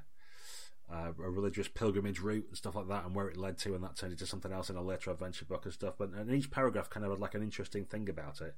uh, 0.92 1.12
a 1.18 1.30
religious 1.30 1.68
pilgrimage 1.68 2.20
route 2.20 2.46
and 2.48 2.56
stuff 2.56 2.74
like 2.74 2.88
that, 2.88 3.04
and 3.04 3.14
where 3.14 3.28
it 3.28 3.36
led 3.36 3.58
to, 3.58 3.74
and 3.74 3.82
that 3.84 3.96
turned 3.96 4.12
into 4.12 4.26
something 4.26 4.52
else 4.52 4.70
in 4.70 4.76
a 4.76 4.82
later 4.82 5.10
adventure 5.10 5.44
book 5.44 5.64
and 5.64 5.74
stuff. 5.74 5.94
But 5.98 6.10
and 6.10 6.30
each 6.30 6.50
paragraph 6.50 6.90
kind 6.90 7.04
of 7.04 7.12
had 7.12 7.20
like 7.20 7.34
an 7.34 7.42
interesting 7.42 7.84
thing 7.84 8.08
about 8.08 8.40
it, 8.40 8.54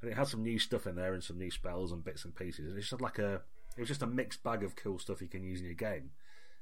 and 0.00 0.10
it 0.10 0.16
had 0.16 0.28
some 0.28 0.42
new 0.42 0.58
stuff 0.58 0.86
in 0.86 0.96
there 0.96 1.14
and 1.14 1.22
some 1.22 1.38
new 1.38 1.50
spells 1.50 1.92
and 1.92 2.04
bits 2.04 2.24
and 2.24 2.34
pieces. 2.34 2.68
And 2.68 2.78
it's 2.78 2.90
just 2.90 3.02
like 3.02 3.18
a 3.18 3.42
it 3.76 3.80
was 3.80 3.88
just 3.88 4.02
a 4.02 4.06
mixed 4.06 4.42
bag 4.42 4.62
of 4.62 4.76
cool 4.76 4.98
stuff 4.98 5.20
you 5.20 5.28
can 5.28 5.42
use 5.44 5.60
in 5.60 5.66
your 5.66 5.74
game. 5.74 6.10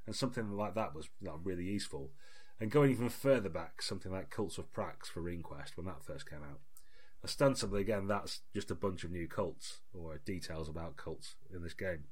and 0.06 0.14
something 0.14 0.50
like 0.56 0.74
that 0.74 0.94
was 0.94 1.08
like, 1.22 1.34
really 1.44 1.64
useful. 1.64 2.10
And 2.60 2.70
going 2.70 2.90
even 2.90 3.08
further 3.08 3.48
back, 3.48 3.82
something 3.82 4.12
like 4.12 4.30
Cults 4.30 4.58
of 4.58 4.72
Prax 4.72 5.06
for 5.06 5.22
RuneQuest 5.22 5.76
when 5.76 5.86
that 5.86 6.04
first 6.04 6.28
came 6.28 6.42
out. 6.42 6.60
Ostensibly, 7.24 7.80
again, 7.80 8.06
that's 8.06 8.42
just 8.52 8.70
a 8.70 8.74
bunch 8.74 9.02
of 9.02 9.10
new 9.10 9.26
cults 9.26 9.80
or 9.94 10.18
details 10.26 10.68
about 10.68 10.98
cults 10.98 11.36
in 11.54 11.62
this 11.62 11.72
game. 11.72 12.04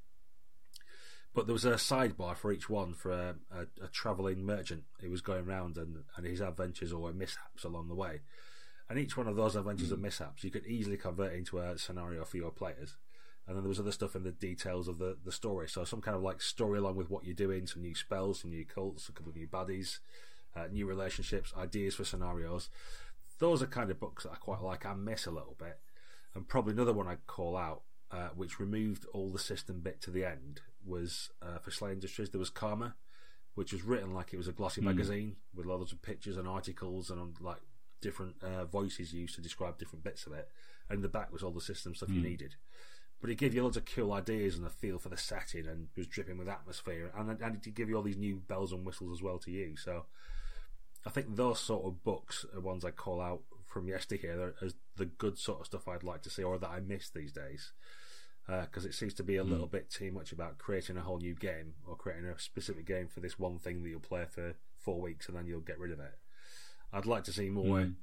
But 1.35 1.47
there 1.47 1.53
was 1.53 1.65
a 1.65 1.73
sidebar 1.73 2.37
for 2.37 2.51
each 2.51 2.71
one 2.71 2.95
for 2.95 3.13
a, 3.13 3.35
a, 3.51 3.85
a 3.85 3.89
travelling 3.89 4.45
merchant 4.45 4.85
who 5.01 5.11
was 5.11 5.21
going 5.21 5.47
around 5.47 5.77
and, 5.77 6.05
and 6.17 6.27
his 6.27 6.41
adventures 6.41 6.93
or 6.93 7.13
mishaps 7.13 7.65
along 7.65 7.89
the 7.89 7.95
way. 7.95 8.21
And 8.89 8.99
each 8.99 9.17
one 9.17 9.29
of 9.29 9.37
those 9.37 9.57
adventures 9.57 9.89
mm. 9.89 9.95
and 9.95 10.03
mishaps 10.03 10.45
you 10.45 10.51
could 10.51 10.67
easily 10.67 10.97
convert 10.97 11.35
into 11.35 11.59
a 11.59 11.79
scenario 11.79 12.25
for 12.25 12.37
your 12.39 12.51
players. 12.51 12.97
And 13.47 13.57
then 13.57 13.65
there 13.65 13.69
was 13.69 13.81
other 13.81 13.93
stuff 13.93 14.15
in 14.15 14.23
the 14.23 14.33
details 14.33 14.89
of 14.89 14.99
the, 14.99 15.17
the 15.25 15.33
story. 15.33 15.69
So 15.69 15.85
some 15.85 16.01
kind 16.01 16.17
of 16.17 16.23
like 16.23 16.41
story 16.41 16.79
along 16.79 16.97
with 16.97 17.11
what 17.11 17.25
you're 17.25 17.35
doing, 17.35 17.67
some 17.67 17.83
new 17.83 17.95
spells, 17.95 18.41
some 18.41 18.51
new 18.51 18.65
cults, 18.65 19.09
a 19.09 19.13
couple 19.13 19.31
of 19.31 19.37
new 19.37 19.49
baddies, 19.49 19.99
uh, 20.55 20.69
new 20.71 20.87
relationships, 20.87 21.53
ideas 21.57 21.95
for 21.95 22.05
scenarios. 22.05 22.69
Those 23.39 23.63
are 23.63 23.67
kind 23.67 23.91
of 23.91 24.01
books 24.01 24.25
that 24.25 24.33
I 24.33 24.37
quite 24.37 24.63
like 24.63 24.87
I 24.87 24.95
miss 24.95 25.27
a 25.27 25.31
little 25.31 25.57
bit. 25.59 25.79
And 26.35 26.49
probably 26.49 26.73
another 26.73 26.93
one 26.93 27.09
I'd 27.09 27.27
call 27.27 27.57
out, 27.57 27.83
uh, 28.11 28.29
which 28.35 28.61
removed 28.61 29.07
all 29.13 29.31
the 29.31 29.39
system 29.39 29.81
bit 29.81 30.01
to 30.03 30.11
the 30.11 30.25
end, 30.25 30.61
was 30.85 31.31
uh, 31.43 31.59
for 31.59 31.71
SLA 31.71 31.93
Industries. 31.93 32.31
There 32.31 32.39
was 32.39 32.51
Karma, 32.51 32.95
which 33.55 33.73
was 33.73 33.83
written 33.83 34.15
like 34.15 34.33
it 34.33 34.39
was 34.39 34.49
a 34.49 34.53
glossy 34.53 34.81
mm. 34.81 34.85
magazine 34.85 35.37
with 35.55 35.67
loads 35.67 35.93
of 35.93 36.03
pictures 36.03 36.37
and 36.37 36.49
articles 36.49 37.11
and 37.11 37.21
um, 37.21 37.35
like 37.41 37.61
different 38.01 38.37
uh, 38.43 38.65
voices 38.65 39.13
used 39.13 39.35
to 39.35 39.41
describe 39.41 39.79
different 39.79 40.05
bits 40.05 40.27
of 40.27 40.33
it. 40.33 40.49
And 40.89 40.99
in 40.99 41.03
the 41.03 41.09
back 41.09 41.33
was 41.33 41.43
all 41.43 41.53
the 41.53 41.61
system 41.61 41.95
stuff 41.95 42.09
mm. 42.09 42.17
you 42.17 42.21
hmm. 42.21 42.29
needed. 42.29 42.55
But 43.21 43.31
it 43.31 43.37
gave 43.37 43.55
you 43.55 43.63
loads 43.63 43.77
of 43.77 43.85
cool 43.85 44.13
ideas 44.13 44.57
and 44.57 44.67
a 44.67 44.71
feel 44.71 44.99
for 44.99 45.09
the 45.09 45.17
setting 45.17 45.67
and 45.69 45.87
was 45.97 46.09
dripping 46.09 46.39
with 46.39 46.49
atmosphere. 46.49 47.13
And, 47.17 47.31
and 47.31 47.55
it 47.55 47.63
did 47.63 47.77
give 47.77 47.89
you 47.89 47.97
all 47.97 48.03
these 48.03 48.17
new 48.17 48.37
bells 48.37 48.73
and 48.73 48.85
whistles 48.85 49.17
as 49.17 49.23
well 49.23 49.39
to 49.39 49.51
use. 49.51 49.83
So 49.85 50.07
I 51.05 51.11
think 51.11 51.35
those 51.35 51.59
sort 51.61 51.85
of 51.85 52.05
books 52.05 52.47
are 52.55 52.61
ones 52.61 52.85
I 52.85 52.91
call 52.91 53.21
out 53.21 53.43
from 53.67 53.89
yesteryear 53.89 54.55
as 54.63 54.75
the 54.97 55.07
good 55.07 55.39
sort 55.39 55.61
of 55.61 55.67
stuff 55.67 55.89
I'd 55.89 56.03
like 56.03 56.23
to 56.23 56.31
see 56.31 56.43
or 56.43 56.59
that 56.59 56.71
I 56.71 56.81
miss 56.81 57.11
these 57.11 57.33
days 57.33 57.73
because 58.47 58.85
uh, 58.85 58.89
it 58.89 58.95
seems 58.95 59.15
to 59.15 59.23
be 59.23 59.37
a 59.37 59.45
little 59.45 59.69
mm. 59.69 59.73
bit 59.73 59.91
too 59.91 60.11
much 60.11 60.33
about 60.33 60.59
creating 60.59 60.97
a 60.97 61.01
whole 61.01 61.19
new 61.19 61.35
game 61.35 61.75
or 61.87 61.97
creating 61.97 62.27
a 62.27 62.39
specific 62.39 62.87
game 62.87 63.07
for 63.07 63.21
this 63.21 63.39
one 63.39 63.59
thing 63.59 63.83
that 63.83 63.89
you'll 63.89 64.01
play 64.01 64.25
for 64.29 64.55
four 64.79 65.01
weeks 65.01 65.29
and 65.29 65.37
then 65.37 65.47
you'll 65.47 65.61
get 65.61 65.79
rid 65.79 65.93
of 65.93 66.01
it. 66.01 66.19
I'd 66.93 67.07
like 67.07 67.25
to 67.25 67.33
see 67.33 67.51
more 67.51 67.79
mm. 67.79 67.95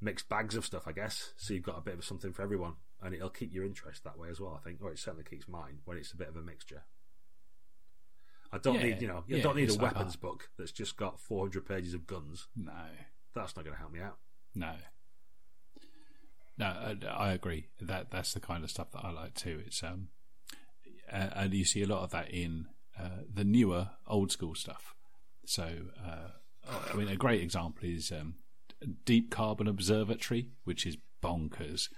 mixed 0.00 0.28
bags 0.28 0.54
of 0.54 0.66
stuff, 0.66 0.86
I 0.86 0.92
guess, 0.92 1.32
so 1.36 1.54
you've 1.54 1.62
got 1.62 1.78
a 1.78 1.82
bit 1.82 1.94
of 1.94 2.04
something 2.04 2.32
for 2.32 2.42
everyone, 2.42 2.74
and 3.02 3.14
it'll 3.14 3.30
keep 3.30 3.52
your 3.52 3.64
interest 3.64 4.04
that 4.04 4.18
way 4.18 4.28
as 4.28 4.38
well. 4.38 4.58
I 4.60 4.62
think, 4.64 4.80
or 4.82 4.92
it 4.92 4.98
certainly 4.98 5.24
keeps 5.24 5.48
mine 5.48 5.78
when 5.84 5.96
it's 5.96 6.12
a 6.12 6.16
bit 6.16 6.28
of 6.28 6.36
a 6.36 6.42
mixture. 6.42 6.84
I 8.52 8.58
don't 8.58 8.76
yeah, 8.76 8.82
need, 8.82 9.02
you 9.02 9.08
know, 9.08 9.24
you 9.26 9.36
yeah, 9.36 9.42
don't 9.42 9.56
need 9.56 9.70
a 9.70 9.74
weapons 9.74 10.16
book 10.16 10.50
that's 10.58 10.72
just 10.72 10.96
got 10.96 11.20
400 11.20 11.66
pages 11.66 11.94
of 11.94 12.06
guns. 12.06 12.46
No, 12.56 12.72
that's 13.34 13.56
not 13.56 13.64
going 13.64 13.74
to 13.74 13.80
help 13.80 13.92
me 13.92 14.00
out. 14.00 14.16
No, 14.54 14.72
no, 16.58 16.96
I 17.10 17.32
agree. 17.32 17.68
That 17.80 18.10
that's 18.10 18.32
the 18.32 18.40
kind 18.40 18.64
of 18.64 18.70
stuff 18.70 18.90
that 18.92 19.04
I 19.04 19.10
like 19.10 19.34
too. 19.34 19.62
It's 19.66 19.82
um, 19.82 20.08
and 21.10 21.52
you 21.52 21.64
see 21.64 21.82
a 21.82 21.86
lot 21.86 22.02
of 22.02 22.10
that 22.10 22.30
in 22.30 22.66
uh, 22.98 23.22
the 23.32 23.44
newer 23.44 23.90
old 24.06 24.32
school 24.32 24.54
stuff. 24.54 24.94
So, 25.44 25.70
uh, 26.04 26.30
I 26.90 26.96
mean, 26.96 27.08
a 27.08 27.16
great 27.16 27.42
example 27.42 27.88
is 27.88 28.10
um, 28.10 28.36
Deep 29.04 29.30
Carbon 29.30 29.68
Observatory, 29.68 30.50
which 30.64 30.86
is 30.86 30.96
bonkers. 31.22 31.88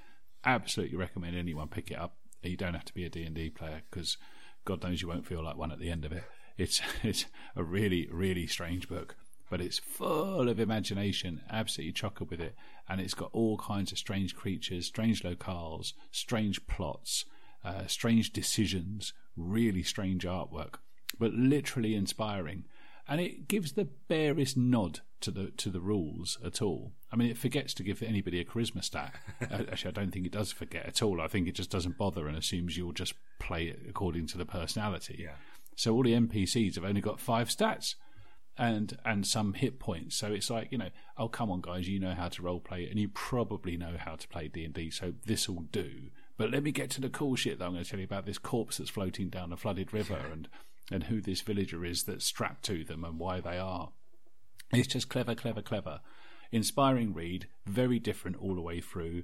Absolutely 0.44 0.96
recommend 0.96 1.36
anyone 1.36 1.68
pick 1.68 1.90
it 1.90 1.98
up. 1.98 2.16
You 2.42 2.56
don't 2.56 2.74
have 2.74 2.84
to 2.86 2.94
be 2.94 3.04
a 3.04 3.10
D 3.10 3.24
and 3.24 3.34
D 3.34 3.50
player 3.50 3.82
because 3.90 4.16
God 4.64 4.82
knows 4.82 5.00
you 5.00 5.08
won't 5.08 5.26
feel 5.26 5.42
like 5.42 5.56
one 5.56 5.72
at 5.72 5.78
the 5.78 5.90
end 5.90 6.04
of 6.04 6.12
it. 6.12 6.24
It's 6.58 6.82
it's 7.02 7.24
a 7.56 7.62
really 7.62 8.08
really 8.10 8.46
strange 8.46 8.88
book 8.88 9.16
but 9.50 9.60
it's 9.60 9.78
full 9.78 10.48
of 10.48 10.60
imagination, 10.60 11.40
absolutely 11.50 11.92
chocker 11.92 12.28
with 12.28 12.40
it, 12.40 12.54
and 12.88 13.00
it's 13.00 13.14
got 13.14 13.30
all 13.32 13.56
kinds 13.56 13.92
of 13.92 13.98
strange 13.98 14.34
creatures, 14.34 14.86
strange 14.86 15.22
locales, 15.22 15.94
strange 16.10 16.66
plots, 16.66 17.24
uh, 17.64 17.86
strange 17.86 18.32
decisions, 18.32 19.12
really 19.36 19.82
strange 19.82 20.24
artwork, 20.24 20.74
but 21.18 21.32
literally 21.32 21.94
inspiring. 21.94 22.64
And 23.10 23.20
it 23.20 23.48
gives 23.48 23.72
the 23.72 23.88
barest 24.08 24.56
nod 24.56 25.00
to 25.20 25.30
the 25.30 25.50
to 25.52 25.70
the 25.70 25.80
rules 25.80 26.38
at 26.44 26.60
all. 26.60 26.92
I 27.10 27.16
mean, 27.16 27.30
it 27.30 27.38
forgets 27.38 27.72
to 27.74 27.82
give 27.82 28.02
anybody 28.02 28.38
a 28.38 28.44
charisma 28.44 28.84
stat. 28.84 29.14
Actually, 29.40 29.88
I 29.88 29.92
don't 29.92 30.12
think 30.12 30.26
it 30.26 30.32
does 30.32 30.52
forget 30.52 30.84
at 30.84 31.02
all. 31.02 31.20
I 31.20 31.26
think 31.26 31.48
it 31.48 31.54
just 31.54 31.70
doesn't 31.70 31.96
bother 31.96 32.28
and 32.28 32.36
assumes 32.36 32.76
you'll 32.76 32.92
just 32.92 33.14
play 33.38 33.64
it 33.64 33.80
according 33.88 34.26
to 34.28 34.38
the 34.38 34.44
personality. 34.44 35.16
Yeah. 35.20 35.36
So 35.78 35.94
all 35.94 36.02
the 36.02 36.12
NPCs 36.12 36.74
have 36.74 36.84
only 36.84 37.00
got 37.00 37.20
five 37.20 37.48
stats 37.48 37.94
and 38.56 38.98
and 39.04 39.24
some 39.24 39.54
hit 39.54 39.78
points. 39.78 40.16
So 40.16 40.26
it's 40.26 40.50
like 40.50 40.72
you 40.72 40.78
know, 40.78 40.88
oh 41.16 41.28
come 41.28 41.52
on 41.52 41.60
guys, 41.60 41.88
you 41.88 42.00
know 42.00 42.14
how 42.14 42.28
to 42.30 42.42
role 42.42 42.58
play, 42.58 42.88
and 42.90 42.98
you 42.98 43.08
probably 43.08 43.76
know 43.76 43.94
how 43.96 44.16
to 44.16 44.26
play 44.26 44.48
D 44.48 44.64
and 44.64 44.74
D, 44.74 44.90
so 44.90 45.14
this 45.24 45.48
will 45.48 45.62
do. 45.70 46.10
But 46.36 46.50
let 46.50 46.64
me 46.64 46.72
get 46.72 46.90
to 46.90 47.00
the 47.00 47.08
cool 47.08 47.36
shit 47.36 47.60
that 47.60 47.64
I'm 47.64 47.74
going 47.74 47.84
to 47.84 47.88
tell 47.88 48.00
you 48.00 48.06
about 48.06 48.26
this 48.26 48.38
corpse 48.38 48.78
that's 48.78 48.90
floating 48.90 49.28
down 49.28 49.52
a 49.52 49.56
flooded 49.56 49.92
river, 49.92 50.18
and 50.32 50.48
and 50.90 51.04
who 51.04 51.20
this 51.20 51.42
villager 51.42 51.84
is 51.84 52.02
that's 52.02 52.24
strapped 52.24 52.64
to 52.64 52.82
them 52.82 53.04
and 53.04 53.20
why 53.20 53.38
they 53.38 53.56
are. 53.56 53.90
It's 54.72 54.88
just 54.88 55.08
clever, 55.08 55.36
clever, 55.36 55.62
clever, 55.62 56.00
inspiring 56.50 57.14
read, 57.14 57.46
very 57.66 58.00
different 58.00 58.38
all 58.38 58.56
the 58.56 58.60
way 58.60 58.80
through, 58.80 59.22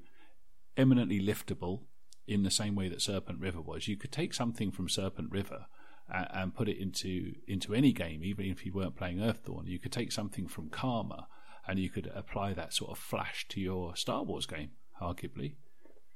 eminently 0.76 1.20
liftable 1.20 1.80
in 2.28 2.44
the 2.44 2.50
same 2.50 2.76
way 2.76 2.88
that 2.88 3.02
Serpent 3.02 3.40
River 3.40 3.60
was. 3.60 3.88
You 3.88 3.96
could 3.96 4.12
take 4.12 4.32
something 4.34 4.70
from 4.70 4.88
Serpent 4.88 5.32
River 5.32 5.66
and, 6.12 6.26
and 6.32 6.54
put 6.54 6.68
it 6.68 6.78
into 6.78 7.34
into 7.46 7.74
any 7.74 7.92
game, 7.92 8.22
even 8.24 8.46
if 8.46 8.64
you 8.64 8.72
weren't 8.72 8.96
playing 8.96 9.18
Earthdawn. 9.18 9.66
You 9.66 9.78
could 9.78 9.92
take 9.92 10.12
something 10.12 10.46
from 10.46 10.68
Karma 10.68 11.26
and 11.66 11.78
you 11.78 11.88
could 11.88 12.10
apply 12.14 12.52
that 12.52 12.74
sort 12.74 12.90
of 12.90 12.98
flash 12.98 13.46
to 13.48 13.60
your 13.60 13.96
Star 13.96 14.22
Wars 14.22 14.46
game. 14.46 14.70
Arguably, 15.00 15.54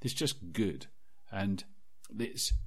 it's 0.03 0.15
just 0.15 0.53
good, 0.53 0.87
and 1.31 1.65
it's. 2.19 2.53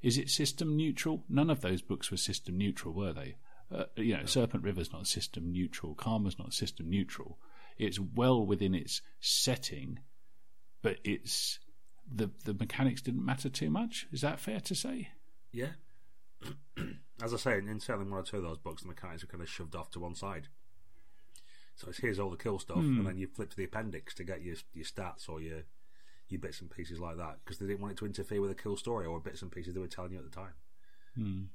Is 0.00 0.16
it 0.16 0.30
system 0.30 0.76
neutral? 0.76 1.24
None 1.28 1.50
of 1.50 1.60
those 1.60 1.82
books 1.82 2.12
were 2.12 2.16
system 2.18 2.56
neutral, 2.56 2.94
were 2.94 3.12
they? 3.12 3.34
Uh, 3.74 3.86
you 3.96 4.16
know, 4.16 4.24
Serpent 4.26 4.62
River's 4.62 4.92
not 4.92 5.08
system 5.08 5.50
neutral. 5.50 5.96
Karma's 5.96 6.38
not 6.38 6.54
system 6.54 6.88
neutral. 6.88 7.36
It's 7.76 7.98
well 7.98 8.46
within 8.46 8.76
its 8.76 9.02
setting, 9.20 9.98
but 10.82 10.98
it's 11.02 11.58
the 12.10 12.30
the 12.44 12.54
mechanics 12.54 13.02
didn't 13.02 13.24
matter 13.24 13.48
too 13.48 13.70
much. 13.70 14.06
Is 14.12 14.20
that 14.20 14.40
fair 14.40 14.60
to 14.60 14.74
say? 14.74 15.08
Yeah, 15.52 15.72
as 17.22 17.34
I 17.34 17.36
say, 17.36 17.58
in 17.58 17.80
certainly 17.80 18.10
one 18.10 18.20
or 18.20 18.24
two 18.24 18.36
of 18.38 18.42
those 18.42 18.58
books, 18.58 18.82
the 18.82 18.88
mechanics 18.88 19.24
are 19.24 19.28
kind 19.28 19.42
of 19.42 19.48
shoved 19.48 19.74
off 19.74 19.90
to 19.92 20.00
one 20.00 20.14
side. 20.14 20.48
So 21.76 21.88
it's 21.88 21.98
here's 21.98 22.18
all 22.18 22.30
the 22.30 22.36
kill 22.36 22.58
stuff, 22.58 22.78
mm. 22.78 22.98
and 22.98 23.06
then 23.06 23.18
you 23.18 23.28
flip 23.28 23.50
to 23.50 23.56
the 23.56 23.64
appendix 23.64 24.14
to 24.14 24.24
get 24.24 24.42
your 24.42 24.56
your 24.72 24.84
stats 24.84 25.28
or 25.28 25.40
your 25.40 25.62
your 26.28 26.40
bits 26.40 26.60
and 26.60 26.70
pieces 26.70 26.98
like 26.98 27.16
that 27.16 27.38
because 27.44 27.58
they 27.58 27.66
didn't 27.66 27.80
want 27.80 27.92
it 27.92 27.98
to 27.98 28.06
interfere 28.06 28.40
with 28.40 28.50
a 28.50 28.54
kill 28.54 28.76
story 28.76 29.06
or 29.06 29.20
bits 29.20 29.42
and 29.42 29.50
pieces 29.50 29.74
they 29.74 29.80
were 29.80 29.86
telling 29.86 30.12
you 30.12 30.18
at 30.18 30.24
the 30.24 30.30
time. 30.30 30.54
Mm. 31.18 31.46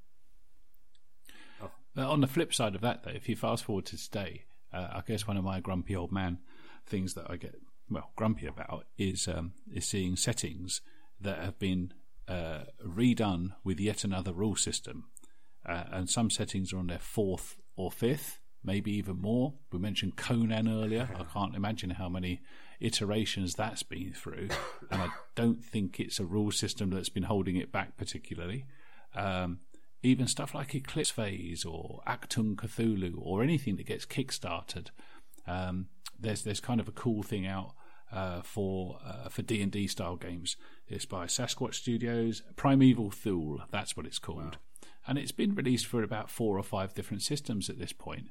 Oh. 1.61 2.09
on 2.09 2.21
the 2.21 2.27
flip 2.27 2.53
side 2.53 2.75
of 2.75 2.81
that, 2.81 3.03
though, 3.03 3.11
if 3.11 3.29
you 3.29 3.36
fast 3.36 3.63
forward 3.63 3.86
to 3.88 3.97
today, 3.97 4.45
uh, 4.73 4.88
I 4.93 5.03
guess 5.05 5.27
one 5.27 5.38
of 5.38 5.43
my 5.43 5.59
grumpy 5.59 5.95
old 5.95 6.11
man 6.11 6.39
things 6.86 7.13
that 7.13 7.29
I 7.29 7.38
get 7.38 7.55
well 7.89 8.11
grumpy 8.15 8.47
about 8.47 8.86
is 8.97 9.27
um, 9.27 9.53
is 9.73 9.86
seeing 9.86 10.15
settings 10.15 10.81
that 11.19 11.39
have 11.39 11.59
been 11.59 11.93
uh, 12.28 12.63
redone 12.86 13.53
with 13.63 13.80
yet 13.80 14.03
another 14.03 14.34
rule 14.34 14.55
system. 14.55 15.05
Uh, 15.65 15.84
and 15.91 16.09
some 16.09 16.30
settings 16.30 16.74
are 16.74 16.78
on 16.78 16.88
their 16.88 16.99
fourth 16.99 17.57
or 17.76 17.91
fifth, 17.91 18.39
maybe 18.63 18.91
even 18.91 19.21
more. 19.21 19.53
We 19.71 19.80
mentioned 19.80 20.15
Conan 20.15 20.67
earlier. 20.67 21.09
I 21.17 21.24
can't 21.24 21.55
imagine 21.55 21.91
how 21.91 22.09
many 22.09 22.41
iterations 22.80 23.55
that's 23.55 23.84
been 23.84 24.13
through. 24.13 24.49
And 24.91 25.01
I 25.01 25.09
don't 25.36 25.63
think 25.63 25.99
it's 25.99 26.19
a 26.19 26.26
rule 26.26 26.51
system 26.51 26.89
that's 26.89 27.09
been 27.09 27.24
holding 27.24 27.55
it 27.55 27.71
back 27.71 27.97
particularly. 27.97 28.65
Um, 29.15 29.59
even 30.01 30.28
stuff 30.28 30.53
like 30.53 30.76
Eclipse 30.76 31.11
Phase 31.11 31.63
or 31.63 32.01
Achtung 32.05 32.55
Cthulhu 32.55 33.13
or 33.17 33.41
anything 33.41 33.78
that 33.78 33.86
gets 33.86 34.05
kickstarted. 34.05 34.88
Um, 35.47 35.88
there's 36.19 36.43
there's 36.43 36.59
kind 36.59 36.80
of 36.80 36.88
a 36.88 36.91
cool 36.93 37.24
thing 37.24 37.47
out 37.47 37.74
uh, 38.14 38.41
for 38.43 38.99
uh, 39.05 39.30
for 39.30 39.41
D 39.41 39.61
and 39.61 39.72
D 39.72 39.88
style 39.88 40.16
games. 40.16 40.55
It's 40.88 41.05
by 41.05 41.26
Sasquatch 41.26 41.74
Studios, 41.76 42.43
Primeval 42.55 43.11
Thule. 43.11 43.64
That's 43.72 43.97
what 43.97 44.05
it's 44.05 44.20
called, 44.20 44.38
wow. 44.38 44.88
and 45.07 45.18
it's 45.18 45.32
been 45.32 45.55
released 45.55 45.88
for 45.88 46.03
about 46.03 46.30
four 46.30 46.57
or 46.57 46.64
five 46.64 46.93
different 46.93 47.24
systems 47.24 47.70
at 47.70 47.80
this 47.80 47.93
point. 47.93 48.28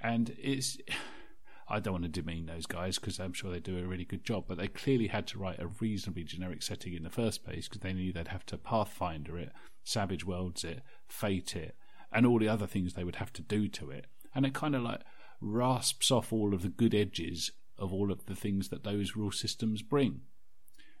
And 0.00 0.34
it's 0.40 0.78
I 1.68 1.78
don't 1.78 1.92
want 1.92 2.04
to 2.04 2.08
demean 2.20 2.46
those 2.46 2.66
guys 2.66 2.98
because 2.98 3.20
I'm 3.20 3.32
sure 3.32 3.50
they 3.52 3.60
do 3.60 3.78
a 3.78 3.86
really 3.86 4.04
good 4.04 4.24
job, 4.24 4.46
but 4.48 4.58
they 4.58 4.66
clearly 4.66 5.06
had 5.06 5.28
to 5.28 5.38
write 5.38 5.60
a 5.60 5.68
reasonably 5.68 6.24
generic 6.24 6.62
setting 6.62 6.94
in 6.94 7.04
the 7.04 7.10
first 7.10 7.44
place 7.44 7.68
because 7.68 7.82
they 7.82 7.92
knew 7.92 8.12
they'd 8.12 8.28
have 8.28 8.46
to 8.46 8.58
Pathfinder 8.58 9.38
it, 9.38 9.52
Savage 9.84 10.26
Worlds 10.26 10.64
it, 10.64 10.82
Fate 11.06 11.54
it, 11.54 11.76
and 12.10 12.26
all 12.26 12.40
the 12.40 12.48
other 12.48 12.66
things 12.66 12.94
they 12.94 13.04
would 13.04 13.16
have 13.16 13.32
to 13.34 13.42
do 13.42 13.68
to 13.68 13.90
it. 13.90 14.06
And 14.34 14.44
it 14.44 14.52
kind 14.52 14.74
of 14.74 14.82
like 14.82 15.02
rasps 15.40 16.10
off 16.10 16.32
all 16.32 16.54
of 16.54 16.62
the 16.62 16.68
good 16.68 16.94
edges 16.94 17.52
of 17.80 17.92
all 17.92 18.12
of 18.12 18.26
the 18.26 18.36
things 18.36 18.68
that 18.68 18.84
those 18.84 19.16
rule 19.16 19.32
systems 19.32 19.82
bring. 19.82 20.20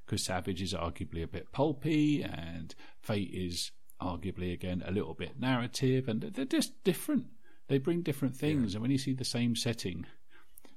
Because 0.04 0.24
Savage 0.24 0.62
is 0.62 0.74
arguably 0.74 1.22
a 1.22 1.28
bit 1.28 1.52
pulpy, 1.52 2.22
and 2.22 2.74
Fate 3.00 3.30
is 3.32 3.70
arguably 4.00 4.52
again 4.52 4.82
a 4.84 4.90
little 4.90 5.14
bit 5.14 5.38
narrative, 5.38 6.08
and 6.08 6.22
they're 6.22 6.44
just 6.44 6.82
different. 6.82 7.26
They 7.68 7.78
bring 7.78 8.02
different 8.02 8.36
things, 8.36 8.72
yeah. 8.72 8.76
and 8.76 8.82
when 8.82 8.90
you 8.90 8.98
see 8.98 9.12
the 9.12 9.24
same 9.24 9.54
setting 9.54 10.06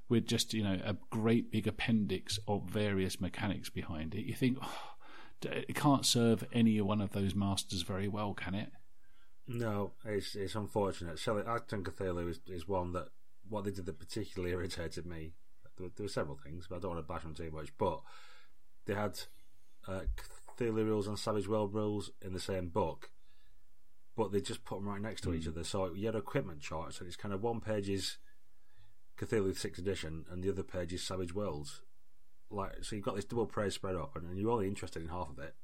with 0.08 0.26
just 0.26 0.52
you 0.52 0.62
know 0.62 0.78
a 0.84 0.96
great 1.10 1.50
big 1.50 1.66
appendix 1.66 2.38
of 2.46 2.68
various 2.68 3.20
mechanics 3.20 3.70
behind 3.70 4.14
it, 4.14 4.26
you 4.26 4.34
think 4.34 4.58
oh, 4.62 4.82
it 5.42 5.74
can't 5.74 6.06
serve 6.06 6.44
any 6.52 6.80
one 6.80 7.00
of 7.00 7.12
those 7.12 7.34
masters 7.34 7.82
very 7.82 8.08
well, 8.08 8.34
can 8.34 8.54
it? 8.54 8.70
No, 9.46 9.92
it's 10.04 10.34
it's 10.34 10.54
unfortunate. 10.54 11.18
Shelley 11.18 11.42
Achtung 11.42 11.82
Cthulhu 11.82 12.30
is, 12.30 12.40
is 12.46 12.68
one 12.68 12.92
that 12.92 13.08
what 13.48 13.64
they 13.64 13.70
did 13.70 13.86
that 13.86 13.98
particularly 13.98 14.54
irritated 14.54 15.06
me. 15.06 15.34
There, 15.78 15.88
there 15.94 16.04
were 16.04 16.08
several 16.08 16.36
things, 16.36 16.66
but 16.68 16.76
I 16.76 16.78
don't 16.80 16.94
want 16.94 17.06
to 17.06 17.12
bash 17.12 17.22
them 17.22 17.34
too 17.34 17.50
much. 17.50 17.72
But 17.78 18.00
they 18.86 18.94
had 18.94 19.18
uh, 19.88 20.00
Cthulhu 20.56 20.86
rules 20.86 21.06
and 21.06 21.18
Savage 21.18 21.48
World 21.48 21.74
rules 21.74 22.10
in 22.22 22.32
the 22.32 22.40
same 22.40 22.68
book, 22.68 23.10
but 24.16 24.32
they 24.32 24.40
just 24.40 24.64
put 24.64 24.76
them 24.76 24.88
right 24.88 25.00
next 25.00 25.22
to 25.22 25.30
mm. 25.30 25.36
each 25.36 25.44
hmm. 25.44 25.50
other. 25.50 25.64
So 25.64 25.92
you 25.94 26.06
had 26.06 26.14
equipment 26.14 26.60
charts, 26.60 26.98
and 26.98 27.06
it's 27.06 27.16
kind 27.16 27.34
of 27.34 27.42
one 27.42 27.60
page 27.60 27.88
is 27.88 28.18
Cthulhu 29.18 29.56
Sixth 29.56 29.80
Edition, 29.80 30.24
and 30.30 30.42
the 30.42 30.50
other 30.50 30.62
page 30.62 30.92
is 30.92 31.02
Savage 31.02 31.34
Worlds. 31.34 31.82
Like, 32.50 32.84
so 32.84 32.94
you've 32.94 33.04
got 33.04 33.16
this 33.16 33.24
double 33.24 33.46
praise 33.46 33.74
spread 33.74 33.96
up, 33.96 34.16
and, 34.16 34.28
and 34.28 34.38
you're 34.38 34.50
only 34.50 34.68
interested 34.68 35.02
in 35.02 35.08
half 35.08 35.30
of 35.30 35.38
it. 35.38 35.54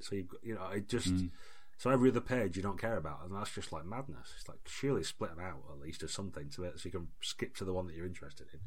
So 0.00 0.14
you 0.14 0.28
you 0.42 0.54
know 0.54 0.68
it 0.68 0.88
just. 0.88 1.08
Mm. 1.08 1.30
So 1.78 1.90
every 1.90 2.10
other 2.10 2.20
page 2.20 2.56
you 2.56 2.62
don't 2.62 2.80
care 2.80 2.96
about, 2.96 3.20
and 3.24 3.32
that's 3.32 3.54
just 3.54 3.72
like 3.72 3.84
madness. 3.86 4.32
It's 4.36 4.48
like 4.48 4.58
surely 4.66 5.04
split 5.04 5.36
them 5.36 5.44
out 5.44 5.62
at 5.72 5.80
least 5.80 6.02
or 6.02 6.08
something 6.08 6.50
to 6.50 6.64
it, 6.64 6.80
so 6.80 6.86
you 6.86 6.90
can 6.90 7.06
skip 7.20 7.54
to 7.56 7.64
the 7.64 7.72
one 7.72 7.86
that 7.86 7.94
you're 7.94 8.04
interested 8.04 8.48
in. 8.52 8.58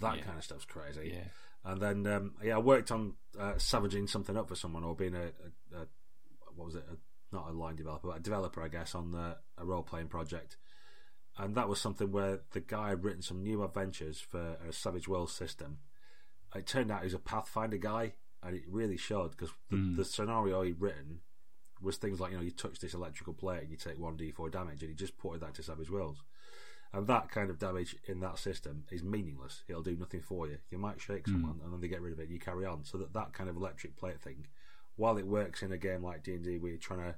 That 0.00 0.16
yeah. 0.16 0.22
kind 0.22 0.38
of 0.38 0.44
stuff's 0.44 0.64
crazy. 0.64 1.12
Yeah. 1.14 1.28
And 1.64 1.80
then 1.80 2.06
um, 2.06 2.34
yeah, 2.42 2.56
I 2.56 2.58
worked 2.58 2.90
on 2.90 3.14
uh, 3.38 3.54
savaging 3.58 4.06
something 4.06 4.36
up 4.36 4.48
for 4.48 4.54
someone 4.54 4.84
or 4.84 4.94
being 4.94 5.14
a, 5.14 5.24
a, 5.74 5.82
a 5.82 5.86
what 6.54 6.66
was 6.66 6.74
it? 6.74 6.84
A, 6.90 6.96
not 7.34 7.48
a 7.48 7.52
line 7.52 7.76
developer, 7.76 8.08
but 8.08 8.18
a 8.18 8.20
developer, 8.20 8.62
I 8.62 8.68
guess, 8.68 8.94
on 8.94 9.12
the, 9.12 9.36
a 9.56 9.64
role 9.64 9.82
playing 9.82 10.08
project. 10.08 10.56
And 11.38 11.54
that 11.54 11.68
was 11.68 11.80
something 11.80 12.10
where 12.10 12.40
the 12.52 12.60
guy 12.60 12.90
had 12.90 13.04
written 13.04 13.22
some 13.22 13.42
new 13.42 13.62
adventures 13.62 14.20
for 14.20 14.56
a 14.68 14.72
Savage 14.72 15.06
World 15.06 15.30
system. 15.30 15.78
It 16.54 16.66
turned 16.66 16.90
out 16.90 17.00
he 17.00 17.06
was 17.06 17.14
a 17.14 17.20
Pathfinder 17.20 17.76
guy, 17.76 18.14
and 18.42 18.56
it 18.56 18.64
really 18.68 18.96
showed 18.96 19.30
because 19.30 19.50
the, 19.70 19.76
mm. 19.76 19.96
the 19.96 20.04
scenario 20.04 20.62
he'd 20.62 20.80
written 20.80 21.20
was 21.80 21.96
things 21.96 22.20
like 22.20 22.32
you 22.32 22.36
know 22.36 22.42
you 22.42 22.50
touch 22.50 22.78
this 22.80 22.94
electrical 22.94 23.32
plate 23.32 23.62
and 23.62 23.70
you 23.70 23.76
take 23.76 23.98
one 23.98 24.16
d4 24.16 24.50
damage, 24.50 24.82
and 24.82 24.90
he 24.90 24.94
just 24.94 25.16
ported 25.16 25.42
that 25.42 25.54
to 25.54 25.62
Savage 25.62 25.90
Worlds. 25.90 26.22
And 26.92 27.06
that 27.06 27.30
kind 27.30 27.50
of 27.50 27.58
damage 27.58 27.94
in 28.06 28.20
that 28.20 28.38
system 28.38 28.84
is 28.90 29.04
meaningless. 29.04 29.62
It'll 29.68 29.82
do 29.82 29.96
nothing 29.96 30.22
for 30.22 30.48
you. 30.48 30.58
You 30.70 30.78
might 30.78 31.00
shake 31.00 31.24
mm. 31.24 31.32
someone 31.32 31.60
and 31.62 31.72
then 31.72 31.80
they 31.80 31.88
get 31.88 32.00
rid 32.00 32.12
of 32.12 32.18
it 32.18 32.24
and 32.24 32.32
you 32.32 32.40
carry 32.40 32.66
on. 32.66 32.84
So 32.84 32.98
that 32.98 33.12
that 33.12 33.32
kind 33.32 33.48
of 33.48 33.56
electric 33.56 33.96
plate 33.96 34.20
thing, 34.20 34.46
while 34.96 35.16
it 35.16 35.26
works 35.26 35.62
in 35.62 35.70
a 35.70 35.78
game 35.78 36.02
like 36.02 36.24
D&D 36.24 36.58
where 36.58 36.70
you're 36.70 36.78
trying 36.78 37.00
to 37.00 37.14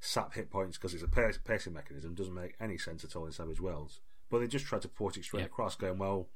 sap 0.00 0.34
hit 0.34 0.50
points 0.50 0.76
because 0.76 0.92
it's 0.92 1.04
a 1.04 1.08
pacing 1.08 1.72
mechanism, 1.72 2.14
doesn't 2.14 2.34
make 2.34 2.54
any 2.60 2.78
sense 2.78 3.04
at 3.04 3.14
all 3.14 3.26
in 3.26 3.32
Savage 3.32 3.60
Worlds. 3.60 4.00
But 4.28 4.40
they 4.40 4.48
just 4.48 4.66
try 4.66 4.80
to 4.80 4.88
port 4.88 5.16
it 5.16 5.24
straight 5.24 5.40
yep. 5.40 5.50
across 5.50 5.76
going, 5.76 5.98
well, 5.98 6.28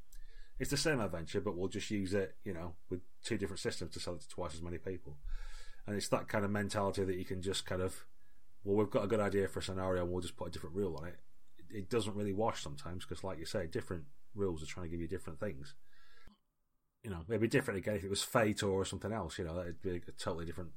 it's 0.61 0.71
the 0.71 0.77
same 0.77 1.01
adventure, 1.01 1.41
but 1.41 1.57
we'll 1.57 1.69
just 1.69 1.91
use 1.91 2.15
it, 2.15 2.37
you 2.45 2.53
know, 2.53 2.75
with 2.89 3.01
two 3.25 3.37
different 3.37 3.61
systems 3.61 3.95
to 3.95 4.01
sell 4.01 4.15
it 4.15 4.21
to 4.21 4.29
twice 4.29 4.55
as 4.55 4.63
many 4.63 4.79
people. 4.79 5.17
And 5.87 5.97
it's 5.97 6.09
that 6.09 6.29
kind 6.29 6.45
of 6.45 6.51
mentality 6.51 7.03
that 7.03 7.17
you 7.17 7.25
can 7.25 7.43
just 7.43 7.67
kind 7.67 7.83
of, 7.83 8.05
well, 8.63 8.77
we've 8.77 8.91
got 8.91 9.05
a 9.05 9.09
good 9.09 9.21
idea 9.21 9.49
for 9.49 9.59
a 9.59 9.63
scenario 9.63 10.03
and 10.03 10.13
we'll 10.13 10.21
just 10.21 10.37
put 10.37 10.49
a 10.49 10.51
different 10.51 10.77
rule 10.77 10.97
on 10.97 11.09
it. 11.09 11.19
It 11.73 11.91
doesn't 11.91 12.15
really 12.15 12.33
wash 12.33 12.63
sometimes 12.63 13.05
because, 13.05 13.25
like 13.25 13.39
you 13.39 13.47
say, 13.47 13.67
different 13.67 14.05
rules 14.35 14.63
are 14.63 14.67
trying 14.67 14.87
to 14.87 14.91
give 14.91 15.01
you 15.01 15.09
different 15.09 15.41
things. 15.41 15.75
You 17.03 17.11
know, 17.11 17.21
maybe 17.29 17.49
different 17.49 17.79
again 17.79 17.97
if 17.97 18.05
it 18.05 18.11
was 18.11 18.23
Fate 18.23 18.63
or 18.63 18.85
something 18.85 19.13
else. 19.13 19.39
You 19.39 19.45
know, 19.45 19.57
that'd 19.57 19.83
be 19.83 19.97
a 19.97 20.13
totally 20.13 20.45
different. 20.45 20.71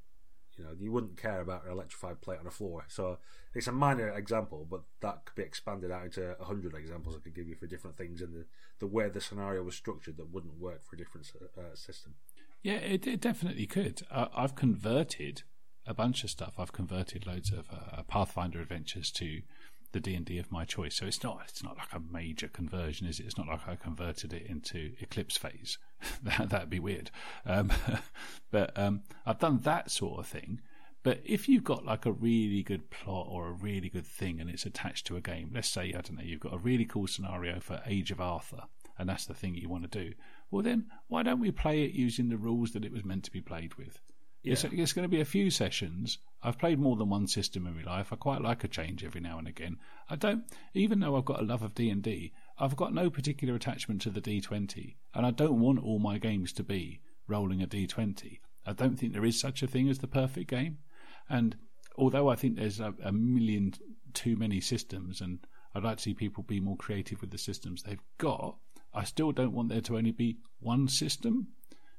You 0.58 0.64
know, 0.64 0.72
you 0.80 0.91
wouldn't 0.91 1.18
care 1.18 1.41
about 1.41 1.66
an 1.66 1.72
electrified 1.72 2.22
plate 2.22 2.39
on 2.39 2.46
a 2.46 2.52
floor. 2.52 2.86
So 2.88 3.18
it's 3.56 3.68
a 3.68 3.72
minor 3.72 4.10
example, 4.10 4.68
but 4.70 4.84
that 5.02 5.26
could 5.26 5.36
be 5.36 5.41
expanded 5.41 5.89
out 5.89 6.06
into 6.06 6.39
a 6.39 6.46
hundred 6.46 6.76
examples 6.76 7.16
I 7.16 7.24
could 7.24 7.34
give 7.34 7.48
you 7.48 7.56
for 7.56 7.66
different 7.66 7.98
things 7.98 8.22
and 8.22 8.36
the 8.36 8.46
the 8.80 8.88
way 8.88 9.10
the 9.10 9.20
scenario 9.20 9.64
was 9.64 9.76
structured 9.76 10.18
that 10.18 10.32
wouldn't 10.32 10.60
work 10.60 10.84
for 10.84 10.96
a 10.96 10.98
different 10.98 11.32
uh, 11.58 11.76
system. 11.76 12.16
Yeah, 12.62 12.76
it, 12.76 13.06
it 13.08 13.20
definitely 13.20 13.66
could. 13.66 14.04
Uh, 14.10 14.28
I've 14.34 14.56
converted 14.56 15.44
a 15.86 15.94
bunch 15.94 16.24
of 16.24 16.30
stuff. 16.30 16.54
I've 16.58 16.72
converted 16.72 17.28
loads 17.28 17.52
of 17.52 17.66
uh, 17.70 18.04
Pathfinder 18.04 18.62
adventures 18.62 19.12
to 19.12 19.41
the 19.94 20.00
D 20.00 20.16
and 20.16 20.26
D 20.26 20.38
of 20.38 20.52
my 20.52 20.66
choice. 20.66 20.96
So 20.96 21.06
it's 21.06 21.24
not 21.24 21.41
it's 21.48 21.64
not 21.64 21.78
like 21.78 21.94
a 21.94 22.02
major 22.12 22.48
conversion, 22.48 23.08
is 23.08 23.20
it? 23.20 23.26
It's 23.26 23.38
not 23.38 23.48
like 23.48 23.68
I 23.68 23.76
converted 23.76 24.34
it 24.34 24.46
into 24.48 24.94
Eclipse 25.00 25.38
phase. 25.38 25.78
that 26.24 26.50
that'd 26.50 26.70
be 26.70 26.80
weird. 26.80 27.10
Um, 27.46 27.72
but 28.52 28.78
um, 28.78 29.04
I've 29.26 29.39
done 29.39 29.60
that 29.60 29.89
sort 29.89 30.20
of 30.20 30.28
thing. 30.28 30.62
But 31.04 31.22
if 31.26 31.50
you've 31.50 31.66
got 31.66 31.86
like 31.86 32.06
a 32.06 32.14
really 32.14 32.64
good 32.64 32.89
plot 32.89 33.28
or 33.30 33.48
a 33.48 33.54
really 33.54 33.89
good 33.89 34.08
thing 34.08 34.39
and 34.39 34.50
it's 34.50 34.66
attached 34.66 35.06
to 35.08 35.18
a 35.18 35.22
game, 35.22 35.52
let's 35.54 35.68
say 35.68 35.88
I 35.88 36.02
don't 36.02 36.16
know, 36.16 36.24
you've 36.24 36.39
got 36.39 36.54
a 36.54 36.58
really 36.58 36.86
cool 36.86 37.08
scenario 37.08 37.60
for 37.60 37.82
Age 37.86 38.12
of 38.12 38.22
Arthur, 38.22 38.64
and 38.98 39.10
that's 39.10 39.26
the 39.26 39.34
thing 39.34 39.56
you 39.56 39.68
want 39.68 39.84
to 39.84 40.00
do 40.00 40.14
well, 40.54 40.62
then 40.62 40.86
why 41.08 41.24
don't 41.24 41.39
we 41.39 41.50
play 41.50 41.84
it 41.84 41.94
using 41.94 42.30
the 42.30 42.38
rules 42.38 42.74
that 42.74 42.86
it 42.86 42.91
was 42.91 43.04
meant 43.04 43.24
to 43.24 43.32
be 43.32 43.41
played 43.41 43.74
with? 43.74 44.00
Yeah. 44.44 44.54
It's, 44.54 44.64
it's 44.66 44.94
going 44.94 45.04
to 45.04 45.10
be 45.10 45.22
a 45.22 45.26
few 45.26 45.50
sessions. 45.50 46.18
I've 46.44 46.60
played 46.60 46.78
more 46.78 46.98
than 46.98 47.10
one 47.10 47.28
system 47.28 47.66
in 47.66 47.78
my 47.78 47.84
life. 47.84 48.12
I 48.12 48.18
quite 48.18 48.41
like 48.41 48.66
a 48.66 48.68
change 48.68 49.04
every 49.04 49.22
now 49.22 49.39
and 49.39 49.48
again. 49.48 49.78
I 50.10 50.18
don't, 50.18 50.44
even 50.74 51.00
though 51.00 51.16
I've 51.16 51.26
got 51.26 51.39
a 51.39 51.46
love 51.46 51.64
of 51.64 51.74
D 51.74 51.89
and 51.89 52.04
D, 52.04 52.34
I've 52.60 52.76
got 52.76 52.94
no 52.94 53.10
particular 53.10 53.56
attachment 53.56 54.02
to 54.02 54.10
the 54.10 54.22
D20, 54.22 54.96
and 55.14 55.26
I 55.26 55.32
don't 55.32 55.62
want 55.62 55.82
all 55.82 56.00
my 56.00 56.18
games 56.18 56.52
to 56.54 56.64
be 56.64 57.00
rolling 57.28 57.62
a 57.62 57.68
D20. 57.68 58.39
I 58.66 58.74
don't 58.74 58.98
think 58.98 59.14
there 59.14 59.26
is 59.26 59.39
such 59.39 59.64
a 59.64 59.68
thing 59.68 59.89
as 59.89 60.00
the 60.00 60.08
perfect 60.08 60.50
game, 60.50 60.80
and 61.30 61.56
although 61.96 62.30
I 62.30 62.36
think 62.36 62.58
there's 62.58 62.80
a, 62.80 62.94
a 63.02 63.12
million 63.12 63.74
too 64.14 64.36
many 64.36 64.60
systems, 64.60 65.22
and 65.22 65.39
I'd 65.74 65.84
like 65.84 65.98
to 65.98 66.04
see 66.04 66.14
people 66.14 66.44
be 66.44 66.60
more 66.60 66.78
creative 66.78 67.22
with 67.22 67.32
the 67.32 67.38
systems 67.38 67.84
they've 67.84 68.04
got. 68.18 68.58
I 68.94 69.06
still 69.06 69.32
don't 69.32 69.54
want 69.54 69.70
there 69.70 69.82
to 69.82 69.98
only 69.98 70.12
be 70.12 70.38
one 70.60 70.88
system. 70.88 71.48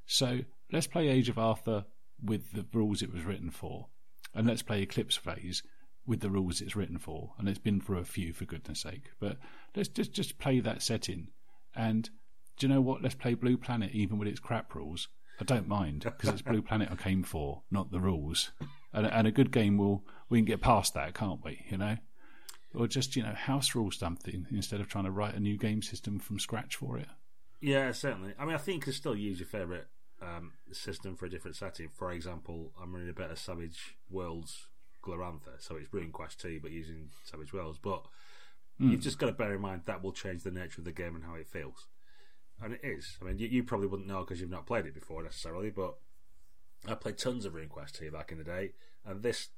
So 0.07 0.41
let's 0.71 0.87
play 0.87 1.09
Age 1.09 1.29
of 1.29 1.39
Arthur 1.39 1.87
with 2.25 2.53
the 2.53 2.67
rules 2.73 3.03
it 3.03 3.13
was 3.13 3.25
written 3.25 3.51
for, 3.51 3.89
and 4.35 4.47
let's 4.47 4.63
play 4.63 4.83
Eclipse 4.83 5.17
Phase 5.17 5.63
with 6.07 6.21
the 6.21 6.31
rules 6.31 6.61
it's 6.61 6.77
written 6.77 6.99
for. 6.99 7.33
And 7.39 7.49
it's 7.49 7.59
been 7.59 7.81
for 7.81 7.97
a 7.97 8.05
few, 8.05 8.33
for 8.33 8.45
goodness 8.45 8.81
sake. 8.81 9.11
But 9.21 9.39
let's 9.75 9.89
just 9.89 10.13
just 10.13 10.39
play 10.39 10.61
that 10.61 10.83
setting. 10.83 11.29
And 11.75 12.09
do 12.59 12.67
you 12.67 12.73
know 12.73 12.81
what? 12.81 13.03
Let's 13.03 13.15
play 13.15 13.35
Blue 13.35 13.57
Planet 13.57 13.91
even 13.93 14.19
with 14.19 14.29
its 14.29 14.41
crap 14.41 14.75
rules. 14.75 15.09
I 15.41 15.45
don't 15.45 15.67
mind 15.67 16.05
because 16.05 16.31
it's 16.31 16.43
Blue 16.43 16.63
Planet 16.63 16.91
I 16.93 16.97
came 16.97 17.25
for, 17.25 17.63
not 17.71 17.91
the 17.91 18.01
rules. 18.01 18.53
And, 18.93 19.07
and 19.07 19.27
a 19.27 19.33
good 19.33 19.51
game 19.51 19.77
will 19.77 20.05
we 20.29 20.39
can 20.39 20.45
get 20.45 20.61
past 20.61 20.95
that, 20.95 21.15
can't 21.15 21.45
we? 21.45 21.65
You 21.71 21.79
know 21.79 21.97
or 22.75 22.87
just 22.87 23.17
you 23.17 23.23
know 23.23 23.33
house 23.33 23.75
rule 23.75 23.91
something 23.91 24.47
instead 24.51 24.81
of 24.81 24.89
trying 24.89 25.05
to 25.05 25.11
write 25.11 25.35
a 25.35 25.41
new 25.41 25.57
game 25.57 25.83
system 25.83 26.19
from 26.19 26.39
scratch 26.39 26.77
for 26.77 26.99
it. 26.99 27.09
Yeah, 27.61 27.93
certainly. 27.93 28.35
I 28.39 28.45
mean, 28.45 28.55
I 28.55 28.59
think 28.59 28.77
you 28.77 28.83
can 28.83 28.93
still 28.93 29.17
use 29.17 29.39
your 29.39 29.47
favorite 29.47 29.87
um, 30.25 30.53
system 30.73 31.17
for 31.17 31.27
a 31.27 31.31
different 31.31 31.57
setting. 31.57 31.89
For 31.89 32.11
example, 32.13 32.73
I'm 32.81 32.93
running 32.93 33.09
a 33.09 33.13
better 33.13 33.37
Savage 33.37 33.97
Worlds 34.11 34.67
Glorantha, 35.03 35.61
so 35.61 35.77
it's 35.77 35.89
RuneQuest 35.89 36.37
2, 36.39 36.61
but 36.63 36.71
using 36.71 37.11
Savage 37.25 37.53
Worlds. 37.53 37.79
But 37.83 38.05
mm. 38.81 38.91
you've 38.91 39.01
just 39.01 39.19
got 39.19 39.27
to 39.27 39.33
bear 39.33 39.55
in 39.55 39.61
mind 39.61 39.83
that 39.87 40.03
will 40.03 40.13
change 40.13 40.43
the 40.43 40.51
nature 40.51 40.81
of 40.81 40.85
the 40.85 40.93
game 40.93 41.15
and 41.15 41.25
how 41.25 41.35
it 41.35 41.49
feels. 41.49 41.87
And 42.63 42.73
it 42.73 42.81
is. 42.83 43.19
I 43.21 43.25
mean, 43.25 43.39
you, 43.39 43.49
you 43.49 43.65
probably 43.65 43.89
wouldn't 43.89 44.09
know 44.09 44.21
because 44.21 44.41
you've 44.41 44.51
not 44.51 44.67
played 44.67 44.87
it 44.87 44.95
before 44.95 45.23
necessarily, 45.23 45.71
but 45.71 45.97
I 46.89 46.95
played 46.95 47.19
tons 47.19 47.45
of 47.45 47.55
RuneQuest 47.55 47.93
2 47.93 48.11
back 48.11 48.33
in 48.33 48.39
the 48.39 48.45
day, 48.45 48.73
and 49.05 49.23
this 49.23 49.49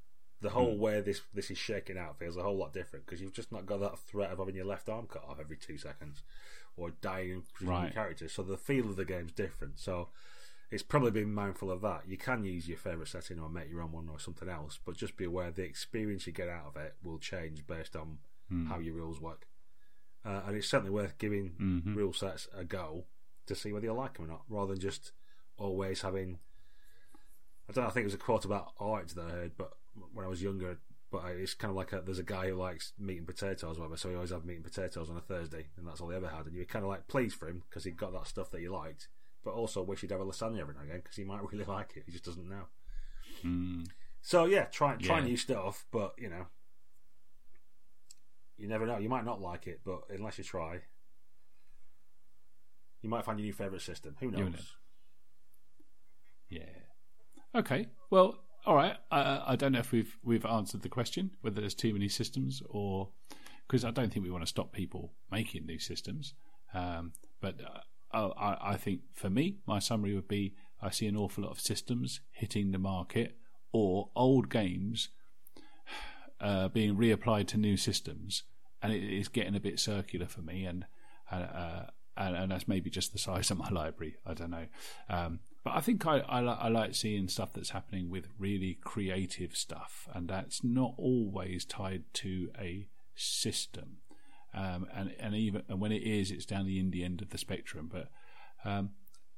the 0.42 0.50
whole 0.50 0.74
mm. 0.76 0.78
way 0.78 1.00
this 1.00 1.22
this 1.32 1.50
is 1.50 1.56
shaking 1.56 1.96
out 1.96 2.18
feels 2.18 2.36
a 2.36 2.42
whole 2.42 2.58
lot 2.58 2.72
different 2.72 3.06
because 3.06 3.22
you've 3.22 3.32
just 3.32 3.50
not 3.50 3.64
got 3.64 3.80
that 3.80 3.98
threat 3.98 4.30
of 4.30 4.38
having 4.38 4.54
your 4.54 4.66
left 4.66 4.86
arm 4.86 5.06
cut 5.06 5.24
off 5.26 5.40
every 5.40 5.56
two 5.56 5.78
seconds 5.78 6.22
or 6.76 6.90
dying 6.90 7.42
right. 7.62 7.92
characters. 7.94 8.32
So 8.32 8.42
the 8.42 8.56
feel 8.56 8.86
of 8.86 8.96
the 8.96 9.04
game's 9.04 9.32
different. 9.32 9.78
So 9.78 10.08
it's 10.70 10.82
probably 10.82 11.10
being 11.10 11.32
mindful 11.32 11.70
of 11.70 11.80
that. 11.82 12.02
You 12.06 12.16
can 12.16 12.44
use 12.44 12.68
your 12.68 12.78
favourite 12.78 13.08
setting 13.08 13.38
or 13.38 13.48
make 13.48 13.70
your 13.70 13.82
own 13.82 13.92
one 13.92 14.08
or 14.08 14.18
something 14.18 14.48
else, 14.48 14.78
but 14.84 14.96
just 14.96 15.16
be 15.16 15.24
aware 15.24 15.50
the 15.50 15.62
experience 15.62 16.26
you 16.26 16.32
get 16.32 16.48
out 16.48 16.66
of 16.66 16.76
it 16.76 16.94
will 17.02 17.18
change 17.18 17.66
based 17.66 17.94
on 17.94 18.18
mm. 18.52 18.68
how 18.68 18.78
your 18.78 18.94
rules 18.94 19.20
work. 19.20 19.46
Uh, 20.24 20.40
and 20.46 20.56
it's 20.56 20.68
certainly 20.68 20.90
worth 20.90 21.18
giving 21.18 21.52
mm-hmm. 21.60 21.94
rule 21.94 22.12
sets 22.12 22.48
a 22.56 22.64
go 22.64 23.04
to 23.46 23.54
see 23.54 23.72
whether 23.72 23.86
you 23.86 23.92
like 23.92 24.14
them 24.14 24.24
or 24.24 24.28
not, 24.28 24.42
rather 24.48 24.72
than 24.72 24.80
just 24.80 25.12
always 25.56 26.02
having. 26.02 26.38
I 27.68 27.72
don't 27.72 27.84
know. 27.84 27.88
I 27.88 27.92
think 27.92 28.02
it 28.02 28.06
was 28.06 28.14
a 28.14 28.18
quote 28.18 28.44
about 28.44 28.72
art 28.80 29.08
that 29.10 29.24
I 29.24 29.30
heard, 29.30 29.52
but 29.56 29.72
when 30.12 30.26
I 30.26 30.28
was 30.28 30.42
younger, 30.42 30.78
but 31.10 31.24
it's 31.26 31.54
kind 31.54 31.70
of 31.70 31.76
like 31.76 31.92
a, 31.92 32.00
there's 32.00 32.18
a 32.18 32.24
guy 32.24 32.48
who 32.48 32.54
likes 32.56 32.92
meat 32.98 33.18
and 33.18 33.26
potatoes, 33.26 33.78
whatever. 33.78 33.96
So 33.96 34.08
he 34.08 34.16
always 34.16 34.30
had 34.30 34.44
meat 34.44 34.56
and 34.56 34.64
potatoes 34.64 35.08
on 35.08 35.16
a 35.16 35.20
Thursday, 35.20 35.66
and 35.76 35.86
that's 35.86 36.00
all 36.00 36.10
he 36.10 36.16
ever 36.16 36.28
had. 36.28 36.46
And 36.46 36.54
you 36.54 36.62
were 36.62 36.66
kind 36.66 36.84
of 36.84 36.88
like 36.88 37.06
pleased 37.06 37.36
for 37.36 37.48
him 37.48 37.62
because 37.68 37.84
he 37.84 37.92
got 37.92 38.12
that 38.12 38.26
stuff 38.26 38.50
that 38.50 38.60
he 38.60 38.68
liked, 38.68 39.08
but 39.46 39.54
also 39.54 39.80
wish 39.80 40.00
he'd 40.00 40.10
have 40.10 40.20
a 40.20 40.24
lasagna 40.24 40.58
every 40.58 40.74
now 40.74 40.80
and 40.80 40.90
again 40.90 41.00
because 41.00 41.16
he 41.16 41.22
might 41.22 41.40
really 41.52 41.64
like 41.68 41.96
it. 41.96 42.02
He 42.04 42.10
just 42.10 42.24
doesn't 42.24 42.48
know. 42.48 42.64
Mm. 43.44 43.86
So 44.20 44.44
yeah, 44.44 44.64
try 44.64 44.96
try 44.96 45.20
yeah. 45.20 45.24
new 45.24 45.36
stuff, 45.36 45.86
but 45.92 46.14
you 46.18 46.28
know, 46.28 46.46
you 48.58 48.66
never 48.66 48.86
know. 48.86 48.98
You 48.98 49.08
might 49.08 49.24
not 49.24 49.40
like 49.40 49.68
it, 49.68 49.82
but 49.84 50.00
unless 50.10 50.36
you 50.36 50.42
try, 50.42 50.80
you 53.02 53.08
might 53.08 53.24
find 53.24 53.38
your 53.38 53.46
new 53.46 53.52
favorite 53.52 53.82
system. 53.82 54.16
Who 54.18 54.32
knows? 54.32 54.74
Yeah. 56.50 56.62
Okay. 57.54 57.86
Well, 58.10 58.40
all 58.66 58.74
right. 58.74 58.96
I, 59.12 59.42
I 59.46 59.56
don't 59.56 59.70
know 59.70 59.78
if 59.78 59.92
we've 59.92 60.18
we've 60.24 60.44
answered 60.44 60.82
the 60.82 60.88
question 60.88 61.30
whether 61.40 61.60
there's 61.60 61.74
too 61.74 61.92
many 61.92 62.08
systems 62.08 62.64
or 62.68 63.10
because 63.68 63.84
I 63.84 63.92
don't 63.92 64.12
think 64.12 64.24
we 64.24 64.30
want 64.32 64.42
to 64.42 64.48
stop 64.48 64.72
people 64.72 65.12
making 65.30 65.66
new 65.66 65.78
systems. 65.78 66.34
Um, 66.74 67.12
but 67.40 67.60
uh, 67.60 67.80
I, 68.12 68.56
I 68.60 68.76
think 68.76 69.00
for 69.12 69.28
me, 69.28 69.56
my 69.66 69.78
summary 69.78 70.14
would 70.14 70.28
be 70.28 70.54
I 70.80 70.90
see 70.90 71.06
an 71.06 71.16
awful 71.16 71.44
lot 71.44 71.50
of 71.50 71.60
systems 71.60 72.20
hitting 72.30 72.72
the 72.72 72.78
market 72.78 73.36
or 73.72 74.10
old 74.14 74.50
games 74.50 75.08
uh, 76.40 76.68
being 76.68 76.96
reapplied 76.96 77.46
to 77.48 77.56
new 77.56 77.76
systems, 77.76 78.44
and 78.82 78.92
it 78.92 79.02
is 79.02 79.28
getting 79.28 79.56
a 79.56 79.60
bit 79.60 79.80
circular 79.80 80.26
for 80.26 80.42
me. 80.42 80.64
And 80.64 80.86
uh, 81.30 81.84
and, 82.16 82.36
and, 82.36 82.50
that's 82.50 82.68
maybe 82.68 82.88
just 82.88 83.12
the 83.12 83.18
size 83.18 83.50
of 83.50 83.58
my 83.58 83.68
library. 83.68 84.16
I 84.24 84.34
don't 84.34 84.50
know. 84.50 84.66
Um, 85.10 85.40
but 85.64 85.74
I 85.74 85.80
think 85.80 86.06
I, 86.06 86.20
I, 86.20 86.40
I, 86.40 86.68
like 86.68 86.94
seeing 86.94 87.28
stuff 87.28 87.52
that's 87.52 87.70
happening 87.70 88.08
with 88.08 88.28
really 88.38 88.78
creative 88.82 89.56
stuff, 89.56 90.08
and 90.14 90.28
that's 90.28 90.64
not 90.64 90.94
always 90.96 91.64
tied 91.64 92.04
to 92.14 92.50
a 92.58 92.88
system. 93.14 93.98
Um, 94.56 94.86
and 94.94 95.14
and 95.20 95.34
even 95.34 95.62
and 95.68 95.80
when 95.80 95.92
it 95.92 96.02
is, 96.02 96.30
it's 96.30 96.46
down 96.46 96.66
the 96.66 96.82
indie 96.82 97.04
end 97.04 97.20
of 97.20 97.30
the 97.30 97.38
spectrum. 97.38 97.90
But 97.92 98.08
um, 98.64 98.90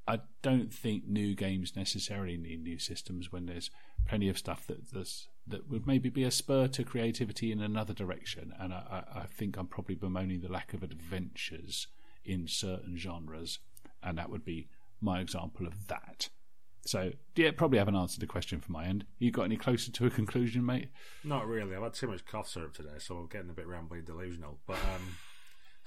I 0.07 0.21
don't 0.43 0.73
think 0.73 1.07
new 1.07 1.35
games 1.35 1.77
necessarily 1.77 2.37
need 2.37 2.63
new 2.63 2.79
systems 2.79 3.31
when 3.31 3.47
there's 3.47 3.71
plenty 4.07 4.29
of 4.29 4.39
stuff 4.39 4.67
that 4.69 4.95
that 5.47 5.69
would 5.69 5.87
maybe 5.87 6.09
be 6.09 6.25
a 6.25 6.31
spur 6.31 6.69
to 6.69 6.85
creativity 6.85 7.53
in 7.53 7.61
another 7.61 7.95
direction. 7.95 8.53
And 8.59 8.73
I, 8.73 9.05
I 9.15 9.25
think 9.27 9.57
I'm 9.57 9.67
probably 9.67 9.97
bemoaning 9.97 10.41
the 10.41 10.53
lack 10.53 10.73
of 10.73 10.83
adventures 10.83 11.89
in 12.25 12.47
certain 12.47 12.97
genres, 12.97 13.59
and 14.03 14.17
that 14.19 14.31
would 14.31 14.45
be 14.45 14.69
my 15.01 15.21
example 15.21 15.67
of 15.67 15.89
that. 15.89 16.08
So, 16.89 17.13
yeah, 17.37 17.51
probably 17.51 17.79
haven't 17.79 17.97
answered 17.97 18.21
the 18.21 18.27
question 18.27 18.61
from 18.61 18.73
my 18.73 18.87
end. 18.87 19.05
You 19.19 19.31
got 19.31 19.43
any 19.43 19.57
closer 19.57 19.93
to 19.93 20.07
a 20.07 20.11
conclusion, 20.11 20.65
mate? 20.65 20.89
Not 21.23 21.47
really. 21.47 21.77
I've 21.77 21.83
had 21.83 21.93
too 21.93 22.09
much 22.09 22.25
cough 22.25 22.49
syrup 22.49 22.73
today, 22.73 22.97
so 22.97 23.17
I'm 23.17 23.27
getting 23.27 23.51
a 23.51 23.53
bit 23.53 23.69
rambly 23.69 23.99
and 23.99 24.07
delusional. 24.07 24.59
But 24.67 24.79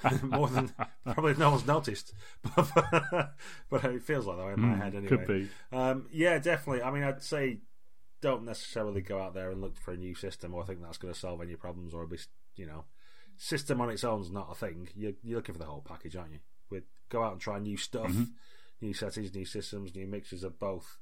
um, 0.04 0.30
more 0.30 0.48
than 0.48 0.72
probably 1.04 1.34
no 1.34 1.50
one's 1.50 1.66
noticed, 1.66 2.14
but, 2.56 3.34
but 3.72 3.84
it 3.86 4.04
feels 4.04 4.28
like 4.28 4.38
that 4.38 4.48
in 4.50 4.62
my 4.62 4.76
mm, 4.76 4.78
head 4.78 4.94
anyway. 4.94 5.08
Could 5.08 5.28
be. 5.28 5.50
Um, 5.72 6.06
yeah, 6.12 6.38
definitely. 6.38 6.84
I 6.84 6.92
mean, 6.92 7.04
I'd 7.04 7.24
say 7.24 7.62
don't 8.22 8.46
necessarily 8.46 9.02
go 9.02 9.20
out 9.20 9.34
there 9.34 9.50
and 9.50 9.60
look 9.60 9.78
for 9.78 9.94
a 9.94 9.98
new 9.98 10.14
system 10.14 10.54
or 10.54 10.64
think 10.64 10.84
that's 10.84 11.00
going 11.00 11.12
to 11.12 11.20
solve 11.20 11.42
any 11.42 11.56
problems 11.56 11.96
or 11.96 12.06
be, 12.06 12.20
you 12.56 12.68
know, 12.68 12.86
system 13.38 13.82
on 13.82 13.90
its 13.90 14.04
own 14.04 14.22
is 14.22 14.32
not 14.32 14.50
a 14.52 14.56
thing. 14.56 14.88
You're, 14.96 15.14
you're 15.24 15.38
looking 15.38 15.54
for 15.54 15.60
the 15.60 15.66
whole 15.66 15.82
package, 15.82 16.16
aren't 16.16 16.34
you? 16.34 16.40
With 16.70 16.84
go 17.10 17.24
out 17.24 17.32
and 17.32 17.42
try 17.42 17.58
new 17.58 17.78
stuff, 17.78 18.12
mm-hmm. 18.12 18.24
New 18.82 18.94
settings, 18.94 19.34
new 19.34 19.46
systems, 19.46 19.96
new 19.96 20.08
mixtures 20.08 20.44
of 20.44 20.60
both. 20.60 20.98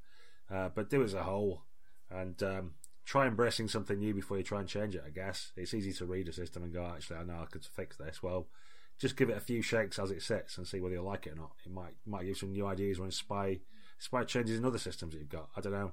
Uh, 0.51 0.69
but 0.73 0.89
do 0.89 1.03
as 1.03 1.13
a 1.13 1.23
whole 1.23 1.63
and 2.09 2.41
um, 2.41 2.71
try 3.05 3.27
embracing 3.27 3.67
something 3.67 3.99
new 3.99 4.13
before 4.13 4.37
you 4.37 4.43
try 4.43 4.59
and 4.59 4.67
change 4.67 4.95
it. 4.95 5.03
I 5.05 5.09
guess 5.09 5.51
it's 5.55 5.73
easy 5.73 5.93
to 5.93 6.05
read 6.05 6.27
a 6.27 6.33
system 6.33 6.63
and 6.63 6.73
go, 6.73 6.85
actually, 6.85 7.17
I 7.17 7.23
know 7.23 7.39
I 7.41 7.45
could 7.45 7.65
fix 7.65 7.97
this. 7.97 8.23
Well, 8.23 8.47
just 8.99 9.15
give 9.15 9.29
it 9.29 9.37
a 9.37 9.41
few 9.41 9.61
shakes 9.61 9.99
as 9.99 10.11
it 10.11 10.21
sits 10.21 10.57
and 10.57 10.67
see 10.67 10.79
whether 10.79 10.95
you 10.95 11.01
like 11.01 11.27
it 11.27 11.33
or 11.33 11.37
not. 11.37 11.51
It 11.65 11.71
might 11.71 11.93
might 12.05 12.25
give 12.25 12.37
some 12.37 12.51
new 12.51 12.65
ideas 12.65 12.99
or 12.99 13.05
inspire 13.05 13.57
inspire 13.97 14.25
changes 14.25 14.57
in 14.57 14.65
other 14.65 14.77
systems 14.77 15.13
that 15.13 15.19
you've 15.19 15.29
got. 15.29 15.49
I 15.55 15.61
don't 15.61 15.73
know 15.73 15.91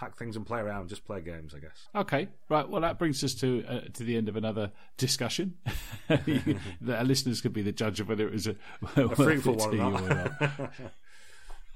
hack 0.00 0.16
things 0.16 0.34
and 0.34 0.46
play 0.46 0.60
around, 0.60 0.88
just 0.88 1.04
play 1.04 1.20
games, 1.20 1.54
I 1.54 1.58
guess. 1.58 1.88
Okay, 1.94 2.28
right. 2.48 2.68
Well, 2.68 2.80
that 2.80 2.98
brings 2.98 3.22
us 3.22 3.34
to 3.36 3.64
uh, 3.68 3.80
to 3.92 4.02
the 4.02 4.16
end 4.16 4.28
of 4.28 4.36
another 4.36 4.72
discussion. 4.96 5.54
our 6.10 6.18
listeners 7.04 7.40
could 7.40 7.52
be 7.52 7.62
the 7.62 7.72
judge 7.72 8.00
of 8.00 8.08
whether 8.08 8.26
it 8.26 8.32
was 8.32 8.46
a, 8.46 8.56
a 8.96 9.14
fruitful 9.14 9.54
one 9.56 9.78
or 9.78 10.08
not. 10.08 10.72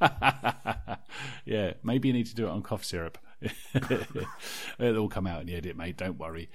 yeah, 1.45 1.73
maybe 1.83 2.09
you 2.09 2.15
need 2.15 2.27
to 2.27 2.35
do 2.35 2.47
it 2.47 2.51
on 2.51 2.63
cough 2.63 2.85
syrup. 2.85 3.19
It'll 4.79 4.99
all 4.99 5.09
come 5.09 5.27
out 5.27 5.43
in 5.43 5.47
the 5.47 5.57
edit, 5.57 5.77
mate. 5.77 5.97
Don't 5.97 6.19
worry. 6.19 6.51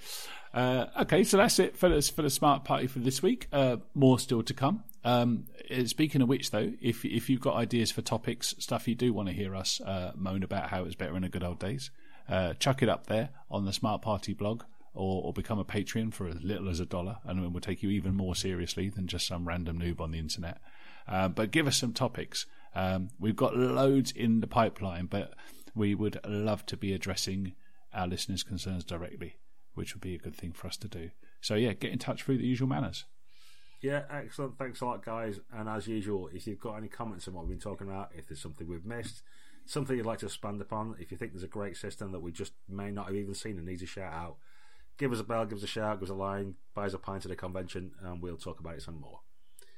Uh, 0.53 0.87
okay, 1.01 1.23
so 1.23 1.37
that's 1.37 1.59
it 1.59 1.77
for 1.77 1.89
the, 1.89 2.01
for 2.01 2.21
the 2.23 2.29
smart 2.29 2.63
party 2.63 2.87
for 2.87 2.99
this 2.99 3.21
week. 3.21 3.47
Uh, 3.53 3.77
more 3.93 4.19
still 4.19 4.41
to 4.43 4.53
come. 4.53 4.83
Um, 5.03 5.45
uh, 5.71 5.85
speaking 5.85 6.21
of 6.21 6.27
which, 6.27 6.51
though, 6.51 6.73
if 6.81 7.05
if 7.05 7.29
you've 7.29 7.41
got 7.41 7.55
ideas 7.55 7.91
for 7.91 8.01
topics, 8.01 8.55
stuff 8.59 8.87
you 8.87 8.95
do 8.95 9.13
want 9.13 9.29
to 9.29 9.33
hear 9.33 9.55
us 9.55 9.79
uh, 9.81 10.11
moan 10.15 10.43
about 10.43 10.69
how 10.69 10.81
it 10.81 10.85
was 10.85 10.95
better 10.95 11.15
in 11.15 11.21
the 11.21 11.29
good 11.29 11.43
old 11.43 11.59
days, 11.59 11.91
uh, 12.27 12.53
chuck 12.55 12.81
it 12.81 12.89
up 12.89 13.07
there 13.07 13.29
on 13.49 13.65
the 13.65 13.73
Smart 13.73 14.01
Party 14.01 14.33
blog, 14.33 14.63
or, 14.93 15.23
or 15.23 15.33
become 15.33 15.59
a 15.59 15.65
Patreon 15.65 16.13
for 16.13 16.27
as 16.27 16.41
little 16.43 16.69
as 16.69 16.79
a 16.79 16.85
dollar, 16.85 17.17
and 17.23 17.41
we'll 17.51 17.61
take 17.61 17.83
you 17.83 17.89
even 17.89 18.15
more 18.15 18.35
seriously 18.35 18.89
than 18.89 19.07
just 19.07 19.27
some 19.27 19.47
random 19.47 19.79
noob 19.79 20.01
on 20.01 20.11
the 20.11 20.19
internet. 20.19 20.57
Uh, 21.07 21.27
but 21.27 21.51
give 21.51 21.67
us 21.67 21.77
some 21.77 21.93
topics. 21.93 22.45
Um, 22.75 23.09
we've 23.19 23.35
got 23.35 23.55
loads 23.55 24.11
in 24.11 24.41
the 24.41 24.47
pipeline, 24.47 25.07
but 25.07 25.33
we 25.75 25.95
would 25.95 26.19
love 26.25 26.65
to 26.67 26.77
be 26.77 26.93
addressing 26.93 27.53
our 27.93 28.07
listeners' 28.07 28.43
concerns 28.43 28.83
directly, 28.83 29.37
which 29.73 29.93
would 29.93 30.01
be 30.01 30.15
a 30.15 30.19
good 30.19 30.35
thing 30.35 30.51
for 30.51 30.67
us 30.67 30.77
to 30.77 30.87
do. 30.87 31.11
So 31.41 31.55
yeah, 31.55 31.73
get 31.73 31.91
in 31.91 31.99
touch 31.99 32.23
through 32.23 32.37
the 32.37 32.47
usual 32.47 32.67
manners. 32.67 33.05
Yeah, 33.81 34.03
excellent. 34.11 34.57
Thanks 34.57 34.81
a 34.81 34.85
lot, 34.85 35.05
guys. 35.05 35.39
And 35.53 35.69
as 35.69 35.87
usual, 35.87 36.29
if 36.33 36.45
you've 36.45 36.59
got 36.59 36.75
any 36.75 36.89
comments 36.89 37.27
on 37.27 37.33
what 37.33 37.45
we've 37.45 37.57
been 37.57 37.71
talking 37.71 37.87
about, 37.87 38.11
if 38.13 38.27
there's 38.27 38.41
something 38.41 38.67
we've 38.67 38.85
missed, 38.85 39.21
something 39.65 39.95
you'd 39.95 40.05
like 40.05 40.19
to 40.19 40.25
expand 40.25 40.59
upon, 40.61 40.95
if 40.99 41.11
you 41.11 41.17
think 41.17 41.31
there's 41.31 41.43
a 41.43 41.47
great 41.47 41.77
system 41.77 42.11
that 42.11 42.19
we 42.19 42.31
just 42.31 42.53
may 42.67 42.91
not 42.91 43.07
have 43.07 43.15
even 43.15 43.33
seen 43.33 43.57
and 43.57 43.65
needs 43.65 43.81
a 43.81 43.85
shout 43.85 44.11
out, 44.11 44.35
give 44.97 45.13
us 45.13 45.19
a 45.19 45.23
bell, 45.23 45.45
give 45.45 45.59
us 45.59 45.63
a 45.63 45.67
shout, 45.67 45.99
give 45.99 46.09
us 46.09 46.11
a 46.11 46.15
line, 46.15 46.55
buy 46.73 46.85
us 46.85 46.93
a 46.93 46.97
pint 46.97 47.23
at 47.23 47.29
the 47.29 47.35
convention, 47.35 47.91
and 48.03 48.21
we'll 48.21 48.37
talk 48.37 48.59
about 48.59 48.75
it 48.75 48.81
some 48.81 48.99
more. 48.99 49.21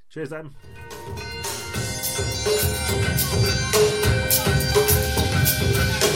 Cheers, 0.09 0.31
then. 0.31 1.60
Thank 2.43 2.53
you. 6.05 6.10